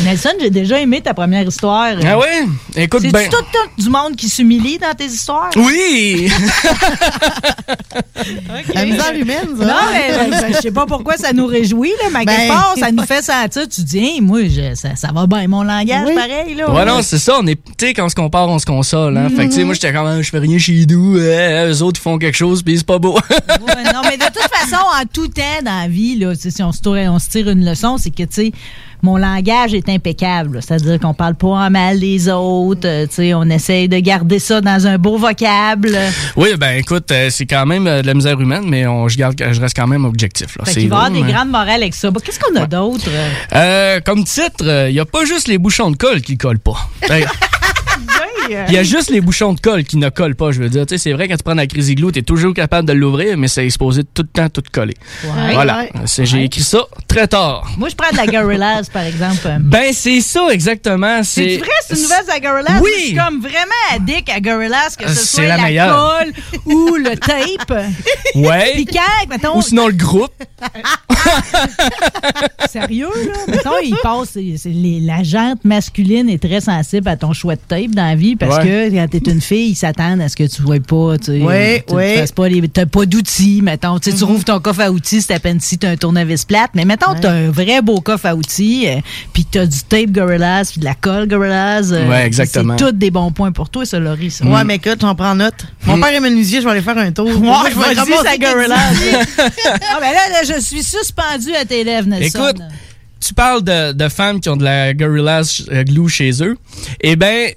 Nelson, 0.06 0.30
j'ai 0.40 0.50
déjà 0.50 0.80
aimé 0.80 1.02
ta 1.02 1.14
première 1.14 1.48
histoire. 1.48 1.94
Ah 2.06 2.18
ouais? 2.18 2.46
Écoute, 2.76 3.02
C'est 3.04 3.12
ben... 3.12 3.30
tout, 3.30 3.38
tout 3.38 3.84
du 3.84 3.90
monde 3.90 4.16
qui 4.16 4.30
s'humilie 4.30 4.78
dans 4.80 4.94
tes 4.94 5.06
histoires? 5.06 5.50
Oui! 5.56 6.32
La 8.74 8.86
misère 8.86 9.14
humaine, 9.16 9.48
ça. 9.60 9.66
Non, 9.66 9.74
mais 9.92 10.30
ben, 10.30 10.54
je 10.56 10.62
sais 10.62 10.72
pas 10.72 10.86
pourquoi 10.86 11.18
ça 11.18 11.34
nous 11.34 11.46
réjouit, 11.46 11.92
là, 12.02 12.10
mais 12.14 12.26
quelque 12.26 12.42
Ben, 12.42 12.48
part, 12.48 12.76
ça 12.78 12.92
nous 12.92 13.04
fait 13.04 13.22
sentir. 13.22 13.68
Tu 13.68 13.82
dis, 13.82 14.00
Hey, 14.00 14.22
moi, 14.22 14.42
je- 14.48 14.76
ça, 14.76 14.96
ça 14.96 15.10
va 15.14 15.28
bien, 15.28 15.48
mon 15.48 15.64
langage, 15.64 16.14
pareil, 16.16 16.56
là. 16.56 16.72
Ouais, 16.72 16.86
non, 16.86 17.02
c'est 17.02 17.20
ça. 17.20 17.38
On 17.42 17.48
est, 17.48 17.56
tu 17.78 17.88
sais, 17.88 17.94
quand 17.94 18.06
on 18.06 18.10
se 18.10 18.16
compare, 18.16 18.48
on 18.50 18.60
se 18.60 18.66
console. 18.66 19.18
Hein? 19.18 19.30
Fait 19.36 19.44
que, 19.46 19.50
tu 19.50 19.56
sais, 19.58 19.64
moi, 19.64 19.74
j'étais 19.74 19.94
comme, 19.94 20.08
Ah, 20.08 20.22
je 20.22 20.30
fais 20.30 20.40
rien 20.40 20.58
chez 20.58 20.86
nous. 20.90 21.18
Euh, 21.18 21.72
eux 21.72 21.82
autres, 21.82 22.00
ils 22.00 22.04
font 22.04 22.13
quelque 22.18 22.36
chose, 22.38 22.64
puis 22.64 22.78
c'est 22.78 22.86
pas 22.86 23.00
beau. 23.00 23.18
Ouais, 23.66 23.84
non, 23.94 24.02
mais 24.04 24.18
de 24.18 24.26
toute 24.26 24.50
façon, 24.52 24.82
en 25.02 25.06
tout 25.12 25.28
temps 25.28 25.42
dans 25.64 25.82
la 25.82 25.88
vie, 25.88 26.18
là, 26.18 26.34
si 26.36 26.62
on 26.64 26.72
se, 26.72 26.82
tire, 26.82 26.94
on 27.12 27.20
se 27.20 27.30
tire 27.30 27.50
une 27.50 27.64
leçon, 27.66 27.98
c'est 27.98 28.10
que, 28.10 28.24
tu 28.24 28.28
sais, 28.32 28.52
mon 29.02 29.18
langage 29.18 29.74
est 29.74 29.88
impeccable. 29.90 30.60
C'est-à-dire 30.62 31.00
qu'on 31.00 31.14
parle 31.14 31.36
pas 31.36 31.48
en 31.48 31.70
mal 31.70 32.00
des 32.00 32.30
autres. 32.30 32.88
euh, 32.88 33.06
tu 33.08 33.16
sais, 33.16 33.34
on 33.34 33.44
essaye 33.44 33.88
de 33.90 34.00
garder 34.00 34.40
ça 34.40 34.62
dans 34.62 34.86
un 34.88 34.98
beau 34.98 35.18
vocable. 35.18 35.98
oui, 36.36 36.50
ben, 36.58 36.78
écoute, 36.78 37.12
euh, 37.12 37.30
c'est 37.30 37.46
quand 37.46 37.66
même 37.66 37.86
euh, 37.88 38.02
de 38.02 38.08
la 38.08 38.14
misère 38.14 38.40
humaine, 38.40 38.64
mais 38.68 38.86
on, 38.88 39.08
je, 39.08 39.18
garde, 39.18 39.36
je 39.52 39.60
reste 39.62 39.76
quand 39.76 39.88
même 39.88 40.06
objectif. 40.06 40.58
Là. 40.58 40.66
Fait 40.66 40.74
va 40.76 40.82
y 40.82 40.86
avoir 40.86 41.12
des 41.12 41.22
mais- 41.22 41.32
grandes 41.32 41.50
morales 41.50 41.82
avec 41.82 41.94
ça. 41.96 42.12
Bah, 42.12 42.20
Qu'est-ce 42.24 42.40
qu'on 42.40 42.56
a 42.56 42.66
d'autre? 42.66 43.06
Euh, 43.54 44.00
comme 44.06 44.24
titre, 44.24 44.88
il 44.88 44.94
n'y 44.94 45.00
a 45.00 45.06
pas 45.06 45.26
juste 45.26 45.48
les 45.48 45.58
bouchons 45.58 45.92
de 45.92 45.98
colle 45.98 46.22
qui 46.22 46.38
collent 46.38 46.60
pas. 46.60 46.90
Hey, 48.50 48.58
Il 48.70 48.74
y 48.74 48.78
a 48.78 48.84
juste 48.84 49.10
les 49.10 49.22
bouchons 49.22 49.54
de 49.54 49.60
colle 49.60 49.84
qui 49.84 49.98
ne 49.98 50.10
collent 50.10 50.36
pas, 50.36 50.52
je 50.52 50.60
veux 50.60 50.70
dire. 50.70 50.86
Tu 50.86 50.96
sais, 50.96 50.98
c'est 50.98 51.14
vrai, 51.14 51.28
quand 51.28 51.38
tu 51.38 51.44
prends 51.44 51.54
la 51.54 51.68
crise 51.68 51.90
igloo, 51.90 52.12
tu 52.12 52.20
es 52.20 52.22
toujours 52.22 52.54
capable 52.54 52.88
de 52.88 52.94
l'ouvrir, 52.94 53.38
mais 53.38 53.48
c'est 53.48 53.66
exposé 53.66 54.04
tout 54.04 54.24
le 54.24 54.28
temps, 54.28 54.50
tout 54.50 54.64
collé. 54.72 54.94
Ouais. 55.24 55.54
voilà. 55.54 55.80
Ouais. 55.80 55.92
J'ai 56.26 56.44
écrit 56.44 56.64
ça 56.64 56.80
très 57.08 57.28
tard. 57.28 57.72
Moi, 57.78 57.90
je 57.90 57.96
prends 57.96 58.12
de 58.12 58.18
la 58.18 58.28
Gorillaz, 58.28 58.90
par 58.92 59.04
exemple. 59.04 59.48
Ben, 59.64 59.92
c'est 59.94 60.22
ça, 60.22 60.48
exactement. 60.52 61.22
C'est 61.24 61.58
vrai, 61.58 61.68
c'est 61.88 61.96
une 61.96 62.02
nouvelle 62.04 62.30
à 62.30 62.40
Gorillaz? 62.40 62.80
Oui. 62.82 62.90
Je 62.96 63.02
suis 63.06 63.16
comme 63.16 63.40
vraiment 63.40 63.96
addict 63.96 64.30
à 64.30 64.40
Gorillaz, 64.40 64.96
que 64.98 65.08
ce 65.08 65.16
C'est 65.16 65.48
soit 65.48 65.58
la 65.58 65.88
colle 65.90 66.34
ou 66.66 66.96
le 66.96 67.16
tape. 67.18 67.84
Ouais. 68.36 68.72
Puis 68.74 68.86
quand, 68.86 69.30
mettons... 69.30 69.58
Ou 69.58 69.62
sinon 69.62 69.88
le 69.88 69.94
groupe. 69.94 70.34
Sérieux, 72.70 73.08
là? 73.08 73.34
Mettons, 73.48 73.72
il 73.84 73.96
passe... 74.02 74.36
la 74.36 75.24
jante 75.24 75.64
masculine 75.66 76.30
est 76.30 76.42
très 76.42 76.62
sensible 76.62 77.08
à 77.08 77.18
ton 77.18 77.34
choix 77.34 77.56
de 77.56 77.62
tape 77.68 77.92
dans 77.92 78.06
la 78.06 78.16
vie 78.16 78.33
parce 78.36 78.58
Ouais. 78.58 78.90
que 78.90 78.96
quand 78.96 79.08
t'es 79.10 79.32
une 79.32 79.42
fille, 79.42 79.70
ils 79.72 79.76
s'attendent 79.76 80.22
à 80.22 80.30
ce 80.30 80.36
que 80.36 80.44
tu 80.44 80.62
vois 80.62 80.80
pas, 80.80 81.18
tu 81.18 81.26
sais. 81.26 81.42
Ouais, 81.42 81.84
tu 81.88 81.94
ouais. 81.96 82.18
fasses 82.18 82.32
pas 82.32 82.48
les- 82.48 82.68
T'as 82.68 82.86
pas 82.86 83.06
d'outils, 83.06 83.62
mettons. 83.62 84.00
Tu 84.00 84.12
sais, 84.12 84.18
tu 84.18 84.24
Mhm. 84.24 84.30
rouvres 84.32 84.46
ton 84.46 84.60
coffre 84.60 84.82
à 84.82 84.92
outils, 84.92 85.22
c'est 85.22 85.34
à 85.34 85.40
peine 85.40 85.60
si 85.60 85.78
t'as 85.78 85.90
un 85.92 85.96
tournevis 85.98 86.46
plate. 86.46 86.72
Mais 86.76 86.86
mettons, 86.86 87.14
t'as 87.20 87.32
un 87.32 87.50
vrai 87.52 87.82
beau 87.82 88.00
coffre 88.02 88.26
à 88.26 88.36
outils, 88.36 88.88
euh, 88.88 88.96
puis 89.34 89.46
t'as 89.46 89.66
du 89.66 89.80
tape 89.84 90.12
Gorillaz, 90.12 90.72
puis 90.72 90.80
de 90.80 90.86
la 90.86 90.96
colle 90.96 91.28
Gorillaz. 91.28 91.92
euh, 91.94 92.08
Ouais, 92.10 92.26
exactement. 92.26 92.76
C'est 92.78 92.86
tous 92.86 92.92
des 92.92 93.12
bons 93.12 93.32
points 93.32 93.52
pour 93.52 93.70
toi, 93.70 93.86
ça, 93.86 94.00
Laurie, 94.00 94.32
ça. 94.32 94.46
Ouais, 94.46 94.64
mais 94.64 94.76
écoute, 94.76 95.00
j'en 95.02 95.16
prends 95.16 95.36
note. 95.36 95.66
Mon 95.86 95.98
Mm. 95.98 96.02
père 96.02 96.14
est 96.14 96.20
menuisier, 96.20 96.60
je 96.62 96.66
vais 96.66 96.72
aller 96.72 96.82
faire 96.82 96.98
un 96.98 97.12
tour. 97.12 97.30
Moi, 97.40 97.64
je 97.70 97.76
vais 97.80 97.94
ramasser 98.00 98.38
des 98.38 98.46
Gorillaz. 98.46 98.78
ah, 99.38 100.00
ben 100.00 100.12
là, 100.12 100.30
là, 100.32 100.44
je 100.56 100.60
suis 100.62 100.84
suspendu 100.84 101.54
à 101.56 101.66
tes 101.66 101.84
lèvres, 101.84 102.08
Nelson. 102.08 102.40
Écoute, 102.50 102.62
tu 103.26 103.34
parles 103.34 103.64
de, 103.64 103.94
de 103.94 104.10
femmes 104.10 104.40
qui 104.40 104.50
ont 104.50 104.58
de 104.58 104.64
la 104.64 104.94
Gorillaz 104.94 105.64
euh, 105.72 105.84
glue 105.84 106.10
chez 106.10 106.32
eux. 106.44 106.56
Eh 107.02 107.16
nous- 107.16 107.56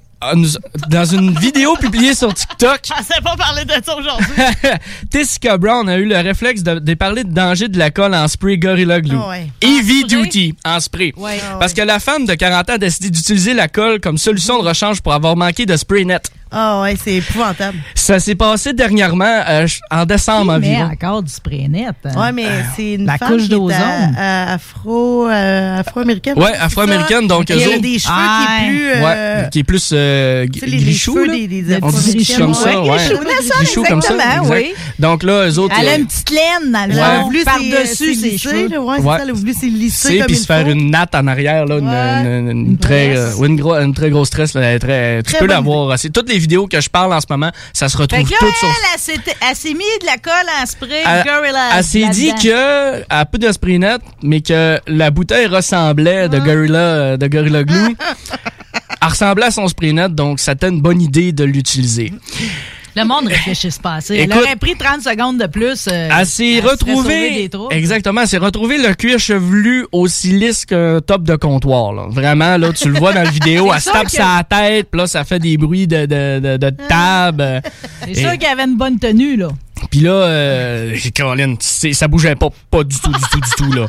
dans 0.89 1.05
une 1.05 1.39
vidéo 1.39 1.77
publiée 1.77 2.15
sur 2.15 2.33
TikTok, 2.33 2.81
Je 2.89 2.93
pensais 2.93 3.21
pas 3.23 3.37
parler 3.37 3.65
de 3.65 3.73
ça 3.85 3.97
aujourd'hui. 3.97 4.27
Tessica 5.11 5.59
Brown 5.59 5.89
a 5.89 5.97
eu 5.97 6.07
le 6.07 6.17
réflexe 6.17 6.63
de, 6.63 6.79
de 6.79 6.95
parler 6.95 7.25
de 7.25 7.33
danger 7.33 7.69
de 7.69 7.79
la 7.79 7.91
colle 7.91 8.15
en 8.15 8.27
spray 8.27 8.59
Gorilla 8.59 9.01
Glue. 9.01 9.17
Ah 9.23 9.29
ouais. 9.29 9.47
Heavy 9.61 10.05
duty 10.05 10.55
en 10.65 10.81
spray. 10.81 11.13
Ouais. 11.17 11.39
Ah 11.45 11.57
Parce 11.61 11.75
que 11.75 11.83
la 11.83 11.99
femme 12.01 12.25
de 12.25 12.35
40 12.35 12.71
ans 12.71 12.73
a 12.75 12.79
décidé 12.79 13.11
d'utiliser 13.11 13.53
la 13.55 13.69
colle 13.69 14.01
comme 14.01 14.19
solution 14.19 14.63
de 14.63 14.67
rechange 14.67 15.01
pour 15.03 15.13
avoir 15.13 15.37
manqué 15.37 15.67
de 15.67 15.77
spray 15.77 16.05
net. 16.05 16.31
Ah 16.51 16.81
ouais, 16.83 16.95
c'est 17.03 17.15
épouvantable. 17.15 17.77
Ça 17.95 18.21
s'est 18.21 18.37
passé 18.37 18.73
dernièrement, 18.73 19.43
euh, 19.49 19.67
en 19.91 20.05
décembre 20.07 20.59
Mais 20.61 20.77
environ. 20.77 20.91
encore 20.93 21.23
du 21.25 21.31
spray 21.33 21.67
net. 21.69 21.95
hein. 22.05 22.11
Ouais, 22.21 22.31
mais 22.33 22.47
c'est 22.77 22.95
une 22.95 23.05
La 23.07 23.19
femme 23.19 23.33
couche 23.33 23.41
qui 23.43 23.47
est 23.47 23.57
d'ozone. 23.57 24.17
afro, 24.17 25.29
euh, 25.29 25.81
afro-américaine. 25.81 26.39
Ouais, 26.39 26.53
afro-américaine, 26.59 27.23
ça? 27.23 27.27
donc 27.27 27.51
Il 27.51 27.57
y 27.59 27.65
a 27.65 27.79
des 27.79 27.99
cheveux 27.99 28.15
Ouais. 28.15 28.29
qui 28.31 28.49
est 28.49 28.69
plus... 28.69 28.91
euh, 28.95 29.05
Ouais, 29.43 29.49
qui 29.51 29.59
est 29.59 29.65
plus 29.65 29.91
euh, 29.93 30.47
tu 30.53 30.61
sais, 30.61 30.67
les- 30.67 30.77
les 30.79 30.85
grichou, 30.85 31.15
cheveux 31.15 31.27
là. 31.27 31.33
des- 31.35 31.47
des 31.49 31.63
On 31.63 31.65
dit 31.67 31.75
Afro-Américaines, 31.99 32.37
comme 32.39 32.55
ça, 32.55 32.81
ouais. 32.81 32.91
ouais. 32.91 32.97
Grichou, 32.97 33.23
ça, 33.49 33.55
Grichou 33.57 33.83
comme 33.83 34.03
ça, 34.03 34.15
exactement, 34.15 34.43
exact. 34.45 34.57
oui. 34.69 34.75
Donc 35.01 35.23
là, 35.25 35.49
eux 35.49 35.59
autres... 35.59 35.75
Elle 35.81 35.89
a 35.89 35.93
euh, 35.93 35.99
une 35.99 36.07
petite 36.07 36.31
laine 36.31 36.73
dans 36.73 36.89
le 36.89 36.95
Ouais. 36.95 37.03
fond, 37.19 37.25
voulu, 37.25 37.45
par-dessus 37.45 38.15
ses 38.15 38.39
cheveux. 38.39 38.79
ouais, 38.79 38.97
c'est 38.99 39.03
ça, 39.05 39.19
elle 39.23 39.31
a 39.31 39.33
voulu 39.33 39.53
c'est 39.59 39.67
lisser 39.67 40.23
puis 40.27 40.37
se 40.37 40.47
faire 40.47 40.69
une 40.69 40.91
natte 40.93 41.15
en 41.17 41.27
arrière, 41.27 41.67
là, 41.67 41.79
une, 41.79 42.79
très, 42.79 43.17
euh, 43.17 43.31
grosse 44.11 44.31
tresse. 44.31 44.55
Là, 44.55 44.61
elle 44.63 44.77
est 44.77 44.79
très, 44.79 45.23
tu 45.25 45.33
peux 45.33 45.41
bonne 45.41 45.49
la 45.49 45.61
voir. 45.61 45.99
C'est 45.99 46.11
toutes 46.11 46.29
les 46.29 46.36
vidéos 46.39 46.67
que 46.67 46.81
je 46.81 46.89
parle 46.89 47.13
en 47.13 47.21
ce 47.21 47.27
moment, 47.31 47.51
ça 47.73 47.89
se 47.89 47.97
retrouve 47.97 48.21
là, 48.31 48.37
toutes 48.39 48.55
sur. 48.57 48.69
elle, 48.69 48.75
elle 48.95 49.01
s'est- 49.01 49.37
elle 49.49 49.57
s'est 49.57 49.75
mis 49.75 49.85
de 50.01 50.07
la 50.07 50.17
colle 50.19 50.33
en 50.63 50.67
spray 50.67 51.03
Elle, 51.07 51.25
Gorilla. 51.25 51.69
elle 51.79 51.85
s'est 51.85 52.09
dit 52.09 52.33
que, 52.35 53.05
a 53.09 53.25
peu 53.27 53.39
de 53.39 53.51
spray 53.53 53.79
net, 53.79 54.01
mais 54.23 54.41
que 54.41 54.79
la 54.87 55.11
bouteille 55.11 55.47
ressemblait 55.47 56.29
de 56.29 56.39
Gorilla, 56.39 56.79
euh, 56.79 57.17
de 57.17 57.27
Gorilla 57.27 57.65
Glue. 57.65 57.97
elle 59.03 59.09
ressemblait 59.09 59.47
à 59.47 59.51
son 59.51 59.67
spray 59.69 59.93
net, 59.93 60.15
donc 60.15 60.41
c'était 60.41 60.69
une 60.69 60.81
bonne 60.81 61.01
idée 61.01 61.33
de 61.33 61.45
l'utiliser. 61.45 62.13
Le 62.97 63.05
monde 63.05 63.27
réfléchisse 63.29 63.79
pas 63.79 63.95
assez. 63.97 64.15
Elle 64.17 64.23
Écoute- 64.31 64.43
aurait 64.43 64.57
pris 64.57 64.75
30 64.75 65.03
secondes 65.03 65.39
de 65.39 65.47
plus. 65.47 65.87
euh, 65.93 66.09
Elle 66.19 66.27
s'est 66.27 66.55
elle 66.55 66.67
retrouvée. 66.67 67.51
Exactement, 67.71 68.23
elle 68.23 68.27
s'est 68.29 68.39
retrouvée 68.39 68.79
le 68.79 68.95
cuir 68.95 69.19
chevelu 69.19 69.87
aussi 69.93 70.29
lisse 70.29 70.65
qu'un 70.65 71.01
top 71.01 71.23
de 71.23 71.37
comptoir. 71.37 71.93
Là. 71.93 72.07
Vraiment, 72.09 72.57
là, 72.57 72.73
tu 72.73 72.89
le 72.89 72.99
vois 72.99 73.13
dans 73.13 73.23
la 73.23 73.31
vidéo, 73.31 73.67
C'est 73.71 73.75
elle 73.77 73.83
se 73.83 73.91
tape 73.91 74.05
que- 74.07 74.11
sa 74.13 74.43
tête, 74.49 74.89
puis 74.91 74.99
là, 75.01 75.07
ça 75.07 75.25
fait 75.25 75.39
des 75.39 75.57
bruits 75.59 75.87
de, 75.87 76.07
de, 76.07 76.41
de, 76.41 76.57
de 76.57 76.71
table. 76.89 77.61
C'est 78.05 78.11
Et- 78.13 78.15
sûr 78.15 78.39
qu'elle 78.39 78.59
avait 78.59 78.65
une 78.71 78.77
bonne 78.79 78.99
tenue, 78.99 79.37
là. 79.37 79.49
Puis 79.91 80.01
là, 80.01 80.11
euh, 80.13 80.97
Caroline, 81.15 81.57
c'est- 81.61 81.93
ça 81.93 82.09
bougeait 82.09 82.35
pas, 82.35 82.49
pas 82.71 82.83
du 82.83 82.99
tout, 82.99 83.13
du 83.13 83.21
tout, 83.31 83.41
du 83.41 83.51
tout, 83.59 83.73
là. 83.73 83.87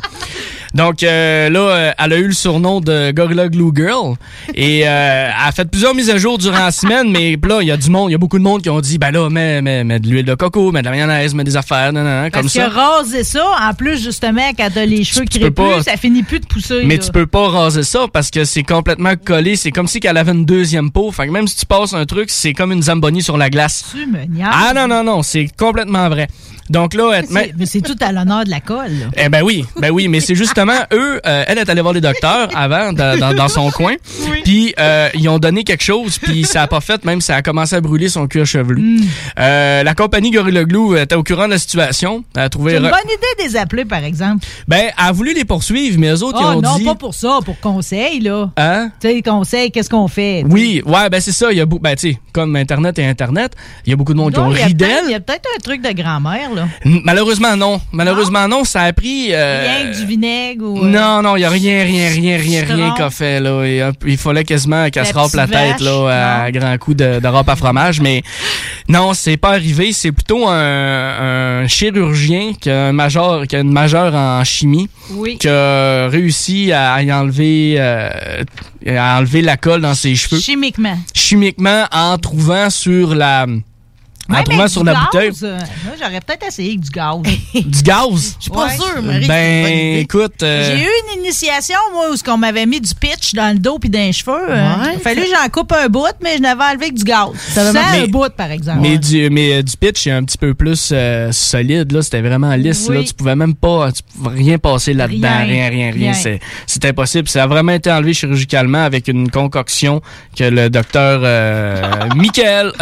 Donc 0.74 1.02
euh, 1.02 1.48
là, 1.50 1.60
euh, 1.60 1.92
elle 1.98 2.12
a 2.12 2.16
eu 2.18 2.26
le 2.26 2.32
surnom 2.32 2.80
de 2.80 3.10
Gorilla 3.12 3.48
Glue 3.48 3.70
Girl 3.74 4.14
et 4.54 4.82
euh, 4.86 5.28
elle 5.28 5.48
a 5.48 5.52
fait 5.52 5.64
plusieurs 5.70 5.94
mises 5.94 6.10
à 6.10 6.18
jour 6.18 6.38
durant 6.38 6.58
la 6.64 6.70
semaine, 6.70 7.10
mais 7.10 7.38
là, 7.42 7.58
il 7.62 7.68
y 7.68 7.70
a 7.70 7.76
du 7.76 7.88
monde, 7.90 8.10
il 8.10 8.12
y 8.12 8.14
a 8.14 8.18
beaucoup 8.18 8.38
de 8.38 8.44
monde 8.44 8.62
qui 8.62 8.70
ont 8.70 8.80
dit, 8.80 8.98
ben 8.98 9.10
là, 9.10 9.28
mets, 9.30 9.62
mets, 9.62 9.82
mets 9.84 9.98
de 9.98 10.08
l'huile 10.08 10.24
de 10.26 10.34
coco, 10.34 10.70
mets 10.72 10.80
de 10.80 10.84
la 10.84 10.90
mayonnaise, 10.90 11.34
mets 11.34 11.44
des 11.44 11.56
affaires, 11.56 11.92
nan, 11.92 12.04
nan, 12.04 12.30
comme 12.30 12.42
Parce 12.42 12.52
ça. 12.54 12.66
que 12.66 12.74
raser 12.74 13.24
ça, 13.24 13.44
en 13.68 13.74
plus, 13.74 14.02
justement, 14.02 14.50
quand 14.56 14.68
t'as 14.72 14.84
les 14.84 15.04
cheveux 15.04 15.24
crépus, 15.24 15.52
pas- 15.54 15.82
ça 15.82 15.96
finit 15.96 16.22
plus 16.22 16.40
de 16.40 16.46
pousser. 16.46 16.82
Mais 16.84 16.96
là. 16.96 17.04
tu 17.04 17.12
peux 17.12 17.26
pas 17.26 17.48
raser 17.48 17.82
ça 17.82 18.06
parce 18.12 18.30
que 18.30 18.44
c'est 18.44 18.62
complètement 18.62 19.14
collé. 19.16 19.56
C'est 19.56 19.70
comme 19.70 19.86
si 19.88 20.00
qu'elle 20.00 20.16
avait 20.16 20.32
une 20.32 20.44
deuxième 20.44 20.90
peau. 20.90 21.10
Fait 21.12 21.26
que 21.26 21.32
même 21.32 21.46
si 21.48 21.56
tu 21.56 21.66
passes 21.66 21.94
un 21.94 22.04
truc, 22.04 22.28
c'est 22.30 22.52
comme 22.52 22.72
une 22.72 22.82
zamboni 22.82 23.22
sur 23.22 23.36
la 23.38 23.48
glace. 23.50 23.86
Tu 23.92 24.06
me. 24.06 24.18
Ah 24.44 24.72
non, 24.74 24.86
non, 24.86 25.02
non, 25.02 25.22
c'est 25.22 25.48
complètement 25.58 26.08
vrai. 26.08 26.28
Donc 26.70 26.94
là, 26.94 27.22
Mais 27.30 27.52
c'est 27.64 27.80
tout 27.80 27.96
à 28.00 28.12
l'honneur 28.12 28.44
de 28.44 28.50
la 28.50 28.60
colle. 28.60 28.90
là. 28.90 29.06
Eh 29.16 29.28
ben 29.28 29.42
oui, 29.42 29.64
ben 29.80 29.90
oui, 29.90 30.08
mais 30.08 30.20
c'est 30.20 30.34
justement 30.34 30.72
eux, 30.92 31.20
euh, 31.26 31.44
elle 31.46 31.58
est 31.58 31.68
allée 31.68 31.80
voir 31.80 31.94
les 31.94 32.00
docteurs 32.00 32.48
avant 32.56 32.92
dans, 32.92 33.18
dans- 33.18 33.34
dans 33.34 33.48
son 33.48 33.70
coin, 33.70 33.94
puis 34.44 34.74
euh, 34.78 35.08
ils 35.14 35.28
ont 35.28 35.38
donné 35.38 35.64
quelque 35.64 35.82
chose, 35.84 36.18
puis 36.18 36.44
ça 36.44 36.62
a 36.62 36.66
pas 36.66 36.80
fait, 36.80 37.04
même 37.04 37.20
ça 37.20 37.36
a 37.36 37.42
commencé 37.42 37.76
à 37.76 37.80
brûler 37.80 38.08
son 38.08 38.26
cuir 38.26 38.46
chevelu. 38.46 38.80
Hmm. 39.00 39.04
Euh, 39.38 39.82
la 39.82 39.94
compagnie 39.94 40.30
Gorilla 40.30 40.64
Glue 40.64 40.98
était 40.98 41.14
au 41.14 41.22
courant 41.22 41.46
de 41.46 41.52
la 41.52 41.58
situation, 41.58 42.24
elle 42.36 42.42
a 42.42 42.48
trouvé. 42.48 42.72
C'est 42.72 42.78
une 42.78 42.84
re- 42.86 42.90
bonne 42.90 43.00
idée 43.10 43.42
de 43.44 43.48
les 43.48 43.56
appeler, 43.56 43.84
par 43.84 44.04
exemple. 44.04 44.44
Ben, 44.66 44.78
elle 44.86 44.92
a 44.96 45.12
voulu 45.12 45.34
les 45.34 45.44
poursuivre, 45.44 45.98
mais 45.98 46.08
eux 46.10 46.22
autres 46.22 46.38
ils 46.40 46.44
Oh 46.46 46.58
ont 46.58 46.60
non, 46.62 46.76
dit. 46.76 46.84
pas 46.84 46.94
pour 46.94 47.14
ça, 47.14 47.38
pour 47.44 47.58
conseil, 47.60 48.20
là. 48.20 48.50
Hein? 48.56 48.90
Tu 49.00 49.08
sais, 49.08 49.22
conseil, 49.22 49.70
qu'est-ce 49.70 49.90
qu'on 49.90 50.08
fait? 50.08 50.44
Oui, 50.48 50.82
ouais, 50.86 51.08
ben 51.10 51.20
c'est 51.20 51.32
ça. 51.32 51.50
Il 51.52 51.58
y 51.58 51.60
a 51.60 51.66
beaucoup, 51.66 51.82
ben 51.82 51.94
tu 51.96 52.12
sais, 52.12 52.18
comme 52.32 52.56
Internet 52.56 52.98
et 52.98 53.06
Internet, 53.06 53.54
il 53.86 53.90
y 53.90 53.92
a 53.92 53.96
beaucoup 53.96 54.12
de 54.14 54.18
monde 54.18 54.32
qui 54.32 54.40
ont 54.40 54.48
ri 54.48 54.74
d'elle. 54.74 55.04
il 55.04 55.10
y 55.10 55.14
a 55.14 55.20
peut-être 55.20 55.48
un 55.56 55.60
truc 55.60 55.82
de 55.82 55.92
grand-mère, 55.92 56.50
là. 56.58 56.68
Malheureusement 57.04 57.56
non, 57.56 57.80
malheureusement 57.92 58.46
non. 58.48 58.64
Ça 58.64 58.82
a 58.82 58.92
pris. 58.92 59.28
euh, 59.32 59.64
Rien 59.66 59.90
que 59.92 59.96
du 59.98 60.06
vinaigre 60.06 60.64
ou. 60.64 60.78
euh, 60.84 60.88
Non, 60.88 61.22
non, 61.22 61.36
il 61.36 61.40
n'y 61.40 61.44
a 61.44 61.50
rien, 61.50 61.84
rien, 61.84 62.08
rien, 62.10 62.36
rien, 62.36 62.64
rien 62.64 62.94
qu'a 62.96 63.10
fait. 63.10 63.40
Là. 63.40 63.62
Il, 64.06 64.16
fallait 64.18 64.44
quasiment 64.44 64.88
qu'elle 64.90 65.06
se 65.06 65.14
râpe 65.14 65.32
la 65.34 65.46
tête 65.46 65.80
vache, 65.80 65.80
là, 65.80 66.42
à 66.44 66.50
grands 66.50 66.76
coups 66.78 66.96
de, 66.96 67.20
de 67.20 67.26
râpe 67.26 67.48
à 67.48 67.56
fromage. 67.56 68.00
Mais 68.00 68.22
non, 68.88 69.14
c'est 69.14 69.36
pas 69.36 69.50
arrivé. 69.50 69.92
C'est 69.92 70.12
plutôt 70.12 70.46
un, 70.48 71.62
un 71.62 71.66
chirurgien 71.68 72.52
qui 72.60 72.70
a, 72.70 72.86
un 72.86 72.92
major, 72.92 73.46
qui 73.46 73.56
a 73.56 73.60
une 73.60 73.72
majeure 73.72 74.14
en 74.14 74.42
chimie 74.44 74.88
Oui. 75.12 75.38
qui 75.38 75.48
a 75.48 76.08
réussi 76.08 76.72
à 76.72 77.02
y 77.02 77.12
enlever, 77.12 77.76
euh, 77.78 78.08
à 78.86 79.18
enlever 79.18 79.42
la 79.42 79.56
colle 79.56 79.80
dans 79.82 79.94
ses 79.94 80.14
cheveux 80.14 80.40
Chimiquement. 80.40 80.98
chimiquement 81.14 81.84
en 81.92 82.16
trouvant 82.18 82.70
sur 82.70 83.14
la 83.14 83.46
en 84.30 84.42
trouvant 84.42 84.68
sur 84.68 84.84
la 84.84 84.94
bouteille 84.94 85.32
euh, 85.42 85.58
moi, 85.84 85.94
j'aurais 85.98 86.20
peut-être 86.20 86.46
essayé 86.46 86.70
avec 86.70 86.80
du 86.80 86.90
gaz. 86.90 87.16
du 87.54 87.82
gaz? 87.82 88.36
Je 88.38 88.42
suis 88.42 88.50
pas 88.50 88.70
sûre, 88.70 89.02
Marie. 89.02 89.26
Ben 89.26 89.98
écoute, 89.98 90.42
euh, 90.42 90.76
J'ai 90.76 90.84
eu 90.84 90.88
une 91.14 91.20
initiation, 91.22 91.78
moi, 91.92 92.10
où 92.10 92.16
qu'on 92.18 92.36
m'avait 92.36 92.66
mis 92.66 92.80
du 92.80 92.94
pitch 92.94 93.34
dans 93.34 93.52
le 93.52 93.58
dos 93.58 93.78
puis 93.78 93.88
dans 93.88 93.98
les 93.98 94.12
cheveux. 94.12 94.50
euh, 94.50 94.74
il 94.92 94.96
a 94.96 94.98
fallu 94.98 95.22
que 95.22 95.28
j'en 95.28 95.48
coupe 95.48 95.72
un 95.72 95.88
bout, 95.88 96.14
mais 96.22 96.36
je 96.36 96.42
n'avais 96.42 96.64
enlevé 96.64 96.90
que 96.90 96.94
du 96.96 97.04
gaz. 97.04 97.28
marcher. 97.72 98.02
un 98.02 98.06
bout, 98.08 98.30
par 98.30 98.50
exemple. 98.50 98.80
mais 98.82 98.98
du 98.98 99.30
mais 99.30 99.62
du 99.62 99.76
pitch 99.76 100.06
est 100.06 100.12
un 100.12 100.24
petit 100.24 100.38
peu 100.38 100.54
plus 100.54 100.92
solide 101.30 101.92
là, 101.92 102.02
c'était 102.02 102.20
vraiment 102.20 102.54
lisse 102.54 102.88
là, 102.88 103.02
tu 103.02 103.14
pouvais 103.14 103.36
même 103.36 103.54
pas 103.54 103.92
tu 103.92 104.02
pouvais 104.02 104.36
rien 104.36 104.58
passer 104.58 104.92
là-dedans, 104.94 105.28
Rien, 105.38 105.68
rien 105.68 105.90
rien 105.90 106.12
c'est 106.12 106.40
c'est 106.66 106.84
impossible, 106.84 107.28
ça 107.28 107.44
a 107.44 107.46
vraiment 107.46 107.72
été 107.72 107.90
enlevé 107.90 108.12
chirurgicalement 108.14 108.84
avec 108.84 109.08
une 109.08 109.30
concoction 109.30 110.00
que 110.36 110.44
le 110.44 110.70
docteur 110.70 111.20
Michael 112.16 112.72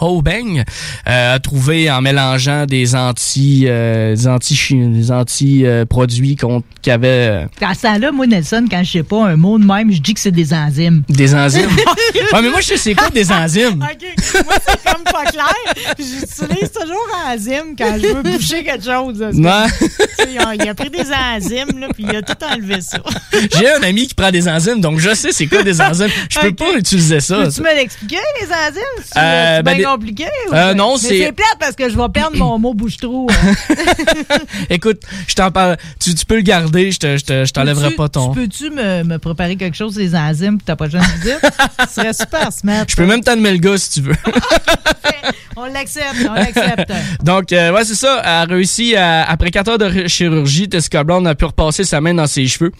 Hobeng 0.00 0.64
euh, 1.08 1.34
a 1.34 1.38
trouvé 1.38 1.90
en 1.90 2.00
mélangeant 2.00 2.66
des 2.66 2.94
anti 2.94 3.64
euh, 3.66 4.14
des 4.14 4.26
anti 4.28 4.54
des 4.72 5.10
anti 5.12 5.66
euh, 5.66 5.84
produits 5.84 6.36
qu'on 6.36 6.62
qui 6.82 6.90
avaient 6.90 7.08
euh, 7.08 7.44
Dans 7.60 7.72
ce 7.74 7.82
temps-là, 7.82 8.12
moi, 8.12 8.26
Nelson, 8.26 8.66
quand 8.70 8.82
je 8.84 8.90
sais 8.92 9.02
pas 9.02 9.24
un 9.26 9.36
mot 9.36 9.58
de 9.58 9.64
même, 9.64 9.90
je 9.92 10.00
dis 10.00 10.14
que 10.14 10.20
c'est 10.20 10.30
des 10.30 10.52
enzymes. 10.52 11.02
des 11.08 11.34
enzymes? 11.34 11.70
ouais, 11.70 12.42
mais 12.42 12.50
moi 12.50 12.60
je 12.60 12.66
sais 12.68 12.76
c'est 12.76 12.94
quoi 12.94 13.10
des 13.10 13.30
enzymes. 13.32 13.82
OK. 13.82 14.44
Moi, 14.44 14.54
c'est 14.66 14.82
comme 14.92 15.04
pas 15.04 15.24
clair. 15.24 15.74
J'utilise 15.98 16.70
toujours 16.72 17.08
enzymes 17.28 17.74
quand 17.78 17.96
je 18.00 18.06
veux 18.08 18.22
boucher 18.22 18.64
quelque 18.64 18.84
chose. 18.84 19.20
là. 19.20 19.66
Tu 19.78 19.86
sais, 19.86 20.28
Il 20.60 20.68
a, 20.68 20.74
pris 20.74 20.90
des 20.90 21.06
enzymes, 21.10 21.78
là, 21.78 21.88
puis 21.94 22.04
il 22.08 22.16
a 22.16 22.22
tout 22.22 22.34
enlevé 22.44 22.80
ça. 22.80 22.98
J'ai 23.56 23.70
un 23.70 23.82
ami 23.82 24.06
qui 24.06 24.14
prend 24.14 24.30
des 24.30 24.48
enzymes, 24.48 24.80
donc 24.80 24.98
je 24.98 25.14
sais 25.14 25.32
c'est 25.32 25.46
quoi 25.46 25.62
des 25.62 25.80
enzymes. 25.80 26.08
Je 26.28 26.38
peux 26.40 26.52
pas 26.54 26.72
utiliser 26.76 27.20
ça. 27.20 27.42
Peux-tu 27.44 27.60
me 27.62 27.74
l'expliquer, 27.74 28.18
les 28.40 28.46
enzymes? 28.46 29.04
C'est 29.04 29.18
Euh, 29.18 29.62
ben, 29.62 29.76
bien 29.76 29.78
des- 29.78 29.84
compliqué? 29.94 30.24
ou- 30.50 30.54
Euh, 30.70 30.74
non, 30.74 30.96
c'est- 30.96 31.18
c'est 31.18 31.32
plate 31.32 31.56
parce 31.60 31.74
que 31.76 31.88
je 31.88 31.96
vais 31.96 32.08
perdre 32.12 32.36
mon 32.36 32.58
mot 32.58 32.74
bouche-trou. 32.74 33.28
hein. 33.30 33.74
Écoute, 34.70 35.00
je 35.26 35.34
t'en 35.34 35.50
parle. 35.50 35.76
Tu, 36.00 36.14
tu 36.14 36.24
peux 36.26 36.36
le 36.36 36.42
garder, 36.42 36.90
je 36.90 36.98
te- 36.98 37.16
je 37.16 37.24
te- 37.24 37.44
je 37.44 37.52
t'enlèverai 37.52 37.90
pas 37.92 38.08
ton. 38.08 38.32
tu 38.32 38.40
Peux-tu 38.40 38.70
me, 38.70 39.02
me 39.04 39.18
préparer 39.18 39.56
quelque 39.56 39.76
chose 39.76 39.94
des 39.94 40.14
enzymes 40.14 40.58
pour 40.58 40.64
ta 40.66 40.76
prochaine 40.76 41.02
visite? 41.22 41.38
Ce 41.88 41.94
serait 41.94 42.12
super 42.12 42.52
smart. 42.52 42.84
Je 42.88 42.96
peux 42.96 43.06
même 43.06 43.22
t'allumer 43.22 43.52
le 43.52 43.58
gars 43.58 43.76
si 43.78 43.90
tu 43.90 44.00
veux. 44.02 44.14
On 45.56 45.66
l'accepte, 45.66 46.16
on 46.28 46.34
l'accepte. 46.34 46.92
Donc, 47.22 47.52
euh, 47.52 47.72
ouais, 47.72 47.84
c'est 47.84 47.94
ça. 47.94 48.20
Elle 48.24 48.28
a 48.28 48.44
réussi, 48.44 48.96
à- 48.96 49.22
après 49.30 49.52
4 49.52 49.68
heures 49.70 49.78
de 49.78 50.08
chirurgie, 50.08 50.68
Tessica 50.68 51.04
Brown 51.04 51.24
a 51.28 51.36
pu 51.36 51.44
repasser 51.44 51.84
sa 51.84 52.00
main 52.00 52.12
dans 52.12 52.26
ses 52.26 52.48
cheveux. 52.48 52.72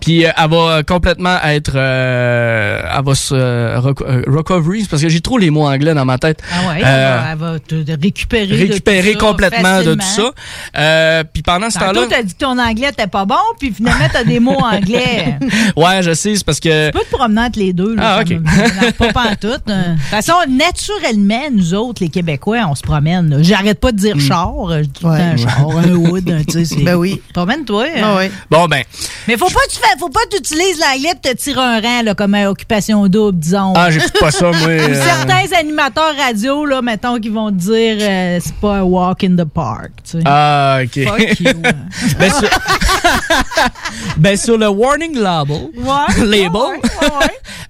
Puis, 0.00 0.26
euh, 0.26 0.30
elle 0.36 0.50
va 0.50 0.82
complètement 0.82 1.38
être... 1.44 1.72
Euh, 1.76 2.80
elle 2.98 3.04
va 3.04 3.14
se... 3.14 3.32
euh, 3.32 3.78
reco- 3.78 4.04
euh, 4.06 4.22
recovery, 4.26 4.84
parce 4.90 5.02
que 5.02 5.08
j'ai 5.08 5.20
trop 5.20 5.38
les 5.38 5.50
mots 5.50 5.66
anglais 5.68 5.94
dans 5.94 6.04
ma 6.04 6.18
tête. 6.18 6.42
Ah 6.52 6.68
ouais, 6.68 6.82
Euh, 6.84 7.25
elle, 7.32 7.38
va, 7.38 7.58
te 7.58 7.74
récupérer. 8.00 8.46
de 8.46 8.54
récupérer 8.56 9.12
ça 9.12 9.18
complètement 9.18 9.82
de 9.82 9.94
tout 9.94 10.00
ça. 10.02 10.30
Euh, 10.76 11.24
puis 11.32 11.42
pendant 11.42 11.70
ce 11.70 11.78
temps-là... 11.78 12.06
t'as 12.08 12.22
dit 12.22 12.34
que 12.34 12.38
ton 12.38 12.58
anglais 12.58 12.88
était 12.90 13.06
pas 13.06 13.24
bon, 13.24 13.34
puis 13.58 13.72
finalement, 13.72 14.06
t'as 14.12 14.24
des 14.24 14.40
mots 14.40 14.58
anglais. 14.60 15.38
Ouais, 15.76 16.02
je 16.02 16.14
sais, 16.14 16.36
c'est 16.36 16.44
parce 16.44 16.60
que... 16.60 16.86
Tu 16.90 16.98
peux 16.98 17.04
te 17.04 17.10
promener 17.16 17.40
entre 17.42 17.58
les 17.58 17.72
deux. 17.72 17.94
Là, 17.94 18.16
Ah, 18.18 18.22
ok. 18.22 18.92
pas 18.96 19.12
pantoute. 19.12 19.62
hein. 19.68 19.94
De 19.94 19.94
toute 20.00 20.02
façon, 20.08 20.34
naturellement, 20.48 21.42
nous 21.52 21.74
autres, 21.74 22.02
les 22.02 22.08
Québécois, 22.08 22.58
on 22.68 22.74
se 22.74 22.82
promène. 22.82 23.38
J'arrête 23.42 23.80
pas 23.80 23.92
de 23.92 23.96
dire 23.98 24.18
char. 24.20 24.52
Je 24.70 24.80
dis 24.82 24.88
tout 24.90 25.08
le 25.08 25.16
temps 25.16 25.22
un 25.22 25.36
char, 25.36 25.70
un 25.78 25.94
wood, 25.94 26.30
un, 26.30 26.42
tu 26.44 26.64
sais. 26.64 26.76
Ben 26.82 26.94
oui. 26.94 27.20
Promène-toi. 27.32 27.84
hein. 27.96 28.00
Ah 28.02 28.16
ouais. 28.16 28.30
Bon, 28.50 28.66
ben... 28.66 28.82
Mais 29.28 29.36
faut 29.36 29.48
pas 29.48 29.60
que 29.66 29.72
tu 29.72 29.78
fais, 29.78 29.98
faut 29.98 30.08
pas 30.08 30.20
que 30.30 30.36
tu 30.36 30.38
utilises 30.38 30.78
l'anglais 30.80 31.12
pour 31.20 31.30
te 31.32 31.36
tirer 31.36 31.60
un 31.60 31.80
rang, 31.80 32.02
là, 32.02 32.14
comme 32.14 32.34
une 32.34 32.46
occupation 32.46 33.06
double, 33.08 33.38
disons. 33.38 33.72
Ah, 33.76 33.90
j'écoute 33.90 34.18
pas 34.20 34.30
ça, 34.30 34.46
moi. 34.50 34.68
Euh, 34.68 34.94
Certains 34.94 35.56
animateurs 35.58 36.14
radio, 36.16 36.64
là, 36.64 36.80
mettons, 36.82 37.15
qui 37.20 37.28
vont 37.28 37.50
te 37.50 37.56
dire 37.56 37.96
euh, 38.00 38.38
c'est 38.42 38.54
pas 38.56 38.76
un 38.78 38.82
walk 38.82 39.24
in 39.24 39.36
the 39.36 39.44
park. 39.44 39.90
Tu 40.04 40.18
sais. 40.18 40.22
Ah, 40.24 40.78
OK. 40.82 41.04
Fuck 41.04 41.40
you, 41.40 41.50
hein. 41.64 41.72
ben, 42.18 42.30
sur... 42.30 42.48
ben, 44.16 44.36
sur 44.36 44.58
le 44.58 44.68
warning 44.68 45.16
label, 45.18 45.70
Ouais. 45.76 46.24
label 46.24 46.80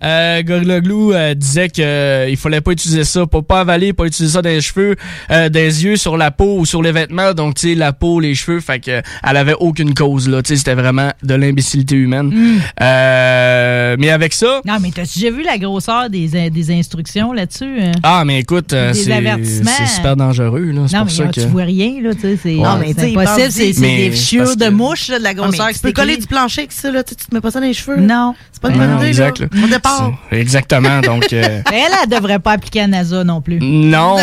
euh, 0.04 0.42
Gorilla 0.42 0.80
Glue 0.80 1.14
euh, 1.14 1.34
disait 1.34 1.68
qu'il 1.68 2.36
fallait 2.36 2.60
pas 2.60 2.72
utiliser 2.72 3.04
ça, 3.04 3.26
pas, 3.26 3.42
pas 3.42 3.60
avaler, 3.60 3.92
pas 3.92 4.04
utiliser 4.04 4.34
ça 4.34 4.42
dans 4.42 4.48
les 4.50 4.60
cheveux, 4.60 4.96
euh, 5.30 5.48
des 5.48 5.84
yeux, 5.84 5.96
sur 5.96 6.16
la 6.16 6.30
peau 6.30 6.58
ou 6.58 6.66
sur 6.66 6.82
les 6.82 6.92
vêtements. 6.92 7.32
Donc, 7.32 7.54
tu 7.54 7.68
sais, 7.70 7.74
la 7.74 7.92
peau, 7.92 8.20
les 8.20 8.34
cheveux, 8.34 8.60
fait 8.60 8.80
que 8.80 9.02
elle 9.22 9.36
avait 9.36 9.54
aucune 9.58 9.94
cause, 9.94 10.28
là. 10.28 10.42
Tu 10.42 10.50
sais, 10.50 10.56
c'était 10.56 10.74
vraiment 10.74 11.10
de 11.22 11.34
l'imbécilité 11.34 11.96
humaine. 11.96 12.28
Mm. 12.28 12.60
Euh, 12.82 13.96
mais 13.98 14.10
avec 14.10 14.32
ça... 14.32 14.60
Non, 14.64 14.76
mais 14.80 14.90
t'as-tu 14.90 15.18
déjà 15.20 15.30
vu 15.30 15.42
la 15.42 15.58
grosseur 15.58 16.10
des, 16.10 16.50
des 16.50 16.70
instructions 16.70 17.32
là-dessus? 17.32 17.80
hein? 17.80 17.92
Ah, 18.02 18.24
mais 18.24 18.40
écoute, 18.40 18.72
euh, 18.72 18.92
c'est 18.92 19.10
c'est 19.44 19.86
super 19.86 20.16
dangereux, 20.16 20.70
là. 20.72 20.82
C'est 20.86 20.96
Non, 20.96 21.02
pour 21.02 21.06
mais 21.06 21.12
ça 21.16 21.24
là, 21.24 21.30
que... 21.30 21.40
tu 21.40 21.46
vois 21.48 21.62
rien, 21.64 21.92
là, 22.02 22.14
tu 22.14 22.20
sais. 22.20 22.38
c'est- 22.42 22.56
Ouais. 22.56 22.62
Non, 22.62 22.76
mais 22.78 22.88
tu 22.88 22.94
c'est 23.00 23.00
sais, 23.12 23.16
impossible, 23.18 23.50
c'est 23.52 23.72
c'est 23.72 23.80
Mais 23.80 24.08
des 24.10 24.38
parce 24.38 24.56
de 24.56 24.68
mouches, 24.70 25.08
là, 25.08 25.18
de 25.18 25.24
la 25.24 25.34
grosseur. 25.34 25.68
tu 25.72 25.78
peux 25.80 25.92
coller 25.92 26.16
du 26.16 26.26
plancher 26.26 26.62
avec 26.62 26.72
ça, 26.72 26.90
là. 26.90 27.02
Tu, 27.02 27.10
sais, 27.10 27.16
tu 27.16 27.26
te 27.26 27.34
mets 27.34 27.40
pas 27.40 27.50
ça 27.50 27.60
dans 27.60 27.66
les 27.66 27.72
cheveux. 27.74 27.96
Non. 28.00 28.34
C'est 28.52 28.62
pas 28.62 28.70
une 28.70 28.78
bonne 28.78 28.96
idée, 28.98 29.08
exact, 29.08 29.38
là. 29.40 29.46
là. 29.52 29.64
Au 29.64 29.68
départ. 29.68 30.12
C'est- 30.30 30.36
Exactement, 30.40 31.00
donc... 31.00 31.32
euh, 31.32 31.60
elle, 31.72 31.92
elle 32.02 32.08
devrait 32.08 32.38
pas 32.38 32.52
appliquer 32.52 32.80
à 32.82 32.86
NASA 32.86 33.22
non 33.24 33.40
plus. 33.40 33.58
Non, 33.60 34.16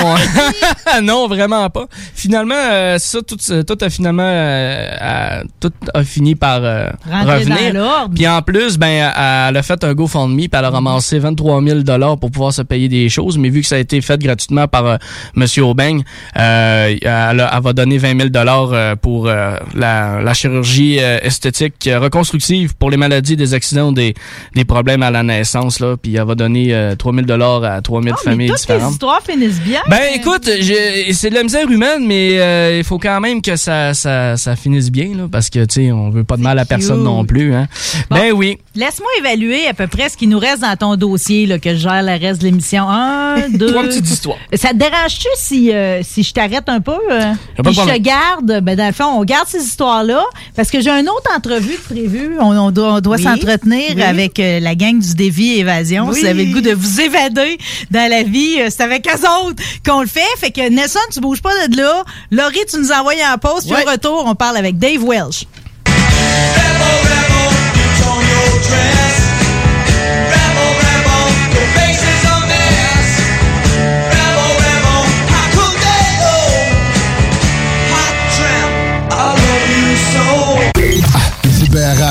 non, 1.04 1.28
vraiment 1.28 1.70
pas. 1.70 1.86
Finalement, 2.16 2.56
euh, 2.58 2.98
ça, 2.98 3.20
tout, 3.22 3.38
euh, 3.50 3.64
tout 3.64 3.78
a 3.82 3.90
finalement, 3.90 4.24
euh, 4.26 5.44
tout 5.60 5.72
a 5.94 6.04
fini 6.04 6.36
par 6.36 6.60
euh, 6.64 6.88
revenir. 7.06 8.08
Puis 8.14 8.28
en 8.28 8.42
plus, 8.42 8.78
ben, 8.78 9.12
elle 9.48 9.58
a 9.58 9.64
fait 9.64 9.84
un 9.84 9.94
GoFundMe, 9.94 10.36
puis 10.38 10.50
elle 10.54 10.66
a 10.66 10.70
ramassé 10.70 11.20
23 11.20 11.62
000 11.64 11.80
dollars 11.82 12.18
pour 12.18 12.32
pouvoir 12.32 12.54
se 12.54 12.62
payer 12.62 12.88
des 12.90 13.10
choses. 13.10 13.38
Mais 13.38 13.50
vu 13.50 13.62
que 13.62 13.68
ça 13.68 13.76
a 13.76 13.80
été 13.80 14.00
fait 14.02 14.20
gratuitement 14.20 14.68
par 14.68 14.93
euh, 14.94 14.98
Monsieur 15.36 15.64
Aubin, 15.64 16.00
euh, 16.38 16.96
elle, 17.02 17.08
a- 17.08 17.52
elle 17.56 17.62
va 17.64 17.74
donner 17.74 17.98
20 17.98 18.18
000 18.18 18.30
dollars 18.30 18.70
euh, 18.74 18.96
pour 18.96 19.28
euh, 19.28 19.56
la, 19.76 20.22
la 20.22 20.34
chirurgie 20.34 20.98
esthétique 20.98 21.90
reconstructive 21.94 22.76
pour 22.76 22.90
les 22.90 22.98
maladies, 22.98 23.36
des 23.36 23.54
accidents, 23.54 23.92
des, 23.92 24.14
des 24.56 24.66
problèmes 24.66 25.04
à 25.04 25.12
la 25.12 25.24
naissance 25.24 25.80
là. 25.80 25.96
Puis 25.98 26.16
elle 26.16 26.26
va 26.26 26.36
donner 26.36 26.74
euh, 26.74 26.96
3 26.96 27.14
000 27.14 27.26
dollars 27.26 27.64
à 27.64 27.82
3 27.82 28.02
000 28.02 28.16
Ah, 28.16 28.20
mais 28.26 28.32
familles 28.32 28.48
toutes 28.50 28.58
les 28.70 28.74
différentes. 28.76 28.92
histoires 28.94 29.22
finissent 29.28 29.62
bien. 29.62 29.82
Ben 29.90 30.02
écoute, 30.16 30.44
c'est 30.46 31.30
de 31.30 31.36
la 31.36 31.44
misère 31.44 31.70
humaine, 31.70 32.06
mais 32.06 32.78
il 32.78 32.84
faut 32.84 33.00
quand 33.00 33.20
même 33.20 33.42
que 33.42 33.56
ça, 33.56 33.94
ça, 33.94 34.38
ça 34.38 34.56
finisse 34.56 34.92
bien, 34.92 35.10
là, 35.16 35.24
parce 35.32 35.50
que 35.50 35.66
tu 35.66 35.86
sais, 35.86 35.92
on 35.92 36.10
veut 36.10 36.24
pas 36.24 36.38
de 36.38 36.42
mal 36.42 36.60
à 36.60 36.66
personne 36.66 36.98
cute. 36.98 37.06
non 37.06 37.26
plus. 37.26 37.54
Hein. 37.54 37.68
Bon. 38.10 38.18
Ben 38.18 38.32
oui. 38.34 38.58
Laisse-moi 38.76 39.10
évaluer 39.20 39.68
à 39.68 39.74
peu 39.74 39.88
près 39.88 40.10
ce 40.10 40.18
qui 40.18 40.28
nous 40.28 40.40
reste 40.40 40.62
dans 40.62 40.76
ton 40.76 40.96
dossier, 40.96 41.46
là, 41.46 41.60
que 41.60 41.72
je 41.72 41.78
gère 41.80 42.02
le 42.04 42.20
reste 42.20 42.42
de 42.42 42.46
l'émission. 42.48 42.88
Un, 42.90 43.50
deux. 43.54 43.72
Trois 43.72 43.84
petites 43.84 44.10
histoires. 44.10 44.38
Ça 44.54 44.70
te 44.70 44.76
dérange-tu 44.90 45.28
si, 45.38 45.72
euh, 45.72 46.02
si 46.04 46.24
je 46.24 46.34
t'arrête 46.34 46.68
un 46.68 46.82
peu? 46.82 46.92
euh, 47.12 47.34
pas 47.58 47.64
de 47.64 47.70
puis 47.70 47.74
je 47.74 47.94
te 47.94 47.98
garde, 48.00 48.60
ben 48.62 48.76
dans 48.76 48.88
le 48.88 48.92
fond, 48.94 49.06
on 49.06 49.24
garde 49.24 49.48
ces 49.48 49.64
histoires-là, 49.64 50.24
parce 50.56 50.70
que 50.72 50.82
j'ai 50.82 50.90
une 50.90 51.08
autre 51.10 51.30
entrevue 51.36 51.76
de 51.76 51.82
prévue. 51.94 52.36
On, 52.40 52.58
on 52.58 52.72
doit, 52.72 52.94
on 52.96 53.00
doit 53.00 53.16
Oui. 53.18 53.24
s'entretenir 53.24 53.92
Oui. 53.96 54.02
avec 54.04 54.40
euh, 54.40 54.60
la 54.60 54.76
gang 54.76 55.00
du 55.00 55.14
dévi 55.16 55.60
évasion. 55.60 56.08
Oui. 56.08 56.16
Si 56.16 56.22
vous 56.22 56.28
avez 56.28 56.46
le 56.46 56.54
goût 56.54 56.62
de 56.62 56.74
vous 56.74 57.00
évader 57.02 57.58
dans 57.92 58.10
la 58.10 58.24
vie, 58.24 58.58
euh, 58.60 58.68
c'est 58.70 58.84
avec 58.84 59.08
eux 59.08 59.28
autres 59.48 59.64
qu'on 59.86 60.02
le 60.02 60.08
fait. 60.08 60.22
Fait 60.38 60.52
que 60.52 60.68
Nelson, 60.70 61.00
tu 61.12 61.20
bouges 61.22 61.42
pas 61.42 61.68
de 61.68 61.78
là. 61.78 62.04
Laurie, 62.32 62.60
tu 62.70 62.78
nous 62.78 62.92
envoies 62.92 63.14
en 63.34 63.38
pause. 63.38 63.66
Puis 63.66 63.74
au 63.74 63.90
retour, 63.90 64.24
on 64.28 64.36
parle 64.36 64.58
avec 64.58 64.78
Dave 64.78 65.04
Welsh. 65.04 65.46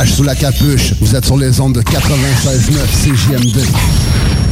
Sous 0.07 0.23
la 0.23 0.37
capuche. 0.37 0.95
Vous 1.01 1.17
êtes 1.17 1.25
sur 1.25 1.37
les 1.37 1.61
ondes 1.61 1.75
de 1.75 1.83
96.9 1.83 2.77
CJMD. 3.03 4.52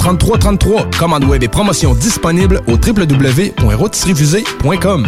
3333. 0.01 0.89
Commande 0.97 1.25
web 1.25 1.43
et 1.43 1.47
promotion 1.47 1.93
disponible 1.93 2.61
au 2.67 2.71
www.rôtisseriefusée.com. 2.71 5.07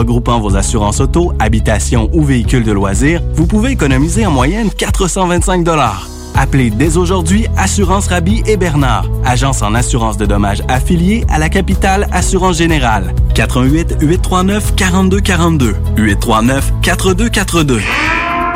regroupant 0.01 0.39
vos 0.39 0.57
assurances 0.57 0.99
auto, 0.99 1.31
habitation 1.37 2.09
ou 2.11 2.23
véhicules 2.23 2.63
de 2.63 2.71
loisirs, 2.71 3.21
vous 3.35 3.45
pouvez 3.45 3.69
économiser 3.69 4.25
en 4.25 4.31
moyenne 4.31 4.71
425 4.71 5.63
Appelez 6.33 6.71
dès 6.71 6.97
aujourd'hui 6.97 7.45
Assurance 7.55 8.07
Rabi 8.07 8.41
et 8.47 8.57
Bernard, 8.57 9.05
agence 9.23 9.61
en 9.61 9.75
assurance 9.75 10.17
de 10.17 10.25
dommages 10.25 10.63
affiliée 10.69 11.23
à 11.29 11.37
la 11.37 11.49
capitale 11.49 12.07
Assurance 12.11 12.57
Générale. 12.57 13.13
88 13.35 13.97
839 14.01 14.75
4242 14.75 15.75
839 15.97 16.73
4242. 16.81 17.81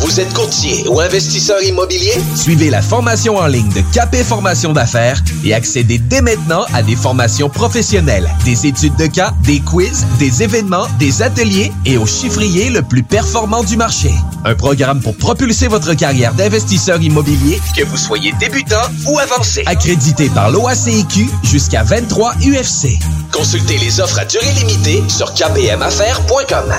Vous 0.00 0.20
êtes 0.20 0.32
courtier 0.32 0.86
ou 0.88 1.00
investisseur 1.00 1.62
immobilier? 1.62 2.12
Suivez 2.36 2.70
la 2.70 2.82
formation 2.82 3.36
en 3.36 3.46
ligne 3.46 3.68
de 3.70 3.82
Capé 3.92 4.22
Formation 4.22 4.72
d'affaires 4.72 5.22
et 5.44 5.52
accédez 5.52 5.98
dès 5.98 6.22
maintenant 6.22 6.64
à 6.72 6.82
des 6.82 6.96
formations 6.96 7.48
professionnelles, 7.48 8.28
des 8.44 8.66
études 8.66 8.96
de 8.96 9.06
cas, 9.06 9.32
des 9.42 9.60
quiz, 9.60 10.06
des 10.18 10.42
événements, 10.42 10.86
des 10.98 11.22
ateliers 11.22 11.72
et 11.84 11.98
au 11.98 12.06
chiffrier 12.06 12.70
le 12.70 12.82
plus 12.82 13.02
performant 13.02 13.64
du 13.64 13.76
marché. 13.76 14.12
Un 14.44 14.54
programme 14.54 15.00
pour 15.00 15.16
propulser 15.16 15.66
votre 15.66 15.94
carrière 15.94 16.32
d'investisseur 16.34 17.02
immobilier, 17.02 17.60
que 17.76 17.84
vous 17.84 17.96
soyez 17.96 18.32
débutant 18.38 18.76
ou 19.06 19.18
avancé. 19.18 19.64
Accrédité 19.66 20.28
par 20.30 20.50
l'OACIQ 20.50 21.28
jusqu'à 21.42 21.82
23 21.82 22.34
UFC. 22.34 22.98
Consultez 23.32 23.78
les 23.78 24.00
offres 24.00 24.20
à 24.20 24.24
durée 24.24 24.52
limitée 24.58 25.02
sur 25.08 25.34
kpmaffaires.com. 25.34 26.72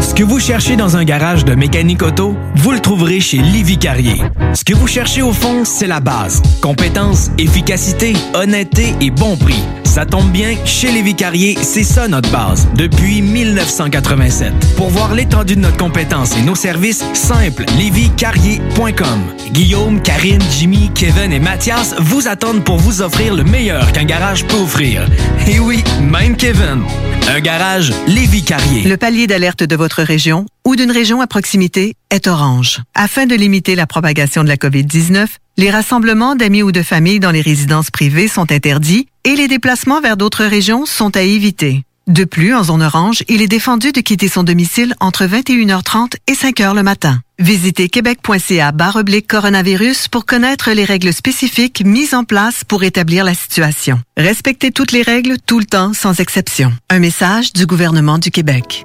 Ce 0.00 0.12
que 0.12 0.22
vous 0.22 0.38
cherchez 0.38 0.76
dans 0.76 0.96
un 0.96 1.04
garage 1.04 1.44
de 1.44 1.54
mécanique 1.54 2.02
auto, 2.02 2.36
vous 2.64 2.72
le 2.72 2.80
trouverez 2.80 3.20
chez 3.20 3.36
Livy 3.36 3.76
Carrier. 3.76 4.22
Ce 4.54 4.64
que 4.64 4.72
vous 4.72 4.86
cherchez 4.86 5.20
au 5.20 5.34
fond, 5.34 5.66
c'est 5.66 5.86
la 5.86 6.00
base. 6.00 6.40
Compétence, 6.62 7.30
efficacité, 7.36 8.14
honnêteté 8.32 8.94
et 9.02 9.10
bon 9.10 9.36
prix. 9.36 9.62
Ça 9.84 10.06
tombe 10.06 10.30
bien, 10.32 10.56
chez 10.64 10.90
Lévi 10.90 11.14
Carrier, 11.14 11.58
c'est 11.60 11.84
ça 11.84 12.08
notre 12.08 12.30
base, 12.32 12.66
depuis 12.74 13.20
1987. 13.20 14.54
Pour 14.78 14.88
voir 14.88 15.14
l'étendue 15.14 15.56
de 15.56 15.60
notre 15.60 15.76
compétence 15.76 16.38
et 16.38 16.42
nos 16.42 16.54
services, 16.54 17.04
simple, 17.12 17.66
lévicarrier.com. 17.76 19.20
Guillaume, 19.52 20.00
Karine, 20.00 20.42
Jimmy, 20.50 20.90
Kevin 20.94 21.34
et 21.34 21.40
Mathias 21.40 21.94
vous 21.98 22.28
attendent 22.28 22.64
pour 22.64 22.78
vous 22.78 23.02
offrir 23.02 23.34
le 23.34 23.44
meilleur 23.44 23.92
qu'un 23.92 24.04
garage 24.04 24.46
peut 24.46 24.56
offrir. 24.56 25.06
Et 25.46 25.58
oui, 25.58 25.84
même 26.00 26.34
Kevin. 26.34 26.82
Un 27.28 27.40
garage 27.40 27.92
Lévi 28.06 28.42
Carrier. 28.42 28.84
Le 28.84 28.96
palier 28.96 29.26
d'alerte 29.26 29.64
de 29.64 29.76
votre 29.76 30.02
région 30.02 30.46
ou 30.66 30.76
d'une 30.76 30.90
région 30.90 31.20
à 31.20 31.26
proximité 31.26 31.94
est 32.10 32.26
orange. 32.26 32.80
Afin 32.94 33.26
de 33.26 33.34
limiter 33.34 33.74
la 33.74 33.86
propagation 33.86 34.42
de 34.42 34.48
la 34.48 34.56
COVID-19, 34.56 35.26
les 35.56 35.70
rassemblements 35.70 36.36
d'amis 36.36 36.62
ou 36.62 36.72
de 36.72 36.82
familles 36.82 37.20
dans 37.20 37.30
les 37.30 37.40
résidences 37.40 37.90
privées 37.90 38.28
sont 38.28 38.50
interdits 38.50 39.08
et 39.24 39.36
les 39.36 39.48
déplacements 39.48 40.00
vers 40.00 40.16
d'autres 40.16 40.44
régions 40.44 40.86
sont 40.86 41.16
à 41.16 41.22
éviter. 41.22 41.84
De 42.06 42.24
plus, 42.24 42.54
en 42.54 42.64
zone 42.64 42.82
orange, 42.82 43.24
il 43.28 43.40
est 43.40 43.48
défendu 43.48 43.90
de 43.90 44.00
quitter 44.00 44.28
son 44.28 44.42
domicile 44.42 44.94
entre 45.00 45.24
21h30 45.24 46.16
et 46.26 46.34
5h 46.34 46.74
le 46.74 46.82
matin. 46.82 47.20
Visitez 47.38 47.88
québec.ca 47.88 48.72
oblique 48.94 49.26
coronavirus 49.26 50.08
pour 50.08 50.26
connaître 50.26 50.70
les 50.72 50.84
règles 50.84 51.14
spécifiques 51.14 51.82
mises 51.84 52.12
en 52.12 52.24
place 52.24 52.62
pour 52.62 52.84
établir 52.84 53.24
la 53.24 53.34
situation. 53.34 54.00
Respectez 54.18 54.70
toutes 54.70 54.92
les 54.92 55.02
règles 55.02 55.38
tout 55.46 55.58
le 55.58 55.64
temps 55.64 55.94
sans 55.94 56.20
exception. 56.20 56.72
Un 56.90 56.98
message 56.98 57.54
du 57.54 57.64
gouvernement 57.64 58.18
du 58.18 58.30
Québec. 58.30 58.84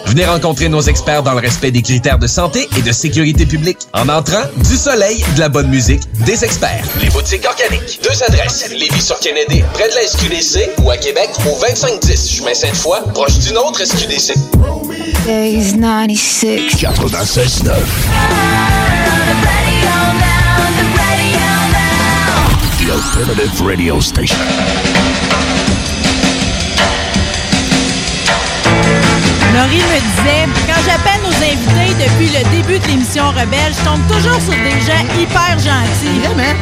Venez 0.05 0.25
rencontrer 0.25 0.67
nos 0.69 0.81
experts 0.81 1.23
dans 1.23 1.33
le 1.33 1.39
respect 1.39 1.71
des 1.71 1.81
critères 1.81 2.19
de 2.19 2.27
santé 2.27 2.67
et 2.77 2.81
de 2.81 2.91
sécurité 2.91 3.45
publique. 3.45 3.77
En 3.93 4.09
entrant, 4.09 4.43
du 4.57 4.75
soleil, 4.75 5.23
de 5.35 5.39
la 5.39 5.49
bonne 5.49 5.69
musique, 5.69 6.01
des 6.25 6.43
experts. 6.43 6.83
Les 7.01 7.09
boutiques 7.09 7.45
organiques. 7.45 7.99
Deux 8.03 8.23
adresses. 8.23 8.69
Lévis 8.71 9.01
sur 9.01 9.19
Kennedy, 9.19 9.63
près 9.73 9.89
de 9.89 9.95
la 9.95 10.07
SQDC 10.07 10.81
ou 10.83 10.91
à 10.91 10.97
Québec 10.97 11.29
au 11.45 11.59
2510 11.59 12.29
chemin 12.29 12.53
Sainte-Foy, 12.53 12.99
proche 13.13 13.37
d'une 13.39 13.57
autre 13.57 13.83
SQDC. 13.85 14.33
Days 15.25 15.73
96. 15.79 16.75
96 16.79 17.63
The 22.79 22.89
alternative 22.91 23.61
radio 23.61 24.01
station. 24.01 24.37
Laurie 29.61 29.75
me 29.75 29.99
disait, 29.99 30.47
quand 30.65 30.81
j'appelle 30.87 31.21
nos 31.21 31.35
invités 31.37 31.93
depuis 32.03 32.29
le 32.35 32.49
début 32.49 32.79
de 32.79 32.87
l'émission 32.87 33.29
Rebelle, 33.29 33.71
je 33.77 33.85
tombe 33.85 34.01
toujours 34.07 34.41
sur 34.41 34.55
des 34.55 34.81
gens 34.81 35.03
hyper 35.21 35.53
gentils. 35.59 36.19
Vraiment? 36.23 36.57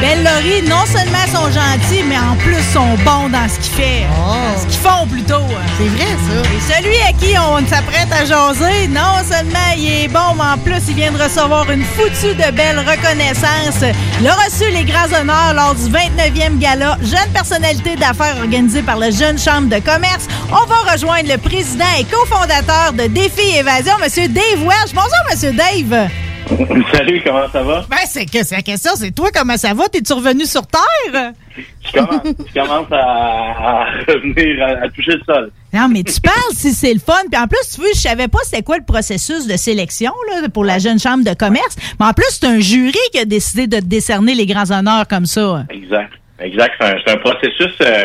Ben 0.00 0.22
Laurie, 0.22 0.62
non 0.68 0.84
seulement 0.86 1.26
sont 1.32 1.50
gentils, 1.50 2.04
mais 2.06 2.18
en 2.18 2.36
plus 2.36 2.62
sont 2.72 2.94
bons 3.04 3.28
dans 3.30 3.48
ce 3.48 3.58
qu'ils 3.58 3.72
font. 3.72 4.60
Ce 4.60 4.66
qu'ils 4.66 4.78
font 4.78 5.06
plutôt. 5.08 5.42
C'est 5.78 5.88
vrai, 5.88 6.14
ça. 6.26 6.74
Et 6.76 6.82
celui 6.82 6.96
à 7.02 7.12
qui 7.12 7.36
on 7.36 7.66
s'apprête 7.66 8.12
à 8.12 8.24
jaser, 8.24 8.86
non 8.88 9.18
seulement 9.28 9.72
il 9.76 10.04
est 10.04 10.08
bon, 10.08 10.34
mais 10.36 10.44
en 10.54 10.58
plus 10.58 10.82
il 10.88 10.94
vient 10.94 11.10
de 11.10 11.20
recevoir 11.20 11.68
une 11.72 11.82
foutue 11.82 12.34
de 12.36 12.50
belle 12.52 12.78
reconnaissance. 12.78 13.82
Il 14.20 14.28
a 14.28 14.34
reçu 14.34 14.70
les 14.70 14.84
grands 14.84 15.12
honneurs 15.18 15.54
lors 15.54 15.74
du 15.74 15.90
29e 15.90 16.58
gala 16.58 16.98
Jeune 17.02 17.30
personnalité 17.32 17.96
d'affaires 17.96 18.36
organisé 18.38 18.82
par 18.82 18.98
la 18.98 19.10
Jeune 19.10 19.38
Chambre 19.38 19.68
de 19.68 19.80
commerce. 19.80 20.28
On 20.52 20.66
va 20.66 20.92
rejoindre 20.92 21.28
le 21.28 21.38
président 21.38 21.84
et 21.98 22.04
cofondateur 22.04 22.43
de 22.46 23.06
Défi 23.08 23.56
Évasion, 23.56 23.94
M. 24.02 24.32
Dave 24.34 24.62
Welch. 24.66 24.92
Bonjour, 24.92 25.10
M. 25.32 25.56
Dave. 25.56 26.10
Salut, 26.92 27.22
comment 27.24 27.48
ça 27.50 27.62
va? 27.62 27.86
Ben, 27.88 27.96
c'est 28.06 28.26
que 28.26 28.44
c'est 28.44 28.56
la 28.56 28.60
question, 28.60 28.90
c'est 28.96 29.12
toi, 29.12 29.30
comment 29.32 29.56
ça 29.56 29.72
va? 29.72 29.88
T'es-tu 29.88 30.12
revenu 30.12 30.44
sur 30.44 30.60
Terre? 30.66 31.32
Je 31.56 31.92
commence, 31.92 32.20
je 32.26 32.60
commence 32.60 32.86
à, 32.92 32.96
à 32.98 33.84
revenir, 34.06 34.62
à, 34.62 34.84
à 34.84 34.88
toucher 34.90 35.12
le 35.12 35.22
sol. 35.24 35.50
Non, 35.72 35.88
mais 35.88 36.02
tu 36.02 36.20
parles 36.20 36.36
si 36.52 36.74
c'est 36.74 36.92
le 36.92 37.00
fun. 37.00 37.14
Puis 37.32 37.40
en 37.40 37.46
plus, 37.46 37.60
tu 37.74 37.80
vois, 37.80 37.88
je 37.94 38.00
savais 38.00 38.28
pas 38.28 38.40
c'était 38.44 38.62
quoi 38.62 38.76
le 38.76 38.84
processus 38.84 39.46
de 39.46 39.56
sélection 39.56 40.12
là, 40.30 40.46
pour 40.50 40.66
la 40.66 40.78
jeune 40.78 40.98
chambre 41.00 41.24
de 41.24 41.32
commerce. 41.32 41.76
Mais 41.98 42.04
en 42.04 42.12
plus, 42.12 42.26
c'est 42.28 42.46
un 42.46 42.60
jury 42.60 42.92
qui 43.12 43.20
a 43.20 43.24
décidé 43.24 43.66
de 43.66 43.78
te 43.78 43.84
décerner 43.86 44.34
les 44.34 44.44
grands 44.44 44.70
honneurs 44.70 45.08
comme 45.08 45.24
ça. 45.24 45.64
Exact. 45.70 46.12
Exact. 46.40 46.74
C'est 46.78 46.86
un, 46.86 46.94
c'est 47.06 47.12
un 47.14 47.16
processus 47.16 47.74
euh, 47.80 48.02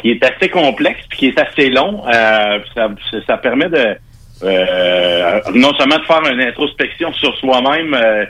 qui 0.00 0.10
est 0.10 0.24
assez 0.24 0.48
complexe 0.48 1.00
puis 1.08 1.18
qui 1.18 1.26
est 1.28 1.38
assez 1.38 1.68
long. 1.70 2.02
Euh, 2.06 2.58
ça, 2.74 2.88
ça 3.26 3.36
permet 3.36 3.68
de 3.68 3.96
euh, 4.42 5.40
non 5.54 5.72
seulement 5.74 5.98
de 5.98 6.04
faire 6.04 6.22
une 6.32 6.40
introspection 6.40 7.12
sur 7.12 7.36
soi-même, 7.36 7.94
euh, 7.94 8.24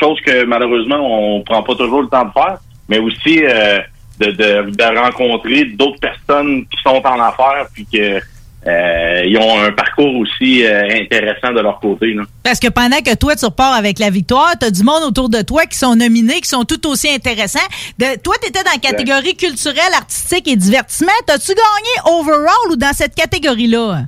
chose 0.00 0.20
que 0.20 0.44
malheureusement 0.44 0.98
on 1.00 1.42
prend 1.42 1.62
pas 1.62 1.74
toujours 1.74 2.02
le 2.02 2.08
temps 2.08 2.24
de 2.24 2.32
faire, 2.32 2.58
mais 2.88 2.98
aussi 2.98 3.44
euh, 3.44 3.78
de, 4.20 4.30
de, 4.30 4.70
de 4.70 4.98
rencontrer 4.98 5.64
d'autres 5.64 5.98
personnes 5.98 6.64
qui 6.66 6.80
sont 6.82 7.02
en 7.04 7.20
affaires 7.20 7.66
puis 7.72 7.86
que 7.92 8.20
euh, 8.66 9.22
ils 9.26 9.36
ont 9.38 9.60
un 9.60 9.72
parcours 9.72 10.16
aussi 10.16 10.64
euh, 10.64 10.88
intéressant 10.90 11.52
de 11.52 11.60
leur 11.60 11.78
côté. 11.80 12.14
Là. 12.14 12.22
Parce 12.42 12.58
que 12.58 12.68
pendant 12.68 12.98
que 12.98 13.14
toi, 13.14 13.36
tu 13.36 13.44
repars 13.44 13.74
avec 13.74 13.98
la 13.98 14.08
victoire, 14.10 14.54
tu 14.58 14.66
as 14.66 14.70
du 14.70 14.82
monde 14.82 15.02
autour 15.04 15.28
de 15.28 15.42
toi 15.42 15.66
qui 15.66 15.76
sont 15.76 15.94
nominés, 15.94 16.40
qui 16.40 16.48
sont 16.48 16.64
tout 16.64 16.86
aussi 16.88 17.10
intéressants. 17.10 17.58
De, 17.98 18.18
toi, 18.22 18.34
tu 18.40 18.48
étais 18.48 18.62
dans 18.62 18.72
la 18.72 18.78
catégorie 18.78 19.36
culturelle, 19.36 19.92
artistique 19.94 20.48
et 20.48 20.56
divertissement. 20.56 21.12
T'as-tu 21.26 21.52
gagné 21.52 22.18
overall 22.18 22.70
ou 22.70 22.76
dans 22.76 22.92
cette 22.94 23.14
catégorie-là? 23.14 24.04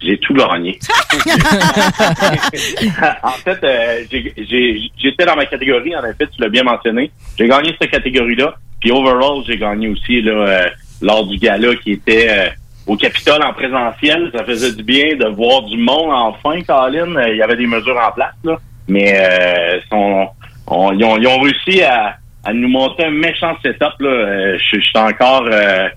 J'ai 0.00 0.18
tout 0.18 0.34
gagné. 0.34 0.78
en 3.22 3.30
fait, 3.30 3.58
euh, 3.64 4.04
j'étais 4.10 5.24
dans 5.24 5.36
ma 5.36 5.46
catégorie, 5.46 5.96
en 5.96 6.04
effet, 6.04 6.26
tu 6.34 6.40
l'as 6.40 6.48
bien 6.48 6.62
mentionné. 6.62 7.10
J'ai 7.38 7.48
gagné 7.48 7.74
cette 7.80 7.90
catégorie-là. 7.90 8.54
Puis 8.80 8.92
overall, 8.92 9.42
j'ai 9.46 9.56
gagné 9.56 9.88
aussi 9.88 10.20
là, 10.20 10.32
euh, 10.32 10.68
lors 11.00 11.26
du 11.26 11.38
gala 11.38 11.74
qui 11.76 11.92
était 11.92 12.28
euh, 12.28 12.48
au 12.86 12.96
Capitole 12.96 13.42
en 13.42 13.52
présentiel. 13.52 14.30
Ça 14.34 14.44
faisait 14.44 14.72
du 14.72 14.82
bien 14.82 15.16
de 15.16 15.26
voir 15.34 15.62
du 15.62 15.76
monde 15.78 16.10
enfin, 16.10 16.60
Colin. 16.62 17.16
Euh, 17.16 17.28
Il 17.30 17.36
y 17.38 17.42
avait 17.42 17.56
des 17.56 17.66
mesures 17.66 17.98
en 17.98 18.12
place, 18.12 18.34
là. 18.44 18.56
Mais 18.88 19.14
euh, 19.16 19.78
ils, 19.90 19.94
ont, 19.94 21.18
ils 21.18 21.26
ont 21.26 21.40
réussi 21.40 21.82
à, 21.82 22.16
à 22.44 22.52
nous 22.52 22.68
monter 22.68 23.04
un 23.06 23.10
méchant 23.10 23.56
setup. 23.62 23.94
Là. 24.00 24.08
Euh, 24.10 24.58
je, 24.58 24.78
je 24.78 24.84
suis 24.84 24.98
encore 24.98 25.46
euh, 25.50 25.88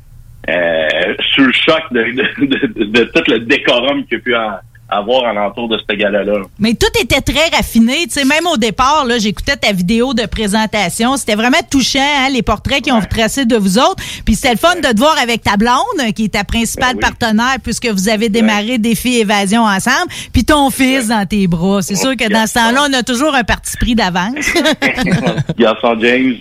euh, 0.50 1.16
sous 1.34 1.42
le 1.44 1.52
choc 1.54 1.82
de, 1.92 2.04
de, 2.04 2.68
de- 2.68 2.84
de 2.86 3.04
tout 3.14 3.24
le 3.32 3.40
décorum 3.40 4.06
qu'il 4.06 4.18
y 4.18 4.22
a 4.22 4.24
pu 4.24 4.36
en- 4.36 4.60
avoir 4.90 5.26
alentour 5.26 5.68
de 5.68 5.78
ce 5.78 5.96
gala-là. 5.96 6.44
Mais 6.60 6.74
tout 6.74 6.88
était 7.02 7.22
très 7.22 7.50
raffiné. 7.50 8.06
Tu 8.08 8.12
sais, 8.12 8.26
même 8.26 8.48
au 8.48 8.58
départ, 8.58 9.06
là, 9.06 9.18
j'écoutais 9.18 9.58
ta 9.58 9.74
vidéo 9.74 10.14
de 10.14 10.26
présentation. 10.26 11.18
C'était 11.18 11.36
vraiment 11.36 11.58
touchant, 11.70 12.00
hein, 12.00 12.30
les 12.32 12.42
portraits 12.42 12.82
qu'ils 12.82 12.94
ont 12.94 13.02
tracés 13.02 13.46
de 13.46 13.58
vous 13.58 13.78
autres. 13.78 14.04
Puis 14.26 14.36
c'était 14.36 14.52
le 14.52 14.58
fun 14.58 14.76
de 14.76 14.94
te 14.94 14.98
voir 14.98 15.18
avec 15.22 15.44
ta 15.44 15.58
blonde, 15.58 16.14
qui 16.16 16.26
est 16.26 16.34
ta 16.34 16.44
principale 16.44 16.98
partenaire, 16.98 17.58
puisque 17.62 17.88
vous 17.88 18.10
avez 18.10 18.30
démarré 18.30 18.78
Défi 18.78 19.18
Évasion 19.18 19.64
ensemble. 19.64 20.10
Puis 20.32 20.46
ton 20.46 20.70
fils 20.70 21.08
dans 21.08 21.26
tes 21.26 21.48
bras. 21.48 21.82
C'est 21.82 21.96
sûr 21.96 22.16
que 22.16 22.32
dans 22.32 22.48
ce 22.48 22.54
temps-là, 22.54 22.88
on 22.90 22.94
a 22.94 23.04
toujours 23.04 23.36
un 23.36 23.44
parti 23.44 23.76
pris 23.78 23.96
d'avance. 23.96 24.46
Garçon 25.58 25.98
James. 26.00 26.36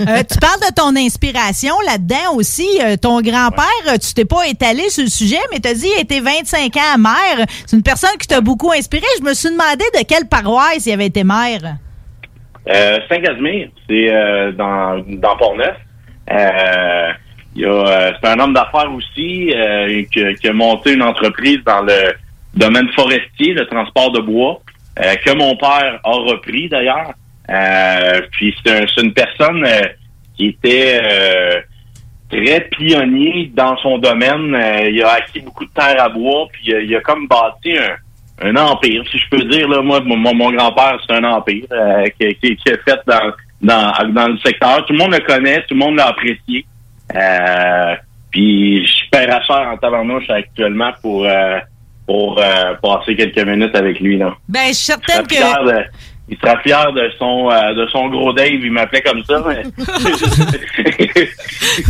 Euh, 0.00 0.22
tu 0.30 0.38
parles 0.38 0.60
de 0.60 0.74
ton 0.74 0.94
inspiration 0.96 1.74
là-dedans 1.86 2.34
aussi. 2.34 2.68
Euh, 2.82 2.96
ton 2.96 3.20
grand-père, 3.22 3.64
euh, 3.88 3.96
tu 3.96 4.12
t'es 4.12 4.26
pas 4.26 4.46
étalé 4.46 4.90
sur 4.90 5.04
le 5.04 5.08
sujet, 5.08 5.38
mais 5.50 5.58
tu 5.58 5.68
as 5.68 5.74
dit 5.74 5.88
qu'il 5.88 6.00
était 6.00 6.20
25 6.20 6.76
ans 6.76 6.98
maire. 6.98 7.46
C'est 7.66 7.76
une 7.76 7.82
personne 7.82 8.16
qui 8.18 8.26
t'a 8.26 8.42
beaucoup 8.42 8.72
inspiré. 8.72 9.06
Je 9.18 9.24
me 9.24 9.32
suis 9.32 9.50
demandé 9.50 9.84
de 9.94 10.04
quelle 10.06 10.28
paroisse 10.28 10.84
il 10.86 10.92
avait 10.92 11.06
été 11.06 11.24
maire. 11.24 11.76
Saint-Casimir, 13.08 13.68
c'est 13.88 14.10
dans, 14.52 15.02
dans 15.06 15.36
Port-Neuf. 15.36 15.76
Il 17.54 17.64
c'est 18.20 18.28
un 18.28 18.38
homme 18.40 18.52
d'affaires 18.52 18.92
aussi 18.92 19.52
qui, 20.12 20.48
a 20.48 20.52
monté 20.52 20.92
une 20.92 21.02
entreprise 21.02 21.60
dans 21.64 21.82
le 21.82 22.12
domaine 22.54 22.88
forestier, 22.94 23.54
le 23.54 23.66
transport 23.66 24.12
de 24.12 24.20
bois, 24.20 24.60
que 24.96 25.32
mon 25.34 25.56
père 25.56 26.00
a 26.04 26.10
repris 26.10 26.68
d'ailleurs. 26.68 27.12
Euh, 27.50 28.20
puis 28.32 28.54
c'est, 28.64 28.72
un- 28.82 29.02
une 29.02 29.12
personne 29.12 29.64
euh, 29.64 29.82
qui 30.36 30.48
était 30.48 31.00
euh, 31.02 31.60
très 32.30 32.60
pionnier 32.72 33.50
dans 33.54 33.76
son 33.78 33.98
domaine. 33.98 34.54
Euh, 34.54 34.90
il 34.90 35.02
a 35.02 35.12
acquis 35.12 35.40
beaucoup 35.40 35.64
de 35.64 35.70
terre 35.70 36.02
à 36.02 36.08
bois, 36.08 36.46
puis 36.52 36.74
euh, 36.74 36.82
il 36.82 36.94
a 36.96 37.00
comme 37.00 37.28
bâti 37.28 37.76
un, 37.78 38.48
un 38.48 38.56
empire, 38.56 39.02
si 39.10 39.18
je 39.18 39.28
peux 39.30 39.44
dire. 39.44 39.68
Là, 39.68 39.80
moi, 39.82 40.00
mon, 40.00 40.16
mon 40.34 40.50
grand-père, 40.52 40.98
c'est 41.06 41.14
un 41.14 41.24
empire 41.24 41.64
euh, 41.70 42.04
qui, 42.20 42.34
qui, 42.36 42.56
qui 42.56 42.68
est 42.68 42.82
fait 42.84 42.98
dans, 43.06 43.32
dans, 43.62 44.08
dans 44.12 44.28
le 44.28 44.38
secteur. 44.38 44.84
Tout 44.84 44.92
le 44.92 44.98
monde 44.98 45.12
le 45.12 45.20
connaît, 45.20 45.60
tout 45.68 45.74
le 45.74 45.80
monde 45.80 45.96
l'a 45.96 46.08
apprécié. 46.08 46.66
Euh, 47.14 47.94
puis 48.32 48.84
je 48.84 48.90
suis 48.92 49.08
père 49.08 49.34
à 49.34 49.40
faire 49.42 49.68
en 49.72 49.76
tabarnouche 49.76 50.28
actuellement 50.28 50.90
pour 51.00 51.24
euh, 51.24 51.58
pour 52.06 52.38
euh, 52.40 52.74
passer 52.82 53.14
quelques 53.16 53.38
minutes 53.46 53.74
avec 53.74 54.00
lui. 54.00 54.18
Là. 54.18 54.34
Ben, 54.48 54.68
je 54.68 54.72
suis 54.74 54.84
certaine 54.92 55.26
que. 55.26 55.34
Il 56.28 56.36
sera 56.38 56.58
fier 56.60 56.92
de 56.92 57.10
son 57.18 57.50
euh, 57.50 57.74
de 57.74 57.86
son 57.92 58.08
gros 58.08 58.32
Dave. 58.32 58.48
Il 58.52 58.72
m'appelait 58.72 59.02
comme 59.02 59.22
ça. 59.24 59.42
mais- 59.46 59.62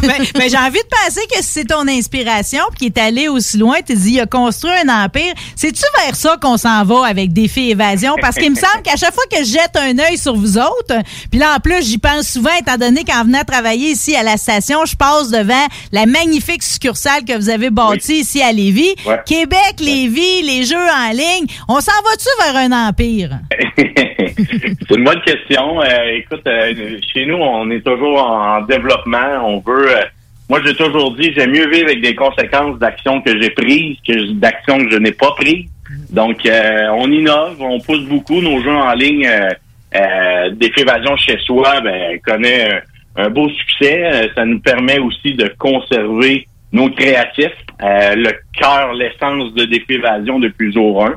Ben, 0.03 0.23
ben, 0.35 0.51
j'ai 0.51 0.57
envie 0.59 0.79
de 0.79 0.89
penser 1.05 1.21
que 1.31 1.43
c'est 1.43 1.65
ton 1.65 1.87
inspiration 1.89 2.61
qu'il 2.79 2.89
est 2.89 2.99
allé 2.99 3.29
aussi 3.29 3.59
loin. 3.59 3.77
Tu 3.87 3.95
dis, 3.95 4.13
il 4.15 4.21
a 4.21 4.27
construit 4.27 4.71
un 4.85 5.05
empire. 5.05 5.33
C'est-tu 5.55 5.83
vers 6.05 6.15
ça 6.15 6.37
qu'on 6.41 6.57
s'en 6.57 6.85
va 6.85 7.07
avec 7.07 7.33
Défi 7.33 7.71
Évasion? 7.71 8.15
Parce 8.21 8.37
qu'il 8.37 8.51
me 8.51 8.57
semble 8.57 8.83
qu'à 8.83 8.97
chaque 8.97 9.15
fois 9.15 9.25
que 9.31 9.39
je 9.39 9.45
jette 9.53 9.77
un 9.77 9.99
œil 9.99 10.19
sur 10.19 10.35
vous 10.35 10.59
autres, 10.59 10.95
puis 11.31 11.39
là, 11.41 11.55
en 11.57 11.61
plus, 11.61 11.83
j'y 11.87 11.99
pense 11.99 12.29
souvent, 12.29 12.51
étant 12.61 12.77
donné 12.77 13.05
qu'en 13.05 13.25
venant 13.25 13.43
travailler 13.45 13.91
ici 13.91 14.15
à 14.17 14.23
la 14.23 14.37
station, 14.37 14.85
je 14.87 14.97
passe 14.97 15.31
devant 15.31 15.67
la 15.93 16.07
magnifique 16.07 16.63
succursale 16.63 17.25
que 17.25 17.37
vous 17.37 17.49
avez 17.49 17.71
bâtie 17.71 18.21
ici 18.21 18.43
à 18.43 18.53
Lévis. 18.53 18.95
Ouais. 19.07 19.21
Québec, 19.27 19.77
Lévis, 19.81 20.43
les 20.43 20.65
jeux 20.65 20.77
en 20.77 21.11
ligne. 21.13 21.47
On 21.69 21.81
s'en 21.81 21.93
va-tu 22.05 22.29
vers 22.45 22.57
un 22.57 22.89
empire? 22.89 23.31
c'est 24.37 24.97
une 24.97 25.05
bonne 25.05 25.21
question. 25.23 25.81
Euh, 25.83 26.11
écoute, 26.15 26.47
euh, 26.47 26.99
chez 27.13 27.27
nous, 27.27 27.37
on 27.37 27.71
est 27.71 27.85
toujours 27.85 28.23
en 28.23 28.63
développement. 28.63 29.45
On 29.45 29.59
veut. 29.61 29.97
euh, 29.97 30.03
moi, 30.49 30.61
j'ai 30.65 30.75
toujours 30.75 31.15
dit, 31.17 31.33
j'aime 31.35 31.51
mieux 31.51 31.69
vivre 31.69 31.87
avec 31.87 32.01
des 32.01 32.15
conséquences 32.15 32.79
d'actions 32.79 33.21
que 33.21 33.41
j'ai 33.41 33.51
prises 33.51 33.97
que 34.07 34.33
d'actions 34.35 34.79
que 34.79 34.91
je 34.91 34.99
n'ai 34.99 35.13
pas 35.13 35.33
prises. 35.33 35.69
Donc, 36.11 36.47
euh, 36.47 36.89
on 36.93 37.11
innove, 37.11 37.61
on 37.61 37.81
pousse 37.81 38.05
beaucoup 38.05 38.41
nos 38.41 38.63
jeux 38.63 38.71
en 38.75 38.93
ligne. 38.93 39.27
Euh, 39.27 39.49
euh, 39.95 40.51
Défi 40.51 40.81
Évasion 40.81 41.17
chez 41.17 41.39
soi, 41.39 41.81
ben, 41.81 42.19
connaît 42.25 42.83
un, 43.17 43.31
beau 43.31 43.49
succès. 43.49 44.31
Ça 44.35 44.45
nous 44.45 44.61
permet 44.61 44.99
aussi 44.99 45.35
de 45.35 45.49
conserver 45.59 46.47
nos 46.73 46.91
créatifs, 46.91 47.53
euh, 47.83 48.15
le 48.15 48.33
cœur, 48.59 48.93
l'essence 48.95 49.53
de 49.55 49.65
Défi 49.65 49.95
Évasion 49.95 50.39
depuis 50.39 50.73
jour 50.73 51.07
1. 51.07 51.15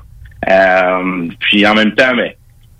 Euh, 0.49 1.27
puis 1.39 1.67
en 1.67 1.75
même 1.75 1.93
temps, 1.93 2.15
ben, 2.15 2.31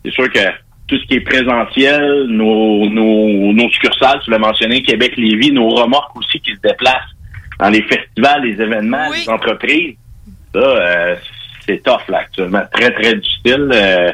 c'est 0.04 0.12
sûr 0.12 0.32
que 0.32 0.40
tout 0.88 0.98
ce 0.98 1.06
qui 1.06 1.16
est 1.16 1.22
présentiel, 1.22 2.26
nos, 2.28 2.90
nos, 2.90 3.54
nos 3.54 3.70
succursales, 3.70 4.20
tu 4.24 4.32
l'as 4.32 4.40
mentionné, 4.40 4.82
Québec, 4.82 5.14
Lévis, 5.18 5.52
nos 5.52 5.70
remorques 5.70 6.16
aussi 6.18 6.40
qui 6.40 6.52
se 6.52 6.62
déplacent 6.62 7.16
dans 7.60 7.70
les 7.70 7.84
festivals, 7.84 8.44
les 8.44 8.62
événements, 8.62 9.10
les 9.12 9.30
entreprises. 9.30 9.96
Ça, 10.54 10.60
euh, 10.60 11.16
c'est 11.66 11.84
tough 11.84 12.08
là 12.10 12.20
actuellement, 12.20 12.64
très 12.72 12.92
très 12.92 13.16
difficile. 13.16 13.70
Euh, 13.72 14.12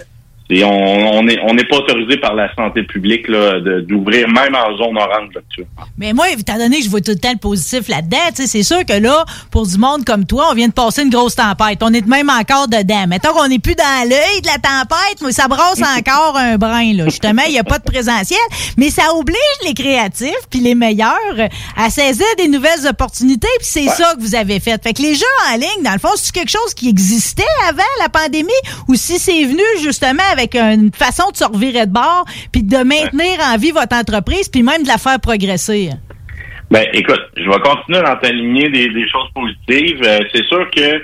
et 0.50 0.64
on 0.64 1.24
n'est 1.24 1.40
on 1.42 1.56
n'est 1.56 1.64
pas 1.64 1.78
autorisé 1.78 2.18
par 2.18 2.36
la 2.36 2.54
santé 2.54 2.84
publique 2.84 3.26
d'ouvrir 3.28 4.28
même 4.28 4.54
en 4.54 4.78
zone 4.78 4.96
orange 4.96 5.30
là, 5.34 5.42
actuellement. 5.42 5.84
Mais 5.98 6.14
moi, 6.14 6.30
étant 6.30 6.58
donné 6.58 6.78
que 6.78 6.84
je 6.84 6.90
vois 6.90 7.02
tout 7.02 7.12
le 7.12 7.18
temps 7.18 7.32
le 7.32 7.40
positif 7.40 7.88
là-dedans, 7.88 8.18
c'est 8.34 8.64
sûr 8.64 8.86
que 8.86 8.94
là, 8.94 9.26
pour 9.50 9.66
du 9.66 9.78
monde 9.80 10.06
comme 10.06 10.26
toi, 10.26 10.50
on 10.52 10.54
vient 10.54 10.68
de 10.68 10.74
passer 10.74 11.02
une 11.02 11.10
grosse 11.10 11.36
tempête. 11.36 11.80
On 11.82 11.92
est 11.94 12.06
même 12.06 12.30
encore 12.30 12.68
dedans. 12.68 13.08
Mettons 13.08 13.34
qu'on 13.34 13.48
n'est 13.48 13.60
plus 13.60 13.74
dans 13.74 14.08
l'œil 14.08 14.42
de 14.42 14.48
la 14.48 14.60
tempête, 14.60 15.22
mais 15.24 15.32
ça 15.32 15.48
brasse 15.48 15.82
encore 15.98 16.38
un 16.38 16.58
brin. 16.58 16.94
Là. 16.94 17.06
Justement, 17.06 17.42
il 17.48 17.54
n'y 17.54 17.60
a 17.60 17.64
pas 17.64 17.80
de 17.80 17.84
présentiel. 17.84 18.40
Mais 18.78 18.92
ça 18.92 19.16
oblige 19.16 19.36
les 19.66 19.74
créatifs 19.74 20.32
puis 20.52 20.60
les 20.60 20.76
meilleurs 20.76 21.50
à 21.76 21.90
saisir 21.90 22.28
des 22.38 22.50
nouvelles 22.50 22.86
opportunités. 22.88 23.48
Puis 23.58 23.68
c'est 23.68 23.88
ça 23.88 24.14
que 24.16 24.22
vous 24.22 24.36
avez 24.36 24.60
fait. 24.60 24.82
Fait 24.84 24.94
que 24.94 25.02
les 25.02 25.16
jeux 25.16 25.26
en 25.52 25.56
ligne, 25.56 25.84
dans 25.84 25.94
le 25.94 26.00
fond, 26.00 26.10
c'est 26.16 26.34
quelque 26.34 26.52
chose 26.52 26.76
qui 26.76 26.88
existait 26.88 27.44
avant 27.68 27.82
la 28.00 28.10
pandémie 28.10 28.52
ou 28.88 28.94
si 28.94 29.18
c'est 29.18 29.44
venu 29.46 29.64
justement 29.82 30.22
avec 30.36 30.56
une 30.56 30.92
façon 30.94 31.32
de 31.32 31.38
se 31.38 31.46
revirer 31.46 31.86
de 31.86 31.92
bord 31.92 32.26
puis 32.52 32.64
de 32.64 32.78
maintenir 32.78 33.40
en 33.42 33.58
vie 33.58 33.72
votre 33.72 33.96
entreprise 33.96 34.50
puis 34.50 34.64
même 34.64 34.84
de 34.84 34.88
la 34.88 34.98
faire 34.98 35.20
progresser. 35.20 35.90
Ben, 36.72 36.86
écoute, 36.94 37.22
je 37.38 37.44
vais 37.44 37.60
continuer 37.60 38.02
dans 38.02 38.16
t'aligner 38.18 38.70
des, 38.70 39.08
choses 39.08 39.30
positives. 39.34 40.02
Euh, 40.04 40.20
c'est 40.34 40.46
sûr 40.46 40.70
que 40.72 41.04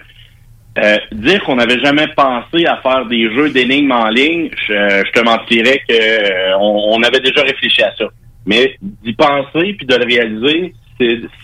euh, 0.80 0.98
dire 1.12 1.44
qu'on 1.44 1.58
n'avait 1.58 1.80
jamais 1.80 2.08
pensé 2.16 2.66
à 2.66 2.78
faire 2.78 3.06
des 3.06 3.30
jeux 3.34 3.50
d'énigmes 3.50 3.92
en 3.92 4.08
ligne, 4.08 4.50
je, 4.68 5.04
je 5.06 5.12
te 5.12 5.24
mentirais 5.24 5.82
que 5.88 5.94
euh, 5.94 7.06
avait 7.06 7.20
déjà 7.20 7.42
réfléchi 7.44 7.84
à 7.84 7.94
ça. 7.98 8.06
Mais 8.46 8.76
d'y 8.82 9.14
penser 9.14 9.74
puis 9.74 9.86
de 9.86 9.96
le 9.96 10.06
réaliser, 10.06 10.74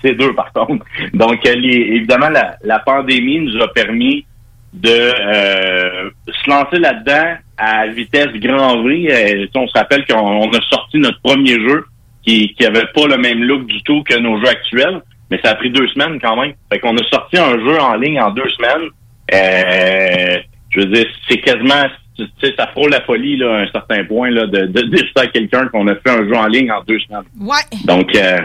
c'est 0.01 0.13
deux 0.13 0.33
par 0.33 0.51
contre. 0.53 0.85
Donc, 1.13 1.45
euh, 1.45 1.53
évidemment, 1.61 2.29
la 2.29 2.79
pandémie 2.79 3.39
nous 3.39 3.61
a 3.61 3.67
permis 3.73 4.25
de 4.73 4.89
euh, 4.89 6.09
se 6.27 6.49
lancer 6.49 6.79
là-dedans 6.79 7.37
à 7.57 7.87
vitesse 7.87 8.33
grand 8.35 8.83
V. 8.83 9.07
Euh, 9.09 9.47
on 9.55 9.67
se 9.67 9.73
rappelle 9.73 10.05
qu'on 10.05 10.17
on 10.17 10.51
a 10.51 10.61
sorti 10.69 10.97
notre 10.99 11.21
premier 11.21 11.53
jeu 11.53 11.85
qui 12.23 12.53
qui 12.53 12.65
avait 12.65 12.87
pas 12.93 13.07
le 13.07 13.17
même 13.17 13.43
look 13.43 13.65
du 13.65 13.81
tout 13.83 14.03
que 14.03 14.17
nos 14.19 14.39
jeux 14.39 14.49
actuels, 14.49 15.01
mais 15.31 15.39
ça 15.43 15.51
a 15.51 15.55
pris 15.55 15.71
deux 15.71 15.87
semaines 15.87 16.19
quand 16.21 16.39
même. 16.39 16.53
Fait 16.71 16.79
qu'on 16.79 16.95
a 16.97 17.03
sorti 17.05 17.37
un 17.37 17.57
jeu 17.59 17.79
en 17.79 17.95
ligne 17.95 18.19
en 18.21 18.31
deux 18.31 18.49
semaines. 18.49 18.89
Euh, 19.33 20.37
je 20.69 20.79
veux 20.81 20.85
dire, 20.87 21.05
c'est 21.27 21.39
quasiment, 21.39 21.83
tu 22.17 22.25
sais, 22.41 22.53
ça 22.57 22.67
frôle 22.67 22.91
la 22.91 23.01
folie 23.01 23.37
là, 23.37 23.55
à 23.55 23.59
un 23.61 23.67
certain 23.71 24.03
point 24.05 24.29
là, 24.29 24.45
de, 24.45 24.67
de 24.67 24.81
dire 24.95 25.05
ça 25.15 25.23
à 25.23 25.27
quelqu'un 25.27 25.67
qu'on 25.67 25.87
a 25.87 25.95
fait 25.95 26.09
un 26.09 26.27
jeu 26.27 26.35
en 26.35 26.47
ligne 26.47 26.71
en 26.71 26.81
deux 26.83 26.99
semaines. 26.99 27.23
Ouais. 27.39 27.55
Donc, 27.85 28.15
euh, 28.15 28.41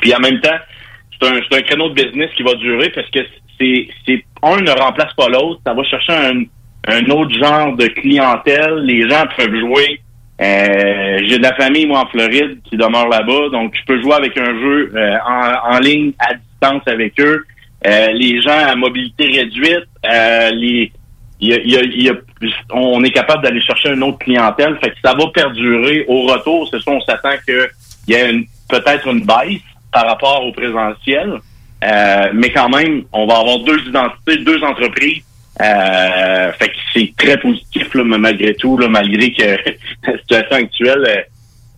puis 0.00 0.14
en 0.14 0.20
même 0.20 0.40
temps, 0.40 0.58
c'est 1.20 1.28
un, 1.28 1.40
c'est 1.48 1.58
un 1.58 1.62
créneau 1.62 1.88
de 1.90 1.94
business 1.94 2.30
qui 2.36 2.42
va 2.42 2.54
durer 2.54 2.90
parce 2.90 3.08
que 3.10 3.20
c'est, 4.06 4.24
un 4.42 4.60
ne 4.60 4.70
remplace 4.70 5.12
pas 5.14 5.28
l'autre. 5.28 5.60
Ça 5.66 5.74
va 5.74 5.82
chercher 5.84 6.12
un, 6.88 7.10
autre 7.10 7.34
genre 7.38 7.76
de 7.76 7.86
clientèle. 7.86 8.76
Les 8.84 9.08
gens 9.08 9.24
peuvent 9.36 9.54
jouer. 9.54 10.00
Euh, 10.40 11.18
j'ai 11.26 11.38
de 11.38 11.42
la 11.42 11.54
famille 11.54 11.86
moi 11.86 12.00
en 12.00 12.06
Floride 12.06 12.58
qui 12.64 12.76
demeure 12.76 13.08
là-bas, 13.08 13.50
donc 13.52 13.74
je 13.76 13.84
peux 13.86 14.00
jouer 14.02 14.14
avec 14.14 14.36
un 14.36 14.58
jeu 14.60 14.90
euh, 14.92 15.16
en, 15.24 15.78
ligne 15.78 16.12
à 16.18 16.34
distance 16.34 16.82
avec 16.86 17.20
eux. 17.20 17.44
Euh, 17.86 18.06
les 18.08 18.40
gens 18.40 18.58
à 18.66 18.74
mobilité 18.74 19.26
réduite, 19.26 19.86
on 22.72 23.04
est 23.04 23.10
capable 23.10 23.44
d'aller 23.44 23.60
chercher 23.60 23.90
une 23.90 24.02
autre 24.02 24.18
clientèle. 24.18 24.76
Fait 24.82 24.90
que 24.90 24.96
ça 25.04 25.14
va 25.14 25.28
perdurer 25.32 26.04
au 26.08 26.22
retour. 26.22 26.68
C'est 26.70 26.80
ça, 26.80 26.90
on 26.90 27.00
s'attend 27.02 27.36
qu'il 27.46 27.68
y 28.08 28.14
ait 28.14 28.44
peut-être 28.68 29.06
une 29.06 29.24
baisse 29.24 29.60
par 29.92 30.06
rapport 30.06 30.44
au 30.44 30.52
présentiel. 30.52 31.38
Euh, 31.82 32.30
mais 32.34 32.50
quand 32.52 32.68
même, 32.68 33.04
on 33.12 33.26
va 33.26 33.38
avoir 33.38 33.58
deux 33.60 33.78
identités, 33.86 34.36
deux 34.38 34.62
entreprises. 34.62 35.22
Euh, 35.60 36.52
fait 36.52 36.68
que 36.68 36.76
c'est 36.94 37.12
très 37.16 37.38
positif, 37.38 37.92
là, 37.94 38.04
malgré 38.04 38.54
tout, 38.54 38.78
là, 38.78 38.88
malgré 38.88 39.32
que 39.32 39.42
la 40.06 40.18
situation 40.18 40.56
actuelle 40.56 41.26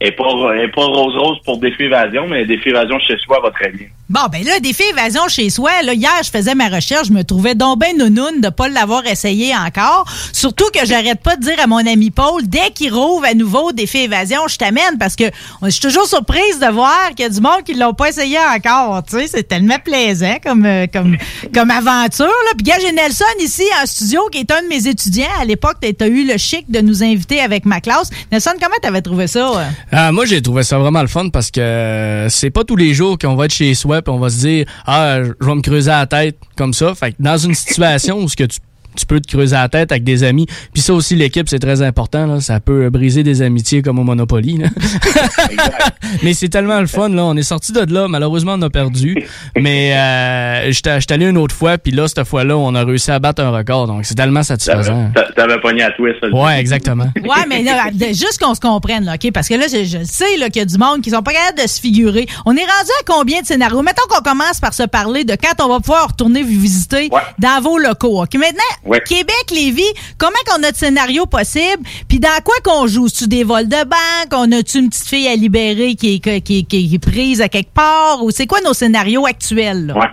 euh, 0.03 0.07
est 0.07 0.13
pas, 0.13 0.25
est 0.57 0.69
pas 0.69 0.85
rose-rose 0.85 1.39
pour 1.45 1.59
Défi 1.59 1.85
Évasion, 1.85 2.27
mais 2.29 2.45
Défi 2.45 2.71
Évasion 2.71 2.99
chez 2.99 3.17
soi 3.19 3.41
va 3.43 3.51
très 3.51 3.71
bien. 3.71 3.87
Bon, 4.11 4.21
ben 4.31 4.45
là, 4.45 4.61
défi 4.61 4.83
évasion 4.91 5.29
chez 5.29 5.49
soi. 5.49 5.71
Là, 5.83 5.95
hier, 5.95 6.13
je 6.23 6.31
faisais 6.31 6.55
ma 6.55 6.69
recherche, 6.69 7.09
je 7.09 7.13
me 7.13 7.25
trouvais 7.25 7.55
donc 7.55 7.79
ben 7.79 7.97
nounoun 7.97 8.43
de 8.43 8.51
pas 8.51 8.69
l'avoir 8.69 9.07
essayé 9.07 9.55
encore. 9.57 10.05
Surtout 10.31 10.67
que 10.75 10.85
j'arrête 10.85 11.23
pas 11.23 11.37
de 11.37 11.41
dire 11.41 11.59
à 11.59 11.67
mon 11.67 11.79
ami 11.79 12.11
Paul, 12.11 12.43
dès 12.47 12.71
qu'il 12.71 12.93
rouvre 12.93 13.25
à 13.25 13.33
nouveau 13.33 13.73
défi 13.73 14.01
évasion, 14.01 14.43
je 14.47 14.59
t'amène 14.59 14.99
parce 15.01 15.17
que 15.17 15.25
je 15.63 15.71
suis 15.71 15.81
toujours 15.81 16.07
surprise 16.07 16.61
de 16.61 16.71
voir 16.71 17.09
qu'il 17.17 17.21
y 17.21 17.25
a 17.25 17.31
du 17.31 17.41
monde 17.41 17.63
qui 17.65 17.73
l'ont 17.73 17.95
pas 17.95 18.11
essayé 18.11 18.37
encore. 18.55 19.03
Tu 19.05 19.21
sais, 19.21 19.27
c'est 19.27 19.49
tellement 19.49 19.79
plaisant 19.83 20.37
comme 20.45 20.67
euh, 20.67 20.87
comme 20.93 21.17
comme 21.55 21.71
aventure. 21.71 22.27
Là. 22.27 22.53
Puis 22.59 22.65
gars, 22.65 22.77
j'ai 22.83 22.93
Nelson 22.93 23.25
ici 23.41 23.65
en 23.83 23.87
studio 23.87 24.21
qui 24.31 24.41
est 24.41 24.51
un 24.53 24.63
de 24.63 24.69
mes 24.69 24.87
étudiants. 24.87 25.25
À 25.41 25.47
l'époque, 25.47 25.79
tu 25.81 26.05
as 26.05 26.07
eu 26.07 26.27
le 26.27 26.37
chic 26.37 26.71
de 26.71 26.81
nous 26.81 27.03
inviter 27.03 27.41
avec 27.41 27.65
ma 27.65 27.81
classe. 27.81 28.11
Nelson, 28.31 28.53
comment 28.61 28.77
t'avais 28.83 29.01
trouvé 29.01 29.29
ça? 29.29 29.65
Ah, 29.97 30.11
moi, 30.11 30.25
j'ai 30.25 30.43
trouvé 30.43 30.65
ça 30.65 30.77
vraiment 30.77 31.03
le 31.03 31.07
fun 31.07 31.29
parce 31.29 31.53
que 31.53 31.61
euh, 31.61 32.29
c'est 32.29 32.51
pas 32.51 32.65
tous 32.65 32.75
les 32.75 32.95
jours 32.95 33.17
qu'on 33.17 33.37
va 33.37 33.45
être 33.45 33.55
chez 33.55 33.75
soi 33.75 34.03
puis 34.03 34.13
on 34.13 34.19
va 34.19 34.29
se 34.29 34.41
dire 34.41 34.67
ah 34.87 35.19
je 35.23 35.47
vais 35.47 35.55
me 35.55 35.61
creuser 35.61 35.93
la 35.93 36.05
tête 36.07 36.37
comme 36.57 36.75
ça. 36.75 36.97
Fait 36.97 37.13
que 37.13 37.17
dans 37.21 37.37
une 37.37 37.55
situation 37.55 38.19
où 38.21 38.29
ce 38.29 38.35
que 38.35 38.43
tu 38.43 38.59
tu 38.97 39.07
peux 39.07 39.21
te 39.21 39.29
creuser 39.29 39.57
la 39.57 39.69
tête 39.69 39.93
avec 39.93 40.05
des 40.05 40.25
amis. 40.25 40.47
Puis 40.73 40.83
ça 40.83 40.95
aussi, 40.95 41.15
l'équipe, 41.17 41.49
c'est 41.49 41.59
très 41.59 41.83
important. 41.83 42.27
Là. 42.27 42.41
Ça 42.41 42.61
peut 42.61 42.91
briser 42.91 43.23
des 43.23 43.43
amitiés 43.43 43.83
comme 43.83 43.99
au 43.99 44.05
Monopoly. 44.05 44.59
là. 44.59 44.69
Mais 46.23 46.35
c'est 46.35 46.49
tellement 46.49 46.81
le 46.81 46.87
fun. 46.87 47.09
Là. 47.09 47.25
On 47.25 47.37
est 47.37 47.43
sorti 47.43 47.73
de 47.73 47.93
là. 47.93 48.09
Malheureusement, 48.09 48.55
on 48.57 48.63
a 48.63 48.71
perdu. 48.71 49.17
Mais 49.59 49.95
euh, 49.97 50.71
j'étais 50.73 51.01
j'étais 51.01 51.15
allé 51.15 51.27
une 51.27 51.39
autre 51.39 51.55
fois. 51.55 51.79
Puis 51.79 51.93
là, 51.93 52.07
cette 52.09 52.25
fois-là, 52.25 52.57
on 52.57 52.75
a 52.75 52.85
réussi 52.85 53.11
à 53.11 53.19
battre 53.19 53.43
un 53.43 53.51
record. 53.51 53.87
Donc, 53.87 54.05
c'est 54.05 54.15
tellement 54.15 54.43
satisfaisant. 54.43 55.11
T'a- 55.15 55.33
T'avais 55.35 55.61
pogné 55.61 55.83
à 55.83 55.91
twist. 55.93 56.19
Ouais, 56.33 56.59
exactement. 56.61 57.07
Ouais, 57.25 57.47
mais 57.49 57.63
là, 57.63 57.87
juste 58.09 58.39
qu'on 58.41 58.55
se 58.55 58.61
comprenne, 58.61 59.05
là, 59.05 59.15
OK? 59.15 59.33
Parce 59.33 59.49
que 59.49 59.55
là, 59.55 59.65
je, 59.67 59.85
je 59.85 60.05
sais 60.05 60.37
là, 60.37 60.51
qu'il 60.51 60.61
y 60.61 60.63
a 60.63 60.67
du 60.67 60.77
monde 60.77 61.01
qui 61.01 61.11
sont 61.11 61.23
pas 61.23 61.33
capables 61.33 61.63
de 61.63 61.67
se 61.69 61.81
figurer. 61.81 62.27
On 62.45 62.53
est 62.55 62.61
rendu 62.61 62.91
à 63.01 63.05
combien 63.07 63.41
de 63.41 63.47
scénarios? 63.47 63.81
Mettons 63.83 64.03
qu'on 64.09 64.21
commence 64.23 64.61
par 64.61 64.75
se 64.75 64.83
parler 64.83 65.25
de 65.25 65.35
quand 65.35 65.65
on 65.65 65.69
va 65.69 65.81
pouvoir 65.81 66.09
retourner 66.09 66.43
vous 66.43 66.61
visiter 66.61 67.09
dans 67.39 67.61
vos 67.63 67.79
locaux. 67.79 68.23
OK? 68.23 68.35
Maintenant, 68.35 68.59
Ouais. 68.85 69.01
Québec, 69.07 69.45
Lévis, 69.53 69.83
comment 70.19 70.33
qu'on 70.47 70.63
a 70.63 70.71
de 70.71 70.77
scénarios 70.77 71.27
possibles? 71.27 71.83
Puis 72.09 72.21
dans 72.21 72.29
quoi 72.45 72.55
qu'on 72.65 72.87
joue? 72.87 73.09
tu 73.09 73.27
des 73.29 73.45
vols 73.45 73.69
de 73.69 73.85
banque? 73.85 74.33
On 74.33 74.51
a-tu 74.53 74.79
une 74.79 74.89
petite 74.89 75.07
fille 75.09 75.29
à 75.29 75.35
libérer 75.37 75.95
qui 75.95 76.15
est, 76.17 76.41
qui, 76.41 76.43
qui- 76.43 76.67
qui 76.89 76.95
est 76.95 76.99
prise 76.99 77.41
à 77.41 77.49
quelque 77.49 77.73
part? 77.73 78.23
Ou 78.23 78.31
c'est 78.31 78.47
quoi 78.47 78.61
nos 78.63 78.73
scénarios 78.75 79.27
actuels? 79.27 79.87
là? 79.87 79.99
Ouais. 79.99 80.07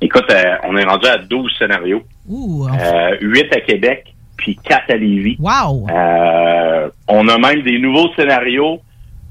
Écoute, 0.00 0.24
euh, 0.30 0.42
on 0.64 0.76
est 0.76 0.84
rendu 0.84 1.06
à 1.06 1.18
12 1.18 1.50
scénarios. 1.58 2.02
Ouh, 2.28 2.66
Euh, 2.68 3.16
8 3.20 3.52
à 3.54 3.60
Québec, 3.60 4.04
puis 4.36 4.58
4 4.64 4.90
à 4.90 4.96
Lévis. 4.96 5.36
Wow! 5.38 5.86
Euh, 5.90 6.88
on 7.08 7.28
a 7.28 7.38
même 7.38 7.62
des 7.62 7.78
nouveaux 7.78 8.12
scénarios 8.16 8.80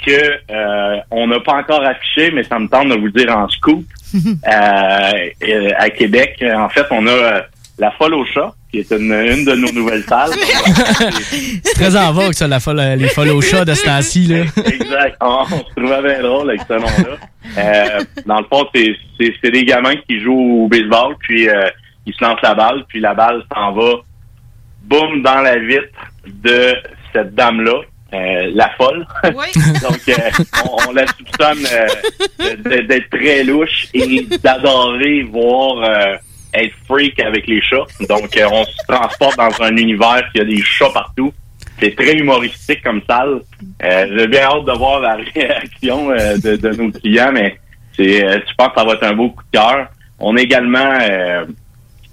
que 0.06 0.12
euh, 0.50 0.98
on 1.12 1.28
n'a 1.28 1.40
pas 1.42 1.56
encore 1.56 1.84
affichés, 1.86 2.32
mais 2.32 2.44
ça 2.44 2.58
me 2.58 2.68
tente 2.68 2.88
de 2.88 2.96
vous 2.96 3.10
dire 3.10 3.36
en 3.38 3.48
scoop. 3.50 3.84
Euh, 4.14 5.30
euh, 5.48 5.70
à 5.78 5.90
Québec, 5.90 6.44
en 6.54 6.68
fait, 6.70 6.86
on 6.92 7.08
a 7.08 7.12
euh, 7.12 7.42
la 7.82 7.92
Folle 7.92 8.14
au 8.14 8.24
chat, 8.26 8.54
qui 8.72 8.78
est 8.80 8.92
une, 8.92 9.12
une 9.12 9.44
de 9.44 9.56
nos 9.56 9.72
nouvelles 9.74 10.04
salles. 10.04 10.30
C'est 11.64 11.74
très 11.74 11.96
en 11.98 12.12
vogue, 12.14 12.34
ça, 12.34 12.48
la 12.48 12.60
folle, 12.60 12.80
les 12.98 13.08
follow 13.10 13.42
chats 13.42 13.66
de 13.66 13.74
ce 13.74 13.84
temps-ci, 13.84 14.28
là. 14.28 14.44
exact. 14.66 15.18
On, 15.22 15.44
on 15.52 15.58
se 15.58 15.74
trouvait 15.76 16.02
bien 16.02 16.22
drôle 16.22 16.50
avec 16.52 16.62
ce 16.68 16.74
nom-là. 16.74 17.18
Euh, 17.58 18.00
dans 18.26 18.40
le 18.40 18.46
fond, 18.46 18.66
c'est- 18.74 18.96
c'est 19.20 19.34
c'est 19.44 19.52
des 19.52 19.66
gamins 19.66 19.96
qui 20.08 20.20
jouent 20.22 20.64
au 20.66 20.68
baseball, 20.68 21.16
puis 21.20 21.50
euh, 21.50 21.70
ils 22.06 22.14
se 22.14 22.24
lancent 22.24 22.42
la 22.44 22.54
balle, 22.56 22.86
puis 22.88 23.00
la 23.00 23.14
balle 23.14 23.44
s'en 23.54 23.72
va, 23.74 23.92
boum, 24.84 25.22
dans 25.22 25.42
la 25.42 25.58
vitre 25.58 25.90
de 26.28 26.74
cette 27.14 27.34
dame-là. 27.36 27.74
euh, 28.14 28.52
la 28.54 28.70
folle. 28.78 29.06
Donc, 29.24 30.02
euh, 30.10 30.14
on, 30.66 30.90
on 30.90 30.94
la 30.94 31.06
soupçonne 31.08 31.66
euh, 31.72 32.56
d'être 32.88 33.10
très 33.10 33.44
louche 33.44 33.88
et 33.94 34.28
d'adorer 34.44 35.24
voir 35.24 35.78
euh, 35.84 36.16
être 36.54 36.74
freak 36.88 37.20
avec 37.20 37.48
les 37.48 37.62
chats. 37.62 37.86
Donc, 38.10 38.36
euh, 38.38 38.48
on 38.52 38.64
se 38.66 38.78
transporte 38.88 39.38
dans 39.38 39.62
un 39.64 39.76
univers 39.78 40.24
qui 40.34 40.42
a 40.42 40.46
des 40.46 40.62
chats 40.62 40.90
partout. 40.94 41.34
C'est 41.80 41.96
très 41.96 42.14
humoristique 42.16 42.84
comme 42.84 43.02
salle. 43.10 43.42
Euh, 43.84 44.06
J'ai 44.18 44.28
bien 44.28 44.42
hâte 44.44 44.66
de 44.66 44.72
voir 44.78 45.00
la 45.00 45.16
réaction 45.36 46.12
euh, 46.12 46.38
de, 46.38 46.56
de 46.58 46.70
nos 46.76 46.92
clients, 46.92 47.32
mais 47.32 47.58
c'est, 47.96 48.24
euh, 48.26 48.40
je 48.48 48.54
pense 48.56 48.70
que 48.70 48.80
ça 48.80 48.86
va 48.86 48.94
être 48.94 49.04
un 49.04 49.14
beau 49.14 49.30
coup 49.30 49.44
de 49.52 49.58
cœur. 49.58 49.88
On 50.20 50.36
a 50.38 50.42
également 50.42 50.94
euh, 51.02 51.46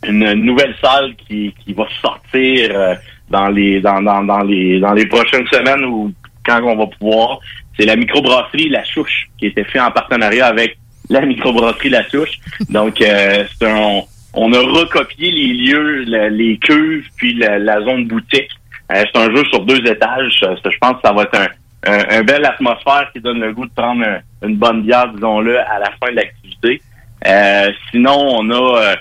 une 0.06 0.32
nouvelle 0.34 0.74
salle 0.80 1.14
qui, 1.16 1.54
qui 1.64 1.72
va 1.74 1.86
sortir 2.00 2.96
dans 3.28 3.48
les 3.48 3.80
dans, 3.80 4.00
dans, 4.00 4.22
dans 4.22 4.40
les 4.42 4.80
dans 4.80 4.92
les 4.94 5.04
prochaines 5.06 5.46
semaines 5.48 5.84
ou 5.84 6.12
quand 6.46 6.62
on 6.62 6.76
va 6.76 6.86
pouvoir. 6.86 7.40
C'est 7.78 7.84
la 7.84 7.96
microbrasserie 7.96 8.70
La 8.70 8.84
Souche 8.84 9.28
qui 9.38 9.46
été 9.46 9.64
fait 9.64 9.80
en 9.80 9.90
partenariat 9.90 10.46
avec 10.46 10.78
la 11.10 11.20
microbrasserie 11.20 11.90
La 11.90 12.08
Souche. 12.08 12.38
Donc 12.70 13.00
euh, 13.02 13.44
c'est 13.58 13.68
un- 13.68 14.02
on 14.40 14.52
a 14.52 14.58
recopié 14.60 15.30
les 15.30 15.52
lieux, 15.54 16.04
la- 16.06 16.28
les 16.30 16.56
cuves, 16.58 17.06
puis 17.16 17.34
la, 17.34 17.58
la 17.58 17.80
zone 17.82 18.06
boutique. 18.06 18.50
Euh, 18.92 19.04
c'est 19.12 19.20
un 19.20 19.34
jeu 19.34 19.44
sur 19.50 19.64
deux 19.66 19.78
étages. 19.86 20.32
Je 20.40 20.78
pense 20.80 20.92
que 20.94 21.00
ça 21.04 21.12
va 21.12 21.22
être 21.24 21.38
un, 21.38 21.48
un, 21.92 22.18
un 22.20 22.22
belle 22.22 22.44
atmosphère 22.46 23.10
qui 23.12 23.20
donne 23.20 23.40
le 23.40 23.52
goût 23.52 23.66
de 23.66 23.72
prendre 23.74 24.02
un- 24.04 24.20
une 24.46 24.56
bonne 24.56 24.82
bière, 24.82 25.08
disons-le, 25.12 25.58
à 25.58 25.78
la 25.78 25.90
fin 26.00 26.10
de 26.10 26.16
l'activité. 26.16 26.80
Euh, 27.26 27.70
sinon, 27.90 28.16
on 28.38 28.50
a 28.50 28.78
euh, 28.82 28.96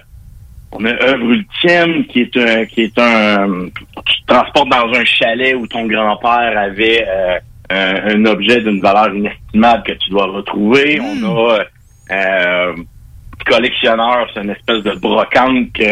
on 0.74 0.84
a 0.86 0.90
œuvre 0.90 1.32
ultime 1.32 2.06
qui 2.08 2.22
est 2.22 2.36
un 2.38 2.66
qui 2.66 2.82
est 2.82 2.98
un 3.00 3.68
tu 4.06 4.22
te 4.22 4.26
transportes 4.34 4.70
dans 4.70 4.92
un 5.00 5.06
chalet 5.06 5.56
où 5.56 5.66
ton 5.68 5.86
grand-père 5.86 6.58
avait 6.58 7.06
un, 7.70 8.14
un 8.16 8.26
objet 8.26 8.60
d'une 8.62 8.82
valeur 8.82 9.14
inestimable 9.16 9.84
que 9.84 9.94
tu 9.94 10.10
dois 10.10 10.26
retrouver. 10.26 11.00
On 11.00 11.24
a 11.24 11.60
euh, 12.12 12.74
collectionneur, 13.50 14.28
c'est 14.34 14.42
une 14.42 14.52
espèce 14.52 14.84
de 14.84 14.92
brocante 14.96 15.72
que 15.74 15.84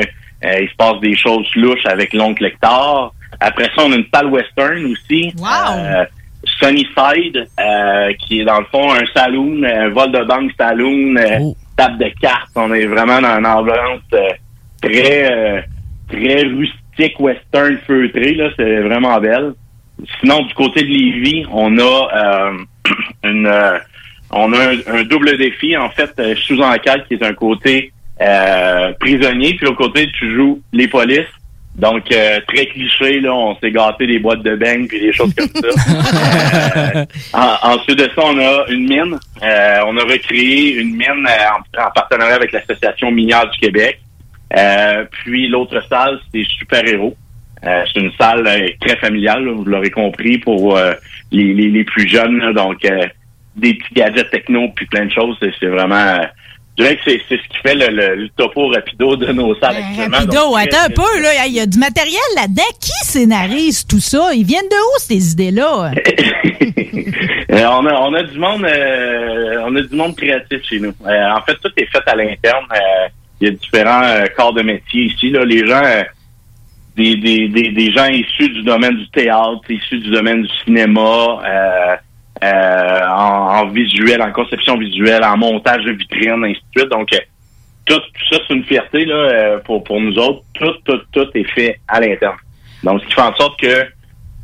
euh, 0.44 0.62
il 0.62 0.70
se 0.70 0.76
passe 0.76 1.00
des 1.02 1.16
choses 1.16 1.48
louches 1.56 1.86
avec 1.86 2.14
l'oncle 2.14 2.46
Hector. 2.46 3.14
Après 3.40 3.66
ça, 3.76 3.84
on 3.86 3.92
a 3.92 3.96
une 3.96 4.06
salle 4.14 4.28
western 4.28 4.86
aussi. 4.86 5.34
Euh, 5.42 6.06
Sunnyside, 6.60 7.48
euh, 7.60 8.14
qui 8.20 8.42
est 8.42 8.46
dans 8.46 8.60
le 8.60 8.66
fond 8.66 8.92
un 8.94 9.06
saloon, 9.16 9.64
un 9.64 9.90
vol 9.90 10.12
de 10.12 10.24
banque 10.24 10.52
saloon, 10.58 11.16
euh, 11.18 11.52
table 11.76 11.98
de 11.98 12.10
cartes. 12.22 12.52
On 12.56 12.72
est 12.74 12.86
vraiment 12.86 13.20
dans 13.20 13.38
une 13.38 13.46
ambiance 13.46 14.02
très 14.82 15.66
très 16.08 16.42
rustique 16.44 17.20
western 17.20 17.78
feutré. 17.88 18.36
Là, 18.36 18.50
c'est 18.58 18.82
vraiment 18.82 19.20
belle. 19.20 19.54
Sinon, 20.20 20.44
du 20.44 20.54
côté 20.54 20.82
de 20.82 20.88
Lévis, 20.88 21.46
on 21.52 21.78
a 21.80 22.52
une 23.24 23.52
on 24.36 24.54
a 24.54 24.60
un, 24.74 24.78
un 25.00 25.04
double 25.04 25.38
défi. 25.38 25.76
En 25.78 25.90
fait, 25.90 26.12
euh, 26.20 26.36
sous 26.36 26.60
enquête, 26.62 27.06
qui 27.08 27.16
est 27.16 27.24
un 27.24 27.34
côté 27.34 27.92
euh, 28.22 28.92
prisonnier, 29.00 29.56
puis 29.56 29.66
l'autre 29.66 29.78
côté, 29.78 30.08
tu 30.20 30.36
joues 30.36 30.62
les 30.74 30.88
polices. 30.88 31.26
Donc, 31.76 32.10
euh, 32.14 32.40
très 32.48 32.68
cliché, 32.68 33.20
là, 33.20 33.34
on 33.34 33.58
s'est 33.60 33.72
gâté 33.72 34.08
des 34.08 34.20
boîtes 34.20 34.42
de 34.44 34.56
beignes 34.56 34.88
puis 34.88 35.00
des 35.02 35.12
choses 35.12 35.34
comme 35.36 35.50
ça. 35.50 35.68
Euh, 36.96 37.06
en- 37.34 37.74
ensuite 37.74 37.98
de 37.98 38.10
ça, 38.16 38.22
on 38.24 38.38
a 38.40 38.66
une 38.70 38.88
mine. 38.88 39.18
Euh, 39.44 39.80
on 39.88 39.98
a 39.98 40.04
recréé 40.04 40.76
une 40.76 40.92
mine 40.96 41.26
en, 41.28 41.82
en 41.82 41.92
partenariat 41.94 42.36
avec 42.36 42.52
l'Association 42.54 43.12
minière 43.12 43.50
du 43.50 43.60
Québec. 43.60 44.00
Puis 45.12 45.48
l'autre 45.50 45.82
salle, 45.90 46.20
c'est 46.34 46.46
Super 46.46 46.88
Héros. 46.88 47.16
Euh, 47.66 47.84
c'est 47.92 48.00
une 48.00 48.12
salle 48.20 48.48
très 48.80 48.96
familiale, 48.98 49.44
là, 49.44 49.52
vous 49.54 49.66
l'aurez 49.66 49.90
compris, 49.92 50.38
pour 50.38 50.78
les, 51.32 51.54
les, 51.54 51.70
les 51.70 51.84
plus 51.84 52.08
jeunes. 52.08 52.38
là. 52.40 52.54
donc, 52.54 52.86
euh, 52.86 53.06
des 53.56 53.74
petits 53.76 53.94
gadgets 53.94 54.30
techno 54.32 54.68
puis 54.76 54.86
plein 54.88 55.06
de 55.06 55.12
choses. 55.12 55.38
C'est, 55.60 55.68
vraiment... 55.68 55.96
euh, 55.96 56.20
je 56.78 56.84
dirais 56.84 56.96
que 56.98 57.02
c'est, 57.06 57.22
c'est 57.30 57.38
ce 57.38 57.48
qui 57.48 57.58
fait 57.64 57.76
le, 57.76 57.88
le- 57.96 58.16
le 58.16 58.30
topo 58.36 58.68
rapido 58.68 59.16
de 59.16 59.32
nos 59.32 59.56
salles 59.56 59.78
actuellement. 59.78 60.18
Rapido, 60.18 60.34
Donc, 60.34 60.58
attends 60.60 60.86
un 60.86 60.90
peu, 60.90 61.22
là. 61.22 61.46
Il 61.48 61.54
y 61.54 61.60
a 61.62 61.66
du 61.66 61.80
matériel 61.80 62.20
là-dedans. 62.36 62.64
Qui 62.82 62.92
scénarise 63.06 63.86
tout 63.88 64.02
ça? 64.02 64.32
Ils 64.34 64.44
viennent 64.46 64.68
de 64.70 64.76
où, 64.76 65.00
ces 65.00 65.32
idées-là? 65.32 65.92
Euh, 67.52 67.64
on, 67.72 67.86
a, 67.86 67.94
on 68.02 68.14
a 68.14 68.24
du 68.24 68.38
monde 68.38 68.66
euh, 68.66 69.62
on 69.66 69.76
a 69.76 69.82
du 69.82 69.96
monde 69.96 70.16
créatif 70.16 70.60
chez 70.68 70.80
nous. 70.80 70.94
Euh, 71.06 71.30
en 71.32 71.42
fait, 71.44 71.56
tout 71.62 71.72
est 71.78 71.86
fait 71.86 72.02
à 72.06 72.16
l'interne. 72.16 72.66
Euh, 72.74 73.08
Il 73.40 73.48
y 73.48 73.52
a 73.52 73.54
différents 73.54 74.04
euh, 74.04 74.26
corps 74.36 74.52
de 74.54 74.62
métier 74.62 75.04
ici. 75.04 75.30
Là. 75.30 75.46
Les 75.46 75.66
gens 75.66 75.82
euh, 75.84 76.04
des, 76.98 77.16
des, 77.16 77.48
des, 77.48 77.70
des 77.72 77.92
gens 77.92 78.08
issus 78.08 78.50
du 78.50 78.64
domaine 78.64 78.98
du 78.98 79.08
théâtre, 79.10 79.62
issus 79.70 80.00
du 80.00 80.10
domaine 80.10 80.42
du 80.42 80.50
cinéma, 80.66 81.40
euh, 82.44 83.00
en, 83.08 83.60
en 83.60 83.68
visuel, 83.68 84.22
en 84.22 84.32
conception 84.32 84.78
visuelle, 84.78 85.24
en 85.24 85.38
montage 85.38 85.84
de 85.84 85.92
vitrines, 85.92 86.44
ainsi 86.44 86.62
de 86.74 86.80
suite. 86.80 86.92
Donc, 86.92 87.14
euh, 87.14 87.20
tout, 87.86 88.00
tout 88.00 88.26
ça, 88.34 88.40
c'est 88.48 88.54
une 88.54 88.64
fierté 88.64 89.06
là, 89.06 89.16
euh, 89.16 89.60
pour, 89.60 89.84
pour 89.84 90.00
nous 90.02 90.18
autres. 90.18 90.44
Tout, 90.54 90.74
tout, 90.84 91.00
tout 91.12 91.28
est 91.34 91.50
fait 91.52 91.80
à 91.88 92.00
l'interne. 92.00 92.38
Donc, 92.84 93.02
ce 93.02 93.08
qui 93.08 93.14
fait 93.14 93.22
en 93.22 93.36
sorte 93.36 93.60
que 93.60 93.88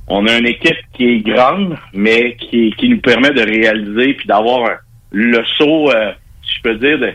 on 0.07 0.27
a 0.27 0.37
une 0.37 0.47
équipe 0.47 0.77
qui 0.93 1.05
est 1.05 1.19
grande, 1.19 1.77
mais 1.93 2.35
qui, 2.35 2.73
qui 2.77 2.89
nous 2.89 2.99
permet 2.99 3.31
de 3.31 3.41
réaliser 3.41 4.13
puis 4.15 4.27
d'avoir 4.27 4.69
le 5.11 5.43
saut, 5.57 5.89
euh, 5.91 6.11
si 6.43 6.55
je 6.57 6.61
peux 6.61 6.75
dire, 6.75 6.99
de 6.99 7.13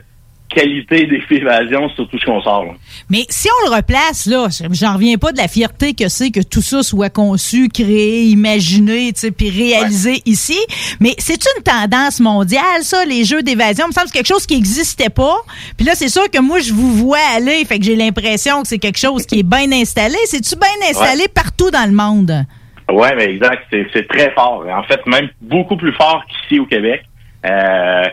qualité 0.49 1.07
d'évasion 1.07 1.89
sur 1.97 2.09
tout 2.09 2.19
ce 2.19 2.25
qu'on 2.25 2.41
sort. 2.41 2.65
là. 2.65 2.73
Mais 3.11 3.25
si 3.29 3.49
on 3.65 3.71
le 3.71 3.77
replace, 3.77 4.27
là, 4.27 4.49
j'en 4.73 4.95
reviens 4.95 5.17
pas 5.17 5.33
de 5.33 5.39
la 5.39 5.49
fierté 5.49 5.95
que 5.95 6.09
c'est 6.09 6.31
que 6.31 6.41
tout 6.41 6.63
ça 6.63 6.83
soit 6.83 7.11
conçu, 7.11 7.69
créé, 7.69 8.25
imaginé, 8.25 9.13
puis 9.37 9.51
réalisé 9.51 10.23
ici. 10.25 10.59
Mais 11.01 11.15
c'est 11.19 11.41
une 11.57 11.63
tendance 11.63 12.21
mondiale, 12.21 12.83
ça, 12.83 13.05
les 13.05 13.25
jeux 13.25 13.43
d'évasion? 13.43 13.87
Il 13.87 13.89
me 13.89 13.93
semble 13.93 14.07
que 14.07 14.13
c'est 14.13 14.19
quelque 14.19 14.29
chose 14.35 14.47
qui 14.47 14.55
n'existait 14.57 15.11
pas. 15.11 15.37
Puis 15.77 15.87
là, 15.87 15.93
c'est 15.95 16.09
sûr 16.09 16.31
que 16.31 16.41
moi, 16.41 16.61
je 16.61 16.73
vous 16.73 16.93
vois 16.95 17.19
aller, 17.35 17.65
fait 17.65 17.79
que 17.79 17.85
j'ai 17.85 17.97
l'impression 17.97 18.63
que 18.63 18.69
c'est 18.69 18.79
quelque 18.79 18.99
chose 18.99 19.27
qui 19.27 19.41
est 19.41 19.49
bien 19.49 19.71
installé. 19.73 20.17
C'est-tu 20.27 20.57
bien 20.57 20.89
installé 20.91 21.23
Ouais. 21.23 21.29
partout 21.35 21.71
dans 21.71 21.87
le 21.89 21.95
monde? 21.95 22.45
Ouais, 22.93 23.15
mais 23.17 23.25
exact, 23.25 23.65
c'est, 23.71 23.87
c'est 23.93 24.07
très 24.09 24.31
fort. 24.33 24.65
En 24.71 24.83
fait, 24.85 25.05
même 25.07 25.29
beaucoup 25.41 25.77
plus 25.77 25.93
fort 25.93 26.23
qu'ici 26.29 26.61
au 26.61 26.67
Québec. 26.67 27.03
Euh, 27.45 28.05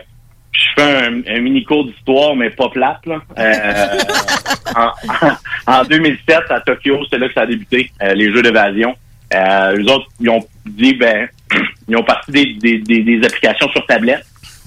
je 0.54 0.82
fais 0.82 1.06
un, 1.06 1.20
un 1.26 1.40
mini 1.40 1.64
cours 1.64 1.84
d'histoire, 1.84 2.36
mais 2.36 2.50
pas 2.50 2.68
plate. 2.68 3.04
Là. 3.06 3.20
Euh, 3.38 3.98
en, 5.66 5.80
en 5.80 5.84
2007, 5.84 6.38
à 6.50 6.60
Tokyo, 6.60 7.00
c'est 7.10 7.18
là 7.18 7.28
que 7.28 7.34
ça 7.34 7.42
a 7.42 7.46
débuté, 7.46 7.90
euh, 8.02 8.14
les 8.14 8.32
jeux 8.32 8.42
d'évasion. 8.42 8.94
Euh, 9.34 9.76
les 9.76 9.90
autres, 9.90 10.06
ils 10.20 10.30
ont 10.30 10.44
dit, 10.66 10.94
ben, 10.94 11.28
ils 11.88 11.96
ont 11.96 12.04
parti 12.04 12.30
des, 12.30 12.54
des, 12.54 12.78
des, 12.78 13.02
des 13.02 13.26
applications 13.26 13.68
sur 13.70 13.84
tablette. 13.86 14.24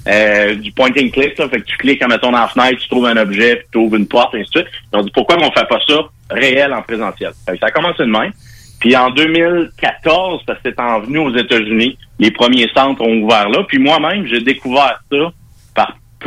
Euh, 0.07 0.55
du 0.55 0.71
point 0.71 0.89
and 0.89 1.09
click, 1.11 1.37
là, 1.37 1.49
fait 1.49 1.59
que 1.59 1.65
tu 1.65 1.77
cliques, 1.77 2.05
mettons, 2.07 2.31
dans 2.31 2.39
la 2.39 2.47
fenêtre, 2.47 2.81
tu 2.81 2.87
trouves 2.87 3.07
un 3.07 3.17
objet, 3.17 3.57
puis 3.57 3.65
tu 3.73 3.77
ouvres 3.77 3.95
une 3.95 4.07
porte, 4.07 4.35
et 4.35 4.39
ainsi 4.39 4.51
de 4.53 4.59
suite. 4.59 4.67
Ils 4.93 4.99
ont 4.99 5.03
dit, 5.03 5.11
pourquoi 5.11 5.37
on 5.37 5.51
fait 5.51 5.67
pas 5.67 5.79
ça 5.85 5.99
réel 6.29 6.73
en 6.73 6.81
présentiel? 6.81 7.31
Fait 7.45 7.53
que 7.53 7.59
ça 7.59 7.67
a 7.67 7.71
commencé 7.71 8.03
de 8.03 8.09
même. 8.09 8.31
Puis 8.79 8.95
en 8.95 9.09
2014, 9.09 10.43
parce 10.45 10.59
que 10.61 10.69
c'est 10.69 10.79
en 10.79 10.99
venu 10.99 11.17
aux 11.19 11.35
États-Unis, 11.35 11.97
les 12.19 12.31
premiers 12.31 12.69
centres 12.73 13.01
ont 13.01 13.21
ouvert 13.21 13.49
là. 13.49 13.63
Puis 13.67 13.79
moi-même, 13.79 14.25
j'ai 14.27 14.39
découvert 14.39 15.01
ça 15.11 15.31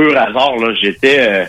hasard. 0.09 0.55
J'étais, 0.81 1.19
euh, 1.19 1.45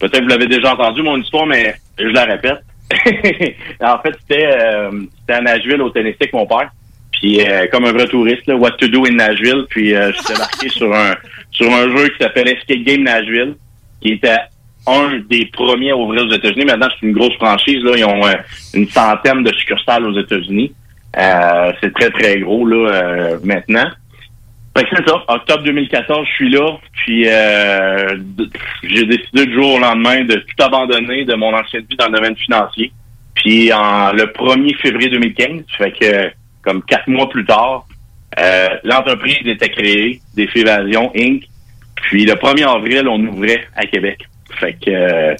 peut-être 0.00 0.22
vous 0.22 0.28
l'avez 0.28 0.46
déjà 0.46 0.74
entendu 0.74 1.02
mon 1.02 1.20
histoire, 1.20 1.46
mais 1.46 1.76
je 1.98 2.06
la 2.06 2.24
répète. 2.24 2.60
en 3.80 3.98
fait, 3.98 4.14
c'était, 4.20 4.46
euh, 4.46 4.90
c'était 5.20 5.32
à 5.32 5.40
Nashville, 5.40 5.82
au 5.82 5.90
Tennessee, 5.90 6.16
avec 6.20 6.32
mon 6.32 6.46
père. 6.46 6.70
Puis 7.12 7.40
euh, 7.40 7.66
comme 7.72 7.86
un 7.86 7.92
vrai 7.92 8.06
touriste, 8.06 8.46
What 8.48 8.72
to 8.72 8.88
do 8.88 9.06
in 9.06 9.12
Nashville. 9.12 9.64
Puis 9.68 9.90
je 9.90 10.12
suis 10.12 10.34
débarqué 10.34 10.68
sur 10.68 10.94
un 10.94 11.14
sur 11.50 11.72
un 11.72 11.96
jeu 11.96 12.08
qui 12.10 12.18
s'appelle 12.22 12.48
Escape 12.48 12.82
Game 12.84 13.04
Nashville, 13.04 13.54
qui 14.02 14.12
était 14.12 14.36
un 14.86 15.20
des 15.28 15.46
premiers 15.46 15.92
à 15.92 15.96
ouvrir 15.96 16.26
aux 16.26 16.32
États-Unis. 16.32 16.66
Maintenant, 16.66 16.88
c'est 16.90 17.06
une 17.06 17.14
grosse 17.14 17.34
franchise. 17.36 17.80
Ils 17.82 18.04
ont 18.04 18.22
une 18.74 18.88
centaine 18.88 19.42
de 19.42 19.52
succursales 19.54 20.04
aux 20.04 20.20
États-Unis. 20.20 20.72
C'est 21.14 21.94
très, 21.94 22.10
très 22.10 22.38
gros 22.40 22.66
là 22.66 23.38
maintenant. 23.42 23.90
Fait 24.76 24.84
que 24.84 24.96
c'est 24.96 25.08
ça. 25.08 25.24
Octobre 25.28 25.62
2014, 25.62 26.26
je 26.28 26.34
suis 26.34 26.50
là. 26.50 26.78
Puis 26.92 27.26
euh, 27.26 28.18
j'ai 28.82 29.06
décidé 29.06 29.46
du 29.46 29.54
jour 29.54 29.74
au 29.74 29.78
lendemain 29.78 30.24
de 30.24 30.34
tout 30.34 30.62
abandonner 30.62 31.24
de 31.24 31.34
mon 31.34 31.54
ancienne 31.54 31.86
vie 31.88 31.96
dans 31.96 32.08
le 32.08 32.12
domaine 32.12 32.36
financier. 32.36 32.92
Puis 33.34 33.72
en 33.72 34.12
le 34.12 34.24
1er 34.24 34.76
février 34.80 35.08
2015, 35.08 35.64
fait 35.78 35.92
que 35.92 36.30
comme 36.62 36.82
quatre 36.82 37.08
mois 37.08 37.28
plus 37.28 37.46
tard, 37.46 37.86
euh, 38.38 38.68
l'entreprise 38.84 39.38
était 39.46 39.70
créée, 39.70 40.20
Défi 40.34 40.60
Évasion 40.60 41.10
Inc. 41.16 41.44
Puis 42.02 42.26
le 42.26 42.34
1er 42.34 42.68
avril, 42.68 43.08
on 43.08 43.20
ouvrait 43.26 43.66
à 43.74 43.86
Québec. 43.86 44.26
Fait 44.60 44.74
que 44.74 44.90
euh, 44.90 45.34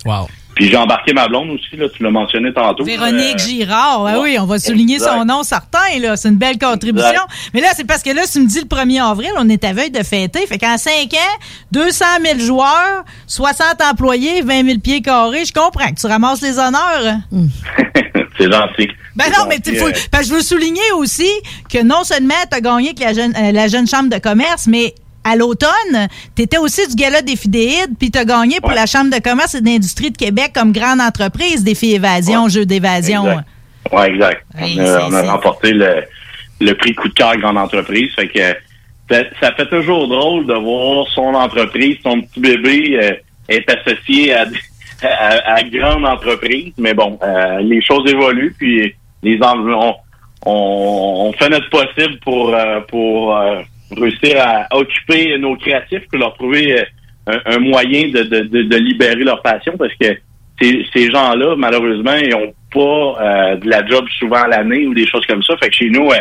Puis 0.56 0.70
j'ai 0.70 0.76
embarqué 0.76 1.12
ma 1.12 1.28
blonde 1.28 1.50
aussi, 1.50 1.76
là, 1.76 1.86
tu 1.94 2.02
l'as 2.02 2.10
mentionné 2.10 2.50
tantôt. 2.52 2.82
Véronique 2.82 3.34
Euh, 3.34 3.38
Girard, 3.38 4.02
ouais, 4.02 4.14
oui, 4.18 4.38
on 4.40 4.46
va 4.46 4.58
souligner 4.58 4.94
exact. 4.94 5.12
son 5.12 5.24
nom 5.26 5.42
certain, 5.42 5.98
là. 6.00 6.16
C'est 6.16 6.28
une 6.30 6.36
belle 6.36 6.58
contribution. 6.58 7.10
Exact. 7.10 7.50
Mais 7.52 7.60
là, 7.60 7.68
c'est 7.76 7.84
parce 7.86 8.02
que 8.02 8.08
là, 8.08 8.22
tu 8.30 8.40
me 8.40 8.46
dis 8.46 8.60
le 8.60 8.64
1er 8.64 9.02
avril, 9.02 9.30
on 9.36 9.48
est 9.50 9.62
à 9.64 9.74
veille 9.74 9.90
de 9.90 10.02
fêter. 10.02 10.46
Fait 10.46 10.56
qu'en 10.56 10.78
5 10.78 10.92
ans, 11.12 11.38
200 11.72 12.04
000 12.24 12.38
joueurs, 12.38 13.04
60 13.26 13.82
employés, 13.92 14.40
20 14.40 14.64
000 14.66 14.78
pieds 14.78 15.02
carrés, 15.02 15.44
je 15.44 15.52
comprends 15.52 15.88
que 15.90 16.00
tu 16.00 16.06
ramasses 16.06 16.40
les 16.40 16.58
honneurs. 16.58 17.18
c'est 18.38 18.50
gentil. 18.50 18.88
Ben 19.14 19.26
non, 19.36 19.44
mais 19.48 19.56
gentil, 19.56 19.72
tu 19.72 19.76
faut, 19.76 19.88
euh, 19.88 19.92
parce 20.10 20.24
que 20.24 20.30
je 20.30 20.34
veux 20.36 20.42
souligner 20.42 20.90
aussi 20.96 21.30
que 21.70 21.82
non 21.82 22.02
seulement 22.04 22.34
tu 22.50 22.56
as 22.56 22.60
gagné 22.62 22.88
avec 22.88 23.00
la 23.00 23.12
jeune, 23.12 23.34
euh, 23.36 23.52
la 23.52 23.68
jeune 23.68 23.86
chambre 23.86 24.08
de 24.08 24.18
commerce, 24.18 24.66
mais 24.66 24.94
à 25.26 25.34
l'automne, 25.36 26.08
tu 26.36 26.42
étais 26.42 26.58
aussi 26.58 26.86
du 26.88 26.94
gala 26.94 27.20
des 27.22 27.36
fidéides, 27.36 27.98
puis 27.98 28.10
tu 28.10 28.18
as 28.18 28.24
gagné 28.24 28.60
pour 28.60 28.70
la 28.70 28.86
Chambre 28.86 29.10
de 29.10 29.20
commerce 29.20 29.54
et 29.54 29.60
d'industrie 29.60 30.10
de 30.10 30.16
Québec 30.16 30.52
comme 30.54 30.72
grande 30.72 31.00
entreprise 31.00 31.64
défi 31.64 31.94
évasion, 31.94 32.48
jeu 32.48 32.64
d'évasion. 32.64 33.24
Exact. 33.26 33.46
Ouais, 33.92 34.08
exact. 34.10 34.44
Oui, 34.60 34.76
on 34.80 35.12
a, 35.14 35.24
on 35.24 35.30
remporté 35.32 35.72
le, 35.72 36.04
le 36.60 36.72
prix 36.74 36.94
coup 36.94 37.08
de 37.08 37.14
cœur 37.14 37.36
grande 37.36 37.58
entreprise. 37.58 38.10
Fait 38.14 38.28
que 38.28 38.54
ça, 39.10 39.22
ça 39.40 39.52
fait 39.54 39.68
toujours 39.68 40.08
drôle 40.08 40.46
de 40.46 40.54
voir 40.54 41.06
son 41.14 41.34
entreprise, 41.34 41.96
son 42.02 42.20
petit 42.20 42.40
bébé 42.40 42.98
euh, 43.02 43.12
être 43.48 43.76
associé 43.78 44.34
à, 44.34 44.46
à, 45.02 45.54
à 45.54 45.62
grande 45.62 46.04
entreprise. 46.04 46.72
Mais 46.78 46.94
bon, 46.94 47.18
euh, 47.22 47.60
les 47.60 47.80
choses 47.82 48.10
évoluent, 48.10 48.54
puis 48.58 48.94
les 49.22 49.38
on, 49.42 49.94
on, 50.44 51.28
on 51.28 51.32
fait 51.34 51.48
notre 51.48 51.70
possible 51.70 52.18
pour 52.20 52.54
euh, 52.54 52.80
pour 52.88 53.36
euh, 53.36 53.60
réussir 53.90 54.36
à 54.40 54.66
occuper 54.76 55.38
nos 55.38 55.56
créatifs, 55.56 56.06
pour 56.08 56.18
leur 56.18 56.34
trouver 56.34 56.80
euh, 57.28 57.38
un, 57.46 57.58
moyen 57.58 58.08
de, 58.08 58.22
de, 58.22 58.62
de, 58.62 58.76
libérer 58.76 59.24
leur 59.24 59.42
passion, 59.42 59.74
parce 59.78 59.94
que 59.94 60.16
ces, 60.60 61.10
gens-là, 61.10 61.54
malheureusement, 61.56 62.14
ils 62.14 62.34
ont 62.34 62.54
pas 62.72 62.80
euh, 63.20 63.56
de 63.56 63.68
la 63.68 63.86
job 63.86 64.06
souvent 64.18 64.42
à 64.42 64.48
l'année 64.48 64.86
ou 64.86 64.94
des 64.94 65.06
choses 65.06 65.26
comme 65.26 65.42
ça. 65.42 65.56
Fait 65.58 65.68
que 65.68 65.74
chez 65.74 65.90
nous, 65.90 66.08
euh, 66.10 66.18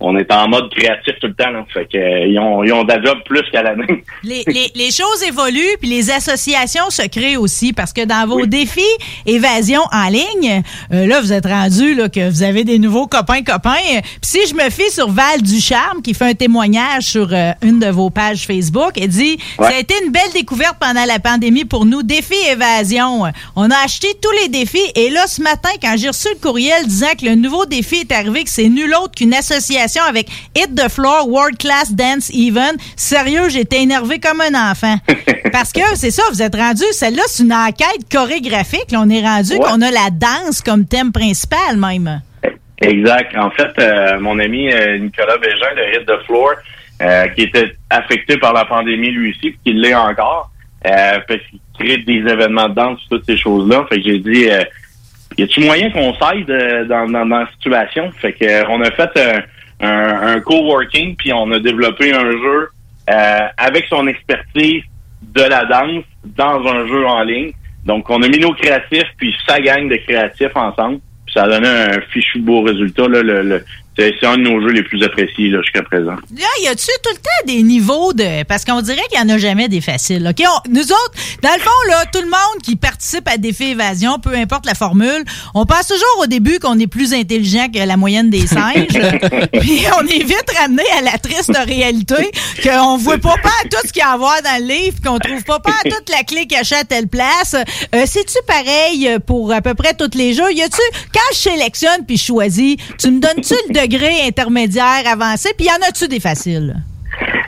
on 0.00 0.16
est 0.16 0.32
en 0.32 0.48
mode 0.48 0.70
créatif 0.74 1.14
tout 1.20 1.26
le 1.28 1.34
temps. 1.34 1.50
là. 1.50 1.64
Fait 1.72 1.86
que 1.86 1.96
euh, 1.98 2.26
ils 2.26 2.38
ont, 2.38 2.64
ils 2.64 2.72
ont 2.72 2.84
de 2.84 2.92
la 2.92 3.02
job 3.02 3.18
plus 3.24 3.42
qu'à 3.52 3.62
l'année. 3.62 4.02
Les, 4.22 4.42
les- 4.46 4.70
les 4.74 4.90
choses 4.90 5.22
évoluent, 5.26 5.76
puis 5.80 5.88
les 5.90 6.10
associations 6.10 6.88
se 6.90 7.06
créent 7.06 7.36
aussi, 7.36 7.72
parce 7.72 7.92
que 7.92 8.04
dans 8.04 8.26
vos 8.26 8.46
défis 8.46 8.80
évasion 9.26 9.82
en 9.92 10.08
ligne, 10.08 10.62
euh, 10.92 11.06
là, 11.06 11.20
vous 11.20 11.32
êtes 11.32 11.46
rendu 11.46 11.94
là, 11.94 12.08
que 12.08 12.28
vous 12.30 12.42
avez 12.42 12.64
des 12.64 12.78
nouveaux 12.78 13.06
copains-copains. 13.06 14.00
Puis 14.02 14.20
si 14.22 14.46
je 14.48 14.54
me 14.54 14.70
fie 14.70 14.90
sur 14.90 15.10
Val 15.10 15.42
Ducharme, 15.42 16.02
qui 16.02 16.14
fait 16.14 16.24
un 16.26 16.34
témoignage 16.34 17.02
sur 17.04 17.28
euh, 17.32 17.52
une 17.62 17.78
de 17.78 17.88
vos 17.88 18.10
pages 18.10 18.46
Facebook, 18.46 18.92
elle 18.96 19.08
dit 19.08 19.38
Ouais. 19.58 19.68
Ça 19.70 19.76
a 19.76 19.78
été 19.78 19.94
une 20.04 20.12
belle 20.12 20.32
découverte 20.34 20.76
pendant 20.80 21.04
la 21.04 21.18
pandémie 21.18 21.64
pour 21.64 21.84
nous, 21.84 22.02
défi 22.02 22.34
évasion. 22.50 23.22
On 23.56 23.70
a 23.70 23.76
acheté 23.84 24.08
tous 24.22 24.30
les 24.42 24.48
défis, 24.48 24.78
et 24.94 25.10
là, 25.10 25.26
ce 25.26 25.42
matin, 25.42 25.70
quand 25.82 25.94
j'ai 25.96 26.08
reçu 26.08 26.28
le 26.32 26.38
courriel 26.40 26.86
disant 26.86 27.08
que 27.20 27.26
le 27.26 27.34
nouveau 27.34 27.66
défi 27.66 27.96
est 27.96 28.12
arrivé, 28.12 28.44
que 28.44 28.50
c'est 28.50 28.68
nul 28.68 28.94
autre 28.94 29.12
qu'une 29.16 29.34
association 29.34 29.89
avec 29.98 30.28
Hit 30.56 30.74
the 30.76 30.88
Floor 30.88 31.28
World 31.28 31.58
Class 31.58 31.92
Dance 31.92 32.30
Even, 32.32 32.76
sérieux, 32.96 33.48
j'étais 33.48 33.82
énervé 33.82 34.20
comme 34.20 34.40
un 34.40 34.70
enfant. 34.70 34.96
Parce 35.52 35.72
que 35.72 35.80
c'est 35.96 36.10
ça, 36.12 36.22
vous 36.30 36.42
êtes 36.42 36.54
rendu, 36.54 36.84
celle-là, 36.92 37.22
c'est 37.26 37.42
une 37.42 37.52
enquête 37.52 38.06
chorégraphique. 38.12 38.92
Là, 38.92 39.00
on 39.02 39.10
est 39.10 39.20
rendu 39.22 39.52
Ouais. 39.54 39.58
qu'on 39.58 39.80
a 39.82 39.90
la 39.90 40.10
danse 40.12 40.62
comme 40.62 40.86
thème 40.86 41.10
principal 41.10 41.76
même. 41.76 42.20
Exact. 42.80 43.36
En 43.36 43.50
fait, 43.50 43.72
euh, 43.78 44.18
mon 44.20 44.38
ami 44.38 44.72
euh, 44.72 44.98
Nicolas 44.98 45.36
Bégin 45.38 45.74
de 45.76 45.98
Hit 46.00 46.06
the 46.06 46.24
Floor, 46.26 46.50
euh, 47.02 47.26
qui 47.28 47.42
était 47.42 47.74
affecté 47.90 48.36
par 48.38 48.52
la 48.52 48.64
pandémie 48.64 49.10
lui 49.10 49.30
aussi, 49.30 49.50
puis 49.50 49.58
qui 49.64 49.72
l'est 49.72 49.94
encore, 49.94 50.50
parce 50.82 51.40
qu'il 51.50 51.58
crée 51.78 51.98
des 51.98 52.18
événements 52.30 52.68
de 52.68 52.74
danse, 52.74 53.00
toutes 53.10 53.26
ces 53.26 53.36
choses-là. 53.36 53.84
Fait 53.88 53.96
que 53.96 54.02
j'ai 54.08 54.18
dit, 54.18 54.48
y 55.36 55.42
a-tu 55.42 55.60
moyen 55.60 55.90
qu'on 55.90 56.14
s'aide 56.14 56.46
dans, 56.88 57.06
dans, 57.10 57.26
dans 57.26 57.38
la 57.40 57.48
situation? 57.52 58.10
Fait 58.20 58.32
que 58.32 58.66
on 58.70 58.80
a 58.82 58.90
fait 58.92 59.10
un, 59.80 60.34
un 60.36 60.40
coworking, 60.40 61.16
puis 61.16 61.32
on 61.32 61.50
a 61.52 61.58
développé 61.58 62.12
un 62.12 62.30
jeu 62.30 62.68
euh, 63.10 63.38
avec 63.56 63.86
son 63.88 64.06
expertise 64.06 64.82
de 65.22 65.42
la 65.42 65.64
danse 65.64 66.04
dans 66.24 66.64
un 66.66 66.86
jeu 66.86 67.06
en 67.06 67.22
ligne. 67.22 67.52
Donc, 67.84 68.08
on 68.10 68.22
a 68.22 68.28
mis 68.28 68.38
nos 68.38 68.52
créatifs, 68.52 69.08
puis 69.16 69.34
sa 69.46 69.60
gang 69.60 69.88
de 69.88 69.96
créatifs 69.96 70.54
ensemble. 70.54 70.98
Puis 71.24 71.34
ça 71.34 71.44
a 71.44 71.48
donné 71.48 71.68
un 71.68 72.00
fichu 72.12 72.40
beau 72.40 72.62
résultat. 72.62 73.08
Là, 73.08 73.22
le, 73.22 73.42
le- 73.42 73.64
c'est 74.20 74.26
un 74.26 74.36
de 74.36 74.42
nos 74.42 74.60
jeux 74.60 74.72
les 74.72 74.82
plus 74.82 75.02
appréciés 75.04 75.50
jusqu'à 75.50 75.82
présent. 75.82 76.12
Là, 76.36 76.46
y 76.62 76.68
a-tu 76.68 76.86
tout 77.02 77.10
le 77.10 77.16
temps 77.16 77.46
des 77.46 77.62
niveaux 77.62 78.12
de. 78.12 78.44
Parce 78.44 78.64
qu'on 78.64 78.80
dirait 78.80 79.02
qu'il 79.10 79.20
n'y 79.22 79.30
en 79.30 79.34
a 79.34 79.38
jamais 79.38 79.68
des 79.68 79.80
faciles. 79.80 80.26
OK? 80.28 80.44
On- 80.46 80.70
nous 80.70 80.82
autres, 80.82 81.12
dans 81.42 81.52
le 81.54 81.60
fond, 81.60 81.70
là, 81.88 82.04
tout 82.12 82.20
le 82.20 82.26
monde 82.30 82.62
qui 82.62 82.76
participe 82.76 83.26
à 83.28 83.36
Défi 83.36 83.64
Évasion, 83.72 84.18
peu 84.18 84.34
importe 84.34 84.66
la 84.66 84.74
formule, 84.74 85.24
on 85.54 85.66
pense 85.66 85.88
toujours 85.88 86.20
au 86.22 86.26
début 86.26 86.58
qu'on 86.58 86.78
est 86.78 86.86
plus 86.86 87.12
intelligent 87.14 87.68
que 87.72 87.78
la 87.78 87.96
moyenne 87.96 88.30
des 88.30 88.46
singes. 88.46 88.86
Puis 89.60 89.82
on 90.00 90.06
est 90.06 90.22
vite 90.24 90.50
ramené 90.58 90.82
à 90.98 91.02
la 91.02 91.18
triste 91.18 91.52
réalité 91.66 92.30
qu'on 92.62 92.96
voit 92.96 93.18
pas 93.18 93.36
pas 93.42 93.50
à 93.64 93.68
tout 93.68 93.86
ce 93.86 93.92
qu'il 93.92 94.00
y 94.00 94.04
a 94.04 94.10
à 94.10 94.16
voir 94.16 94.36
dans 94.42 94.60
le 94.66 94.72
livre, 94.72 94.96
qu'on 95.04 95.18
trouve 95.18 95.42
pas 95.44 95.60
pas 95.60 95.72
à 95.84 95.88
toute 95.88 96.08
la 96.10 96.22
clé 96.24 96.46
cachée 96.46 96.76
à 96.76 96.84
telle 96.84 97.08
place. 97.08 97.54
Euh, 97.94 98.04
C'est-tu 98.06 98.36
pareil 98.46 99.08
pour 99.26 99.52
à 99.52 99.60
peu 99.60 99.74
près 99.74 99.94
tous 99.94 100.16
les 100.16 100.32
jeux? 100.34 100.50
Y 100.52 100.62
a-tu, 100.62 100.80
quand 101.12 101.20
je 101.32 101.38
sélectionne 101.38 102.04
puis 102.06 102.16
je 102.16 102.24
choisis, 102.24 102.76
tu 102.98 103.10
me 103.10 103.20
donnes-tu 103.20 103.54
le 103.68 103.74
degré 103.74 103.89
intermédiaire, 103.98 105.02
avancé, 105.06 105.52
puis 105.56 105.66
y 105.66 105.70
en 105.70 105.86
a-tu 105.88 106.08
des 106.08 106.20
faciles? 106.20 106.76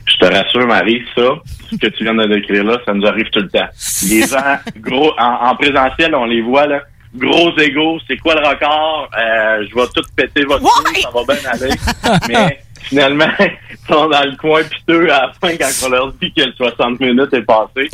Je 0.06 0.16
te 0.16 0.32
rassure, 0.32 0.66
Marie, 0.66 1.02
ça, 1.14 1.22
ce 1.70 1.76
que 1.76 1.86
tu 1.88 2.04
viens 2.04 2.14
de 2.14 2.26
décrire 2.26 2.64
là, 2.64 2.78
ça 2.84 2.92
nous 2.92 3.06
arrive 3.06 3.28
tout 3.30 3.40
le 3.40 3.48
temps. 3.48 3.68
Les 4.08 4.26
gens, 4.26 4.58
gros, 4.78 5.12
en, 5.18 5.48
en 5.50 5.56
présentiel, 5.56 6.14
on 6.14 6.24
les 6.24 6.42
voit, 6.42 6.66
là. 6.66 6.82
Gros 7.14 7.56
égaux, 7.58 7.98
c'est 8.08 8.16
quoi 8.16 8.34
le 8.34 8.46
record? 8.46 9.10
Euh, 9.18 9.66
je 9.68 9.74
vais 9.74 9.86
tout 9.94 10.02
péter 10.16 10.44
votre 10.44 10.64
cul, 10.84 11.00
ça 11.02 11.10
va 11.10 11.34
bien 11.34 11.50
aller. 11.50 11.74
Mais 12.28 12.58
finalement, 12.82 13.26
ils 13.38 13.76
sont 13.88 14.08
dans 14.08 14.24
le 14.24 14.36
coin 14.36 14.62
piteux 14.64 15.12
à 15.12 15.26
la 15.26 15.32
fin 15.40 15.56
quand 15.56 15.86
on 15.86 15.90
leur 15.90 16.12
dit 16.14 16.32
que 16.36 16.42
le 16.42 16.52
60 16.56 17.00
minutes 17.00 17.32
est 17.32 17.42
passé. 17.42 17.88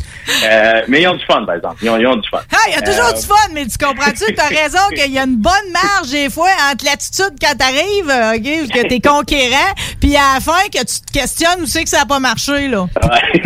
Euh, 0.45 0.81
mais 0.87 1.01
ils 1.01 1.07
ont 1.07 1.15
du 1.15 1.25
fun, 1.25 1.43
par 1.45 1.55
exemple. 1.55 1.75
Ils 1.81 1.89
ont, 1.89 1.97
ils 1.97 2.07
ont 2.07 2.15
du 2.15 2.29
fun. 2.29 2.39
Ah, 2.51 2.57
il 2.67 2.73
y 2.73 2.77
a 2.77 2.81
toujours 2.81 3.09
Euh, 3.09 3.13
du 3.19 3.25
fun, 3.25 3.35
mais 3.53 3.65
tu 3.65 3.77
comprends-tu? 3.77 4.33
T'as 4.35 4.47
raison 4.63 4.79
qu'il 4.95 5.11
y 5.13 5.19
a 5.19 5.23
une 5.23 5.37
bonne 5.37 5.53
marge, 5.73 6.09
des 6.11 6.29
fois, 6.29 6.49
entre 6.71 6.85
l'attitude 6.85 7.33
quand 7.41 7.55
t'arrives, 7.57 8.09
euh, 8.09 8.35
OK, 8.35 8.69
que 8.71 8.87
t'es 8.87 8.99
conquérant, 8.99 9.73
puis 9.99 10.15
à 10.15 10.35
la 10.35 10.39
fin, 10.39 10.63
que 10.73 10.79
tu 10.79 11.01
te 11.01 11.11
questionnes 11.11 11.61
où 11.61 11.65
c'est 11.65 11.83
que 11.83 11.89
ça 11.89 12.01
a 12.01 12.05
pas 12.05 12.19
marché, 12.19 12.67
là. 12.67 12.87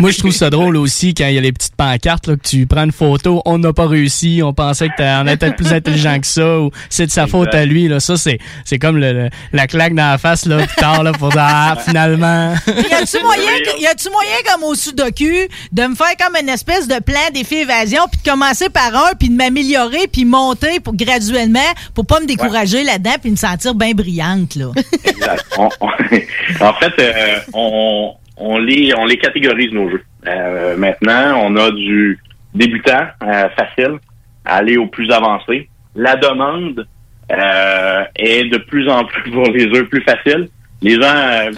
Moi, 0.00 0.10
je 0.10 0.18
trouve 0.18 0.32
ça 0.32 0.50
drôle 0.50 0.76
aussi 0.76 1.14
quand 1.14 1.26
il 1.26 1.34
y 1.34 1.38
a 1.38 1.40
les 1.40 1.52
petites 1.52 1.76
pancartes, 1.76 2.26
là, 2.26 2.36
que 2.36 2.46
tu 2.48 2.66
prends 2.66 2.84
une 2.84 2.92
photo, 2.92 3.42
on 3.44 3.58
n'a 3.58 3.72
pas 3.72 3.86
réussi, 3.86 4.40
on 4.44 4.52
pensait 4.52 4.88
que 4.88 4.96
t'en 4.98 5.26
étais 5.26 5.52
plus 5.52 5.72
intelligent 5.72 6.18
que 6.20 6.26
ça, 6.26 6.60
ou 6.60 6.70
c'est 6.90 7.06
de 7.06 7.10
sa 7.10 7.26
faute 7.26 7.54
à 7.54 7.64
lui. 7.64 7.88
Là. 7.88 8.00
Ça, 8.00 8.16
c'est, 8.16 8.38
c'est 8.64 8.78
comme 8.78 8.96
le, 8.98 9.12
le- 9.12 9.30
la 9.52 9.66
claque 9.66 9.94
dans 9.94 10.10
la 10.10 10.18
face 10.18 10.46
là, 10.46 10.58
plus 10.58 10.76
tard 10.76 11.02
là, 11.02 11.12
pour 11.12 11.33
Ah, 11.38 11.76
finalement. 11.84 12.54
Y 12.66 12.94
a-tu 12.94 13.22
moyen, 13.22 13.50
que- 13.64 13.80
y 13.82 13.86
a-tu 13.86 14.10
moyen, 14.10 14.36
comme 14.52 14.64
au 14.64 14.74
Sudoku, 14.74 15.24
de 15.72 15.82
me 15.86 15.94
faire 15.94 16.16
comme 16.20 16.36
une 16.40 16.48
espèce 16.48 16.86
de 16.88 17.00
plan 17.02 17.20
défi 17.32 17.56
évasion, 17.56 18.02
puis 18.10 18.20
de 18.24 18.30
commencer 18.30 18.68
par 18.70 18.94
un, 18.94 19.14
puis 19.18 19.28
de 19.28 19.36
m'améliorer, 19.36 20.06
puis 20.12 20.24
monter 20.24 20.80
pour 20.80 20.94
graduellement, 20.94 21.60
pour 21.94 22.06
pas 22.06 22.20
me 22.20 22.26
décourager 22.26 22.84
là-dedans, 22.84 23.16
puis 23.20 23.30
me 23.30 23.36
sentir 23.36 23.74
bien 23.74 23.92
brillante, 23.92 24.56
là? 24.56 24.70
Exact. 25.04 25.44
On- 25.58 25.68
on- 25.80 25.88
en 26.64 26.72
fait, 26.74 26.92
euh, 27.00 27.38
on, 27.52 28.14
on, 28.36 28.58
les, 28.58 28.92
on 28.96 29.04
les 29.06 29.18
catégorise, 29.18 29.72
nos 29.72 29.90
jeux. 29.90 30.04
Euh, 30.26 30.76
maintenant, 30.76 31.40
on 31.44 31.56
a 31.56 31.70
du 31.70 32.18
débutant, 32.54 33.06
euh, 33.22 33.48
facile, 33.56 33.98
à 34.44 34.56
aller 34.56 34.76
au 34.76 34.86
plus 34.86 35.10
avancé. 35.10 35.68
La 35.96 36.16
demande 36.16 36.86
euh, 37.32 38.04
est 38.16 38.44
de 38.50 38.58
plus 38.58 38.88
en 38.88 39.04
plus 39.04 39.30
pour 39.30 39.46
les 39.46 39.72
jeux 39.74 39.86
plus 39.88 40.02
faciles. 40.02 40.48
Les 40.82 40.94
gens 41.00 41.50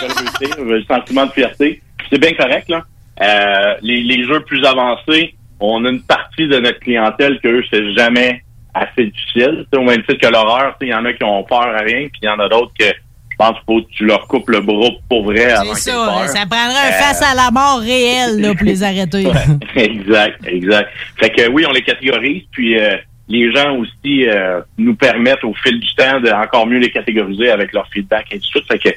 veulent 0.57 0.79
le 0.79 0.83
sentiment 0.85 1.27
de 1.27 1.33
fierté. 1.33 1.83
C'est 2.11 2.19
bien 2.21 2.33
correct, 2.35 2.69
là. 2.69 2.83
Euh, 3.23 3.75
les, 3.83 4.03
les 4.03 4.25
jeux 4.25 4.41
plus 4.41 4.65
avancés, 4.65 5.35
on 5.59 5.85
a 5.85 5.91
une 5.91 6.03
partie 6.03 6.47
de 6.49 6.59
notre 6.59 6.81
clientèle 6.81 7.41
que 7.43 7.49
eux, 7.49 7.65
c'est 7.71 7.93
jamais 7.95 8.43
assez 8.75 9.07
difficile. 9.07 9.65
Tu 9.73 9.79
sais, 9.79 9.79
au 9.79 9.85
même 9.85 10.03
titre 10.05 10.21
que 10.21 10.31
l'horreur, 10.31 10.77
tu 10.79 10.87
sais, 10.87 10.91
il 10.91 10.91
y 10.91 10.95
en 10.95 11.05
a 11.07 11.13
qui 11.15 11.25
ont 11.25 11.43
peur 11.45 11.63
à 11.63 11.79
rien, 11.79 12.09
puis 12.09 12.21
il 12.23 12.27
y 12.27 12.29
en 12.29 12.39
a 12.39 12.49
d'autres 12.49 12.73
que 12.79 12.85
je 12.85 13.37
pense 13.39 13.55
qu'il 13.57 13.65
faut 13.67 13.83
que 13.83 13.91
tu 13.93 14.05
leur 14.05 14.27
coupes 14.29 14.49
le 14.51 14.61
bras 14.61 14.91
pour 15.09 15.25
vrai 15.25 15.51
avant 15.53 15.75
C'est 15.75 15.91
ça, 15.91 15.97
peur. 16.07 16.29
ça 16.29 16.47
prendrait 16.47 16.79
un 16.79 16.89
Euh, 16.89 16.93
face 17.01 17.23
à 17.23 17.35
la 17.35 17.51
mort 17.51 17.81
réel, 17.81 18.41
là, 18.41 18.55
pour 18.55 18.65
les 18.67 18.83
arrêter. 18.83 19.25
exact, 19.77 20.47
exact. 20.47 20.91
Fait 21.19 21.31
que 21.31 21.49
oui, 21.51 21.65
on 21.69 21.73
les 21.73 21.83
catégorise, 21.83 22.43
puis 22.53 22.79
euh, 22.79 22.97
les 23.29 23.51
gens 23.55 23.77
aussi 23.77 24.27
euh, 24.29 24.61
nous 24.79 24.95
permettent 24.95 25.45
au 25.45 25.55
fil 25.55 25.81
du 25.81 25.95
temps 25.95 26.21
de 26.21 26.31
encore 26.31 26.67
mieux 26.67 26.79
les 26.79 26.91
catégoriser 26.91 27.51
avec 27.51 27.73
leur 27.73 27.87
feedback 27.89 28.27
et 28.31 28.39
tout 28.39 28.47
suite. 28.47 28.67
Fait 28.69 28.79
que 28.79 28.89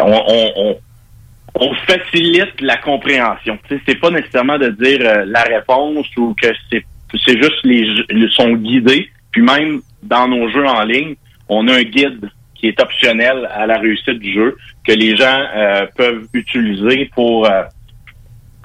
on, 0.00 0.76
on, 1.54 1.74
facilite 1.86 2.60
la 2.60 2.76
compréhension. 2.76 3.58
Sais, 3.68 3.80
c'est 3.86 4.00
pas 4.00 4.10
nécessairement 4.10 4.58
de 4.58 4.68
dire 4.68 5.00
euh, 5.02 5.24
la 5.26 5.42
réponse 5.42 6.06
ou 6.16 6.34
que 6.34 6.48
c'est 6.70 7.42
juste 7.42 7.64
les 7.64 7.86
ils 8.10 8.30
sont 8.30 8.52
guidés. 8.54 9.08
Puis 9.30 9.42
même 9.42 9.80
dans 10.02 10.28
nos 10.28 10.48
jeux 10.48 10.66
en 10.66 10.84
ligne, 10.84 11.14
on 11.48 11.68
a 11.68 11.74
un 11.74 11.82
guide 11.82 12.30
qui 12.54 12.68
est 12.68 12.80
optionnel 12.80 13.48
à 13.52 13.66
la 13.66 13.78
réussite 13.78 14.18
du 14.18 14.32
jeu 14.32 14.56
que 14.86 14.92
les 14.92 15.16
gens 15.16 15.46
euh, 15.54 15.86
peuvent 15.96 16.26
utiliser 16.32 17.10
pour 17.14 17.46
euh, 17.46 17.62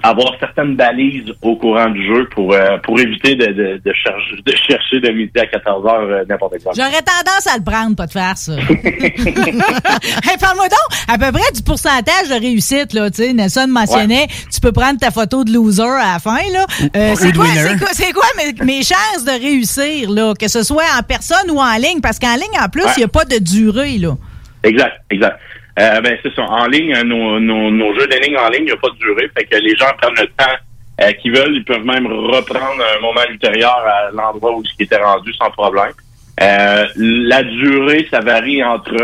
avoir 0.02 0.32
certaines 0.40 0.76
balises 0.76 1.32
au 1.42 1.56
courant 1.56 1.90
du 1.90 2.04
jeu 2.06 2.28
pour 2.34 2.52
euh, 2.52 2.78
pour 2.82 2.98
éviter 3.00 3.34
de, 3.34 3.46
de, 3.46 3.80
de, 3.84 3.92
chercher, 3.92 4.36
de 4.46 4.52
chercher 4.52 5.00
de 5.00 5.10
midi 5.10 5.38
à 5.38 5.46
14 5.46 5.86
heures 5.86 6.00
euh, 6.00 6.24
n'importe 6.28 6.62
quoi. 6.62 6.72
J'aurais 6.76 7.02
tendance 7.02 7.46
à 7.52 7.56
le 7.58 7.64
prendre, 7.64 7.96
pas 7.96 8.06
de 8.06 8.12
faire 8.12 8.36
ça. 8.36 8.52
hey, 8.58 10.36
Parle-moi 10.40 10.68
donc 10.68 10.98
à 11.08 11.18
peu 11.18 11.32
près 11.32 11.52
du 11.54 11.62
pourcentage 11.62 12.28
de 12.28 12.40
réussite. 12.40 12.92
Là, 12.92 13.10
tu 13.10 13.22
sais, 13.22 13.32
Nelson 13.32 13.66
mentionnait, 13.68 14.26
tu 14.52 14.60
peux 14.60 14.72
prendre 14.72 14.98
ta 14.98 15.10
photo 15.10 15.44
de 15.44 15.52
loser 15.52 15.82
à 15.82 16.12
la 16.14 16.18
fin. 16.18 16.38
Là. 16.52 16.66
Euh, 16.96 17.14
c'est 17.16 17.34
quoi, 17.34 17.46
quoi, 17.78 17.88
c'est 17.92 18.12
quoi 18.12 18.26
mes, 18.36 18.64
mes 18.64 18.82
chances 18.82 19.24
de 19.24 19.32
réussir, 19.40 20.10
là, 20.10 20.34
que 20.38 20.48
ce 20.48 20.62
soit 20.62 20.84
en 20.98 21.02
personne 21.02 21.50
ou 21.50 21.58
en 21.58 21.74
ligne? 21.76 22.00
Parce 22.02 22.18
qu'en 22.18 22.34
ligne, 22.34 22.58
en 22.60 22.68
plus, 22.68 22.82
il 22.82 22.86
Ouais. 22.86 22.94
n'y 22.98 23.04
a 23.04 23.08
pas 23.08 23.24
de 23.24 23.38
durée. 23.38 23.98
Là. 23.98 24.16
Exact, 24.64 24.92
exact. 25.10 25.38
Euh, 25.78 26.00
ben 26.00 26.18
c'est 26.22 26.34
ça. 26.34 26.42
En 26.42 26.66
ligne, 26.66 26.94
euh, 26.94 27.04
nos, 27.04 27.38
nos, 27.38 27.70
nos 27.70 27.94
jeux 27.98 28.06
d'énigmes 28.08 28.38
en 28.38 28.48
ligne, 28.48 28.62
il 28.62 28.66
n'y 28.66 28.72
a 28.72 28.76
pas 28.76 28.88
de 28.90 28.96
durée. 28.96 29.30
Fait 29.36 29.44
que 29.44 29.56
les 29.56 29.76
gens 29.76 29.90
prennent 29.96 30.18
le 30.18 30.26
temps 30.26 30.56
euh, 31.00 31.12
qu'ils 31.12 31.34
veulent. 31.34 31.54
Ils 31.54 31.64
peuvent 31.64 31.84
même 31.84 32.06
reprendre 32.06 32.82
un 32.96 33.00
moment 33.00 33.22
ultérieur 33.30 33.78
à 33.86 34.10
l'endroit 34.12 34.56
où 34.56 34.62
ils 34.62 34.84
étaient 34.84 34.96
rendus 34.96 35.32
sans 35.34 35.50
problème. 35.50 35.92
Euh, 36.40 36.86
la 36.96 37.42
durée, 37.42 38.06
ça 38.10 38.20
varie 38.20 38.62
entre 38.64 38.96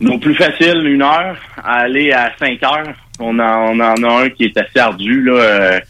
nos 0.00 0.18
plus 0.18 0.34
faciles, 0.34 0.86
une 0.86 1.02
heure, 1.02 1.36
à 1.64 1.80
aller 1.80 2.12
à 2.12 2.32
cinq 2.38 2.62
heures. 2.62 2.94
On 3.18 3.38
en, 3.38 3.72
on 3.72 3.80
en 3.80 4.02
a 4.04 4.22
un 4.24 4.28
qui 4.30 4.44
est 4.44 4.56
assez 4.56 4.78
ardu, 4.78 5.22
là, 5.22 5.80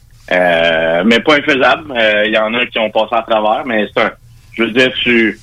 mais 1.04 1.20
pas 1.20 1.36
infaisable. 1.36 1.92
Il 2.24 2.32
y 2.32 2.38
en 2.38 2.54
a 2.54 2.64
qui 2.64 2.78
ont 2.78 2.90
passé 2.90 3.14
à 3.14 3.22
travers, 3.22 3.66
mais 3.66 3.86
c'est 3.92 4.02
un. 4.02 4.12
Je 4.54 4.62
veux 4.62 4.70
dire, 4.70 4.90
tu 5.02 5.38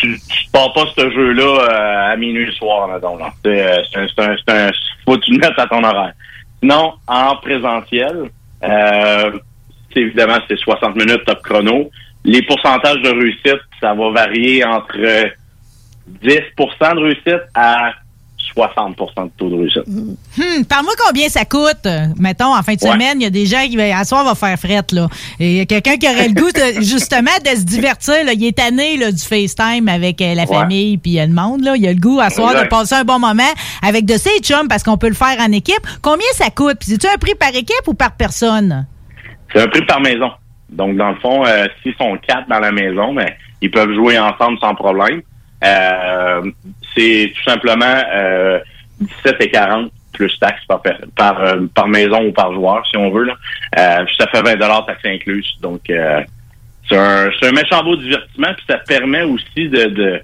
tu, 0.00 0.18
tu 0.28 0.50
pars 0.52 0.72
pas 0.72 0.84
ce 0.96 1.10
jeu-là 1.10 1.42
euh, 1.42 2.12
à 2.12 2.16
minuit 2.16 2.46
le 2.46 2.52
soir, 2.52 2.88
mettons, 2.88 3.16
là. 3.16 3.32
C'est, 3.44 3.62
euh, 3.62 4.06
un, 4.18 4.36
un, 4.52 4.70
faut 5.04 5.16
que 5.16 5.24
tu 5.24 5.32
le 5.32 5.38
mettes 5.38 5.58
à 5.58 5.66
ton 5.66 5.82
horaire. 5.82 6.12
Sinon, 6.60 6.94
en 7.06 7.36
présentiel, 7.36 8.30
euh, 8.62 9.38
évidemment, 9.94 10.38
c'est 10.48 10.58
60 10.58 10.96
minutes 10.96 11.24
top 11.26 11.42
chrono. 11.42 11.90
Les 12.24 12.42
pourcentages 12.42 13.02
de 13.02 13.10
réussite, 13.10 13.60
ça 13.80 13.94
va 13.94 14.10
varier 14.10 14.64
entre 14.64 14.96
10% 16.22 16.94
de 16.94 17.00
réussite 17.00 17.42
à 17.54 17.92
60 18.54 18.96
de 18.96 19.30
taux 19.36 19.48
de 19.50 19.56
réussite. 19.56 19.82
Hum, 19.88 20.64
Parle-moi 20.68 20.94
combien 21.06 21.28
ça 21.28 21.44
coûte? 21.44 21.86
Mettons, 22.18 22.54
en 22.56 22.62
fin 22.62 22.74
de 22.74 22.84
Ouais. 22.84 22.92
semaine, 22.92 23.20
il 23.20 23.24
y 23.24 23.26
a 23.26 23.30
des 23.30 23.46
gens 23.46 23.62
qui, 23.68 23.80
à 23.80 24.04
soir, 24.04 24.24
va 24.24 24.34
faire 24.34 24.58
frette, 24.58 24.92
là. 24.92 25.08
Et 25.40 25.50
il 25.52 25.56
y 25.56 25.60
a 25.60 25.64
quelqu'un 25.66 25.96
qui 25.96 26.06
aurait 26.08 26.28
le 26.28 26.34
goût, 26.34 26.50
de- 26.52 26.80
justement, 26.82 27.30
de 27.44 27.50
se 27.50 27.64
divertir, 27.64 28.24
là. 28.24 28.32
Il 28.32 28.44
est 28.44 28.56
tanné, 28.56 28.96
là, 28.96 29.10
du 29.10 29.22
FaceTime 29.22 29.88
avec 29.88 30.20
euh, 30.22 30.34
la 30.34 30.42
Ouais. 30.44 30.46
famille 30.56 30.98
puis 30.98 31.18
euh, 31.18 31.26
le 31.26 31.32
monde, 31.32 31.62
là. 31.64 31.74
Il 31.76 31.86
a 31.86 31.92
le 31.92 31.98
goût, 32.00 32.20
à 32.20 32.30
soir, 32.30 32.54
de 32.54 32.68
passer 32.68 32.94
un 32.94 33.04
bon 33.04 33.18
moment 33.18 33.42
avec 33.82 34.04
de 34.06 34.16
ses 34.16 34.38
chums 34.40 34.68
parce 34.68 34.82
qu'on 34.82 34.96
peut 34.98 35.08
le 35.08 35.14
faire 35.14 35.36
en 35.40 35.50
équipe. 35.52 35.86
Combien 36.02 36.26
ça 36.34 36.50
coûte? 36.50 36.78
C'est-tu 36.82 37.06
un 37.06 37.18
prix 37.18 37.34
par 37.34 37.48
équipe 37.50 37.86
ou 37.88 37.94
par 37.94 38.12
personne? 38.12 38.86
C'est 39.52 39.62
un 39.62 39.68
prix 39.68 39.84
par 39.86 40.00
maison. 40.00 40.30
Donc, 40.70 40.96
dans 40.96 41.10
le 41.10 41.16
fond, 41.16 41.44
euh, 41.46 41.66
s'ils 41.82 41.94
sont 41.96 42.16
quatre 42.26 42.48
dans 42.48 42.58
la 42.60 42.72
maison, 42.72 43.12
mais 43.12 43.36
ils 43.60 43.70
peuvent 43.70 43.92
jouer 43.94 44.18
ensemble 44.18 44.58
sans 44.60 44.74
problème. 44.74 45.22
Euh, 45.64 46.42
c'est 46.96 47.32
tout 47.34 47.50
simplement 47.50 48.02
euh, 48.12 48.58
17 49.00 49.36
et 49.40 49.50
40 49.50 49.92
plus 50.12 50.38
taxes 50.38 50.64
par, 50.66 50.80
par, 51.16 51.42
euh, 51.42 51.66
par 51.74 51.88
maison 51.88 52.26
ou 52.26 52.32
par 52.32 52.52
joueur, 52.54 52.86
si 52.86 52.96
on 52.96 53.10
veut. 53.10 53.24
Là. 53.24 53.34
Euh, 53.78 54.06
ça 54.18 54.26
fait 54.28 54.42
20 54.42 54.56
taxes 54.86 55.04
incluses. 55.04 55.56
Donc, 55.60 55.90
euh, 55.90 56.22
c'est 56.88 56.96
un, 56.96 57.30
un 57.42 57.52
méchant 57.52 57.82
beau 57.82 57.96
divertissement. 57.96 58.54
Puis 58.56 58.64
ça 58.68 58.78
permet 58.78 59.22
aussi 59.22 59.68
de, 59.68 59.86
de, 59.86 60.20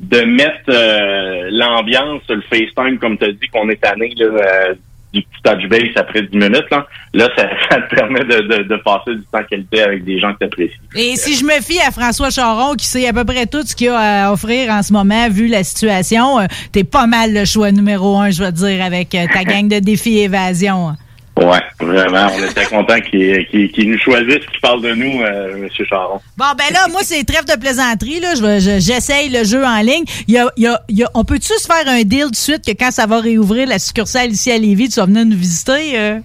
de 0.00 0.20
mettre 0.22 0.68
euh, 0.68 1.48
l'ambiance, 1.50 2.22
le 2.28 2.42
FaceTime, 2.42 2.98
comme 2.98 3.18
tu 3.18 3.24
as 3.24 3.32
dit, 3.32 3.48
qu'on 3.48 3.68
est 3.68 3.80
tanné 3.80 4.14
là, 4.16 4.74
du 5.14 5.22
petit 5.22 5.42
touch 5.42 5.68
base 5.68 5.96
après 5.96 6.22
10 6.22 6.36
minutes. 6.36 6.70
Là, 6.70 6.86
là 7.14 7.28
ça, 7.36 7.48
ça 7.70 7.80
te 7.80 7.94
permet 7.94 8.20
de, 8.20 8.40
de, 8.42 8.62
de 8.64 8.76
passer 8.76 9.14
du 9.14 9.24
temps 9.32 9.42
qualité 9.48 9.82
avec 9.82 10.04
des 10.04 10.18
gens 10.18 10.32
que 10.34 10.38
tu 10.40 10.44
apprécies. 10.44 10.80
Et 10.96 11.16
si 11.16 11.36
je 11.36 11.44
me 11.44 11.62
fie 11.62 11.80
à 11.80 11.90
François 11.90 12.30
Charon, 12.30 12.74
qui 12.74 12.86
sait 12.86 13.06
à 13.06 13.12
peu 13.12 13.24
près 13.24 13.46
tout 13.46 13.62
ce 13.64 13.74
qu'il 13.74 13.88
a 13.88 14.26
à 14.26 14.32
offrir 14.32 14.70
en 14.70 14.82
ce 14.82 14.92
moment, 14.92 15.28
vu 15.30 15.46
la 15.46 15.64
situation, 15.64 16.40
euh, 16.40 16.46
t'es 16.72 16.84
pas 16.84 17.06
mal 17.06 17.32
le 17.32 17.44
choix 17.44 17.70
numéro 17.72 18.18
un, 18.18 18.30
je 18.30 18.42
veux 18.42 18.52
dire, 18.52 18.84
avec 18.84 19.14
euh, 19.14 19.26
ta 19.32 19.44
gang 19.44 19.68
de 19.68 19.78
défis 19.78 20.18
évasion. 20.18 20.96
Ouais, 21.36 21.60
vraiment. 21.80 22.28
On 22.38 22.44
était 22.48 22.64
content 22.66 23.00
qu'il 23.00 23.44
qu'il- 23.48 23.70
qu'il 23.72 23.90
nous 23.90 23.98
choisisse, 23.98 24.46
qu'il 24.50 24.60
parle 24.62 24.80
de 24.82 24.94
nous, 24.94 25.20
euh, 25.20 25.56
M. 25.56 25.68
Charon. 25.88 26.20
Bon, 26.36 26.44
ben 26.56 26.72
là, 26.72 26.86
moi, 26.92 27.00
c'est 27.02 27.24
trêve 27.24 27.44
de 27.44 27.58
plaisanterie. 27.58 28.20
Là. 28.20 28.34
Je 28.36 28.42
vais- 28.42 28.60
je- 28.60 28.78
J'essaye 28.78 29.30
le 29.30 29.42
jeu 29.42 29.64
en 29.64 29.80
ligne. 29.80 30.04
Il 30.28 30.34
y 30.34 30.38
a, 30.38 30.48
il 30.56 30.62
y 30.62 30.66
a- 30.68 30.80
il 30.88 30.98
y 30.98 31.02
a- 31.02 31.10
on 31.14 31.24
peut-tu 31.24 31.52
se 31.58 31.66
faire 31.66 31.88
un 31.88 32.02
deal 32.02 32.30
de 32.30 32.36
suite 32.36 32.64
que 32.64 32.70
quand 32.70 32.92
ça 32.92 33.06
va 33.06 33.18
réouvrir 33.18 33.66
la 33.66 33.80
succursale 33.80 34.30
ici 34.30 34.52
à 34.52 34.58
Lévis, 34.58 34.90
tu 34.90 35.00
vas 35.00 35.06
venir 35.06 35.26
nous 35.26 35.36
visiter? 35.36 35.98
euh? 35.98 36.20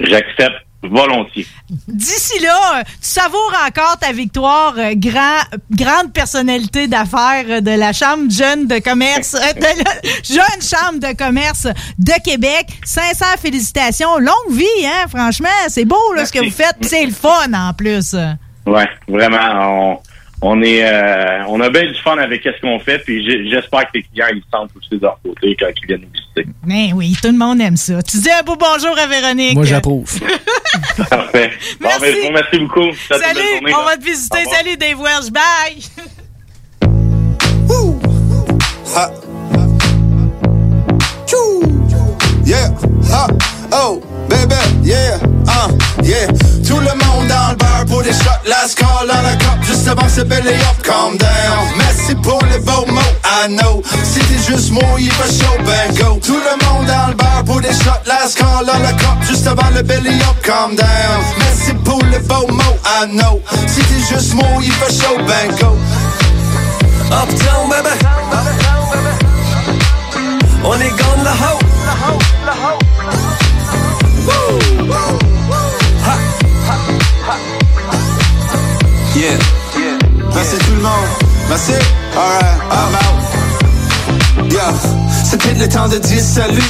J'accepte 0.00 0.65
volontiers. 0.88 1.46
D'ici 1.88 2.40
là, 2.42 2.78
euh, 2.78 2.82
tu 2.84 3.08
savoures 3.08 3.54
encore 3.66 3.98
ta 3.98 4.12
victoire, 4.12 4.74
euh, 4.78 4.92
grand, 4.94 5.40
grande 5.70 6.12
personnalité 6.12 6.88
d'affaires 6.88 7.44
euh, 7.48 7.60
de 7.60 7.70
la 7.70 7.92
Chambre 7.92 8.30
jeune 8.30 8.66
de 8.66 8.78
commerce, 8.78 9.32
de 9.32 9.84
la 9.84 10.12
jeune 10.22 10.62
Chambre 10.62 11.00
de 11.00 11.16
commerce 11.16 11.66
de 11.98 12.22
Québec. 12.24 12.66
Sincères 12.84 13.38
félicitations. 13.40 14.18
Longue 14.18 14.52
vie, 14.52 14.64
hein, 14.84 15.06
franchement. 15.08 15.48
C'est 15.68 15.84
beau, 15.84 16.12
là, 16.14 16.24
ce 16.24 16.32
que 16.32 16.44
vous 16.44 16.50
faites. 16.50 16.76
C'est 16.82 17.04
le 17.04 17.12
fun, 17.12 17.52
en 17.52 17.72
plus. 17.72 18.14
Ouais, 18.66 18.88
vraiment. 19.08 19.92
On, 19.92 19.98
on 20.42 20.62
est, 20.62 20.84
euh, 20.84 21.44
on 21.48 21.60
a 21.60 21.70
bien 21.70 21.86
du 21.86 21.94
fun 22.02 22.18
avec 22.18 22.42
ce 22.42 22.60
qu'on 22.60 22.78
fait, 22.78 22.98
puis 22.98 23.24
j'espère 23.50 23.84
que 23.84 23.90
les 23.94 24.02
clients 24.02 24.26
ils 24.32 24.42
se 24.42 24.48
sentent 24.52 24.70
aussi 24.76 24.90
de 24.90 25.02
leur 25.02 25.18
côté 25.22 25.56
quand 25.58 25.68
ils 25.82 25.86
viennent 25.86 26.02
nous 26.02 26.12
visiter. 26.12 26.46
Mais 26.64 26.92
oui, 26.94 27.16
tout 27.20 27.28
le 27.28 27.38
monde 27.38 27.60
aime 27.60 27.76
ça. 27.76 28.02
Tu 28.02 28.18
dis 28.18 28.30
un 28.30 28.42
beau 28.42 28.56
bonjour 28.56 28.96
à 28.98 29.06
Véronique. 29.06 29.54
Moi, 29.54 29.64
j'approuve. 29.64 30.10
Parfait. 31.10 31.50
Bon, 31.80 31.88
ben, 32.00 32.14
je 32.14 32.20
vous 32.20 32.28
remercie 32.28 32.58
beaucoup. 32.58 32.92
Salut, 33.08 33.22
journée, 33.22 33.74
on 33.74 33.78
là. 33.78 33.84
va 33.84 33.96
te 33.96 34.04
visiter. 34.04 34.44
Salut, 34.44 34.76
Dave 34.76 35.00
Welsh. 35.00 35.30
Bye. 35.30 35.82
Ha. 38.94 39.10
Chou. 41.26 41.62
Yeah. 42.44 42.70
Ha. 43.10 43.26
Oh, 43.72 44.00
baby. 44.28 44.54
Yeah. 44.82 45.18
Uh, 45.46 45.70
yeah. 46.02 46.26
Tout 46.66 46.78
le 46.78 46.92
monde 47.04 47.28
dans 47.28 47.50
le 47.50 47.56
bar 47.56 47.84
pour 47.86 48.02
des 48.02 48.12
shots. 48.12 48.42
Last 48.46 48.76
call 48.78 49.08
on 49.10 49.22
la 49.22 49.36
cup. 49.36 49.62
Juste 49.62 49.88
avant 49.88 50.08
ce 50.08 50.22
belly 50.22 50.54
up. 50.54 50.82
Calm 50.82 51.16
down. 51.16 51.28
Merci 51.78 52.14
pour 52.16 52.40
les 52.50 52.58
beaux 52.58 52.86
mots. 52.86 53.14
I 53.24 53.48
know. 53.48 53.82
Si 54.04 54.20
t'es 54.20 54.38
juste 54.46 54.70
moi, 54.72 54.82
il 54.98 55.10
fait 55.10 55.44
chaud. 55.44 55.56
Ben 55.64 55.94
go. 55.96 56.18
Tout 56.24 56.38
le 56.38 56.64
monde 56.66 56.86
dans 56.86 57.08
le 57.08 57.14
bar 57.14 57.44
pour 57.44 57.60
des 57.60 57.72
shots. 57.72 58.02
Last 58.06 58.38
call 58.38 58.66
on 58.72 58.82
la 58.82 58.92
cup. 58.92 59.16
Juste 59.26 59.46
avant 59.46 59.70
le 59.74 59.82
belly 59.82 60.14
up. 60.22 60.36
Calm 60.42 60.74
down. 60.74 60.86
Merci 61.38 61.74
pour 61.84 62.02
les 62.10 62.18
beaux 62.20 62.46
mots. 62.48 62.78
I 62.84 63.06
know. 63.08 63.40
Si 63.66 63.80
t'es 63.80 64.14
juste 64.14 64.34
moi, 64.34 64.46
il 64.62 64.72
fait 64.72 64.92
chaud. 64.92 65.18
Ben 65.26 65.54
go. 65.60 65.76
Uptown, 67.10 67.68
baby. 67.70 67.94
On 70.64 70.74
est 70.80 70.90
gone 70.90 71.22
la 71.22 71.30
ho. 71.30 71.58
Woo. 72.08 72.85
Yeah. 79.16 79.38
Merci 80.34 80.58
tout 80.58 80.74
le 80.74 80.82
monde. 80.82 80.92
Merci. 81.48 81.72
Alright, 82.14 82.60
I'm 82.70 82.94
out. 82.94 84.52
Yeah. 84.52 85.05
C'est 85.24 85.40
peut-être 85.40 85.58
le 85.58 85.68
temps 85.68 85.88
de 85.88 85.98
dire 85.98 86.22
salut. 86.22 86.62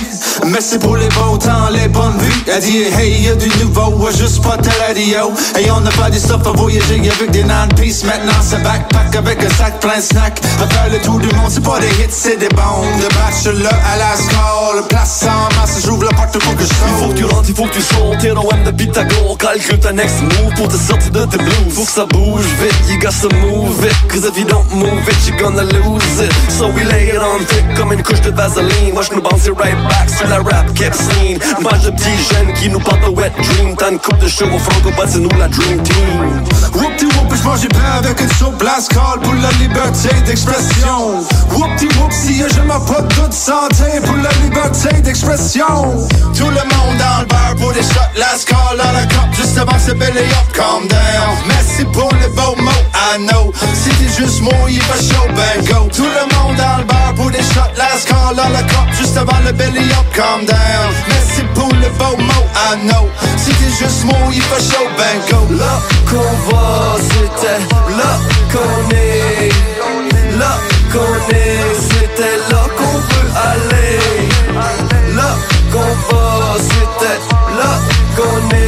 Merci 0.47 0.79
pour 0.79 0.97
les 0.97 1.09
beaux 1.09 1.37
temps, 1.39 1.69
les 1.73 1.89
bonnes 1.89 2.17
vies. 2.19 2.43
Elle 2.47 2.63
dit 2.63 2.83
hey, 2.99 3.23
y'a 3.23 3.35
du 3.35 3.49
nouveau, 3.59 4.05
ouais, 4.05 4.13
juste 4.17 4.43
pas 4.43 4.57
ta 4.57 4.71
radio. 4.87 5.33
Hey, 5.55 5.71
on 5.71 5.81
n'a 5.81 5.91
pas 5.91 6.11
des 6.11 6.19
stuff 6.19 6.47
à 6.47 6.53
voyager 6.53 7.01
avec 7.01 7.31
des 7.31 7.45
non-peace. 7.45 8.05
Maintenant, 8.05 8.41
c'est 8.43 8.63
backpack 8.63 9.17
avec 9.17 9.43
un 9.43 9.51
sac 9.51 9.81
plein 9.81 9.97
de 9.97 10.03
snacks. 10.03 10.41
À 10.63 10.67
faire 10.67 10.93
le 10.93 10.99
tour 11.01 11.19
du 11.19 11.29
monde, 11.35 11.51
c'est 11.51 11.63
pas 11.63 11.79
des 11.81 11.89
hits, 11.89 12.11
c'est 12.11 12.39
des 12.39 12.49
bombes. 12.49 13.01
De 13.01 13.09
bachelor 13.15 13.73
à 13.73 13.97
la 13.97 14.17
score, 14.17 14.89
place 14.89 15.25
en 15.25 15.61
masse, 15.61 15.83
j'ouvre 15.85 16.05
la 16.05 16.13
porte 16.13 16.39
pour 16.39 16.57
que 16.57 16.63
je 16.63 16.69
Il 16.69 17.05
faut 17.05 17.09
que 17.13 17.19
tu 17.19 17.25
rentres, 17.25 17.49
il 17.49 17.55
faut 17.55 17.65
que 17.65 17.75
tu 17.75 17.83
sautes, 17.83 18.19
t'es 18.21 18.29
l'OM 18.29 18.63
de 18.65 18.71
Pythagore 18.71 19.37
Calcule 19.39 19.81
ta 19.81 19.93
next 19.93 20.21
move 20.23 20.55
pour 20.57 20.69
te 20.69 20.77
sortir 20.77 21.11
de 21.11 21.25
tes 21.25 21.39
blues 21.39 21.75
Faut 21.75 21.85
que 21.85 21.91
ça 21.91 22.07
bouge 22.07 22.45
vite, 22.61 22.75
you 22.89 22.99
got 22.99 23.11
to 23.21 23.35
move 23.37 23.85
it 23.85 23.95
Cause 24.09 24.25
if 24.29 24.39
you 24.39 24.45
don't 24.45 24.69
move 24.75 25.09
it, 25.09 25.17
you're 25.27 25.39
gonna 25.39 25.63
lose 25.63 26.21
it 26.21 26.33
So 26.51 26.69
we 26.69 26.85
lay 26.85 27.09
it 27.09 27.19
on 27.19 27.45
thick 27.47 27.65
comme 27.77 27.93
une 27.93 28.03
couche 28.03 28.21
de 28.21 28.31
vaseline. 28.37 28.93
Moi 28.93 29.03
j'nous 29.03 29.23
bounce 29.23 29.47
it 29.47 29.59
right 29.59 29.77
back 29.89 30.09
sur 30.11 30.29
la 30.29 30.37
rap 30.37 30.73
kept 30.75 30.95
scene 30.95 31.39
Une 31.59 31.81
de 31.85 31.91
petits 31.91 32.35
jeunes 32.35 32.53
qui 32.55 32.69
nous 32.69 32.79
parlent 32.79 33.01
de 33.01 33.09
wet 33.09 33.33
dream. 33.37 33.75
T'as 33.77 33.91
une 33.91 33.99
coupe 33.99 34.19
de 34.19 34.29
show 34.29 34.45
au 34.47 34.59
franco, 34.59 34.91
bah 34.97 35.05
c'est 35.07 35.19
nous 35.19 35.29
la 35.39 35.49
dream 35.49 35.83
team. 35.83 36.43
Whoopty 36.75 37.07
whoop, 37.07 37.35
je 37.35 37.43
mange 37.43 37.61
du 37.61 37.69
pain 37.69 37.99
avec 37.99 38.21
une 38.21 38.31
soupe 38.31 38.57
Blast 38.59 38.93
call 38.93 39.21
pour 39.23 39.35
la 39.35 39.51
liberté 39.53 40.09
d'expression. 40.27 41.25
Whoopty 41.51 41.87
whoop, 41.99 42.13
si 42.13 42.37
je 42.37 42.61
m'en 42.63 42.81
pas 42.81 43.03
toute 43.03 43.33
santé 43.33 43.85
Pour 44.05 44.17
la 44.17 44.31
liberté 44.45 45.01
d'expression. 45.01 46.07
Tout 46.37 46.51
le 46.51 46.51
monde 46.51 46.97
dans 46.99 47.21
le 47.21 47.27
bar 47.27 47.55
pour 47.59 47.73
des 47.73 47.83
shots 47.83 48.13
Last 48.17 48.49
call. 48.49 48.81
À 48.81 48.93
la 48.93 49.07
cup, 49.07 49.29
juste 49.35 49.57
avant 49.59 49.79
ce 49.79 49.93
belly 49.93 50.21
up 50.21 50.53
Calm 50.53 50.87
down, 50.89 51.37
merci 51.49 51.85
pour 51.93 52.11
les 52.21 52.29
beaux 52.29 52.57
mots 52.63 52.71
I 52.95 53.19
know. 53.19 53.53
Si 53.75 53.91
t'es 53.91 54.23
juste 54.23 54.43
moi, 54.43 54.53
il 54.69 54.81
fait 54.81 55.15
chaud, 55.15 55.27
ben 55.35 55.65
go. 55.65 55.89
Tout 55.95 56.05
le 56.05 56.35
monde 56.37 56.57
dans 56.57 56.79
le 56.79 56.85
bar 56.85 57.15
pour 57.15 57.31
des 57.31 57.43
shots, 57.43 57.73
last 57.77 58.09
call 58.09 58.16
on 58.17 58.35
la 58.35 58.63
cop, 58.63 58.87
juste 58.93 59.17
avant 59.17 59.41
le 59.45 59.53
belly 59.53 59.91
up, 59.93 60.07
calm 60.15 60.45
down. 60.45 60.89
Merci 61.09 61.43
pour 61.55 61.69
le 61.75 61.89
beau 61.99 62.17
mot, 62.23 62.45
I 62.55 62.77
know. 62.87 63.09
Si 63.37 63.51
t'es 63.51 63.71
juste 63.79 64.05
moi, 64.05 64.17
il 64.33 64.43
fait 64.43 64.63
chaud, 64.63 64.89
ben 64.97 65.17
go. 65.31 65.55
Là 65.55 65.81
qu'on 66.11 66.51
va, 66.51 66.97
c'était 67.11 67.61
là 67.97 68.19
qu'on 68.53 68.91
est. 68.95 69.51
Là 70.39 70.59
qu'on 70.93 71.35
est, 71.35 71.75
c'était 71.89 72.39
là 72.51 72.63
qu'on 72.77 72.99
veut 73.11 73.31
aller. 73.53 74.29
Là 75.15 75.37
qu'on 75.73 76.15
va, 76.15 76.57
c'était 76.59 77.21
là 77.59 77.81
qu'on 78.17 78.57
est. 78.57 78.66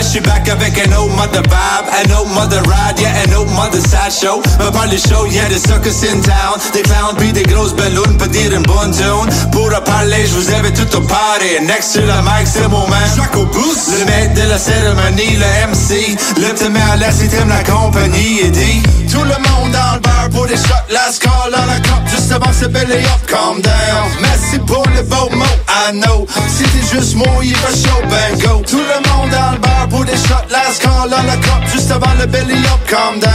Yeah, 0.00 0.06
je 0.06 0.12
suis 0.12 0.20
back 0.20 0.48
avec 0.48 0.78
un 0.78 0.96
autre 0.96 1.14
mother 1.14 1.42
vibe, 1.42 1.86
un 1.92 2.16
autre 2.16 2.30
mother 2.30 2.62
ride, 2.62 2.98
yeah, 3.00 3.12
un 3.26 3.32
autre 3.36 3.50
mother 3.50 3.80
side 3.82 4.10
show. 4.10 4.40
Me 4.58 4.70
parle 4.70 4.88
des 4.88 4.96
shows, 4.96 5.26
yeah, 5.26 5.46
des 5.48 5.58
circus 5.58 6.02
in 6.04 6.20
town. 6.22 6.56
Des 6.72 6.80
clowns 6.80 7.16
puis 7.18 7.32
des 7.32 7.42
grosses 7.42 7.74
ballons, 7.74 8.16
peut 8.18 8.28
dire 8.28 8.50
une 8.54 8.62
bonne 8.62 8.92
tune. 8.92 9.50
Pour 9.52 9.68
parler, 9.84 10.24
je 10.26 10.34
vous 10.36 10.54
avais 10.54 10.72
tout 10.72 10.88
au 10.96 11.00
party. 11.02 11.60
Next 11.66 11.92
to 11.94 12.00
the 12.00 12.22
mic, 12.24 12.46
c'est 12.46 12.66
mon 12.68 12.88
man. 12.88 13.10
Jack 13.14 13.36
au 13.36 13.44
boost. 13.44 13.90
Le 13.98 14.06
maître 14.06 14.34
de 14.34 14.48
la 14.48 14.58
cérémonie, 14.58 15.36
le 15.36 15.68
MC. 15.68 16.16
Le 16.38 16.68
met 16.70 16.80
à 16.80 17.10
il 17.10 17.28
t'aime 17.28 17.48
la 17.50 17.62
compagnie 17.62 18.40
et 18.40 18.50
dit. 18.50 18.82
Tout 19.10 19.24
le 19.24 19.24
monde 19.24 19.72
dans 19.72 19.94
le 19.94 20.00
bar 20.00 20.28
pour 20.30 20.46
des 20.46 20.56
shots, 20.56 20.86
last 20.88 21.20
call 21.20 21.52
on 21.52 21.66
la 21.66 21.80
cop, 21.80 22.00
juste 22.08 22.30
avant 22.30 22.52
ce 22.52 22.66
belly 22.66 23.04
up, 23.04 23.26
calm 23.26 23.60
down. 23.60 24.08
Merci 24.20 24.58
pour 24.60 24.84
le 24.94 25.02
beau 25.02 25.28
mot, 25.36 25.44
I 25.68 25.92
know. 25.92 26.26
Si 26.48 26.62
t'es 26.62 26.96
juste 26.96 27.16
moi, 27.16 27.26
il 27.42 27.54
fait 27.56 27.88
chaud, 27.88 28.00
ben 28.08 28.38
go. 28.38 28.62
Tout 28.64 28.78
le 28.78 29.10
monde 29.10 29.30
dans 29.30 29.52
le 29.52 29.58
bar 29.58 29.88
pour 29.90 30.04
des 30.04 30.16
shots, 30.16 30.48
last 30.48 30.80
call 30.80 31.12
on 31.12 31.26
la 31.26 31.36
cop, 31.36 31.66
juste 31.70 31.90
avant 31.90 32.14
le 32.18 32.26
belly 32.26 32.54
up, 32.54 32.80
calm 32.88 33.18
down. 33.18 33.30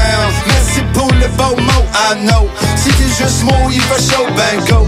Merci 0.48 0.82
pour 0.94 1.12
le 1.14 1.28
beau 1.38 1.56
mot, 1.62 1.86
I 1.94 2.16
know. 2.26 2.50
Si 2.78 2.90
t'es 2.90 3.24
juste 3.24 3.44
moi, 3.44 3.58
il 3.72 3.82
fait 3.82 4.02
chaud, 4.02 4.26
ben 4.36 4.66
go. 4.66 4.88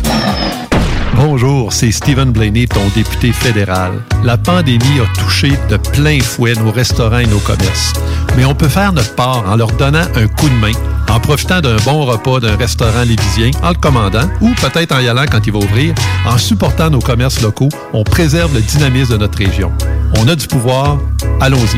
Bonjour, 1.23 1.71
c'est 1.71 1.91
Stephen 1.91 2.31
Blaney, 2.31 2.67
ton 2.67 2.81
député 2.95 3.31
fédéral. 3.31 3.91
La 4.23 4.37
pandémie 4.37 4.99
a 4.99 5.19
touché 5.19 5.51
de 5.69 5.77
plein 5.77 6.19
fouet 6.19 6.55
nos 6.55 6.71
restaurants 6.71 7.19
et 7.19 7.27
nos 7.27 7.39
commerces. 7.39 7.93
Mais 8.35 8.45
on 8.45 8.55
peut 8.55 8.67
faire 8.67 8.91
notre 8.91 9.13
part 9.15 9.43
en 9.47 9.55
leur 9.55 9.71
donnant 9.73 10.05
un 10.15 10.27
coup 10.27 10.49
de 10.49 10.55
main, 10.55 10.71
en 11.09 11.19
profitant 11.19 11.61
d'un 11.61 11.75
bon 11.85 12.05
repas 12.05 12.39
d'un 12.39 12.55
restaurant 12.55 13.03
lévisien, 13.03 13.51
en 13.61 13.69
le 13.69 13.75
commandant, 13.75 14.27
ou 14.41 14.49
peut-être 14.55 14.93
en 14.93 14.99
y 14.99 15.07
allant 15.07 15.25
quand 15.31 15.45
il 15.45 15.53
va 15.53 15.59
ouvrir. 15.59 15.93
En 16.25 16.37
supportant 16.37 16.89
nos 16.89 17.01
commerces 17.01 17.41
locaux, 17.41 17.69
on 17.93 18.03
préserve 18.03 18.53
le 18.55 18.61
dynamisme 18.61 19.13
de 19.13 19.17
notre 19.17 19.37
région. 19.37 19.71
On 20.17 20.27
a 20.27 20.35
du 20.35 20.47
pouvoir, 20.47 20.97
allons-y. 21.39 21.77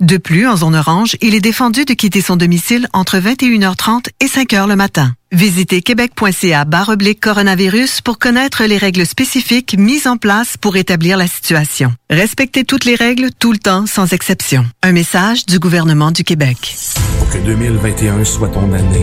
De 0.00 0.16
plus, 0.16 0.48
en 0.48 0.56
zone 0.56 0.74
orange, 0.74 1.16
il 1.20 1.34
est 1.34 1.40
défendu 1.40 1.84
de 1.84 1.94
quitter 1.94 2.20
son 2.20 2.36
domicile 2.36 2.88
entre 2.92 3.18
21h30 3.18 4.08
et 4.20 4.26
5h 4.26 4.66
le 4.66 4.74
matin. 4.74 5.14
Visitez 5.30 5.82
québec.ca 5.82 6.66
oblique 6.88 7.20
coronavirus 7.20 8.00
pour 8.00 8.18
connaître 8.18 8.64
les 8.64 8.76
règles 8.76 9.06
spécifiques 9.06 9.76
mises 9.78 10.06
en 10.06 10.16
place 10.16 10.56
pour 10.56 10.76
établir 10.76 11.16
la 11.16 11.28
situation. 11.28 11.94
Respectez 12.10 12.64
toutes 12.64 12.84
les 12.84 12.96
règles 12.96 13.30
tout 13.38 13.52
le 13.52 13.58
temps 13.58 13.86
sans 13.86 14.12
exception. 14.12 14.66
Un 14.82 14.92
message 14.92 15.46
du 15.46 15.58
gouvernement 15.58 16.10
du 16.10 16.24
Québec. 16.24 16.76
Pour 17.18 17.30
que 17.30 17.38
2021 17.38 18.24
soit 18.24 18.48
ton 18.48 18.72
année. 18.72 19.02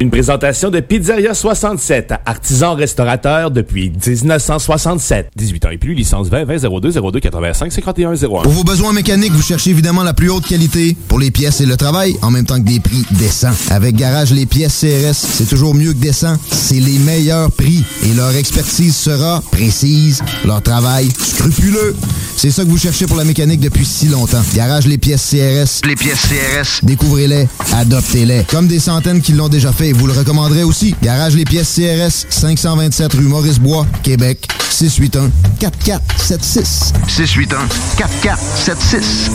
Une 0.00 0.10
présentation 0.10 0.70
de 0.70 0.80
Pizzeria 0.80 1.34
67, 1.34 2.14
artisan 2.24 2.74
restaurateur 2.74 3.50
depuis 3.50 3.90
1967. 3.90 5.28
18 5.36 5.66
ans 5.66 5.70
et 5.72 5.76
plus, 5.76 5.92
licence 5.92 6.28
20 6.28 6.44
20 6.44 6.80
02 6.80 6.92
02 7.12 7.20
85 7.20 7.70
51 7.70 8.14
01. 8.14 8.16
Pour 8.28 8.50
vos 8.50 8.64
besoins 8.64 8.94
mécaniques, 8.94 9.32
vous 9.32 9.42
cherchez 9.42 9.68
évidemment 9.68 10.02
la 10.02 10.14
plus 10.14 10.30
haute 10.30 10.46
qualité 10.46 10.96
pour 11.08 11.18
les 11.18 11.30
pièces 11.30 11.60
et 11.60 11.66
le 11.66 11.76
travail, 11.76 12.16
en 12.22 12.30
même 12.30 12.46
temps 12.46 12.56
que 12.56 12.66
des 12.66 12.80
prix 12.80 13.04
décents. 13.10 13.52
Avec 13.68 13.94
Garage 13.94 14.32
Les 14.32 14.46
Pièces 14.46 14.80
CRS, 14.80 15.12
c'est 15.12 15.46
toujours 15.46 15.74
mieux 15.74 15.92
que 15.92 15.98
décent. 15.98 16.34
C'est 16.50 16.80
les 16.80 16.98
meilleurs 17.00 17.52
prix 17.52 17.84
et 18.02 18.14
leur 18.14 18.34
expertise 18.34 18.96
sera 18.96 19.42
précise, 19.52 20.22
leur 20.46 20.62
travail 20.62 21.10
scrupuleux. 21.18 21.94
C'est 22.36 22.50
ça 22.50 22.64
que 22.64 22.70
vous 22.70 22.78
cherchez 22.78 23.06
pour 23.06 23.18
la 23.18 23.24
mécanique 23.24 23.60
depuis 23.60 23.84
si 23.84 24.06
longtemps. 24.06 24.40
Garage 24.54 24.86
Les 24.86 24.96
Pièces 24.96 25.28
CRS. 25.28 25.86
Les 25.86 25.94
pièces 25.94 26.22
CRS. 26.22 26.82
Découvrez-les, 26.84 27.46
adoptez-les. 27.74 28.44
Comme 28.44 28.66
des 28.66 28.78
centaines 28.78 29.20
qui 29.20 29.34
l'ont 29.34 29.50
déjà 29.50 29.72
fait, 29.72 29.89
et 29.90 29.92
vous 29.92 30.06
le 30.06 30.12
recommanderez 30.12 30.62
aussi. 30.62 30.94
Garage 31.02 31.34
Les 31.34 31.44
Pièces 31.44 31.74
CRS, 31.74 32.24
527 32.30 33.12
rue 33.14 33.24
Maurice-Bois, 33.24 33.84
Québec, 34.04 34.46
681 34.70 35.32
4476. 35.58 36.92
681 37.08 37.66
4476. 37.98 39.30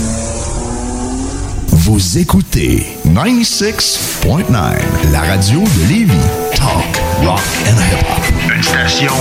Vous 1.68 2.18
écoutez 2.18 2.88
96.9, 3.06 4.77
la 5.11 5.19
radio 5.22 5.60
de 5.60 5.90
Lévis. 5.90 6.14
Talk, 6.56 7.02
rock 7.22 7.41
and 7.68 7.76
hip-hop. 7.91 8.23
Une 8.56 8.64
station 8.64 9.11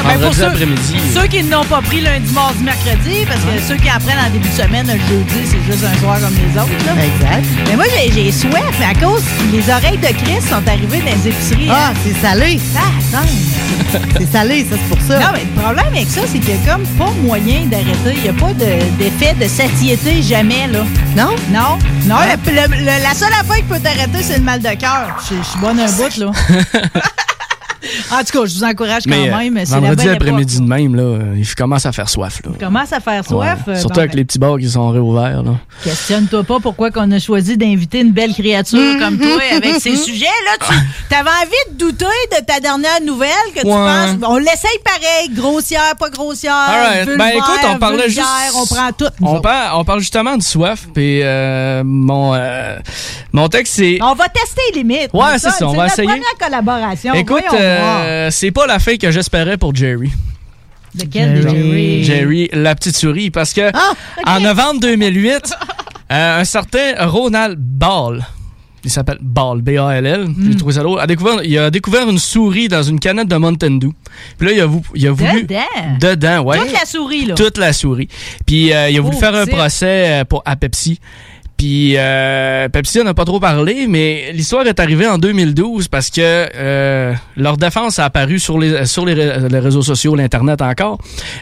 Ben, 0.05 0.19
pour 0.21 0.35
ceux, 0.35 0.45
après-midi. 0.45 0.95
ceux 1.15 1.27
qui 1.29 1.45
ne 1.45 1.51
l'ont 1.53 1.65
pas 1.65 1.81
pris 1.83 2.01
lundi, 2.01 2.33
mardi, 2.33 2.63
mercredi, 2.65 3.25
parce 3.29 3.41
que 3.41 3.63
ceux 3.69 3.77
qui 3.77 3.91
en 3.91 3.99
prennent 4.01 4.25
en 4.27 4.31
début 4.31 4.49
de 4.49 4.63
semaine, 4.63 4.87
le 4.87 4.99
jeudi, 5.09 5.41
c'est 5.45 5.73
juste 5.73 5.85
un 5.85 5.99
soir 6.01 6.19
comme 6.21 6.35
les 6.35 6.61
autres. 6.61 6.87
Là. 6.87 6.93
Exact. 7.05 7.47
Mais 7.69 7.77
moi, 7.77 7.85
j'ai 7.95 8.11
j'ai 8.13 8.33
soif, 8.33 8.75
mais 8.81 8.87
à 8.87 8.95
cause 8.95 9.23
les 9.53 9.63
oreilles 9.73 9.99
de 9.99 10.13
Chris 10.25 10.41
sont 10.49 10.67
arrivées 10.67 11.03
dans 11.07 11.23
les 11.23 11.29
épiceries. 11.29 11.69
Ah, 11.71 11.91
hein. 11.91 11.95
c'est 12.05 12.21
salé. 12.21 12.59
Ah, 12.77 12.81
attends. 13.19 13.29
C'est 14.19 14.31
salé, 14.33 14.67
ça, 14.71 14.77
c'est 14.77 14.89
pour 14.89 15.01
ça. 15.07 15.19
Non, 15.19 15.27
mais 15.33 15.41
le 15.45 15.61
problème 15.61 15.95
avec 16.01 16.13
ça, 16.13 16.23
c'est 16.27 16.39
qu'il 16.39 16.51
y 16.51 16.53
a 16.69 16.73
comme 16.73 16.87
pas 16.99 17.11
moyen 17.23 17.67
d'arrêter. 17.67 18.15
Il 18.17 18.23
n'y 18.23 18.29
a 18.29 18.33
pas 18.33 18.53
de- 18.55 18.97
d'effet 18.99 19.35
de, 19.35 19.47
satiété 19.47 20.23
jamais, 20.23 20.67
là. 20.67 20.81
Non? 21.17 21.35
Non. 21.51 21.79
Non, 22.07 22.17
Ouais. 22.17 22.37
le- 22.47 22.53
le- 22.53 22.79
le- 22.81 23.03
la 23.03 23.15
seule 23.15 23.33
affaire 23.33 23.57
qui 23.57 23.63
peut 23.65 23.79
t'arrêter, 23.81 24.23
c'est 24.23 24.39
le 24.39 24.43
mal 24.45 24.61
de 24.61 24.69
cœur. 24.77 25.19
Je 25.29 25.37
je 25.37 25.43
suis 25.43 25.59
bonne 25.61 25.79
un 25.79 25.91
bout, 25.93 26.17
là. 26.17 26.31
en 28.13 28.19
tout 28.25 28.39
cas, 28.39 28.47
je 28.47 28.55
vous 28.55 28.65
encourage 28.65 29.05
quand 29.05 29.11
Mais 29.11 29.31
euh, 29.31 29.37
même. 29.37 29.59
C'est 29.65 29.75
vendredi 29.75 30.09
après-midi 30.09 30.61
de 30.61 30.67
même, 30.67 30.95
là, 30.95 31.03
euh, 31.03 31.35
il 31.37 31.55
commence 31.55 31.87
à 31.87 31.93
faire 31.93 32.09
soif. 32.09 32.41
Là. 32.45 32.51
Commence 32.59 32.93
à 32.93 33.01
faire 33.01 33.25
soif. 33.25 33.59
Ouais. 33.67 33.73
euh, 33.75 33.79
Surtout 33.79 33.95
bon, 33.95 34.01
avec 34.01 34.13
ben, 34.13 34.17
les 34.19 34.25
petits 34.25 34.39
bars 34.39 34.59
qui 34.59 34.69
sont 34.69 34.89
réouverts. 34.91 35.43
Là. 35.43 35.53
Questionne-toi 35.85 36.45
pas 36.45 36.59
pourquoi 36.61 36.91
qu'on 36.91 37.11
a 37.11 37.19
choisi 37.19 37.57
d'inviter 37.57 38.01
une 38.01 38.13
belle 38.13 38.33
créature 38.35 38.79
Mm-hmm. 38.81 38.99
comme 39.01 39.19
toi 39.19 39.39
avec 39.57 39.81
ces 39.81 39.97
sujets. 39.97 40.27
Là, 40.27 40.67
tu 41.09 41.15
avais 41.15 41.29
envie 41.31 41.73
de 41.75 41.79
douter 41.79 42.05
de 42.39 42.45
ta 42.45 42.61
dernière 42.61 43.01
nouvelle 43.05 43.29
que 43.55 43.61
tu 43.61 43.67
penses. 43.67 44.17
On 44.27 44.37
l'essaye 44.39 44.79
pareil, 44.85 45.31
grossière, 45.31 45.95
pas 45.99 46.09
grossière. 46.11 46.55
All 46.55 47.07
right. 47.07 47.19
Ben 47.19 47.29
écoute, 47.37 47.61
on 47.69 47.79
parlait 47.79 48.07
vulgaire, 48.07 48.25
juste. 48.47 48.57
On 48.57 48.67
prend 48.75 48.93
tout. 48.93 49.09
On 49.21 49.41
parle, 49.41 49.79
on 49.81 49.85
parle 49.85 50.01
justement 50.01 50.37
de 50.37 50.43
soif. 50.43 50.87
Puis 50.95 51.21
euh, 51.23 51.83
mon, 51.85 52.35
euh, 52.35 52.79
mon 53.33 53.49
texte, 53.49 53.75
c'est. 53.77 53.99
On 54.03 54.15
va 54.15 54.29
tester 54.29 54.61
les 54.75 54.83
limites. 54.83 55.11
Ouais, 55.13 55.39
c'est 55.39 55.51
ça, 55.51 55.69
on 55.69 55.73
va 55.75 55.87
essayer. 55.87 56.09
première 56.09 56.39
collaboration. 56.39 57.15
Écoute. 57.15 57.45
Euh, 58.05 58.31
c'est 58.31 58.51
pas 58.51 58.67
la 58.67 58.79
fin 58.79 58.97
que 58.97 59.11
j'espérais 59.11 59.57
pour 59.57 59.75
Jerry. 59.75 60.11
Jerry? 61.13 62.05
Jerry, 62.05 62.49
la 62.53 62.75
petite 62.75 62.97
souris. 62.97 63.31
Parce 63.31 63.53
que 63.53 63.71
Ah, 63.73 63.93
en 64.27 64.41
novembre 64.41 64.81
2008, 64.81 65.53
euh, 66.13 66.41
un 66.41 66.45
certain 66.45 66.95
Ronald 67.07 67.57
Ball, 67.59 68.25
il 68.83 68.91
s'appelle 68.91 69.19
Ball, 69.21 69.61
B-A-L-L, 69.63 70.29
trouvé 70.59 70.73
ça 70.73 70.83
drôle, 70.83 70.99
a 71.01 71.07
découvert, 71.07 71.45
il 71.45 71.57
a 71.59 71.71
découvert 71.71 72.09
une 72.09 72.19
souris 72.19 72.67
dans 72.69 72.83
une 72.83 72.99
canette 72.99 73.29
de 73.29 73.37
Mountain 73.37 73.73
Dew. 73.73 73.91
Puis 74.39 74.49
là, 74.49 74.55
il 74.55 74.61
a, 74.61 74.67
vou- 74.67 74.83
il 74.95 75.07
a 75.07 75.13
voulu... 75.13 75.43
Dedans? 75.43 75.99
Dedans, 76.01 76.41
ouais. 76.45 76.59
Toute 76.59 76.73
la 76.73 76.85
souris, 76.87 77.27
là. 77.27 77.35
Toute 77.35 77.59
la 77.59 77.73
souris. 77.73 78.09
Puis 78.47 78.73
euh, 78.73 78.89
il 78.91 78.99
a 78.99 79.01
voulu 79.01 79.17
Oh, 79.17 79.21
faire 79.21 79.35
un 79.35 79.47
procès 79.47 80.25
pour, 80.29 80.43
à 80.47 80.57
Pepsi. 80.57 80.99
Puis 81.61 81.93
euh, 81.99 82.71
Pepsi 82.71 83.05
n'a 83.05 83.13
pas 83.13 83.27
trop 83.27 83.39
parlé, 83.39 83.85
mais 83.87 84.31
l'histoire 84.33 84.67
est 84.67 84.81
arrivée 84.81 85.07
en 85.07 85.19
2012 85.19 85.89
parce 85.89 86.09
que 86.09 86.21
euh, 86.23 87.13
leur 87.37 87.59
défense 87.59 87.99
a 87.99 88.07
apparu 88.07 88.39
sur 88.39 88.59
les 88.59 88.87
sur 88.87 89.05
les, 89.05 89.13
ré- 89.13 89.47
les 89.51 89.59
réseaux 89.59 89.83
sociaux, 89.83 90.17
l'internet 90.17 90.63
encore. 90.63 90.97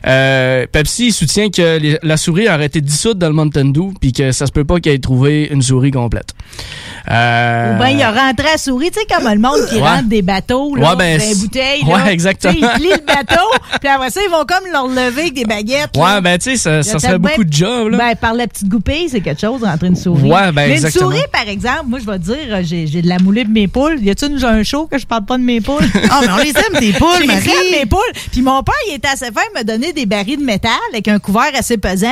Euh, 0.08 0.66
Pepsi 0.72 1.12
soutient 1.12 1.50
que 1.50 1.78
les- 1.78 1.98
la 2.02 2.16
souris 2.16 2.48
aurait 2.48 2.66
été 2.66 2.80
dissoute 2.80 3.16
dans 3.18 3.28
le 3.28 3.32
Mountain 3.34 3.66
Dew, 3.66 3.92
puis 4.00 4.12
que 4.12 4.32
ça 4.32 4.46
se 4.46 4.50
peut 4.50 4.64
pas 4.64 4.80
qu'il 4.80 4.90
ait 4.90 4.98
trouvé 4.98 5.46
une 5.52 5.62
souris 5.62 5.92
complète. 5.92 6.34
Euh, 7.08 7.74
Ou 7.74 7.78
bien 7.78 7.88
il 7.90 8.02
a 8.02 8.10
rentré 8.10 8.48
à 8.52 8.58
souris, 8.58 8.90
tu 8.90 8.98
sais, 8.98 9.06
comme 9.06 9.32
le 9.32 9.38
monde 9.38 9.68
qui 9.70 9.76
Ouais. 9.76 9.82
rentre 9.88 10.08
des 10.08 10.22
bateaux, 10.22 10.74
là, 10.74 10.90
Ouais, 10.90 10.96
ben, 10.96 11.16
dans 11.18 11.24
c'est- 11.24 11.40
bouteilles. 11.40 11.84
ouais, 11.84 12.12
exactement. 12.12 12.54
Ils 12.54 12.68
plient 12.74 12.90
le 12.90 13.06
bateau, 13.06 13.46
puis 13.80 13.88
après 13.88 14.10
ça, 14.10 14.20
ils 14.26 14.30
vont 14.32 14.44
comme 14.44 14.68
leur 14.72 14.88
lever 14.88 15.20
avec 15.22 15.34
des 15.34 15.44
baguettes. 15.44 15.96
là. 15.96 16.16
Ouais, 16.16 16.20
ben 16.20 16.36
tu 16.38 16.50
sais, 16.50 16.56
ça, 16.56 16.82
ça 16.82 16.98
serait 16.98 17.18
beaucoup 17.20 17.44
de 17.44 17.52
job, 17.52 17.90
là. 17.92 17.98
Ben, 17.98 18.16
par 18.16 18.34
la 18.34 18.48
petite 18.48 18.68
goupille, 18.68 19.08
c'est 19.08 19.20
quelque 19.20 19.40
chose, 19.40 19.62
rentrer 19.62 19.86
une 19.86 19.94
souris. 19.94 20.07
Ouais, 20.12 20.52
ben, 20.52 20.54
Mais 20.54 20.70
exactement. 20.72 21.10
une 21.10 21.16
souris, 21.16 21.26
par 21.32 21.48
exemple, 21.48 21.84
moi, 21.86 21.98
je 21.98 22.06
vais 22.06 22.18
te 22.18 22.24
dire, 22.24 22.36
euh, 22.50 22.62
j'ai 22.64 22.86
j'ai 22.86 23.02
de 23.02 23.08
la 23.08 23.18
moulée 23.18 23.44
de 23.44 23.50
mes 23.50 23.68
poules. 23.68 23.98
Y 24.02 24.10
a-tu 24.10 24.26
un 24.44 24.62
show 24.62 24.86
que 24.86 24.98
je 24.98 25.06
parle 25.06 25.24
pas 25.24 25.36
de 25.38 25.42
mes 25.42 25.60
poules? 25.60 25.84
Ah, 26.10 26.20
mais 26.22 26.32
on 26.32 26.36
les 26.38 26.50
aime, 26.50 26.78
tes 26.78 26.92
poules, 26.92 27.08
Je 27.16 27.20
les 27.22 27.26
Marie. 27.26 27.48
aime, 27.50 27.78
mes 27.80 27.86
poules. 27.86 28.00
Puis 28.32 28.40
mon 28.42 28.62
père, 28.62 28.74
il 28.88 28.94
était 28.94 29.08
assez 29.08 29.26
fin, 29.26 29.42
il 29.50 29.54
m'a 29.54 29.62
donné 29.64 29.92
des 29.92 30.06
barils 30.06 30.38
de 30.38 30.44
métal 30.44 30.70
avec 30.92 31.06
un 31.08 31.18
couvert 31.18 31.50
assez 31.54 31.76
pesant. 31.76 32.08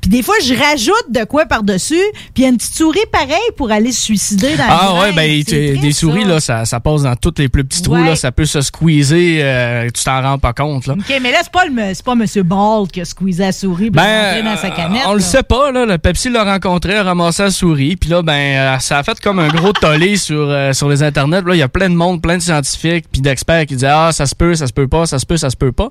Puis 0.00 0.10
des 0.10 0.22
fois, 0.22 0.34
je 0.44 0.54
rajoute 0.54 1.06
de 1.10 1.24
quoi 1.24 1.46
par-dessus. 1.46 1.94
Puis 2.34 2.38
il 2.38 2.42
y 2.42 2.46
a 2.46 2.48
une 2.48 2.56
petite 2.56 2.74
souris 2.74 2.98
pareille 3.12 3.36
pour 3.56 3.70
aller 3.70 3.92
se 3.92 4.02
suicider 4.02 4.56
dans 4.56 4.64
Ah 4.68 4.92
le 4.94 5.00
ouais, 5.00 5.12
ben 5.12 5.44
triste, 5.44 5.80
des 5.80 5.92
souris 5.92 6.22
ça. 6.22 6.28
là, 6.28 6.40
ça, 6.40 6.64
ça 6.64 6.80
passe 6.80 7.02
dans 7.02 7.14
tous 7.16 7.34
les 7.38 7.48
plus 7.48 7.64
petits 7.64 7.82
trous 7.82 7.94
Ouais. 7.96 8.04
là, 8.04 8.16
ça 8.16 8.32
peut 8.32 8.44
se 8.44 8.60
squeezer, 8.60 9.38
euh, 9.40 9.88
tu 9.94 10.02
t'en 10.04 10.20
rends 10.22 10.38
pas 10.38 10.52
compte 10.52 10.86
là. 10.86 10.94
OK, 10.94 11.18
mais 11.22 11.30
là, 11.30 11.38
c'est 11.42 11.52
pas, 11.52 11.64
le, 11.66 11.94
c'est 11.94 12.04
pas 12.04 12.12
M. 12.12 12.24
Ball 12.42 12.88
qui 12.88 13.00
a 13.00 13.04
squeezé 13.04 13.44
la 13.44 13.52
souris 13.52 13.88
rentrer 13.88 14.42
dans 14.42 14.56
sa 14.56 14.70
canette. 14.70 15.02
Ben, 15.04 15.10
on 15.10 15.14
le 15.14 15.20
sait 15.20 15.42
pas 15.42 15.70
là, 15.72 15.86
le 15.86 15.98
Pepsi 15.98 16.28
l'a 16.30 16.44
rencontré, 16.44 16.96
a 16.96 17.02
ramassé 17.04 17.35
la 17.38 17.50
souris, 17.50 17.96
puis 17.96 18.10
là 18.10 18.22
ben 18.22 18.32
euh, 18.32 18.78
ça 18.78 18.98
a 18.98 19.02
fait 19.02 19.18
comme 19.20 19.38
un 19.38 19.48
gros 19.48 19.72
tollé 19.72 20.16
sur 20.16 20.48
euh, 20.48 20.72
sur 20.72 20.88
les 20.88 21.02
internets. 21.02 21.42
Là, 21.42 21.54
il 21.54 21.58
y 21.58 21.62
a 21.62 21.68
plein 21.68 21.90
de 21.90 21.94
monde, 21.94 22.22
plein 22.22 22.36
de 22.36 22.42
scientifiques 22.42 23.06
puis 23.10 23.20
d'experts 23.20 23.66
qui 23.66 23.74
disaient 23.74 23.88
ah 23.92 24.10
ça 24.12 24.26
se 24.26 24.34
peut, 24.34 24.54
ça 24.54 24.66
se 24.66 24.72
peut 24.72 24.88
pas, 24.88 25.06
ça 25.06 25.18
se 25.18 25.26
peut, 25.26 25.36
ça 25.36 25.50
se 25.50 25.56
peut 25.56 25.72
pas. 25.72 25.90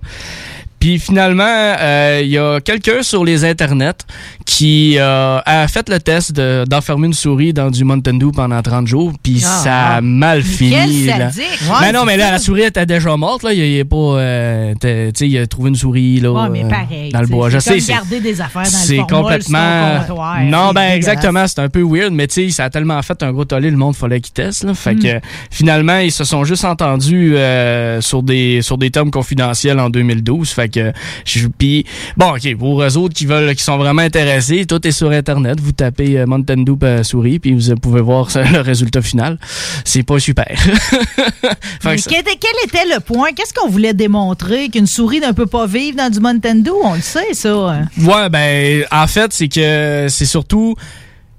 Puis 0.85 0.99
finalement, 0.99 1.43
euh, 1.47 2.19
il 2.23 2.29
y 2.29 2.37
a 2.37 2.59
quelqu'un 2.61 3.01
sur 3.01 3.25
les 3.25 3.43
internets 3.43 4.05
qui 4.45 4.97
euh, 4.99 5.39
a 5.43 5.67
fait 5.67 5.89
le 5.89 5.99
test 5.99 6.31
de- 6.33 6.63
d'enfermer 6.69 7.07
une 7.07 7.13
souris 7.15 7.53
dans 7.53 7.71
du 7.71 7.83
Mountain 7.83 8.13
Dew 8.13 8.29
pendant 8.31 8.61
30 8.61 8.85
jours, 8.85 9.11
puis 9.23 9.41
Ah, 9.43 9.47
ça 9.63 9.73
a 9.73 9.95
ah. 9.95 10.01
mal 10.01 10.43
fini. 10.43 11.05
là. 11.07 11.31
mais 11.35 11.87
Ouais, 11.87 11.91
non, 11.91 12.05
mais 12.05 12.17
là, 12.17 12.29
la 12.29 12.37
souris 12.37 12.61
était 12.61 12.85
déjà 12.85 13.17
morte. 13.17 13.41
Là. 13.41 13.53
Il, 13.53 13.61
il 13.61 13.77
est 13.79 13.83
pas, 13.83 13.95
euh, 13.95 14.73
tu 14.79 14.87
sais, 15.15 15.27
il 15.27 15.35
a 15.39 15.47
trouvé 15.47 15.69
une 15.69 15.75
souris 15.75 16.19
là, 16.19 16.31
Ouais, 16.31 16.49
mais 16.51 16.63
euh, 16.65 16.69
pareil. 16.69 17.11
dans 17.11 17.21
le 17.21 17.27
bois. 17.27 17.49
Je 17.49 17.57
sais, 17.57 17.79
garder 17.79 18.19
des 18.19 18.39
affaires 18.39 18.61
dans 18.61 18.69
c'est 18.69 18.97
complètement. 18.97 20.01
Non, 20.43 20.71
ben 20.71 20.91
exactement. 20.91 21.47
C'est 21.47 21.61
un 21.61 21.69
peu 21.69 21.81
weird, 21.81 22.13
mais 22.13 22.27
tu 22.27 22.45
sais, 22.45 22.49
ça 22.51 22.65
a 22.65 22.69
tellement 22.69 23.01
fait 23.01 23.23
un 23.23 23.33
gros 23.33 23.45
tollé, 23.45 23.71
le 23.71 23.77
monde 23.77 23.95
fallait 23.95 24.21
qu'il 24.21 24.33
teste. 24.33 24.63
Là. 24.65 24.75
Fait 24.75 24.93
Mm. 24.93 24.99
que 24.99 25.19
finalement, 25.49 25.97
ils 25.97 26.11
se 26.11 26.25
sont 26.25 26.43
juste 26.43 26.63
entendus 26.63 27.35
euh, 27.37 28.01
sur 28.01 28.21
des 28.21 28.61
sur 28.61 28.77
des 28.77 28.91
termes 28.91 29.09
confidentiels 29.09 29.79
en 29.79 29.89
2012. 29.89 30.51
Fait 30.51 30.74
que 30.76 30.91
je 31.26 31.47
puis 31.47 31.85
bon, 32.18 32.31
ok, 32.35 32.56
pour 32.57 32.84
eux 32.84 32.97
autres 32.97 33.14
qui 33.14 33.26
veulent, 33.26 33.56
qui 33.56 33.64
sont 33.64 33.77
vraiment 33.77 34.02
intéressés, 34.02 34.65
tout 34.65 34.85
est 34.88 34.91
sur 34.91 35.11
internet. 35.11 35.60
Vous 35.60 35.72
tapez 35.72 36.19
euh, 36.19 36.26
Mountain 36.26 36.57
Dew 36.64 36.77
euh, 36.84 37.03
souris, 37.03 37.39
puis 37.39 37.53
vous 37.53 37.76
pouvez 37.76 38.02
voir 38.02 38.30
ça, 38.31 38.43
le 38.52 38.61
résultat 38.61 39.02
final. 39.02 39.38
C'est 39.84 40.03
pas 40.03 40.19
super. 40.19 40.45
Mais 41.84 41.97
ça- 41.97 42.10
quel, 42.10 42.22
était- 42.22 42.85
le 42.93 42.99
point? 42.99 43.30
Qu'est-ce 43.35 43.53
qu'on 43.53 43.69
voulait 43.69 43.93
démontrer? 43.93 44.69
Qu'une 44.69 44.88
souris 44.88 45.19
ne 45.19 45.31
peut 45.31 45.45
pas 45.47 45.65
vivre 45.65 45.97
dans 45.97 46.10
du 46.11 46.19
Mountain 46.19 46.56
Dew? 46.56 46.72
On 46.84 46.93
le 46.95 47.02
sait, 47.02 47.34
ça. 47.34 47.80
Ouais, 48.02 48.30
ben, 48.30 48.85
en 48.91 49.07
fait, 49.07 49.34
c'est 49.34 49.47
que 49.47 50.07
c'est 50.10 50.26
surtout. 50.26 50.76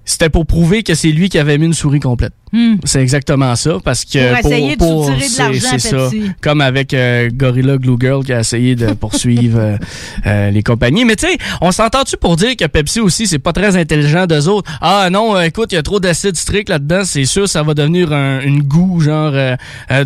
C'était 0.09 0.29
pour 0.29 0.47
prouver 0.47 0.85
que 0.85 0.95
c'est 0.95 1.11
lui 1.11 1.29
qui 1.29 1.37
avait 1.39 1.59
mis 1.59 1.67
une 1.67 1.73
souris 1.75 1.99
complète. 2.01 2.33
Hmm. 2.53 2.77
C'est 2.85 3.01
exactement 3.03 3.55
ça, 3.57 3.79
parce 3.85 4.05
que 4.05 4.41
Pour 4.41 4.53
essayer 4.53 4.77
de 4.77 4.83
soutirer 4.85 5.19
de 5.55 5.61
c'est- 5.61 5.79
ça. 5.79 6.11
Comme 6.41 6.61
avec 6.61 6.95
euh, 6.95 7.29
Gorilla 7.33 7.77
Glue 7.77 7.97
Girl 8.01 8.25
qui 8.25 8.33
a 8.33 8.41
essayé 8.41 8.77
de 8.77 8.87
poursuivre 8.95 9.59
euh, 9.59 9.77
euh, 10.27 10.51
les 10.51 10.63
compagnies. 10.63 11.05
Mais 11.05 11.17
tu 11.17 11.27
sais, 11.27 11.37
on 11.61 11.73
s'entend-tu 11.73 12.17
pour 12.17 12.37
dire 12.37 12.57
que 12.57 12.65
Pepsi 12.67 13.01
aussi, 13.01 13.27
c'est 13.27 13.41
pas 13.41 13.53
très 13.53 13.77
intelligent 13.77 14.27
d'eux 14.27 14.49
autres? 14.49 14.71
Ah 14.81 15.09
non, 15.11 15.39
écoute, 15.41 15.73
il 15.73 15.75
y 15.75 15.79
a 15.79 15.83
trop 15.83 15.99
d'acide 16.01 16.37
strict 16.37 16.69
là-dedans, 16.69 17.03
c'est 17.05 17.25
sûr, 17.25 17.49
ça 17.49 17.63
va 17.63 17.75
devenir 17.75 18.13
un, 18.13 18.41
une 18.41 18.63
goût, 18.63 19.01
genre 19.01 19.33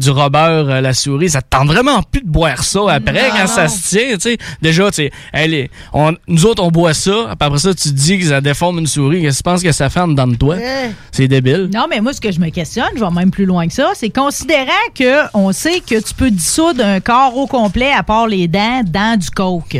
du 0.00 0.10
robeur, 0.10 0.70
euh, 0.70 0.80
la 0.80 0.94
souris. 0.94 1.28
Ça 1.30 1.42
te 1.42 1.48
tente 1.50 1.68
vraiment 1.68 2.02
plus 2.02 2.22
de 2.22 2.28
boire 2.28 2.64
ça 2.64 2.80
après 2.90 3.28
Non, 3.28 3.34
quand 3.40 3.46
ça 3.48 3.68
se 3.68 3.88
tient, 3.90 4.14
tu 4.14 4.20
sais. 4.20 4.38
Déjà, 4.62 4.90
tu 4.90 4.96
sais, 4.96 5.10
elle 5.32 5.54
est- 5.54 5.70
on- 5.92 6.14
nous 6.26 6.46
autres, 6.46 6.62
on 6.62 6.70
boit 6.70 6.94
ça, 6.94 7.28
après 7.38 7.58
ça, 7.58 7.74
tu 7.74 7.90
te 7.90 7.94
dis 7.94 8.18
que 8.18 8.24
ça 8.26 8.40
déforme 8.40 8.78
une 8.78 8.86
souris. 8.86 9.22
Que 9.22 9.36
tu 9.36 9.42
penses 9.42 9.62
que 9.62 9.72
ça 9.72 9.90
fait 9.90 10.00
en 10.00 10.08
dedans 10.08 10.26
de 10.26 10.36
toi? 10.36 10.56
C'est 11.12 11.28
débile. 11.28 11.68
Non, 11.74 11.86
mais 11.88 12.00
moi, 12.00 12.12
ce 12.12 12.20
que 12.20 12.30
je 12.32 12.39
me 12.40 12.50
questionne, 12.50 12.90
je 12.96 13.04
vais 13.04 13.10
même 13.10 13.30
plus 13.30 13.46
loin 13.46 13.66
que 13.66 13.72
ça, 13.72 13.90
c'est 13.94 14.10
considérant 14.10 14.70
que 14.94 15.26
on 15.34 15.52
sait 15.52 15.80
que 15.80 16.00
tu 16.00 16.14
peux 16.14 16.30
dissoudre 16.30 16.84
un 16.84 17.00
corps 17.00 17.36
au 17.36 17.46
complet, 17.46 17.92
à 17.92 18.02
part 18.02 18.26
les 18.26 18.48
dents, 18.48 18.82
dans 18.84 19.18
du 19.18 19.30
coke. 19.30 19.76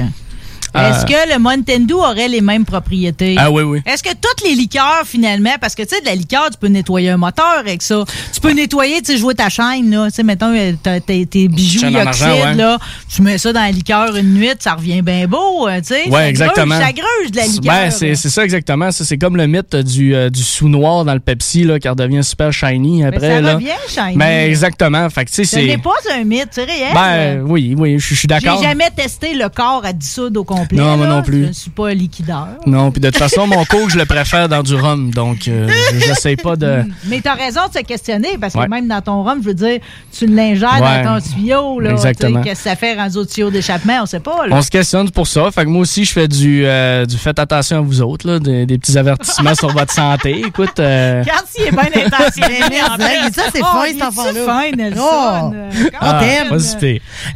Euh. 0.76 0.90
Est-ce 0.90 1.06
que 1.06 1.32
le 1.32 1.38
Mountain 1.38 1.80
Dew 1.80 1.94
aurait 1.94 2.28
les 2.28 2.40
mêmes 2.40 2.64
propriétés? 2.64 3.36
Ah 3.38 3.50
oui, 3.50 3.62
oui. 3.62 3.82
Est-ce 3.86 4.02
que 4.02 4.10
toutes 4.10 4.46
les 4.48 4.54
liqueurs, 4.54 5.02
finalement, 5.04 5.54
parce 5.60 5.74
que, 5.74 5.82
tu 5.82 5.94
sais, 5.94 6.00
de 6.00 6.06
la 6.06 6.14
liqueur, 6.14 6.48
tu 6.50 6.58
peux 6.58 6.68
nettoyer 6.68 7.10
un 7.10 7.16
moteur 7.16 7.56
avec 7.58 7.82
ça. 7.82 8.04
Tu 8.32 8.40
peux 8.40 8.52
nettoyer, 8.52 9.00
tu 9.02 9.12
sais, 9.12 9.18
jouer 9.18 9.34
ta 9.34 9.48
chaîne, 9.48 9.90
là. 9.90 10.06
Tu 10.06 10.16
sais, 10.16 10.22
mettons, 10.22 10.54
euh, 10.54 10.72
tes, 11.00 11.48
bijoux 11.48 11.80
Chaîne 11.80 11.96
en 11.96 12.06
oxydes, 12.06 12.26
argent, 12.26 12.44
ouais. 12.44 12.54
là. 12.54 12.78
Tu 13.14 13.22
mets 13.22 13.38
ça 13.38 13.52
dans 13.52 13.60
la 13.62 13.70
liqueur 13.70 14.14
une 14.16 14.34
nuit, 14.34 14.50
ça 14.58 14.74
revient 14.74 15.02
bien 15.02 15.26
beau, 15.26 15.68
euh, 15.68 15.80
tu 15.80 15.94
sais. 15.94 16.08
Ouais, 16.08 16.12
Ça 16.12 16.28
exactement. 16.28 16.74
Gruge, 16.76 16.86
ça 16.86 16.92
gruge 16.92 17.30
de 17.32 17.36
la 17.36 17.46
liqueur. 17.46 17.74
Ben, 17.74 17.90
c'est 17.90 18.14
c'est 18.14 18.30
ça 18.30 18.44
exactement. 18.44 18.90
Ça, 18.92 19.04
c'est 19.04 19.18
comme 19.18 19.36
le 19.36 19.46
mythe 19.46 19.74
du, 19.76 20.14
euh, 20.14 20.30
du 20.30 20.42
sous-noir 20.42 21.04
dans 21.04 21.14
le 21.14 21.20
Pepsi, 21.20 21.64
là, 21.64 21.78
qui 21.78 21.88
redevient 21.88 22.22
super 22.22 22.52
shiny 22.52 23.04
après. 23.04 23.20
ça 23.36 23.40
là. 23.40 23.54
revient 23.54 23.68
shiny. 23.88 24.16
Ben, 24.16 24.48
exactement. 24.48 25.08
Fait 25.10 25.24
que, 25.24 25.30
tu 25.30 25.44
sais, 25.44 25.44
Ce 25.44 25.56
n'est 25.64 25.78
pas 25.78 25.90
un 26.14 26.24
mythe, 26.24 26.48
c'est 26.50 26.64
réel. 26.64 26.92
Ben, 26.94 27.42
oui, 27.46 27.74
oui, 27.76 27.98
je 27.98 28.10
je 28.10 28.14
suis 28.16 28.28
J'ai 28.28 28.40
d'accord. 28.40 28.62
jamais 28.62 28.90
testé 28.90 29.34
le 29.34 29.48
corps 29.48 29.82
à 29.84 29.92
dissoudre 29.92 30.40
au 30.40 30.44
complet. 30.44 30.59
Complet. 30.60 30.78
Non, 30.78 30.96
moi 30.96 31.06
là. 31.06 31.12
non 31.16 31.22
plus. 31.22 31.42
Je 31.44 31.48
ne 31.48 31.52
suis 31.52 31.70
pas 31.70 31.92
liquideur. 31.94 32.48
Non, 32.66 32.90
puis 32.90 33.00
de 33.00 33.08
toute 33.08 33.18
façon, 33.18 33.46
mon 33.46 33.64
coke, 33.64 33.90
je 33.90 33.98
le 33.98 34.04
préfère 34.04 34.48
dans 34.48 34.62
du 34.62 34.74
rhum. 34.74 35.10
Donc, 35.12 35.48
euh, 35.48 35.68
j'essaie 35.98 36.36
pas 36.36 36.56
de. 36.56 36.84
Mais 37.06 37.20
t'as 37.20 37.34
raison 37.34 37.60
de 37.72 37.78
se 37.78 37.82
questionner 37.84 38.36
parce 38.40 38.54
que 38.54 38.58
Ouais. 38.60 38.68
même 38.68 38.88
dans 38.88 39.00
ton 39.00 39.22
rhum, 39.22 39.40
je 39.42 39.48
veux 39.48 39.54
dire, 39.54 39.78
tu 40.16 40.26
l'ingères 40.26 40.80
Ouais. 40.80 41.02
dans 41.04 41.18
ton 41.20 41.26
tuyau. 41.34 41.80
Là, 41.80 41.90
Exactement. 41.92 42.42
Qu'est-ce 42.42 42.64
que 42.64 42.70
ça 42.70 42.76
fait 42.76 42.94
rendu 42.94 43.16
au 43.18 43.24
tuyau 43.24 43.50
d'échappement? 43.50 44.00
On 44.02 44.06
sait 44.06 44.20
pas. 44.20 44.46
Là. 44.46 44.56
On 44.56 44.62
se 44.62 44.70
questionne 44.70 45.10
pour 45.10 45.26
ça. 45.26 45.50
Fait 45.50 45.64
que 45.64 45.68
moi 45.70 45.82
aussi, 45.82 46.04
je 46.04 46.12
fais 46.12 46.28
du, 46.28 46.62
euh, 46.64 47.06
du 47.06 47.16
faites 47.16 47.38
attention 47.38 47.78
à 47.78 47.80
vous 47.80 48.02
autres, 48.02 48.26
là, 48.28 48.38
des, 48.38 48.66
des 48.66 48.78
petits 48.78 48.96
avertissements 48.98 49.54
sur 49.54 49.70
votre 49.72 49.92
santé. 49.92 50.42
Écoute. 50.46 50.78
euh, 50.78 51.22
Regarde 51.22 51.44
s'il 51.48 51.64
est 51.66 51.70
bien 51.70 52.04
intentionné. 52.06 52.60
Mais 52.70 52.82
en 52.82 53.32
ça, 53.32 53.42
c'est 53.52 53.60
Oh, 53.62 53.66
fin, 53.82 53.86
cet 53.92 54.02
enfant-là. 54.02 54.44
fin, 54.46 54.70
Nelson? 54.76 55.00
Oh. 55.02 55.52
Euh, 55.54 55.70
Ah, 56.00 56.20
pas. 56.48 56.86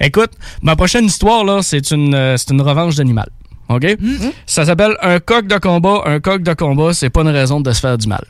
Écoute, 0.00 0.30
ma 0.62 0.76
prochaine 0.76 1.04
histoire, 1.06 1.44
là, 1.44 1.60
c'est 1.62 1.90
une, 1.90 2.14
euh, 2.14 2.36
c'est 2.36 2.50
une 2.50 2.60
revanche 2.60 2.96
d'animal. 2.96 3.13
OK? 3.68 3.82
Mm-hmm. 3.82 4.32
Ça 4.46 4.64
s'appelle 4.64 4.96
un 5.00 5.20
coq 5.20 5.46
de 5.46 5.58
combat. 5.58 6.02
Un 6.06 6.20
coq 6.20 6.42
de 6.42 6.52
combat, 6.54 6.92
c'est 6.92 7.10
pas 7.10 7.22
une 7.22 7.28
raison 7.28 7.60
de 7.60 7.70
se 7.72 7.80
faire 7.80 7.96
du 7.98 8.08
mal. 8.08 8.24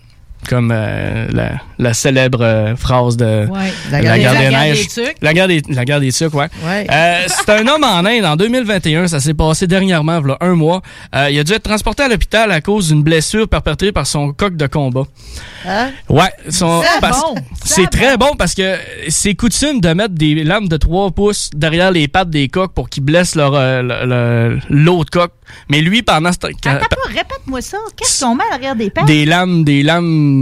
Comme 0.49 0.71
euh, 0.75 1.27
la, 1.33 1.53
la 1.79 1.95
célèbre 1.95 2.41
euh, 2.43 2.77
phrase 2.77 3.17
de 3.17 3.25
Ouais. 3.47 3.73
la, 3.91 4.03
La 4.03 4.19
guerre 4.19 4.33
des 4.33 4.39
des 4.39 4.51
neiges. 4.51 4.89
tucs. 4.89 5.17
La 5.23 5.33
guerre 5.33 5.49
des, 5.49 5.63
la 5.69 5.85
guerre 5.85 6.01
des 6.01 6.13
tucs, 6.13 6.35
ouais. 6.35 6.47
Ouais. 6.65 6.87
Euh, 6.91 7.23
c'est 7.29 7.49
un 7.51 7.67
homme 7.67 7.85
en 7.85 8.05
Inde 8.05 8.25
en 8.25 8.37
2021. 8.37 9.09
Ça 9.09 9.21
s'est 9.21 9.35
passé 9.35 9.67
dernièrement, 9.67 10.21
voilà 10.21 10.37
un 10.41 10.55
mois. 10.55 10.83
Il 11.31 11.39
a 11.39 11.45
dû 11.45 11.53
être 11.53 11.63
transporté 11.63 12.03
à 12.03 12.09
l'hôpital 12.09 12.51
à 12.51 12.61
cause 12.61 12.89
d'une 12.89 13.03
blessure 13.03 13.49
perpétrée 13.49 13.93
par 13.93 14.07
son 14.07 14.33
coq 14.33 14.57
de 14.57 14.67
combat. 14.67 15.05
Hein? 15.67 15.91
Ouais, 16.09 16.31
son- 16.51 16.83
C'est 16.83 17.01
bon, 17.09 17.35
c'est 17.65 17.91
très 17.91 18.17
bon 18.17 18.33
parce 18.39 18.55
que 18.55 18.77
c'est 19.09 19.35
coutume 19.35 19.81
de 19.81 19.89
mettre 19.95 20.15
des 20.15 20.45
lames 20.45 20.69
de 20.69 20.77
3 20.77 21.11
pouces 21.11 21.51
derrière 21.55 21.91
les 21.91 22.07
pattes 22.09 22.31
des 22.31 22.49
coqs 22.49 22.73
pour 22.75 22.89
qu'ils 22.91 23.03
blessent 23.05 23.35
leur, 23.35 23.53
le- 23.53 24.05
le- 24.07 24.59
l'autre 24.69 25.11
coq. 25.11 25.31
Mais 25.71 25.81
lui, 25.81 26.03
pendant 26.03 26.33
ce 26.33 26.39
temps, 26.39 26.49
répète-moi 27.09 27.61
ça. 27.61 27.79
Qu'est-ce 27.97 28.25
qu'on 28.25 28.35
met 28.35 28.45
à 28.51 28.53
l'arrière 28.53 28.75
des 28.77 28.91
pattes? 28.91 29.07
des 29.07 29.25
lames, 29.25 29.63
des 29.65 29.83
lames, 29.83 30.34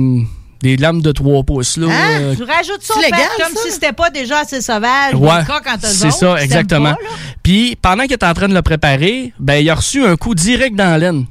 des 0.62 0.76
lames 0.76 1.02
de 1.02 1.10
3 1.12 1.42
pouces 1.42 1.76
là. 1.76 1.88
Hein? 1.90 2.20
euh, 2.20 2.34
Tu 2.36 2.42
rajoutes 2.44 2.82
ça 2.82 2.94
légal, 3.00 3.18
fait, 3.20 3.42
comme 3.42 3.54
ça? 3.54 3.62
si 3.64 3.72
c'était 3.72 3.92
pas 3.92 4.10
déjà 4.10 4.38
assez 4.40 4.60
sauvage. 4.60 5.14
Ouais, 5.14 5.40
c'est 5.80 6.10
ça, 6.12 6.36
exactement. 6.42 6.94
Puis 7.42 7.76
pendant 7.82 8.04
qu'il 8.04 8.12
était 8.12 8.26
en 8.26 8.34
train 8.34 8.48
de 8.48 8.54
le 8.54 8.62
préparer, 8.62 9.32
ben 9.40 9.54
il 9.56 9.68
a 9.70 9.74
reçu 9.74 10.04
un 10.04 10.16
coup 10.16 10.34
direct 10.34 10.76
dans 10.76 10.90
la 10.90 10.98
laine 10.98 11.26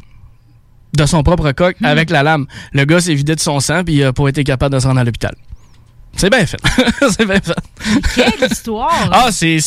de 0.98 1.06
son 1.06 1.24
propre 1.24 1.52
coq 1.54 1.78
Hmm. 1.80 1.86
avec 1.86 2.10
la 2.10 2.22
lame. 2.24 2.46
Le 2.74 2.84
gars 2.84 3.00
s'est 3.00 3.14
vidé 3.14 3.34
de 3.36 3.40
son 3.40 3.60
sang 3.62 3.84
puis 3.86 3.96
il 3.96 4.04
a 4.04 4.12
pas 4.12 4.28
été 4.28 4.44
capable 4.44 4.76
de 4.76 4.80
se 4.80 4.88
rendre 4.88 5.00
à 5.00 5.04
l'hôpital. 5.06 5.34
C'est 6.16 6.30
bien 6.30 6.46
fait. 6.46 6.58
c'est 7.10 7.26
bien 7.26 7.40
fait. 7.42 7.56
Quelle 8.16 8.52
histoire! 8.52 9.10
Ah, 9.12 9.30
c'est, 9.32 9.58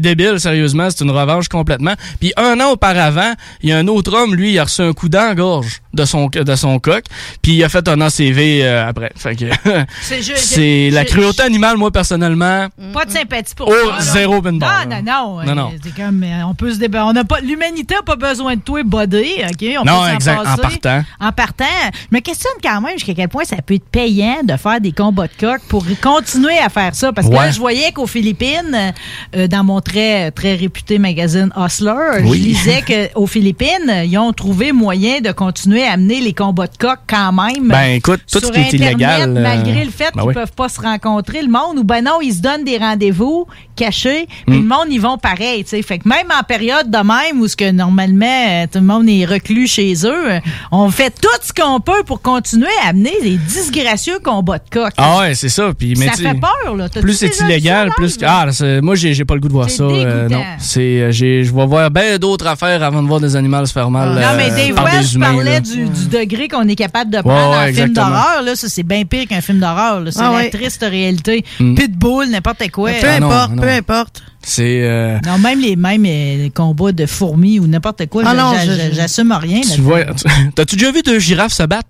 débile, 0.00 0.38
sérieusement. 0.40 0.88
C'est 0.90 1.04
une 1.04 1.10
revanche 1.10 1.48
complètement. 1.48 1.94
Puis 2.20 2.32
un 2.36 2.58
an 2.60 2.70
auparavant, 2.72 3.32
il 3.62 3.70
y 3.70 3.72
a 3.72 3.78
un 3.78 3.86
autre 3.88 4.12
homme, 4.14 4.34
lui, 4.34 4.52
il 4.52 4.58
a 4.58 4.64
reçu 4.64 4.82
un 4.82 4.92
coup 4.92 5.08
d'engorge 5.08 5.80
de 5.94 6.04
son, 6.04 6.26
de 6.28 6.54
son 6.56 6.78
coq. 6.80 7.04
Puis 7.40 7.52
il 7.52 7.64
a 7.64 7.68
fait 7.68 7.86
un 7.88 8.00
ACV 8.00 8.60
euh, 8.62 8.88
après. 8.88 9.12
Fait 9.16 9.36
que 9.36 9.44
C'est 10.02 10.20
je- 10.22 10.94
la 10.94 11.04
cruauté 11.04 11.42
animale, 11.44 11.76
moi, 11.76 11.90
personnellement. 11.90 12.66
Pas 12.92 13.04
de 13.04 13.10
sympathie 13.10 13.54
pour 13.54 13.68
Oh, 13.68 13.74
toi, 13.84 14.00
zéro 14.00 14.42
bar, 14.42 14.52
Non, 14.86 14.96
non, 14.96 15.02
non. 15.02 15.44
Non, 15.44 15.54
non. 15.54 15.72
C'est 15.82 15.94
comme, 15.94 16.22
euh, 16.24 16.42
on 16.46 16.54
peut 16.54 16.72
se 16.74 16.78
déba- 16.78 17.04
on 17.04 17.12
n'a 17.12 17.24
pas, 17.24 17.40
l'humanité 17.40 17.94
n'a 17.94 18.02
pas 18.02 18.16
besoin 18.16 18.56
de 18.56 18.60
toi, 18.60 18.82
buddy, 18.82 19.32
OK? 19.48 19.66
On 19.80 19.84
Non, 19.84 20.00
peut 20.02 20.08
s'en 20.08 20.14
exact, 20.14 20.40
en 20.46 20.56
partant. 20.56 21.04
En 21.20 21.32
partant. 21.32 21.64
Je 22.10 22.16
me 22.16 22.20
questionne 22.20 22.52
quand 22.62 22.80
même 22.80 22.94
jusqu'à 22.94 23.14
quel 23.14 23.28
point 23.28 23.44
ça 23.44 23.56
peut 23.64 23.74
être 23.74 23.88
payant 23.88 24.40
de 24.42 24.56
faire 24.56 24.80
des 24.80 24.92
combats 24.92 25.28
de 25.28 25.32
coq 25.38 25.60
pour 25.68 25.84
continuer 26.00 26.58
à 26.58 26.68
faire 26.68 26.94
ça. 26.94 27.12
Parce 27.12 27.28
que 27.28 27.32
là, 27.34 27.50
je 27.50 27.58
voyais 27.58 27.92
qu'aux 27.92 28.06
Philippines, 28.06 28.92
euh, 29.36 29.46
dans 29.48 29.64
mon 29.64 29.80
très, 29.80 30.30
très 30.30 30.54
réputé 30.54 30.98
magazine 30.98 31.50
Hustler, 31.56 32.22
Oui. 32.24 32.38
je 32.38 32.42
lisais 32.48 32.82
qu'aux 33.14 33.26
Philippines, 33.26 34.02
ils 34.04 34.16
ont 34.18 34.32
trouvé 34.32 34.72
moyen 34.72 35.20
de 35.20 35.32
continuer 35.32 35.84
à 35.84 35.92
amener 35.92 36.20
les 36.20 36.32
combats 36.32 36.66
de 36.66 36.76
coq 36.76 36.98
quand 37.06 37.32
même. 37.32 37.68
Ben, 37.68 37.94
écoute, 37.94 38.20
tout 38.30 38.40
ce 38.40 38.50
qui 38.52 38.60
est 38.60 38.72
illégal, 38.72 39.36
euh, 39.36 39.42
Malgré 39.42 39.84
le 39.84 39.90
fait 39.90 40.10
ben 40.14 40.20
qu'ils 40.22 40.28
oui. 40.28 40.34
peuvent 40.34 40.52
pas 40.52 40.68
se 40.68 40.80
rencontrer, 40.80 41.42
le 41.42 41.48
monde, 41.48 41.78
ou 41.78 41.84
ben 41.84 42.02
non, 42.04 42.20
ils 42.22 42.34
se 42.34 42.40
donnent 42.40 42.64
des 42.64 42.78
rendez-vous 42.78 43.46
cachés, 43.76 44.26
Mm. 44.46 44.52
le 44.52 44.60
monde, 44.62 44.86
ils 44.90 45.00
vont 45.00 45.18
pareil, 45.18 45.64
tu 45.64 45.70
sais. 45.70 45.82
Fait 45.82 45.98
que 45.98 46.08
même 46.08 46.26
en 46.38 46.42
période 46.42 46.90
de 46.90 46.98
même, 46.98 47.40
où 47.40 47.48
ce 47.48 47.56
que 47.56 47.70
normalement, 47.70 48.26
euh, 48.50 48.66
tout 48.70 48.78
le 48.78 48.84
monde 48.84 49.08
est 49.08 49.24
reclus 49.24 49.66
chez 49.66 49.94
eux, 50.04 50.40
on 50.70 50.90
fait 50.90 51.10
tout 51.10 51.28
ce 51.42 51.52
qu'on 51.52 51.80
peut 51.80 52.02
pour 52.06 52.20
continuer 52.22 52.66
à 52.84 52.88
amener 52.90 53.12
des 53.22 53.36
disgracieux 53.36 54.18
combats 54.22 54.58
de 54.58 54.68
coq. 54.70 54.92
Ah 54.98 55.18
ouais, 55.20 55.34
c'est 55.34 55.48
ça. 55.48 55.72
Puis, 55.82 55.94
mais 55.98 56.06
ça 56.06 56.12
fait 56.12 56.38
peur, 56.40 56.76
là. 56.76 56.88
Plus 56.88 57.14
c'est 57.14 57.40
illégal, 57.40 57.90
plus 57.96 58.16
que. 58.16 58.24
Ah, 58.26 58.46
moi, 58.82 58.94
j'ai 58.94 59.24
pas 59.24 59.34
le 59.34 59.40
goût 59.40 59.48
de 59.48 59.52
voir 59.52 59.68
ça. 59.70 59.82
euh, 59.84 60.28
non. 60.28 60.42
C'est, 60.58 60.80
euh, 60.80 61.10
j'ai- 61.10 61.42
je 61.44 61.52
vais 61.52 61.66
voir 61.66 61.90
bien 61.90 62.18
d'autres 62.18 62.46
affaires 62.46 62.82
avant 62.82 63.02
de 63.02 63.08
voir 63.08 63.20
des 63.20 63.34
animaux 63.36 63.64
se 63.66 63.72
faire 63.72 63.90
mal. 63.90 64.10
Non, 64.10 64.20
mais 64.36 64.50
euh, 64.50 64.74
Dave 64.74 65.14
humains, 65.14 65.34
parlait 65.34 65.60
du, 65.60 65.84
du 65.84 66.06
degré 66.08 66.48
qu'on 66.48 66.66
est 66.68 66.74
capable 66.76 67.10
de 67.10 67.16
Ouais, 67.16 67.22
prendre 67.22 67.50
ouais, 67.58 67.70
en 67.70 67.74
film 67.74 67.92
d'horreur. 67.92 68.42
Là, 68.44 68.54
ça, 68.54 68.68
c'est 68.68 68.82
bien 68.82 69.04
pire 69.04 69.26
qu'un 69.28 69.40
film 69.40 69.58
d'horreur. 69.58 70.02
C'est 70.10 70.20
Ah 70.20 70.30
la 70.30 70.36
ouais. 70.36 70.50
triste 70.50 70.84
réalité. 70.88 71.44
Mm. 71.58 71.74
Pitbull, 71.74 72.30
n'importe 72.30 72.70
quoi. 72.70 72.90
Peu 72.92 73.06
Ah 73.08 73.20
non, 73.20 73.30
importe, 73.30 73.50
non. 73.56 73.62
peu 73.62 73.68
importe. 73.68 74.22
C'est. 74.44 74.82
euh, 74.82 75.18
Non, 75.24 75.38
même 75.38 75.60
les, 75.60 75.76
même 75.76 76.02
les 76.02 76.50
combats 76.54 76.92
de 76.92 77.06
fourmis 77.06 77.60
ou 77.60 77.66
n'importe 77.66 78.06
quoi, 78.06 78.24
Ah 78.26 78.54
j'assume 78.92 79.32
rien. 79.32 79.60
tu 79.60 79.80
vois. 79.80 80.04
tu- 80.04 80.24
T'as-tu 80.54 80.76
déjà 80.76 80.90
vu 80.92 81.02
deux 81.02 81.18
girafes 81.18 81.52
se 81.52 81.62
battre? 81.62 81.88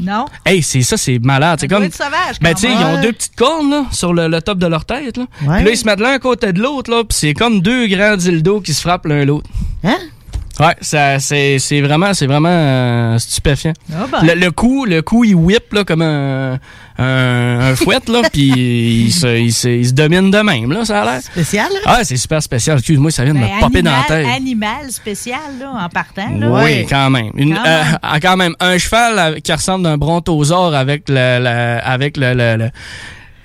Non. 0.00 0.26
Hey, 0.44 0.62
c'est 0.62 0.82
ça, 0.82 0.96
c'est 0.96 1.18
malade. 1.18 1.58
C'est 1.60 1.68
comme. 1.68 1.90
sauvage, 1.90 2.38
Ben, 2.40 2.54
tu 2.54 2.62
sais, 2.66 2.72
ils 2.72 2.84
ont 2.84 3.00
deux 3.00 3.12
petites 3.12 3.36
cornes, 3.36 3.70
là, 3.70 3.84
sur 3.92 4.12
le, 4.12 4.28
le 4.28 4.40
top 4.42 4.58
de 4.58 4.66
leur 4.66 4.84
tête, 4.84 5.16
là. 5.16 5.24
Ouais. 5.42 5.56
Puis 5.56 5.64
là, 5.64 5.70
ils 5.70 5.76
se 5.76 5.84
mettent 5.84 6.00
l'un 6.00 6.12
à 6.12 6.18
côté 6.18 6.52
de 6.52 6.60
l'autre, 6.60 6.90
là, 6.90 7.02
puis 7.04 7.16
c'est 7.18 7.34
comme 7.34 7.60
deux 7.60 7.86
grands 7.86 8.16
dildos 8.16 8.60
qui 8.60 8.74
se 8.74 8.80
frappent 8.80 9.06
l'un 9.06 9.24
l'autre. 9.24 9.48
Hein? 9.84 9.96
Ouais, 10.58 10.74
ça, 10.80 11.18
c'est, 11.20 11.58
c'est 11.58 11.80
vraiment, 11.80 12.12
c'est 12.12 12.26
vraiment 12.26 12.48
euh, 12.50 13.18
stupéfiant. 13.18 13.72
Ah 13.92 14.04
ben. 14.10 14.26
Le, 14.26 14.34
le 14.38 14.50
coup, 14.50 14.84
le 14.84 15.00
coup, 15.00 15.24
il 15.24 15.34
whip 15.34 15.72
là, 15.72 15.84
comme 15.84 16.02
un, 16.02 16.58
un, 16.98 17.60
un 17.70 17.76
fouette, 17.76 18.08
là, 18.10 18.22
puis 18.32 19.04
il 19.06 19.12
se, 19.12 19.38
il, 19.38 19.52
se, 19.52 19.68
il 19.68 19.86
se 19.88 19.92
domine 19.94 20.30
de 20.30 20.38
même, 20.38 20.70
là, 20.72 20.84
ça 20.84 21.02
a 21.02 21.04
l'air. 21.12 21.22
Spécial, 21.22 21.66
là? 21.72 21.78
Ah, 21.86 22.00
c'est 22.02 22.16
super 22.18 22.42
spécial. 22.42 22.76
Excuse-moi, 22.78 23.10
ça 23.10 23.24
vient 23.24 23.32
de 23.32 23.38
Ben, 23.38 23.48
me 23.56 23.60
popper 23.60 23.80
dans 23.82 23.92
la 23.96 24.02
tête. 24.02 24.26
animal 24.26 24.90
spécial, 24.90 25.38
là, 25.60 25.72
en 25.84 25.88
partant. 25.88 26.28
Là. 26.38 26.50
Oui, 26.64 26.84
quand 26.88 27.08
même. 27.08 27.30
Une, 27.36 27.54
Quand 27.54 27.64
euh, 27.66 27.82
même. 27.84 28.20
quand 28.20 28.36
même. 28.36 28.54
Un 28.60 28.76
cheval 28.76 29.18
avec- 29.18 29.42
qui 29.42 29.52
ressemble 29.52 29.84
d'un 29.84 29.96
brontosaure 29.96 30.74
avec 30.74 31.04
le, 31.08 31.38
le- 31.42 31.80
avec 31.82 32.16
le, 32.18 32.34
le- 32.34 32.56
le- 32.56 32.70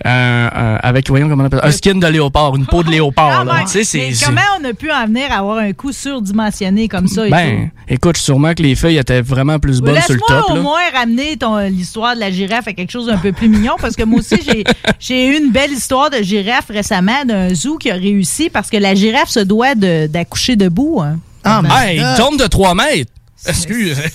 un- 0.06 0.50
un- 0.54 0.76
avec 0.84 1.08
voyons 1.10 1.28
comment 1.28 1.44
on 1.44 1.48
appelle 1.48 1.60
ça, 1.62 1.68
un 1.68 1.72
skin 1.72 1.96
de 1.96 2.08
léopard, 2.08 2.56
une 2.56 2.66
peau 2.66 2.84
de 2.84 2.90
léopard. 2.92 3.40
Ah, 3.42 3.44
là. 3.44 3.54
ouais. 3.56 3.64
Tu 3.66 3.72
sais, 3.72 3.84
c'est- 3.84 3.98
Mais 3.98 4.14
c'est- 4.14 4.26
comment 4.26 4.42
on 4.62 4.64
a 4.64 4.74
pu 4.74 4.92
en 4.92 5.06
venir 5.08 5.32
à 5.32 5.40
avoir 5.40 5.58
un 5.58 5.74
coup 5.74 5.92
surdimensionné 5.92 6.88
comme 6.88 7.08
ça 7.08 7.28
et 7.28 7.32
Ben, 7.32 7.70
écoute, 7.88 8.18
sûrement 8.18 8.54
que 8.54 8.62
les 8.64 8.76
feuilles 8.76 8.98
étaient 8.98 9.22
vraiment 9.22 9.60
plus 9.60 9.80
tout? 9.80 9.86
bonnes 9.86 10.02
sur 10.02 10.14
le 10.14 10.20
Laisse-moi 10.20 10.42
top. 10.42 10.52
au 10.52 10.56
là. 10.56 10.62
moins 10.62 10.80
ramener 10.94 11.38
ton- 11.38 11.58
l'histoire 11.68 12.16
de 12.16 12.20
la 12.20 12.32
girafe 12.32 12.68
à 12.68 12.74
quelque 12.74 12.92
chose 12.92 13.08
d'un 13.08 13.18
peu 13.18 13.32
plus 13.32 13.50
mignon 13.50 13.74
parce 13.82 13.96
que 13.96 14.04
moi 14.04 14.20
aussi, 14.20 14.36
j'ai, 14.46 14.64
j'ai 15.00 15.28
eu 15.28 15.38
une 15.38 15.52
belle 15.52 15.72
histoire 15.72 16.10
de 16.10 16.18
girafe 16.22 16.68
récemment 16.70 17.26
d'un 17.26 17.54
zoo 17.54 17.78
qui 17.78 17.90
a 17.92 17.96
réussi 17.96 18.50
parce 18.50 18.70
que 18.70 18.78
la 18.78 18.96
girafe 18.96 19.30
se 19.30 19.40
doit 19.40 19.76
de- 19.76 20.08
d'accoucher 20.08 20.56
debout. 20.56 21.02
hein. 21.02 21.18
Ah, 21.44 21.62
Ben, 21.62 21.70
Ah, 21.72 21.94
il 21.94 22.04
tombe 22.18 22.40
de 22.40 22.48
3 22.48 22.74
mètres. 22.76 23.12
Excuse. 23.48 23.98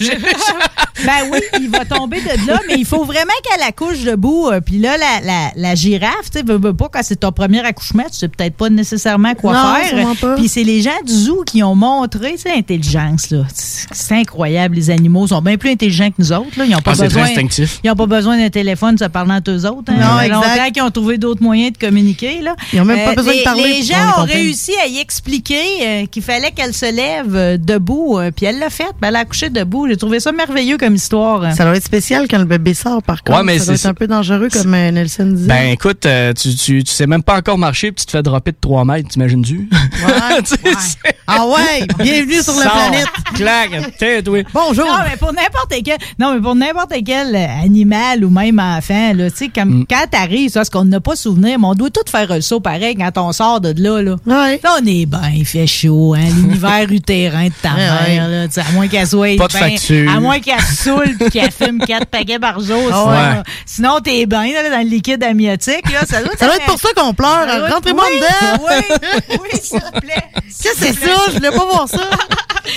Ben 1.02 1.30
oui, 1.32 1.38
il 1.58 1.70
va 1.70 1.86
tomber 1.86 2.18
de 2.20 2.46
là, 2.46 2.60
mais 2.68 2.74
il 2.76 2.84
faut 2.84 3.04
vraiment 3.06 3.32
qu'elle 3.42 3.62
accouche 3.66 4.00
debout. 4.00 4.50
euh, 4.50 4.60
Puis 4.60 4.78
là, 4.78 4.98
la, 4.98 5.24
la, 5.24 5.50
la 5.56 5.74
girafe, 5.74 6.30
tu 6.30 6.40
sais, 6.40 6.44
veux, 6.44 6.58
veux 6.58 6.74
pas, 6.74 6.88
quand 6.92 7.00
c'est 7.02 7.16
ton 7.20 7.32
premier 7.32 7.60
accouchement, 7.64 8.02
tu 8.12 8.18
sais 8.18 8.28
peut-être 8.28 8.54
pas 8.54 8.68
nécessairement 8.68 9.32
quoi 9.34 9.54
Non, 9.54 10.14
faire. 10.14 10.34
Puis 10.36 10.48
c'est 10.48 10.62
les 10.62 10.82
gens 10.82 10.90
du 11.06 11.12
zoo 11.14 11.42
qui 11.46 11.62
ont 11.62 11.74
montré, 11.74 12.34
l'intelligence, 12.44 13.30
là. 13.30 13.44
C'est 13.54 14.14
incroyable, 14.14 14.74
les 14.74 14.90
animaux 14.90 15.26
sont 15.26 15.40
bien 15.40 15.56
plus 15.56 15.70
intelligents 15.70 16.10
que 16.10 16.16
nous 16.18 16.32
autres, 16.32 16.58
là. 16.58 16.66
Ils 16.66 16.76
ont 16.76 16.82
pas 16.82 16.92
Ah, 16.98 17.02
besoin. 17.04 17.22
très 17.22 17.30
instinctif. 17.30 17.80
Ils 17.82 17.86
n'ont 17.88 17.96
pas 17.96 18.04
besoin 18.06 18.36
d'un 18.36 18.50
téléphone 18.50 18.98
se 18.98 19.04
parlant 19.06 19.36
entre 19.36 19.52
eux 19.52 19.64
autres. 19.64 19.90
hein. 19.90 19.96
Non, 19.96 20.02
Ça 20.02 20.18
fait 20.18 20.26
exact. 20.26 20.34
longtemps 20.34 20.70
qu'ils 20.70 20.82
ont 20.82 20.90
trouvé 20.90 21.16
d'autres 21.16 21.42
moyens 21.42 21.72
de 21.72 21.78
communiquer. 21.78 22.42
Là. 22.42 22.54
Ils 22.74 22.80
ont 22.82 22.84
même 22.84 23.06
pas 23.06 23.14
besoin 23.14 23.32
de 23.32 23.38
les, 23.38 23.44
parler 23.44 23.62
Les 23.68 23.82
gens 23.82 24.18
ont 24.18 24.24
réussi 24.24 24.72
à 24.84 24.86
y 24.86 24.98
expliquer 24.98 25.62
euh, 25.82 26.06
qu'il 26.06 26.22
fallait 26.22 26.50
qu'elle 26.50 26.74
se 26.74 26.92
lève 26.94 27.34
euh, 27.34 27.56
debout. 27.56 28.18
euh, 28.18 28.30
puis 28.36 28.44
elle 28.44 28.58
l'a 28.58 28.68
fait. 28.68 28.84
Ben, 29.00 29.08
elle 29.08 29.16
a 29.16 29.19
accouché 29.20 29.50
debout. 29.50 29.86
J'ai 29.88 29.96
trouvé 29.96 30.20
ça 30.20 30.32
merveilleux 30.32 30.76
comme 30.78 30.94
histoire. 30.94 31.54
Ça 31.54 31.64
doit 31.64 31.76
être 31.76 31.84
spécial 31.84 32.26
quand 32.28 32.38
le 32.38 32.44
bébé 32.44 32.74
sort, 32.74 33.02
par 33.02 33.22
contre. 33.22 33.38
Ouais, 33.38 33.44
mais 33.44 33.58
ça 33.58 33.66
doit 33.66 33.76
c'est- 33.76 33.82
être 33.88 33.90
un 33.90 33.94
peu 33.94 34.06
dangereux, 34.06 34.48
comme 34.52 34.74
euh, 34.74 34.90
Nelson 34.90 35.26
disait. 35.26 35.48
Ben 35.48 35.68
écoute, 35.72 36.04
euh, 36.06 36.32
tu, 36.32 36.54
tu, 36.54 36.84
tu 36.84 36.92
sais 36.92 37.06
même 37.06 37.22
pas 37.22 37.36
encore 37.36 37.58
marcher 37.58 37.92
puis 37.92 38.00
tu 38.00 38.06
te 38.06 38.10
fais 38.12 38.22
dropper 38.22 38.52
de 38.52 38.56
3 38.60 38.84
mètres, 38.84 39.08
t'imagines-tu? 39.08 39.68
Ouais, 40.06 40.42
Tu 40.42 40.46
sais, 40.46 40.58
c'est- 40.78 41.14
Ah 41.26 41.46
ouais, 41.46 41.86
bienvenue 41.98 42.42
sur 42.42 42.54
la 42.54 42.70
planète. 42.70 43.06
Clac, 43.34 43.96
tête, 43.98 44.28
oui. 44.28 44.44
Bonjour. 44.52 44.84
Non, 44.86 44.98
mais 45.08 45.16
pour 45.16 45.32
n'importe 45.32 45.74
quel, 45.84 45.96
non, 46.18 46.34
mais 46.34 46.40
pour 46.40 46.54
n'importe 46.54 46.92
quel 47.06 47.36
animal 47.36 48.24
ou 48.24 48.30
même 48.30 48.58
enfant, 48.58 49.12
là, 49.14 49.30
tu 49.30 49.36
sais, 49.36 49.48
comme 49.48 49.80
Mm. 49.80 49.86
quand 49.88 50.04
t'arrives, 50.10 50.50
ça, 50.50 50.64
ce 50.64 50.70
qu'on 50.70 50.84
n'a 50.84 51.00
pas 51.00 51.14
souvenir, 51.16 51.58
mais 51.58 51.66
on 51.66 51.74
doit 51.74 51.90
tout 51.90 52.00
faire 52.10 52.30
un 52.32 52.40
saut 52.40 52.60
pareil 52.60 52.96
quand 52.96 53.16
on 53.18 53.32
sort 53.32 53.60
de 53.60 53.72
là, 53.80 54.02
là. 54.02 54.16
Ouais. 54.26 54.60
Là, 54.62 54.76
on 54.82 54.86
est 54.86 55.06
bien, 55.06 55.30
il 55.34 55.44
fait 55.46 55.66
chaud, 55.66 56.14
hein, 56.14 56.24
l'univers 56.36 56.86
utérin 56.90 57.46
de 57.46 57.52
ta 57.62 57.74
mère, 57.74 58.28
là, 58.28 58.48
tu 58.48 58.54
sais, 58.54 58.60
à 58.60 58.72
moins 58.72 58.88
qu'elle 58.88 58.99
soit 59.06 59.36
Pas 59.36 59.48
de 59.48 59.52
ben- 59.52 59.58
facture. 59.58 60.10
à 60.10 60.20
moins 60.20 60.40
qu'elle 60.40 60.60
saoule 60.60 61.16
puis 61.18 61.30
qu'elle 61.30 61.50
fume 61.52 61.78
quatre 61.86 62.06
paquets 62.06 62.38
par 62.38 62.60
jour, 62.60 62.82
Ah 62.92 62.94
sinon, 62.94 63.08
ouais. 63.10 63.16
là, 63.16 63.42
sinon 63.66 64.00
t'es 64.00 64.26
bien, 64.26 64.52
là, 64.52 64.70
dans 64.70 64.78
le 64.82 64.88
liquide 64.88 65.22
amniotique, 65.22 65.90
là, 65.92 66.00
ça 66.08 66.22
doit 66.22 66.32
Ça 66.38 66.46
doit 66.46 66.56
être 66.56 66.66
pour 66.66 66.78
ça 66.80 66.88
qu'on 66.96 67.14
pleure. 67.14 67.68
Rentrez-moi 67.70 68.04
oui, 68.10 68.18
dedans. 68.18 68.64
Oui, 68.68 69.38
oui, 69.42 69.58
s'il 69.62 69.80
te 69.80 70.00
plaît. 70.00 70.24
Qu'est-ce 70.62 70.80
que 70.80 70.86
c'est 70.86 70.92
ça? 70.94 71.12
Je 71.28 71.32
voulais 71.36 71.50
pas 71.50 71.64
voir 71.64 71.88
ça. 71.88 71.98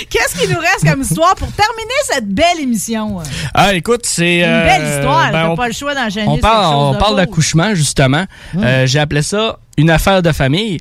Qu'est-ce 0.09 0.39
qu'il 0.39 0.49
nous 0.53 0.59
reste 0.59 0.87
comme 0.89 1.01
histoire 1.01 1.35
pour 1.35 1.51
terminer 1.51 1.93
cette 2.11 2.27
belle 2.27 2.59
émission? 2.61 3.19
Ah, 3.53 3.73
écoute, 3.73 4.01
c'est. 4.03 4.39
Une 4.39 4.43
euh, 4.45 4.65
belle 4.65 4.87
histoire. 4.97 5.31
ben, 5.31 5.43
T'as 5.43 5.49
on- 5.49 5.55
pas 5.55 5.67
le 5.67 5.73
choix 5.73 5.95
d'enchaîner 5.95 6.27
On 6.27 6.37
parle, 6.37 6.75
on 6.95 6.99
parle 6.99 7.15
d'accouchement, 7.17 7.73
justement. 7.75 8.25
Euh, 8.57 8.85
J'ai 8.87 8.99
appelé 8.99 9.21
ça 9.21 9.57
une 9.77 9.89
affaire 9.89 10.21
de 10.21 10.31
famille. 10.31 10.77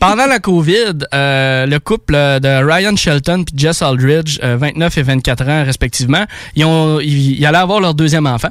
Pendant 0.00 0.26
la 0.26 0.40
COVID, 0.40 1.06
euh, 1.14 1.64
le 1.66 1.78
couple 1.78 2.14
de 2.14 2.64
Ryan 2.64 2.96
Shelton 2.96 3.42
et 3.42 3.44
Jess 3.58 3.82
Aldridge, 3.82 4.40
euh, 4.42 4.56
29 4.58 4.98
et 4.98 5.02
24 5.02 5.48
ans 5.48 5.64
respectivement, 5.64 6.24
ils, 6.56 6.64
ont, 6.64 6.98
ils, 6.98 7.38
ils 7.38 7.46
allaient 7.46 7.58
avoir 7.58 7.78
leur 7.80 7.94
deuxième 7.94 8.26
enfant. 8.26 8.48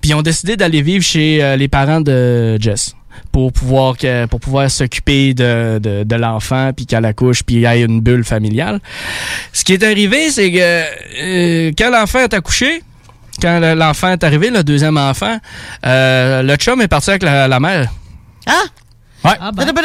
Puis 0.00 0.12
ils 0.12 0.14
ont 0.14 0.22
décidé 0.22 0.56
d'aller 0.56 0.80
vivre 0.80 1.04
chez 1.04 1.42
euh, 1.44 1.56
les 1.56 1.68
parents 1.68 2.00
de 2.00 2.56
Jess 2.58 2.94
pour 3.32 3.52
pouvoir 4.40 4.70
s'occuper 4.70 5.34
de, 5.34 5.78
de, 5.78 6.16
l'enfant 6.16 6.70
puis 6.74 6.86
qu'elle 6.86 7.04
accouche 7.04 7.42
puis 7.42 7.56
y 7.56 7.64
ait 7.64 7.82
une 7.82 8.00
bulle 8.00 8.24
familiale. 8.24 8.80
Ce 9.52 9.64
qui 9.64 9.72
est 9.74 9.82
arrivé, 9.82 10.30
c'est 10.30 10.52
que 10.52 10.58
euh, 10.58 11.72
quand 11.76 11.90
l'enfant 11.90 12.20
est 12.20 12.34
accouché, 12.34 12.82
quand 13.42 13.58
le- 13.60 13.74
l'enfant 13.74 14.12
est 14.12 14.22
arrivé, 14.24 14.50
le 14.50 14.62
deuxième 14.62 14.96
enfant, 14.96 15.38
euh, 15.86 16.42
le 16.42 16.56
chum 16.56 16.80
est 16.80 16.88
parti 16.88 17.10
avec 17.10 17.22
la, 17.22 17.48
la 17.48 17.60
mère. 17.60 17.90
Ah! 18.46 18.62
Ouais. 19.24 19.30
Attends, 19.32 19.46
attends. 19.46 19.64
Le 19.66 19.72
père, 19.72 19.84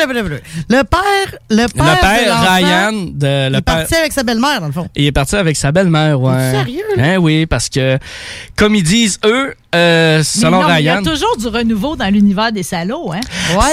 le 0.68 0.84
père, 0.84 1.40
Le 1.50 2.02
père, 2.02 2.26
de 2.26 2.66
Ryan, 2.66 2.92
de, 2.92 3.48
il 3.48 3.52
le 3.52 3.58
est 3.58 3.62
père, 3.62 3.76
parti 3.78 3.96
avec 3.96 4.12
sa 4.14 4.24
belle-mère, 4.24 4.60
dans 4.62 4.68
le 4.68 4.74
fond. 4.74 4.88
il 4.96 5.06
est 5.06 5.12
parti 5.12 5.36
avec 5.36 5.56
sa 5.56 5.72
belle-mère, 5.72 6.20
ouais. 6.20 6.52
sérieux? 6.52 6.84
Hein, 6.98 7.18
oui, 7.18 7.46
parce 7.46 7.70
que, 7.70 7.98
comme 8.58 8.76
ils 8.76 8.84
disent, 8.84 9.18
eux, 9.26 9.54
euh, 9.76 10.18
Mais 10.18 10.24
selon 10.24 10.62
non, 10.62 10.68
mais 10.68 10.82
Il 10.82 10.86
y 10.86 10.90
Ryan... 10.90 11.02
a 11.06 11.10
toujours 11.10 11.38
du 11.38 11.48
renouveau 11.48 11.96
dans 11.96 12.12
l'univers 12.12 12.52
des 12.52 12.64
salauds, 12.64 13.14
hein? 13.14 13.20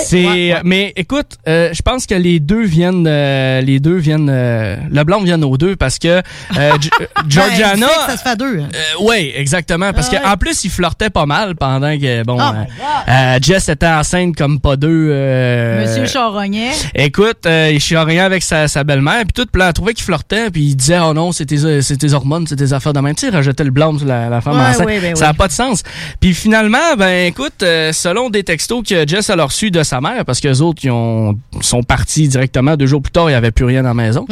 C'est, 0.05 0.55
mais 0.63 0.93
écoute, 0.95 1.39
euh, 1.49 1.71
je 1.73 1.83
pense 1.83 2.07
que 2.07 2.15
les 2.15 2.39
deux 2.39 2.65
viennent, 2.65 3.07
euh, 3.09 3.61
les 3.63 3.81
deux 3.81 3.97
viennent, 3.97 4.29
euh, 4.31 4.77
le 4.91 5.05
blanc 5.05 5.21
vient 5.23 5.41
aux 5.43 5.57
deux 5.57 5.75
parce 5.75 5.99
que 5.99 6.23
Georgiana, 7.29 7.87
Ben, 7.87 8.07
que 8.07 8.13
ça 8.13 8.17
se 8.19 8.23
fait 8.23 8.29
à 8.31 8.37
deux. 8.37 8.61
hein. 8.61 8.69
euh, 8.75 9.05
ouais, 9.05 9.33
exactement, 9.37 9.93
parce 9.93 10.09
Ah 10.11 10.17
ouais. 10.17 10.21
qu'en 10.23 10.37
plus 10.37 10.65
il 10.65 10.71
flirtait 10.71 11.11
pas 11.11 11.27
mal 11.27 11.57
pendant 11.57 11.97
que 11.99 12.23
bon, 12.25 12.37
Oh 12.39 12.55
euh, 12.55 13.11
euh, 13.11 13.39
Jess 13.43 13.69
était 13.69 13.87
enceinte 13.87 14.37
comme 14.37 14.61
pas 14.61 14.77
deux. 14.77 15.09
Euh, 15.57 15.83
Monsieur 15.83 16.07
Charognet. 16.07 16.71
Écoute, 16.95 17.47
euh, 17.47 17.71
il 17.73 17.81
chialait 17.81 18.19
avec 18.21 18.43
sa, 18.43 18.69
sa 18.69 18.85
belle-mère, 18.85 19.23
puis 19.25 19.33
tout, 19.35 19.47
puis 19.51 19.61
là, 19.61 19.69
elle 19.69 19.73
trouvait 19.73 19.95
qu'il 19.95 20.05
flirtait, 20.05 20.51
puis 20.51 20.63
il 20.63 20.77
disait, 20.77 20.99
oh 21.01 21.13
non, 21.15 21.33
c'est 21.33 21.47
tes, 21.47 21.83
c'est 21.83 21.97
tes 21.97 22.13
hormones, 22.13 22.47
c'est 22.47 22.57
tes 22.57 22.73
affaires 22.73 22.93
de 22.93 23.01
même. 23.01 23.15
Tu 23.15 23.23
sais, 23.23 23.33
il 23.33 23.37
rejetait 23.37 23.65
le 23.65 23.71
blâme 23.71 23.99
sur 23.99 24.07
la, 24.07 24.29
la 24.29 24.41
femme 24.41 24.57
Ouais, 24.57 24.67
enceinte. 24.67 24.87
ouais, 24.87 25.01
ben 25.01 25.17
ça 25.17 25.27
n'a 25.27 25.35
pas 25.35 25.49
de 25.49 25.53
sens. 25.53 25.83
Puis 26.21 26.35
finalement, 26.35 26.97
ben 26.99 27.27
écoute, 27.27 27.63
euh, 27.63 27.93
selon 27.93 28.31
des 28.31 28.45
textos 28.45 28.83
que 28.87 29.07
Jess 29.07 29.31
a 29.31 29.37
reçus 29.43 29.71
de 29.71 29.83
sa 29.83 30.01
mère, 30.01 30.25
parce 30.25 30.41
que 30.41 30.49
les 30.49 30.61
autres, 30.63 30.81
ils 30.85 30.91
ont, 30.91 31.39
sont 31.61 31.83
partis 31.83 32.29
directement, 32.29 32.77
deux 32.77 32.87
jours 32.87 33.03
plus 33.03 33.13
tard, 33.13 33.25
il 33.29 33.33
n'y 33.33 33.37
avait 33.37 33.51
plus 33.51 33.65
rien 33.65 33.83
dans 33.83 33.89
la 33.89 33.95
maison. 33.95 34.27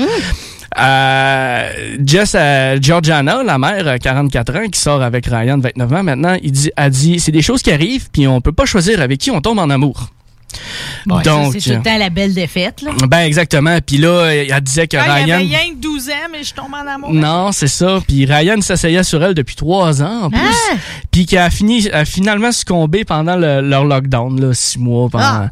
Euh, 0.76 1.68
Jess, 2.04 2.34
euh, 2.36 2.78
Georgiana, 2.80 3.42
la 3.44 3.58
mère, 3.58 3.86
euh, 3.86 3.96
44 3.96 4.56
ans, 4.56 4.68
qui 4.68 4.80
sort 4.80 5.02
avec 5.02 5.26
Ryan, 5.26 5.58
29 5.58 5.92
ans 5.92 6.02
maintenant, 6.02 6.36
il 6.42 6.50
dit, 6.50 6.70
a 6.76 6.90
dit, 6.90 7.20
c'est 7.20 7.30
des 7.32 7.42
choses 7.42 7.62
qui 7.62 7.70
arrivent, 7.70 8.08
puis 8.12 8.26
on 8.26 8.40
peut 8.40 8.52
pas 8.52 8.64
choisir 8.64 9.00
avec 9.00 9.20
qui 9.20 9.30
on 9.30 9.40
tombe 9.40 9.58
en 9.60 9.70
amour. 9.70 10.08
Bon, 11.06 11.20
Donc, 11.20 11.52
c'est 11.58 11.60
tout 11.70 11.76
le 11.76 11.82
temps 11.82 11.98
la 11.98 12.10
belle 12.10 12.34
défaite, 12.34 12.82
là. 12.82 12.90
ben 13.08 13.20
exactement. 13.20 13.78
Puis 13.84 13.98
là, 13.98 14.26
elle 14.26 14.60
disait 14.62 14.86
que 14.86 14.96
Ah, 14.96 15.20
il 15.20 15.24
Ryan. 15.24 15.36
avait 15.36 15.44
rien 15.44 15.74
que 15.74 15.80
12 15.80 16.08
ans, 16.10 16.28
mais 16.32 16.42
je 16.44 16.54
tombe 16.54 16.72
en 16.74 16.86
amour. 16.86 17.12
Non, 17.12 17.52
c'est 17.52 17.66
ça. 17.68 17.98
Puis 18.06 18.24
Ryan 18.26 18.60
s'essayait 18.60 19.02
sur 19.02 19.22
elle 19.22 19.34
depuis 19.34 19.56
trois 19.56 20.02
ans 20.02 20.24
en 20.24 20.30
plus. 20.30 20.38
Ah! 20.42 20.74
Puis 21.10 21.26
qui 21.26 21.36
a 21.36 21.50
fini, 21.50 21.88
a 21.90 22.04
finalement 22.04 22.52
succombé 22.52 23.04
pendant 23.04 23.36
le- 23.36 23.60
leur 23.60 23.84
lockdown, 23.84 24.40
là, 24.40 24.54
six 24.54 24.78
mois. 24.78 25.08
Pendant. 25.10 25.24
Ah! 25.24 25.50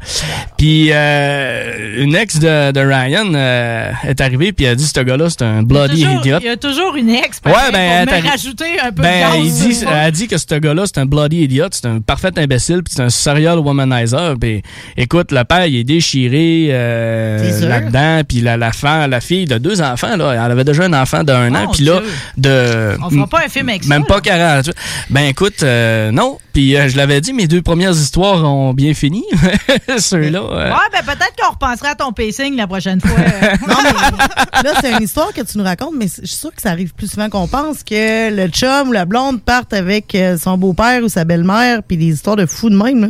Puis 0.57 0.89
euh, 0.91 2.01
une 2.03 2.15
ex 2.15 2.39
de, 2.39 2.71
de 2.71 2.79
Ryan 2.79 3.31
euh, 3.33 3.91
est 4.07 4.21
arrivée 4.21 4.51
puis 4.53 4.65
a 4.67 4.75
dit 4.75 4.85
ce 4.85 4.99
gars-là 4.99 5.29
c'est 5.29 5.41
un 5.43 5.63
bloody 5.63 6.03
Toujours- 6.03 6.19
idiot. 6.19 6.37
Il 6.41 6.45
y 6.45 6.49
a 6.49 6.57
toujours 6.57 6.95
une 6.95 7.09
ex, 7.09 7.39
Ouais, 7.45 7.51
ben, 7.71 8.05
pour 8.05 8.15
elle 8.15 8.27
rajouter 8.27 8.79
un 8.81 8.91
peu 8.91 9.01
Ben, 9.01 9.31
de 9.39 9.45
il 9.45 9.51
dit, 9.53 9.77
elle 9.81 9.87
a 9.87 10.11
dit 10.11 10.27
que 10.27 10.37
ce 10.37 10.55
gars-là, 10.55 10.83
c'est 10.85 10.97
un 10.99 11.05
bloody 11.05 11.43
idiot, 11.43 11.65
c'est 11.71 11.85
un 11.87 11.99
parfait 11.99 12.31
imbécile, 12.37 12.81
puis 12.83 12.93
c'est 12.95 13.03
un 13.03 13.09
serial 13.09 13.59
womanizer. 13.59 14.35
Puis, 14.39 14.61
écoute, 14.97 15.31
le 15.31 15.43
père, 15.43 15.65
il 15.65 15.75
est 15.77 15.83
déchiré 15.83 16.67
euh, 16.71 17.67
là-dedans, 17.67 18.21
puis 18.27 18.41
la, 18.41 18.57
la, 18.57 18.71
femme, 18.71 19.09
la 19.09 19.21
fille 19.21 19.45
de 19.45 19.57
deux 19.57 19.81
enfants, 19.81 20.15
là, 20.17 20.33
elle 20.33 20.51
avait 20.51 20.63
déjà 20.63 20.83
un 20.83 20.93
enfant 20.93 21.23
d'un 21.23 21.53
an, 21.55 21.67
puis 21.71 21.83
là, 21.85 22.01
de... 22.37 22.95
On 23.03 23.09
fera 23.09 23.27
pas 23.27 23.45
un 23.45 23.49
film 23.49 23.69
avec 23.69 23.83
ça, 23.83 23.89
Même 23.89 24.05
pas 24.05 24.21
40. 24.21 24.71
Ben, 25.09 25.25
écoute, 25.25 25.63
euh, 25.63 26.11
non. 26.11 26.37
Puis, 26.53 26.75
euh, 26.77 26.87
je 26.87 26.97
l'avais 26.97 27.19
dit, 27.19 27.33
mes 27.33 27.47
deux 27.47 27.63
premières 27.63 27.93
histoires 27.93 28.43
ont 28.43 28.73
bien 28.73 28.93
fini. 28.93 29.23
Ceux-là. 29.97 30.39
euh, 30.39 30.69
Ouais, 30.69 30.75
ben 30.91 31.01
peut-être 31.03 31.33
qu'on 31.39 31.51
repensera 31.51 31.89
à 31.89 31.95
ton 31.95 32.11
pacing 32.13 32.55
la 32.55 32.67
prochaine 32.67 33.01
fois. 33.01 33.09
Là, 34.63 34.71
c'est 34.81 34.91
une 34.91 35.03
histoire 35.03 35.33
que 35.33 35.41
tu 35.41 35.57
nous 35.57 35.63
racontes, 35.63 35.93
mais 35.97 36.05
je 36.07 36.27
suis 36.27 36.37
sûre 36.37 36.53
que 36.55 36.61
ça 36.61 36.69
arrive 36.69 36.93
plus 36.93 37.11
souvent 37.11 37.29
qu'on 37.29 37.47
pense 37.47 37.83
que 37.83 38.29
le 38.33 38.47
chum 38.49 38.89
ou 38.89 38.91
la 38.91 39.05
blonde 39.05 39.41
partent 39.41 39.73
avec 39.73 40.13
euh, 40.15 40.37
son 40.37 40.57
beau-père 40.57 41.03
ou 41.03 41.09
sa 41.09 41.23
belle-mère, 41.25 41.81
puis 41.83 41.97
des 41.97 42.07
histoires 42.13 42.35
de 42.35 42.45
fous 42.45 42.69
de 42.69 42.75
même. 42.77 43.01
là. 43.01 43.07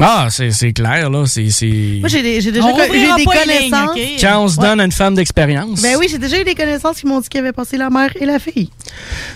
Ah, 0.00 0.28
c'est 0.30 0.50
c'est 0.52 0.72
clair, 0.72 1.10
là. 1.10 1.24
C'est. 1.26 1.50
c'est- 1.50 1.98
Moi, 2.00 2.08
j'ai 2.08 2.22
des- 2.22 2.40
j'ai 2.40 2.50
déjà 2.50 2.64
On 2.66 2.72
rouvrira 2.72 3.16
des 3.16 3.24
lignes, 3.24 3.24
connaissances. 3.70 3.98
Quand 4.20 4.42
on 4.44 4.48
se 4.48 4.56
donne 4.56 4.80
à 4.80 4.84
une 4.84 4.92
femme 4.92 5.14
d'expérience. 5.14 5.82
Ben 5.82 5.96
oui, 5.98 6.06
j'ai 6.10 6.16
déjà 6.18 6.40
eu 6.40 6.44
des 6.44 6.54
connaissances 6.54 6.98
qui 6.98 7.06
m'ont 7.06 7.20
dit 7.20 7.28
qu'il 7.28 7.40
avait 7.40 7.52
passé 7.52 7.76
la 7.76 7.90
mère 7.90 8.10
et 8.18 8.24
la 8.24 8.38
fille. 8.38 8.70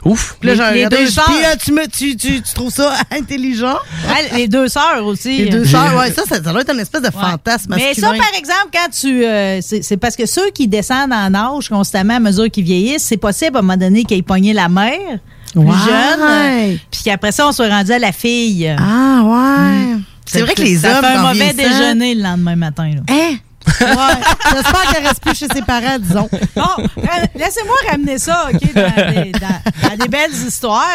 Ouf. 0.05 0.37
Puis 0.41 0.49
là, 0.49 0.55
Les- 0.73 0.78
j'ai 0.78 0.85
les 0.85 0.89
deux 0.89 1.07
sœurs. 1.11 1.24
puis, 1.27 1.35
tu, 1.62 1.73
me, 1.73 1.87
tu, 1.87 2.16
tu, 2.16 2.41
tu 2.43 2.55
trouves 2.55 2.73
ça 2.73 2.95
intelligent? 3.11 3.77
Ouais, 4.09 4.37
les 4.39 4.49
deux 4.49 4.69
sœurs 4.69 5.05
aussi. 5.05 5.37
Les 5.39 5.51
deux 5.51 5.65
sœurs, 5.66 5.95
ouais, 5.95 6.11
ça, 6.12 6.23
ça, 6.27 6.37
ça 6.37 6.53
doit 6.53 6.62
être 6.62 6.73
une 6.73 6.81
espèce 6.81 7.03
de 7.03 7.11
fantasme 7.11 7.74
Mais 7.77 7.93
ça, 7.95 8.09
par 8.09 8.35
exemple, 8.39 8.69
quand 8.73 8.89
tu. 8.99 9.24
euh, 9.24 9.61
c'est 9.61 9.83
c'est 9.83 9.97
parce 9.99 10.16
que 10.16 10.24
ceux 10.27 10.51
qui 10.55 10.69
descendent 10.69 11.12
en 11.12 11.35
âge 11.35 11.69
constamment 11.69 12.16
à 12.16 12.20
mesure 12.20 12.51
qu'ils 12.51 12.65
vieillissent, 12.65 13.03
c'est 13.05 13.16
possible 13.19 13.57
à 13.57 13.59
un 13.59 13.62
moment 13.62 13.77
donné 13.77 14.05
qu'ils 14.05 14.19
aient 14.19 14.23
pogné 14.23 14.53
la 14.55 14.69
mère 14.70 15.19
plus 15.53 15.61
Ouais. 15.61 15.73
jeune, 15.87 16.20
euh, 16.23 16.74
puis 16.91 17.01
qu'après 17.05 17.33
ça, 17.33 17.47
on 17.49 17.53
soit 17.53 17.69
rendu 17.69 17.91
à 17.93 17.99
la 17.99 18.12
fille. 18.12 18.74
Ah, 18.78 19.23
ouais. 19.24 19.97
C'est 20.27 20.43
vrai 20.43 20.55
que 20.55 20.62
les 20.62 20.78
ça 20.78 20.98
hommes, 20.98 21.05
fait 21.05 21.12
un 21.12 21.23
mauvais 21.23 21.53
déjeuner 21.53 22.15
le 22.15 22.23
lendemain 22.23 22.57
matin. 22.57 22.89
Là. 22.89 23.01
Hein? 23.09 23.36
Ouais. 23.80 24.52
J'espère 24.52 24.93
qu'elle 24.93 25.06
reste 25.06 25.20
plus 25.22 25.34
chez 25.36 25.47
ses 25.52 25.62
parents, 25.62 25.98
disons. 25.98 26.28
Bon, 26.55 26.62
euh, 26.98 27.05
laissez-moi 27.34 27.74
ramener 27.90 28.18
ça, 28.18 28.48
OK, 28.52 28.60
dans 28.74 29.12
des, 29.22 29.32
dans- 29.32 29.88
dans 29.90 29.97
des 30.05 30.09
belles 30.09 30.32
histoires. 30.47 30.86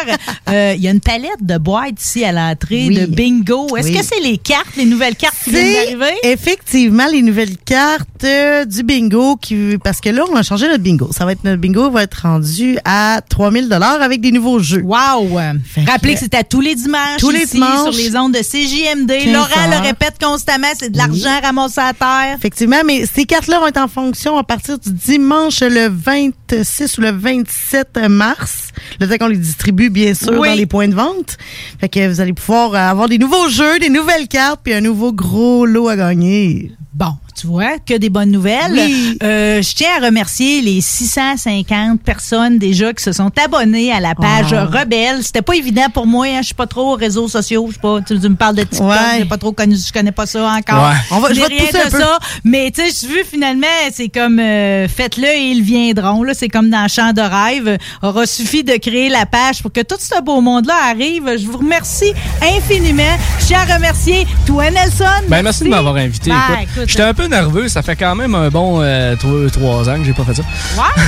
Euh, 0.50 0.74
Il 0.76 0.82
y 0.82 0.88
a 0.88 0.90
une 0.90 1.00
palette 1.00 1.40
de 1.42 1.58
boîtes 1.58 2.00
ici 2.00 2.24
à 2.24 2.32
l'entrée 2.32 2.86
Oui. 2.88 2.94
de 2.98 3.06
bingo. 3.06 3.76
Est-ce 3.76 3.88
Oui. 3.88 3.94
que 3.98 4.04
c'est 4.04 4.20
les 4.20 4.38
cartes, 4.38 4.76
les 4.76 4.84
nouvelles 4.86 5.16
cartes 5.16 5.36
qui 5.44 5.50
viennent 5.50 5.74
d'arriver? 5.98 6.18
effectivement 6.24 7.06
les 7.10 7.22
nouvelles 7.22 7.56
cartes 7.58 8.24
euh, 8.24 8.64
du 8.64 8.82
bingo 8.82 9.36
qui 9.36 9.76
parce 9.82 10.00
que 10.00 10.08
là 10.10 10.22
on 10.30 10.36
a 10.36 10.42
changé 10.42 10.66
notre 10.68 10.82
bingo. 10.82 11.10
Ça 11.12 11.24
va 11.24 11.32
être 11.32 11.44
notre 11.44 11.60
bingo 11.60 11.90
va 11.90 12.02
être 12.04 12.22
rendu 12.22 12.78
à 12.84 13.20
3000 13.28 13.68
dollars 13.68 14.00
avec 14.02 14.20
des 14.20 14.32
nouveaux 14.32 14.58
jeux. 14.60 14.82
Wow! 14.82 15.38
Rappelez 15.86 16.14
que 16.14 16.20
c'est 16.20 16.34
à 16.34 16.44
tous 16.44 16.60
les 16.60 16.74
dimanches 16.74 17.18
Tous 17.18 17.30
les 17.30 17.40
ici, 17.42 17.54
dimanches. 17.54 17.94
sur 17.94 18.04
les 18.04 18.16
ondes 18.16 18.32
de 18.32 18.38
CJMD. 18.40 19.24
15 19.24 19.32
Laurent 19.32 19.70
le 19.70 19.86
répète 19.86 20.14
constamment, 20.22 20.68
c'est 20.78 20.90
de 20.90 20.96
l'argent 20.98 21.40
ramassé 21.42 21.80
à 21.80 21.92
terre. 21.92 22.36
Effectivement, 22.36 22.61
mais 22.66 23.06
ces 23.06 23.24
cartes-là 23.24 23.58
vont 23.60 23.66
être 23.66 23.80
en 23.80 23.88
fonction 23.88 24.36
à 24.38 24.44
partir 24.44 24.78
du 24.78 24.92
dimanche 24.92 25.60
le 25.60 25.88
26 25.88 26.98
ou 26.98 27.00
le 27.02 27.10
27 27.10 27.98
mars. 28.08 28.68
Le 29.00 29.06
temps 29.08 29.16
qu'on 29.18 29.28
les 29.28 29.36
distribue, 29.36 29.90
bien 29.90 30.14
sûr, 30.14 30.32
Oui. 30.38 30.48
dans 30.48 30.54
les 30.54 30.66
points 30.66 30.88
de 30.88 30.94
vente. 30.94 31.36
Fait 31.80 31.88
que 31.88 32.08
vous 32.08 32.20
allez 32.20 32.32
pouvoir 32.32 32.74
avoir 32.74 33.08
des 33.08 33.18
nouveaux 33.18 33.48
jeux, 33.48 33.78
des 33.78 33.88
nouvelles 33.90 34.28
cartes, 34.28 34.60
puis 34.62 34.74
un 34.74 34.80
nouveau 34.80 35.12
gros 35.12 35.66
lot 35.66 35.88
à 35.88 35.96
gagner. 35.96 36.72
Bon, 36.94 37.14
tu 37.34 37.46
vois, 37.46 37.78
que 37.84 37.94
des 37.96 38.08
bonnes 38.10 38.30
nouvelles. 38.30 38.72
Oui. 38.72 39.18
Euh, 39.22 39.62
je 39.62 39.74
tiens 39.74 39.88
à 40.00 40.04
remercier 40.06 40.60
les 40.60 40.80
650 40.80 42.00
personnes 42.02 42.58
déjà 42.58 42.92
qui 42.92 43.02
se 43.02 43.12
sont 43.12 43.30
abonnées 43.42 43.92
à 43.92 44.00
la 44.00 44.14
page. 44.14 44.52
Rebelle. 44.52 45.22
C'était 45.22 45.42
pas 45.42 45.54
évident 45.54 45.86
pour 45.92 46.06
moi, 46.06 46.26
hein, 46.26 46.38
je 46.40 46.46
suis 46.46 46.54
pas 46.54 46.66
trop 46.66 46.92
aux 46.92 46.96
réseaux 46.96 47.28
sociaux, 47.28 47.66
je 47.68 47.74
sais 47.74 47.80
pas, 47.80 48.00
tu, 48.00 48.18
tu 48.20 48.28
me 48.28 48.34
parles 48.36 48.56
de 48.56 48.62
TikTok, 48.62 48.88
Ouais. 48.88 48.96
j'ai 49.18 49.24
pas 49.24 49.38
trop 49.38 49.52
connu, 49.52 49.76
je 49.76 49.92
connais 49.92 50.12
pas 50.12 50.26
ça 50.26 50.44
encore. 50.44 50.88
Ouais. 50.90 50.96
On 51.10 51.18
va- 51.20 51.32
je 51.32 51.40
vais 51.40 51.46
te 51.48 51.52
rien 51.52 51.62
un 51.82 51.86
de 51.86 51.90
peu. 51.90 51.98
ça, 52.00 52.18
mais 52.44 52.70
tu 52.74 52.82
sais, 52.90 53.06
vu 53.06 53.22
finalement, 53.28 53.66
c'est 53.92 54.08
comme 54.08 54.38
euh, 54.38 54.86
faites-le 54.88 55.26
et 55.28 55.50
ils 55.52 55.62
viendront 55.62 56.22
là, 56.22 56.34
c'est 56.34 56.48
comme 56.48 56.70
dans 56.70 56.86
Champ 56.88 57.12
de 57.12 57.22
rêve. 57.22 57.78
Aura 58.02 58.26
suffi 58.26 58.62
de 58.64 58.74
créer 58.76 59.08
la 59.08 59.24
page 59.26 59.62
pour 59.62 59.72
que 59.72 59.80
tout 59.80 59.96
ce 59.98 60.20
beau 60.22 60.40
monde-là 60.40 60.74
arrive. 60.90 61.36
Je 61.38 61.46
vous 61.46 61.58
remercie 61.58 62.12
infiniment. 62.42 63.02
Je 63.40 63.46
tiens 63.46 63.60
à 63.68 63.74
remercier 63.76 64.26
toi 64.46 64.70
Nelson. 64.70 65.04
Ben, 65.28 65.42
merci 65.42 65.64
de 65.64 65.68
m'avoir 65.68 65.96
invité. 65.96 66.30
Ben, 66.30 66.36
Écoute, 66.62 66.68
écoute, 66.76 66.88
J'étais 66.88 67.02
un 67.02 67.14
peu 67.14 67.21
nerveux. 67.28 67.68
Ça 67.68 67.82
fait 67.82 67.96
quand 67.96 68.14
même 68.14 68.34
un 68.34 68.48
bon 68.48 68.80
euh, 68.82 69.14
trois, 69.16 69.50
trois 69.52 69.88
ans 69.88 69.98
que 69.98 70.04
j'ai 70.04 70.12
pas 70.12 70.24
fait 70.24 70.34
ça. 70.34 70.42
Ouais, 70.76 71.02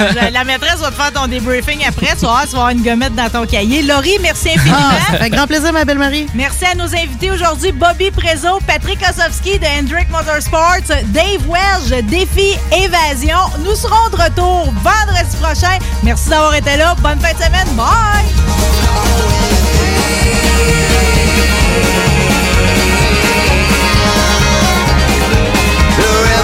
euh, 0.00 0.30
la- 0.32 0.44
maîtresse 0.44 0.78
va 0.80 0.90
te 0.90 0.94
faire 0.94 1.12
ton 1.12 1.26
débriefing 1.26 1.84
après. 1.88 2.08
Tu 2.18 2.26
vas, 2.26 2.28
voir, 2.32 2.42
tu 2.42 2.50
vas 2.50 2.58
avoir 2.58 2.68
une 2.70 2.82
gommette 2.82 3.14
dans 3.14 3.28
ton 3.30 3.46
cahier. 3.46 3.82
Laurie, 3.82 4.18
merci 4.20 4.50
infiniment. 4.50 4.76
Ah, 4.78 5.12
ça 5.12 5.18
fait 5.18 5.30
grand 5.30 5.46
plaisir, 5.46 5.72
ma 5.72 5.84
belle 5.84 5.98
Marie. 5.98 6.26
Merci 6.34 6.64
à 6.70 6.74
nos 6.74 6.84
invités 6.94 7.30
aujourd'hui, 7.30 7.72
Bobby 7.72 8.10
Prezo, 8.10 8.58
Patrick 8.66 8.98
Osowski 9.08 9.58
de 9.58 9.64
Hendrick 9.66 10.10
Motorsports, 10.10 10.80
Dave 11.06 11.42
Welsh, 11.48 12.04
Défi 12.04 12.56
Évasion. 12.76 13.38
Nous 13.64 13.74
serons 13.74 14.10
de 14.12 14.16
retour 14.22 14.64
vendredi 14.82 15.36
prochain. 15.40 15.78
Merci 16.02 16.28
d'avoir 16.28 16.54
été 16.54 16.76
là. 16.76 16.94
Bonne 17.00 17.18
fin 17.20 17.32
de 17.32 17.38
semaine. 17.42 17.68
Bye! 17.76 18.24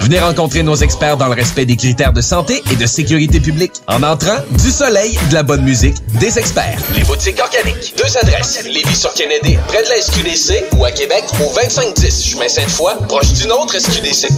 Venez 0.00 0.20
rencontrer 0.20 0.62
nos 0.62 0.76
experts 0.76 1.16
dans 1.16 1.26
le 1.28 1.34
respect 1.34 1.64
des 1.64 1.76
critères 1.76 2.12
de 2.12 2.20
santé 2.20 2.62
et 2.70 2.76
de 2.76 2.86
sécurité 2.86 3.40
publique. 3.40 3.72
En 3.88 4.02
entrant, 4.02 4.38
du 4.50 4.70
soleil, 4.70 5.18
de 5.30 5.34
la 5.34 5.42
bonne 5.42 5.62
musique, 5.62 5.96
des 6.20 6.38
experts. 6.38 6.78
Les 6.94 7.02
boutiques 7.04 7.40
organiques. 7.40 7.94
Deux 7.96 8.16
adresses. 8.18 8.64
Lévis 8.64 8.96
sur 8.96 9.12
Kennedy, 9.14 9.58
près 9.66 9.82
de 9.82 9.88
la 9.88 10.00
SQDC 10.00 10.76
ou 10.76 10.84
à 10.84 10.90
Québec 10.90 11.24
au 11.40 11.52
2510 11.54 12.24
chemin 12.24 12.48
Sainte-Foy, 12.48 12.92
proche 13.08 13.32
d'une 13.32 13.52
autre 13.52 13.78
SQDC. 13.78 14.28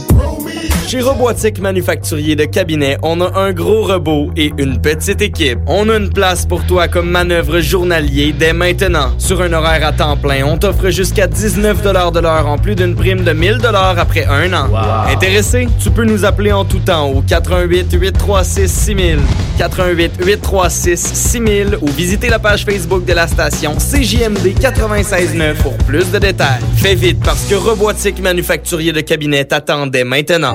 Chez 0.88 1.02
Robotique 1.02 1.60
Manufacturier 1.60 2.34
de 2.34 2.46
Cabinet, 2.46 2.96
on 3.02 3.20
a 3.20 3.38
un 3.38 3.52
gros 3.52 3.82
robot 3.82 4.30
et 4.38 4.52
une 4.56 4.80
petite 4.80 5.20
équipe. 5.20 5.58
On 5.66 5.90
a 5.90 5.96
une 5.96 6.08
place 6.08 6.46
pour 6.46 6.64
toi 6.64 6.88
comme 6.88 7.10
manœuvre 7.10 7.60
journalier 7.60 8.32
dès 8.32 8.54
maintenant. 8.54 9.12
Sur 9.18 9.42
un 9.42 9.52
horaire 9.52 9.86
à 9.86 9.92
temps 9.92 10.16
plein, 10.16 10.46
on 10.46 10.56
t'offre 10.56 10.88
jusqu'à 10.88 11.26
19 11.26 11.82
de 11.82 12.20
l'heure 12.20 12.46
en 12.46 12.56
plus 12.56 12.74
d'une 12.74 12.94
prime 12.94 13.22
de 13.22 13.32
1000 13.32 13.58
après 13.98 14.24
un 14.24 14.50
an. 14.54 14.68
Tu 15.50 15.90
peux 15.90 16.04
nous 16.04 16.26
appeler 16.26 16.52
en 16.52 16.66
tout 16.66 16.78
temps 16.78 17.08
au 17.08 17.22
88 17.22 17.90
836 17.94 18.68
6000, 18.70 19.18
88 19.56 20.18
836 20.22 20.96
6000 20.98 21.78
ou 21.80 21.86
visiter 21.86 22.28
la 22.28 22.38
page 22.38 22.66
Facebook 22.66 23.06
de 23.06 23.14
la 23.14 23.26
station 23.26 23.72
CJMD 23.76 24.46
96.9 24.60 25.54
pour 25.62 25.72
plus 25.78 26.10
de 26.10 26.18
détails. 26.18 26.60
Fais 26.76 26.94
vite 26.94 27.20
parce 27.24 27.46
que 27.46 27.54
Robotique 27.54 28.20
Manufacturier 28.20 28.92
de 28.92 29.00
Cabinet 29.00 29.46
t'attend 29.46 29.86
dès 29.86 30.04
maintenant. 30.04 30.52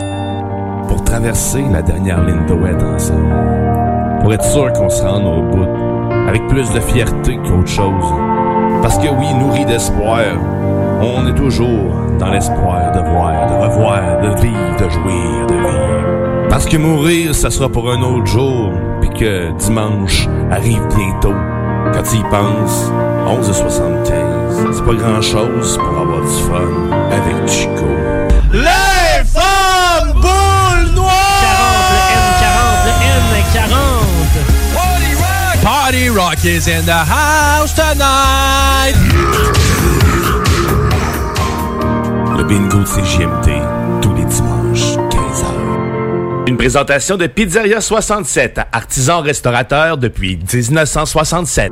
Pour 0.87 1.03
traverser 1.03 1.63
la 1.71 1.81
dernière 1.81 2.23
ligne 2.23 2.45
de 2.45 2.53
wet 2.53 2.83
ensemble. 2.83 3.33
Pour 4.21 4.31
être 4.31 4.45
sûr 4.45 4.71
qu'on 4.73 4.91
se 4.91 5.01
rende 5.01 5.25
au 5.25 5.41
bout. 5.41 5.67
Avec 6.27 6.45
plus 6.49 6.71
de 6.71 6.79
fierté 6.79 7.35
qu'autre 7.37 7.67
chose. 7.67 8.13
Parce 8.83 8.99
que 8.99 9.07
oui, 9.07 9.33
nourri 9.39 9.65
d'espoir, 9.65 10.21
on 11.01 11.25
est 11.25 11.35
toujours 11.35 11.95
dans 12.19 12.29
l'espoir 12.29 12.82
de 12.93 12.99
voir, 12.99 13.47
de 13.47 13.53
revoir, 13.53 14.21
de 14.21 14.41
vivre, 14.41 14.77
de 14.79 14.89
jouir, 14.89 15.47
de 15.47 15.53
vivre. 15.53 16.47
Parce 16.49 16.65
que 16.65 16.77
mourir, 16.77 17.33
ça 17.33 17.49
sera 17.49 17.67
pour 17.67 17.91
un 17.91 18.01
autre 18.01 18.27
jour, 18.27 18.71
puis 19.01 19.09
que 19.09 19.51
dimanche 19.57 20.27
arrive 20.51 20.85
bientôt. 20.95 21.33
Quand 21.93 22.03
tu 22.03 22.17
y 22.17 22.23
penses, 22.23 22.91
11h75, 23.27 24.73
c'est 24.73 24.85
pas 24.85 24.93
grand-chose 24.93 25.77
pour 25.77 25.99
avoir 25.99 26.21
du 26.21 26.41
fun 26.43 26.69
avec 27.11 27.47
Chico. 27.47 27.87
Les 28.51 29.23
femmes 29.25 30.13
boules 30.13 30.93
noires! 30.95 31.11
40, 32.41 32.85
le 32.85 32.91
N40, 33.51 33.65
le 33.65 34.51
N40. 34.77 35.63
Party 35.63 36.09
Rock 36.09 36.45
is 36.45 36.67
in 36.67 36.85
the 36.85 36.91
house 36.91 37.73
tonight. 37.73 39.62
Bingo 42.47 42.79
de 42.79 42.85
CJMD, 42.85 43.51
tous 44.01 44.13
les 44.13 44.25
dimanches, 44.25 44.97
15h. 45.09 46.47
Une 46.47 46.57
présentation 46.57 47.15
de 47.15 47.27
Pizzeria 47.27 47.79
67, 47.79 48.59
artisan 48.71 49.21
restaurateur 49.21 49.97
depuis 49.97 50.37
1967. 50.37 51.71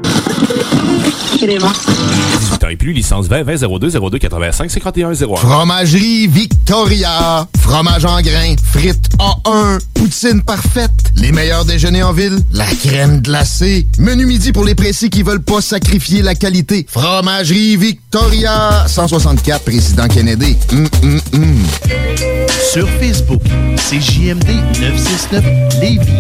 18 2.62 2.64
ans 2.64 2.70
et 2.70 2.76
plus, 2.76 2.94
licence 2.94 3.28
20 3.28 3.44
20 3.44 3.80
02 3.80 3.90
02 3.90 4.18
85 4.20 4.70
51 4.70 5.14
01. 5.14 5.36
Fromagerie 5.36 6.28
Victoria. 6.28 7.48
Fromage 7.60 8.06
en 8.06 8.22
grains. 8.22 8.56
Frites 8.64 9.10
A1. 9.18 9.80
Poutine 9.94 10.42
parfaite. 10.42 10.92
Les 11.16 11.32
meilleurs 11.32 11.66
déjeuners 11.66 12.04
en 12.04 12.14
ville. 12.14 12.40
La 12.52 12.66
crème 12.66 13.22
glacée. 13.22 13.88
Menu 13.98 14.26
midi 14.26 14.52
pour 14.52 14.64
les 14.64 14.76
pressés 14.76 15.10
qui 15.10 15.24
veulent 15.24 15.42
pas 15.44 15.62
sacrifier 15.62 16.22
la 16.22 16.36
qualité. 16.36 16.86
Fromagerie 16.88 17.78
Victoria. 17.78 18.86
164 18.88 19.64
Président 19.64 20.08
Kennedy. 20.08 20.56
Hum, 20.72 20.88
hum, 21.04 21.22
hum. 21.34 21.64
Sur 22.72 22.88
Facebook, 23.00 23.42
c'est 23.78 24.00
JMD 24.00 24.50
969 24.80 25.44
Lévis. 25.82 26.12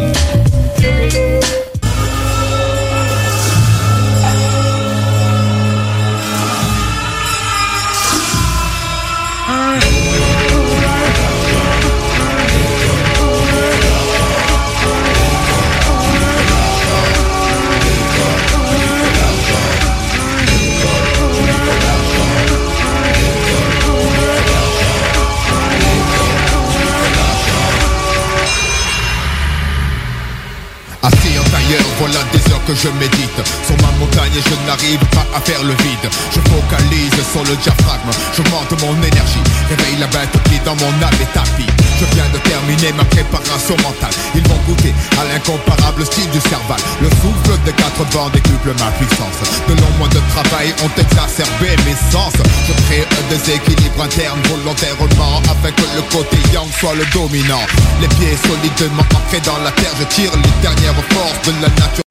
Tailleur, 32.02 32.10
voilà 32.10 32.23
des 32.32 32.40
heures 32.40 32.40
que 32.65 32.75
je 32.75 32.89
médite 32.99 33.39
Sur 33.65 33.75
ma 33.81 33.91
montagne 33.97 34.31
je 34.33 34.55
n'arrive 34.67 35.03
pas 35.11 35.25
à 35.35 35.39
faire 35.41 35.63
le 35.63 35.73
vide. 35.83 36.07
Je 36.31 36.39
focalise 36.49 37.17
sur 37.31 37.43
le 37.43 37.55
diaphragme. 37.57 38.11
J'augmente 38.35 38.71
mon 38.81 38.95
énergie. 39.01 39.43
Réveille 39.69 39.99
la 39.99 40.07
bête 40.07 40.35
qui 40.45 40.59
dans 40.65 40.75
mon 40.75 40.93
âme 41.01 41.19
est 41.21 41.33
tapis 41.33 41.69
Je 41.99 42.05
viens 42.15 42.29
de 42.33 42.39
terminer 42.39 42.91
ma 42.93 43.05
préparation 43.05 43.75
mentale. 43.77 44.13
Ils 44.35 44.45
vont 44.47 44.59
goûter 44.67 44.93
à 45.19 45.25
l'incomparable 45.25 46.05
style 46.05 46.29
du 46.29 46.41
cerval. 46.41 46.79
Le 47.01 47.09
souffle 47.21 47.57
des 47.65 47.73
quatre 47.73 48.03
vents 48.11 48.29
décuple 48.29 48.73
ma 48.79 48.91
puissance. 48.97 49.39
De 49.67 49.73
longs 49.73 49.95
mois 49.97 50.09
de 50.09 50.21
travail 50.33 50.73
ont 50.83 50.93
exacerbé 50.99 51.75
mes 51.85 51.97
sens. 52.11 52.33
Je 52.67 52.73
crée 52.85 53.05
un 53.05 53.23
déséquilibre 53.29 54.01
interne 54.03 54.39
volontairement 54.49 55.41
Afin 55.49 55.71
que 55.71 55.88
le 55.95 56.03
côté 56.11 56.38
yang 56.53 56.67
soit 56.79 56.95
le 56.95 57.05
dominant. 57.13 57.65
Les 58.01 58.07
pieds 58.19 58.38
solidement 58.38 59.05
ancrés 59.15 59.41
dans 59.45 59.57
la 59.63 59.71
terre 59.71 59.93
Je 59.99 60.05
tire 60.15 60.31
les 60.35 60.55
dernières 60.61 60.95
forces 61.09 61.41
de 61.47 61.53
la 61.61 61.69
nature 61.69 62.10